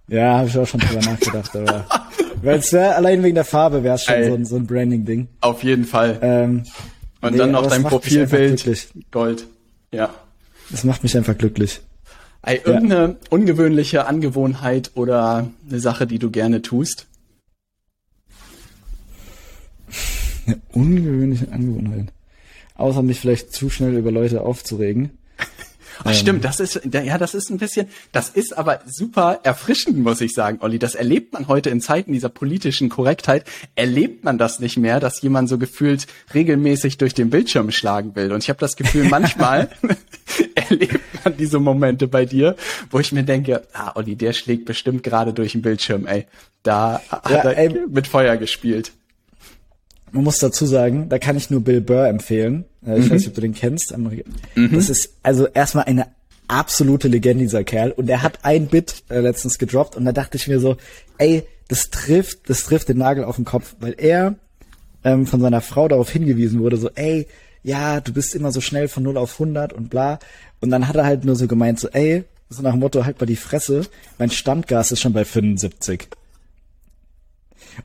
Ja, 0.09 0.39
habe 0.39 0.49
ich 0.49 0.59
auch 0.59 0.67
schon 0.67 0.81
drüber 0.81 1.01
nachgedacht, 1.03 1.55
aber 1.55 1.87
weil 2.43 2.59
es 2.59 2.73
wäre 2.73 2.97
allein 2.97 3.23
wegen 3.23 3.37
der 3.37 3.45
Farbe 3.45 3.85
wäre 3.85 3.95
es 3.95 4.03
schon 4.05 4.15
Ey. 4.17 4.29
so 4.29 4.35
ein, 4.35 4.45
so 4.45 4.57
ein 4.57 4.67
Branding-Ding. 4.67 5.29
Auf 5.41 5.63
jeden 5.63 5.85
Fall. 5.85 6.19
Ähm, 6.21 6.65
Und 7.21 7.33
nee, 7.33 7.39
dann 7.39 7.53
noch 7.53 7.69
dein 7.69 7.85
Profilbild. 7.85 8.89
Gold. 9.13 9.47
Ja. 9.93 10.11
das 10.71 10.83
macht 10.85 11.05
mich 11.05 11.17
einfach 11.17 11.39
glücklich. 11.39 11.81
Ey, 12.43 12.61
irgendeine 12.65 13.17
ungewöhnliche 13.29 14.07
Angewohnheit 14.07 14.93
oder 14.95 15.51
eine 15.69 15.81
Sache, 15.81 16.07
die 16.07 16.19
du 16.19 16.31
gerne 16.31 16.63
tust? 16.63 17.07
Eine 20.47 20.61
ungewöhnliche 20.73 21.53
Angewohnheit. 21.53 22.13
Außer 22.77 23.03
mich 23.03 23.21
vielleicht 23.21 23.53
zu 23.53 23.69
schnell 23.69 23.95
über 23.95 24.11
Leute 24.11 24.41
aufzuregen. 24.41 25.19
Ach, 26.05 26.15
stimmt, 26.15 26.45
das 26.45 26.61
ist, 26.61 26.81
ja, 26.91 27.19
das 27.19 27.35
ist 27.35 27.51
ein 27.51 27.59
bisschen, 27.59 27.89
das 28.13 28.31
ist 28.31 28.57
aber 28.57 28.81
super 28.87 29.41
erfrischend, 29.43 29.99
muss 29.99 30.21
ich 30.21 30.33
sagen, 30.33 30.59
Olli. 30.61 30.79
Das 30.79 30.95
erlebt 30.95 31.33
man 31.33 31.49
heute 31.49 31.71
in 31.71 31.81
Zeiten 31.81 32.13
dieser 32.13 32.29
politischen 32.29 32.89
Korrektheit, 32.89 33.45
erlebt 33.75 34.25
man 34.25 34.39
das 34.39 34.61
nicht 34.61 34.77
mehr, 34.79 35.01
dass 35.01 35.21
jemand 35.23 35.49
so 35.49 35.59
gefühlt 35.59 36.07
regelmäßig 36.35 36.99
durch 36.99 37.15
den 37.15 37.31
Bildschirm 37.31 37.71
schlagen 37.71 38.15
will. 38.17 38.33
Und 38.33 38.43
ich 38.43 38.49
habe 38.49 38.59
das 38.61 38.77
Gefühl, 38.77 39.09
manchmal 39.09 39.69
erlebt 40.55 41.01
man 41.25 41.37
diese 41.37 41.59
Momente 41.59 42.09
bei 42.09 42.25
dir, 42.25 42.57
wo 42.91 42.99
ich 42.99 43.13
mir 43.13 43.23
denke, 43.25 43.63
ah, 43.73 43.93
Olli, 43.97 44.17
der 44.17 44.33
schlägt 44.33 44.65
bestimmt 44.65 45.03
gerade 45.03 45.33
durch 45.33 45.53
den 45.53 45.63
Bildschirm, 45.63 46.07
ey. 46.07 46.27
Da 46.63 47.01
hat 47.09 47.31
Ja, 47.31 47.37
er 47.51 47.57
ey. 47.59 47.81
mit 47.89 48.07
Feuer 48.07 48.37
gespielt. 48.37 48.93
Man 50.13 50.25
muss 50.25 50.39
dazu 50.39 50.67
sagen, 50.67 51.09
da 51.09 51.19
kann 51.19 51.37
ich 51.37 51.51
nur 51.51 51.61
Bill 51.63 51.81
Burr 51.81 52.09
empfehlen. 52.09 52.65
Äh, 52.87 52.99
Ich 52.99 53.05
weiß 53.07 53.19
nicht, 53.19 53.29
ob 53.29 53.35
du 53.35 53.41
den 53.41 53.55
kennst. 53.55 53.95
Ameri- 53.95 54.25
Das 54.73 54.89
ist 54.91 55.15
also 55.23 55.47
erstmal 55.47 55.85
eine 55.85 56.07
absolute 56.49 57.09
Legende, 57.09 57.45
dieser 57.45 57.63
Kerl. 57.65 57.93
Und 57.93 58.09
er 58.11 58.23
hat 58.23 58.41
ein 58.45 58.67
Bit 58.67 59.03
äh, 59.09 59.21
letztens 59.21 59.59
gedroppt 59.59 59.97
und 59.97 60.05
da 60.05 60.13
dachte 60.13 60.37
ich 60.37 60.49
mir 60.49 60.59
so, 60.61 60.77
ey, 61.19 61.45
das 61.69 61.91
trifft, 61.91 62.49
das 62.51 62.65
trifft 62.65 62.89
den 62.89 62.99
Nagel 62.99 63.23
auf 63.25 63.37
den 63.37 63.45
Kopf, 63.45 63.77
weil 63.79 63.95
er 63.97 64.35
ähm, 65.05 65.27
von 65.27 65.41
seiner 65.41 65.61
Frau 65.61 65.87
darauf 65.87 66.11
hingewiesen 66.11 66.59
wurde, 66.61 66.77
so, 66.77 66.91
ey, 66.97 67.27
ja, 67.63 68.01
du 68.01 68.13
bist 68.13 68.35
immer 68.35 68.51
so 68.53 68.61
schnell 68.61 68.89
von 68.89 69.03
0 69.05 69.17
auf 69.17 69.35
100 69.35 69.73
und 69.73 69.91
bla. 69.91 70.19
Und 70.61 70.71
dann 70.71 70.89
hat 70.89 70.97
er 70.97 71.05
halt 71.05 71.25
nur 71.25 71.37
so 71.37 71.47
gemeint, 71.47 71.79
so, 71.79 71.89
ey, 71.91 72.25
so 72.49 72.63
nach 72.63 72.73
dem 72.73 72.81
Motto, 72.81 73.05
halt 73.05 73.21
mal 73.21 73.27
die 73.27 73.37
Fresse, 73.37 73.83
mein 74.19 74.31
Standgas 74.31 74.91
ist 74.91 75.01
schon 75.01 75.13
bei 75.13 75.25
75. 75.25 76.09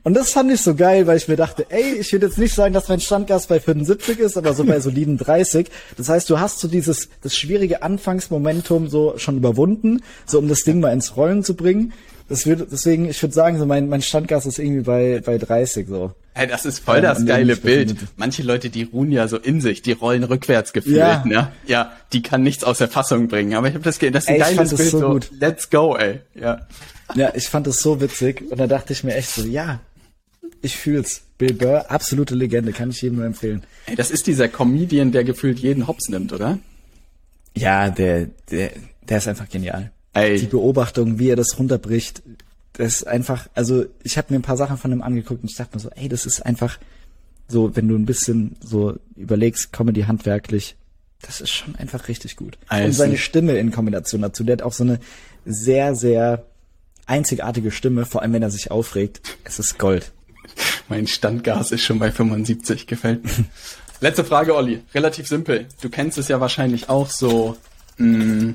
Und 0.03 0.13
das 0.15 0.32
fand 0.32 0.51
ich 0.51 0.61
so 0.61 0.76
geil, 0.76 1.07
weil 1.07 1.17
ich 1.17 1.28
mir 1.28 1.36
dachte, 1.36 1.65
ey, 1.69 1.93
ich 1.99 2.11
würde 2.11 2.26
jetzt 2.28 2.38
nicht 2.38 2.53
sagen, 2.53 2.73
dass 2.73 2.89
mein 2.89 2.99
Standgas 2.99 3.47
bei 3.47 3.59
75 3.59 4.19
ist, 4.19 4.38
aber 4.38 4.53
so 4.53 4.63
bei 4.65 4.80
soliden 4.80 5.17
30. 5.17 5.67
Das 5.97 6.09
heißt, 6.09 6.30
du 6.30 6.39
hast 6.39 6.59
so 6.59 6.67
dieses, 6.67 7.09
das 7.21 7.36
schwierige 7.38 7.82
Anfangsmomentum 7.82 8.89
so 8.89 9.13
schon 9.17 9.38
überwunden, 9.38 10.01
so 10.26 10.39
um 10.39 10.47
das 10.47 10.63
Ding 10.63 10.80
mal 10.80 10.91
ins 10.91 11.15
Rollen 11.17 11.43
zu 11.43 11.55
bringen. 11.55 11.93
Das 12.28 12.45
würde, 12.47 12.67
deswegen, 12.69 13.07
ich 13.07 13.21
würde 13.21 13.36
sagen, 13.36 13.59
so 13.59 13.65
mein, 13.67 13.88
mein 13.88 14.01
Standgas 14.01 14.47
ist 14.47 14.57
irgendwie 14.57 14.82
bei, 14.82 15.21
bei 15.23 15.38
30, 15.38 15.88
so. 15.88 16.11
Hey, 16.34 16.47
das 16.47 16.65
ist 16.65 16.80
voll 16.80 16.99
das 17.01 17.23
geile 17.26 17.55
Bild. 17.55 17.95
Manche 18.17 18.41
Leute, 18.43 18.69
die 18.69 18.84
ruhen 18.84 19.11
ja 19.11 19.28
so 19.28 19.38
in 19.38 19.61
sich, 19.61 19.84
die 19.84 19.91
rollen 19.93 20.23
rückwärts 20.23 20.73
gefühlt, 20.73 20.97
Ja. 20.97 21.23
ne? 21.23 21.51
Ja, 21.67 21.93
die 22.13 22.23
kann 22.23 22.41
nichts 22.43 22.63
aus 22.63 22.80
der 22.80 22.88
Fassung 22.89 23.28
bringen. 23.28 23.53
Aber 23.53 23.67
ich 23.67 23.76
habe 23.76 23.84
das, 23.84 23.99
das 23.99 24.09
ist 24.23 24.28
ein 24.28 24.36
Ey, 24.36 24.55
geiles 24.55 24.76
Bild, 24.76 24.89
so 24.89 24.99
so, 24.99 25.09
gut. 25.11 25.30
let's 25.39 25.69
go, 25.69 25.95
ey. 25.95 26.19
Ja. 26.34 26.61
Ja, 27.14 27.32
ich 27.36 27.47
fand 27.49 27.68
das 27.68 27.82
so 27.82 28.01
witzig 28.01 28.43
und 28.49 28.58
da 28.60 28.68
dachte 28.68 28.93
ich 28.93 29.03
mir 29.03 29.14
echt 29.16 29.30
so, 29.30 29.43
ja, 29.43 29.80
ich 30.62 30.76
fühl's. 30.78 31.22
Bill 31.38 31.53
Burr, 31.53 31.91
absolute 31.91 32.34
Legende, 32.34 32.72
kann 32.72 32.89
ich 32.91 33.01
jedem 33.01 33.18
nur 33.18 33.26
empfehlen. 33.26 33.64
Ey, 33.88 33.95
das 33.95 34.10
ist 34.10 34.26
dieser 34.26 34.47
Comedian, 34.47 35.12
der 35.12 35.26
gefühlt 35.26 35.60
jeden 35.60 35.86
Hops 35.86 36.08
nimmt, 36.08 36.32
oder? 36.32 36.60
Ja, 37.56 37.89
der, 37.89 38.28
der, 38.49 38.72
der 39.08 39.18
ist 39.18 39.28
einfach 39.28 39.49
genial. 39.49 39.91
Ey. 40.14 40.39
Die 40.39 40.45
Beobachtung, 40.45 41.20
wie 41.20 41.30
er 41.30 41.36
das 41.36 41.60
runterbricht, 41.60 42.24
das 42.74 42.95
ist 43.01 43.08
einfach, 43.08 43.47
also 43.53 43.86
ich 44.03 44.18
habe 44.18 44.34
mir 44.34 44.39
ein 44.39 44.43
paar 44.43 44.56
Sachen 44.58 44.78
von 44.78 44.91
ihm 44.93 45.01
angeguckt 45.01 45.43
und 45.43 45.49
ich 45.51 45.58
dachte 45.58 45.76
mir 45.76 45.82
so, 45.82 45.89
ey, 45.89 46.08
das 46.08 46.26
ist 46.26 46.45
einfach 46.45 46.80
so, 47.49 47.76
wenn 47.76 47.88
du 47.89 47.95
ein 47.95 48.06
bisschen 48.06 48.56
so 48.62 48.97
überlegst, 49.18 49.72
Comedy 49.74 50.03
handwerklich, 50.03 50.76
das 51.22 51.41
ist 51.41 51.51
schon 51.51 51.76
einfach 51.76 52.08
richtig 52.08 52.38
gut. 52.38 52.58
Also- 52.70 52.86
Und 52.86 52.93
seine 52.93 53.18
Stimme 53.18 53.58
in 53.58 53.72
Kombination 53.72 54.22
dazu, 54.22 54.43
der 54.45 54.53
hat 54.53 54.62
auch 54.62 54.74
so 54.74 54.84
eine 54.86 54.99
sehr, 55.45 55.95
sehr 55.95 56.45
einzigartige 57.06 57.72
Stimme, 57.72 58.06
vor 58.06 58.22
allem 58.22 58.34
wenn 58.34 58.43
er 58.43 58.51
sich 58.51 58.72
aufregt. 58.72 59.22
Es 59.43 59.60
ist 59.60 59.78
Gold. 59.80 60.12
Mein 60.89 61.08
Standgas 61.08 61.72
ist 61.72 61.82
schon 61.84 61.99
bei 61.99 62.12
75, 62.12 62.88
gefällt 62.88 63.24
mir. 63.24 63.45
Letzte 64.01 64.24
Frage, 64.24 64.56
Olli. 64.56 64.82
Relativ 64.93 65.28
simpel. 65.28 65.68
Du 65.82 65.89
kennst 65.89 66.18
es 66.18 66.28
ja 66.28 66.39
wahrscheinlich 66.39 66.89
auch 66.89 67.10
so, 67.10 67.58
mh, 67.97 68.53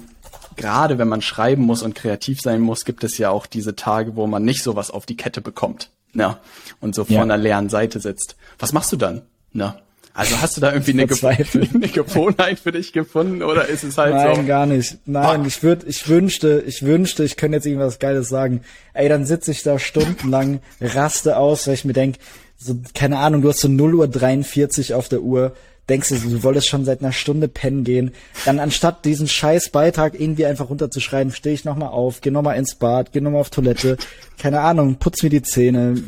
gerade 0.56 0.98
wenn 0.98 1.08
man 1.08 1.22
schreiben 1.22 1.62
muss 1.62 1.82
und 1.82 1.94
kreativ 1.94 2.40
sein 2.40 2.60
muss, 2.60 2.84
gibt 2.84 3.02
es 3.04 3.18
ja 3.18 3.30
auch 3.30 3.46
diese 3.46 3.74
Tage, 3.74 4.16
wo 4.16 4.26
man 4.26 4.44
nicht 4.44 4.62
sowas 4.62 4.90
auf 4.90 5.06
die 5.06 5.16
Kette 5.16 5.40
bekommt. 5.40 5.90
Na, 6.12 6.38
und 6.80 6.94
so 6.94 7.04
vor 7.04 7.16
Ja. 7.16 7.22
einer 7.22 7.36
leeren 7.38 7.68
Seite 7.68 8.00
sitzt. 8.00 8.36
Was 8.58 8.72
machst 8.72 8.92
du 8.92 8.96
dann? 8.96 9.22
Na, 9.52 9.80
also 10.12 10.40
hast 10.40 10.56
du 10.56 10.60
da 10.60 10.72
irgendwie 10.72 10.92
eine, 10.92 11.06
Ge 11.06 11.16
eine 11.74 11.88
Gewohnheit 11.88 12.58
für 12.58 12.72
dich 12.72 12.92
gefunden 12.92 13.42
oder 13.42 13.66
ist 13.66 13.84
es 13.84 13.96
halt 13.96 14.14
Nein, 14.14 14.36
so? 14.36 14.42
gar 14.44 14.66
nicht. 14.66 14.98
Nein, 15.06 15.40
Fuck. 15.40 15.46
ich 15.46 15.62
würde, 15.62 15.86
ich 15.86 16.08
wünschte, 16.08 16.64
ich 16.66 16.82
wünschte, 16.82 17.24
ich 17.24 17.36
könnte 17.36 17.56
jetzt 17.56 17.66
irgendwas 17.66 17.98
Geiles 17.98 18.28
sagen. 18.28 18.62
Ey, 18.92 19.08
dann 19.08 19.24
sitze 19.24 19.50
ich 19.50 19.62
da 19.62 19.78
stundenlang, 19.78 20.60
raste 20.80 21.36
aus, 21.36 21.66
weil 21.66 21.74
ich 21.74 21.84
mir 21.84 21.92
denk, 21.92 22.16
so, 22.56 22.76
keine 22.94 23.18
Ahnung, 23.18 23.42
du 23.42 23.48
hast 23.48 23.60
so 23.60 23.68
0 23.68 23.94
Uhr 23.94 24.08
43 24.08 24.94
auf 24.94 25.08
der 25.08 25.22
Uhr, 25.22 25.54
denkst 25.88 26.08
du, 26.10 26.16
du 26.16 26.42
wolltest 26.42 26.68
schon 26.68 26.84
seit 26.84 27.00
einer 27.00 27.12
Stunde 27.12 27.48
pennen 27.48 27.84
gehen. 27.84 28.12
Dann 28.44 28.58
anstatt 28.58 29.04
diesen 29.04 29.28
scheiß 29.28 29.70
Beitrag 29.70 30.18
irgendwie 30.18 30.46
einfach 30.46 30.70
runterzuschreiben, 30.70 31.32
stehe 31.32 31.54
ich 31.54 31.64
nochmal 31.64 31.88
auf, 31.88 32.20
geh 32.20 32.30
nochmal 32.30 32.58
ins 32.58 32.74
Bad, 32.74 33.12
geh 33.12 33.20
nochmal 33.20 33.40
auf 33.40 33.50
Toilette, 33.50 33.96
keine 34.38 34.60
Ahnung, 34.60 34.96
putz 34.96 35.22
mir 35.22 35.30
die 35.30 35.42
Zähne. 35.42 36.02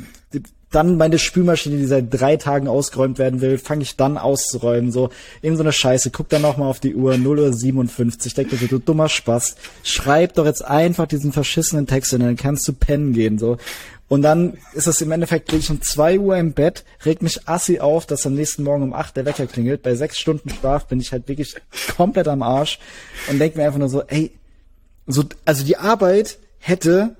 Dann 0.73 0.97
meine 0.97 1.19
Spülmaschine, 1.19 1.77
die 1.77 1.87
seit 1.87 2.07
drei 2.11 2.37
Tagen 2.37 2.67
ausgeräumt 2.67 3.19
werden 3.19 3.41
will, 3.41 3.59
fange 3.59 3.83
ich 3.83 3.97
dann 3.97 4.19
auszuräumen. 4.19 4.91
So, 4.91 5.11
irgend 5.43 5.59
so 5.59 5.63
eine 5.63 5.73
Scheiße. 5.73 6.11
Guck 6.11 6.29
dann 6.31 6.43
nochmal 6.43 6.69
auf 6.69 6.81
die 6.81 6.95
Uhr, 6.95 7.17
0 7.17 7.39
Uhr 7.39 7.53
57. 7.53 8.35
Denk 8.35 8.51
dir, 8.51 8.57
du 8.57 8.79
dummer 8.79 9.09
Spaß. 9.09 9.57
Schreib 9.85 10.35
doch 10.35 10.47
jetzt 10.47 10.65
einfach 10.65 11.07
diesen 11.07 11.33
verschissenen 11.33 11.87
Text 11.87 12.13
und 12.15 12.21
dann 12.21 12.37
kannst 12.37 12.67
du 12.67 12.73
pennen 12.73 13.13
gehen. 13.13 13.39
So. 13.39 13.59
Und 14.13 14.21
dann 14.21 14.59
ist 14.75 14.87
es 14.87 15.01
im 15.01 15.11
Endeffekt, 15.11 15.51
liege 15.53 15.63
ich 15.63 15.71
um 15.71 15.81
zwei 15.81 16.19
Uhr 16.19 16.37
im 16.37 16.53
Bett, 16.53 16.85
regt 17.05 17.23
mich 17.23 17.49
assi 17.49 17.81
auf, 17.81 18.05
dass 18.05 18.27
am 18.27 18.35
nächsten 18.35 18.63
Morgen 18.63 18.83
um 18.83 18.93
acht 18.93 19.17
der 19.17 19.25
Wecker 19.25 19.47
klingelt. 19.47 19.83
Bei 19.83 19.95
sechs 19.95 20.19
Stunden 20.19 20.51
Schlaf 20.51 20.87
bin 20.87 21.01
ich 21.01 21.13
halt 21.13 21.29
wirklich 21.29 21.57
komplett 21.97 22.29
am 22.29 22.43
Arsch 22.43 22.79
und 23.31 23.39
denke 23.39 23.59
mir 23.59 23.65
einfach 23.65 23.79
nur 23.79 23.89
so, 23.89 24.03
ey, 24.03 24.33
so, 25.07 25.25
also 25.45 25.65
die 25.65 25.79
Arbeit 25.79 26.39
hätte 26.59 27.17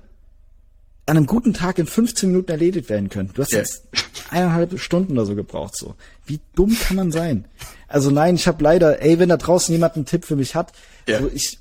an 1.05 1.17
einem 1.17 1.25
guten 1.25 1.53
Tag 1.53 1.79
in 1.79 1.85
15 1.85 2.29
Minuten 2.29 2.51
erledigt 2.51 2.89
werden 2.89 3.09
können. 3.09 3.31
Du 3.33 3.41
hast 3.41 3.51
yeah. 3.51 3.61
jetzt 3.61 3.83
eineinhalb 4.31 4.79
Stunden 4.79 5.13
oder 5.13 5.25
so 5.25 5.35
gebraucht, 5.35 5.75
so. 5.75 5.95
Wie 6.25 6.39
dumm 6.55 6.77
kann 6.79 6.95
man 6.95 7.11
sein? 7.11 7.45
Also 7.87 8.09
nein, 8.09 8.35
ich 8.35 8.47
habe 8.47 8.63
leider, 8.63 9.01
ey, 9.01 9.19
wenn 9.19 9.29
da 9.29 9.37
draußen 9.37 9.73
jemand 9.73 9.95
einen 9.95 10.05
Tipp 10.05 10.25
für 10.25 10.35
mich 10.35 10.55
hat, 10.55 10.71
yeah. 11.07 11.19
so 11.19 11.29
ich 11.33 11.59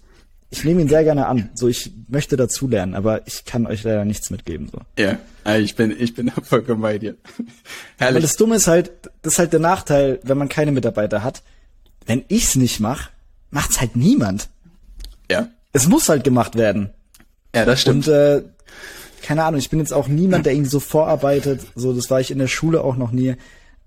ich 0.52 0.64
nehme 0.64 0.82
ihn 0.82 0.88
sehr 0.88 1.02
gerne 1.02 1.26
an. 1.26 1.48
So, 1.54 1.66
ich 1.66 1.90
möchte 2.08 2.36
dazulernen, 2.36 2.94
aber 2.94 3.26
ich 3.26 3.46
kann 3.46 3.66
euch 3.66 3.84
leider 3.84 4.04
nichts 4.04 4.28
mitgeben. 4.28 4.68
So. 4.70 4.80
Ja, 4.98 5.18
ich 5.56 5.76
bin, 5.76 5.96
ich 5.98 6.14
bin 6.14 6.30
vollkommen 6.42 6.82
bei 6.82 6.98
dir. 6.98 7.16
Herrlich. 7.96 8.16
Weil 8.16 8.22
das 8.22 8.36
Dumme 8.36 8.56
ist 8.56 8.66
halt, 8.66 8.92
das 9.22 9.34
ist 9.34 9.38
halt 9.38 9.54
der 9.54 9.60
Nachteil, 9.60 10.20
wenn 10.24 10.36
man 10.36 10.50
keine 10.50 10.70
Mitarbeiter 10.70 11.24
hat. 11.24 11.42
Wenn 12.04 12.22
ich's 12.28 12.54
nicht 12.54 12.80
mache, 12.80 13.08
macht's 13.50 13.80
halt 13.80 13.96
niemand. 13.96 14.50
Ja. 15.30 15.48
Es 15.72 15.88
muss 15.88 16.10
halt 16.10 16.22
gemacht 16.22 16.54
werden. 16.54 16.90
Ja, 17.54 17.64
das 17.64 17.80
stimmt. 17.80 18.06
Und 18.08 18.12
äh, 18.12 18.42
keine 19.22 19.44
Ahnung, 19.44 19.58
ich 19.58 19.70
bin 19.70 19.78
jetzt 19.78 19.92
auch 19.92 20.08
niemand, 20.08 20.46
der 20.46 20.52
irgendwie 20.54 20.70
so 20.70 20.80
vorarbeitet. 20.80 21.60
So, 21.74 21.92
das 21.92 22.10
war 22.10 22.20
ich 22.20 22.30
in 22.30 22.38
der 22.38 22.48
Schule 22.48 22.82
auch 22.82 22.96
noch 22.96 23.12
nie. 23.12 23.36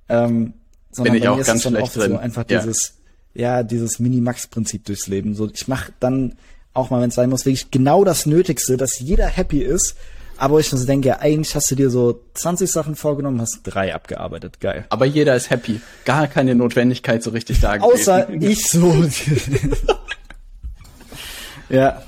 Ähm, 0.09 0.53
sondern 0.91 1.13
bin 1.13 1.23
ich 1.23 1.29
auch 1.29 1.43
ganz 1.43 1.63
schlecht 1.63 1.95
drin. 1.95 2.11
So 2.11 2.17
einfach 2.17 2.45
ja. 2.49 2.59
dieses, 2.59 2.95
ja, 3.33 3.63
dieses 3.63 3.99
Minimax-Prinzip 3.99 4.85
durchs 4.85 5.07
Leben. 5.07 5.35
So, 5.35 5.49
ich 5.53 5.67
mache 5.67 5.91
dann 5.99 6.35
auch 6.73 6.89
mal, 6.89 7.01
wenn 7.01 7.09
es 7.09 7.15
sein 7.15 7.29
muss, 7.29 7.45
wirklich 7.45 7.71
genau 7.71 8.03
das 8.03 8.25
Nötigste, 8.25 8.77
dass 8.77 8.99
jeder 8.99 9.27
happy 9.27 9.59
ist. 9.59 9.95
Aber 10.37 10.59
ich 10.59 10.69
so 10.69 10.85
denke, 10.85 11.21
eigentlich 11.21 11.55
hast 11.55 11.71
du 11.71 11.75
dir 11.75 11.89
so 11.89 12.21
20 12.33 12.69
Sachen 12.69 12.95
vorgenommen, 12.95 13.39
hast 13.39 13.61
drei 13.63 13.95
abgearbeitet. 13.95 14.59
Geil. 14.59 14.85
Aber 14.89 15.05
jeder 15.05 15.35
ist 15.35 15.49
happy. 15.49 15.79
Gar 16.03 16.27
keine 16.27 16.55
Notwendigkeit 16.55 17.23
so 17.23 17.29
richtig 17.29 17.61
da 17.61 17.77
Außer 17.79 18.29
ich 18.41 18.67
so. 18.67 18.93
ja. 21.69 22.03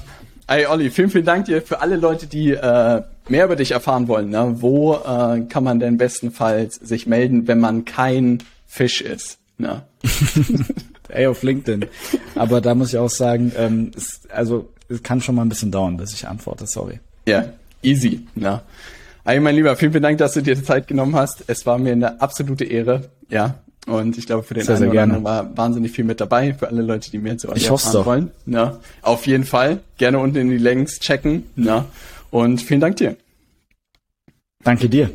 Ey, 0.48 0.66
Olli, 0.66 0.90
vielen, 0.92 1.10
vielen 1.10 1.26
Dank 1.26 1.46
dir 1.46 1.62
für 1.62 1.80
alle 1.80 1.96
Leute, 1.96 2.28
die 2.28 2.52
äh, 2.52 3.02
mehr 3.30 3.46
über 3.46 3.56
dich 3.56 3.72
erfahren 3.72 4.08
wollen. 4.08 4.30
Ne? 4.30 4.56
Wo 4.60 4.96
äh, 4.96 5.42
kann 5.50 5.64
man 5.64 5.80
denn 5.80 5.98
bestenfalls 5.98 6.76
sich 6.76 7.08
melden, 7.08 7.48
wenn 7.48 7.60
man 7.60 7.86
kein 7.86 8.44
Fisch 8.68 9.02
ist? 9.02 9.38
Ne? 9.58 9.84
ey, 11.10 11.28
auf 11.28 11.44
LinkedIn. 11.44 11.86
Aber 12.36 12.62
da 12.62 12.76
muss 12.76 12.90
ich 12.90 12.98
auch 12.98 13.10
sagen, 13.10 13.52
ähm, 13.58 13.92
es, 13.96 14.22
also 14.30 14.70
es 14.90 15.04
kann 15.04 15.22
schon 15.22 15.36
mal 15.36 15.44
ein 15.44 15.50
bisschen 15.50 15.72
dauern, 15.72 15.98
bis 15.98 16.14
ich 16.14 16.28
antworte, 16.28 16.68
sorry. 16.68 17.00
Ja, 17.28 17.46
easy. 17.82 18.26
Na. 18.36 18.62
Also, 19.24 19.42
mein 19.42 19.56
Lieber, 19.56 19.76
vielen, 19.76 19.92
vielen 19.92 20.04
Dank, 20.04 20.18
dass 20.20 20.34
du 20.34 20.42
dir 20.42 20.56
die 20.56 20.64
Zeit 20.64 20.88
genommen 20.88 21.16
hast. 21.16 21.44
Es 21.48 21.66
war 21.66 21.78
mir 21.78 21.92
eine 21.92 22.22
absolute 22.22 22.64
Ehre, 22.64 23.10
ja. 23.30 23.56
Und 23.86 24.18
ich 24.18 24.26
glaube, 24.26 24.44
für 24.44 24.54
den 24.54 24.64
sehr, 24.64 24.76
einen 24.76 24.90
oder 24.90 25.02
anderen 25.02 25.24
war 25.24 25.58
wahnsinnig 25.58 25.92
viel 25.92 26.04
mit 26.04 26.20
dabei, 26.20 26.54
für 26.54 26.68
alle 26.68 26.82
Leute, 26.82 27.10
die 27.10 27.20
mehr 27.20 27.38
zu 27.38 27.50
euch 27.50 27.68
erfahren 27.68 28.06
wollen. 28.06 28.32
Na, 28.46 28.80
auf 29.02 29.28
jeden 29.28 29.46
Fall. 29.46 29.80
Gerne 29.98 30.20
unten 30.20 30.38
in 30.38 30.50
die 30.50 30.58
Links 30.58 31.00
checken. 31.00 31.44
Na. 31.56 31.86
Und 32.32 32.62
vielen 32.62 32.82
Dank 32.82 32.98
dir. 32.98 33.18
Danke 34.64 34.90
dir. 34.90 35.10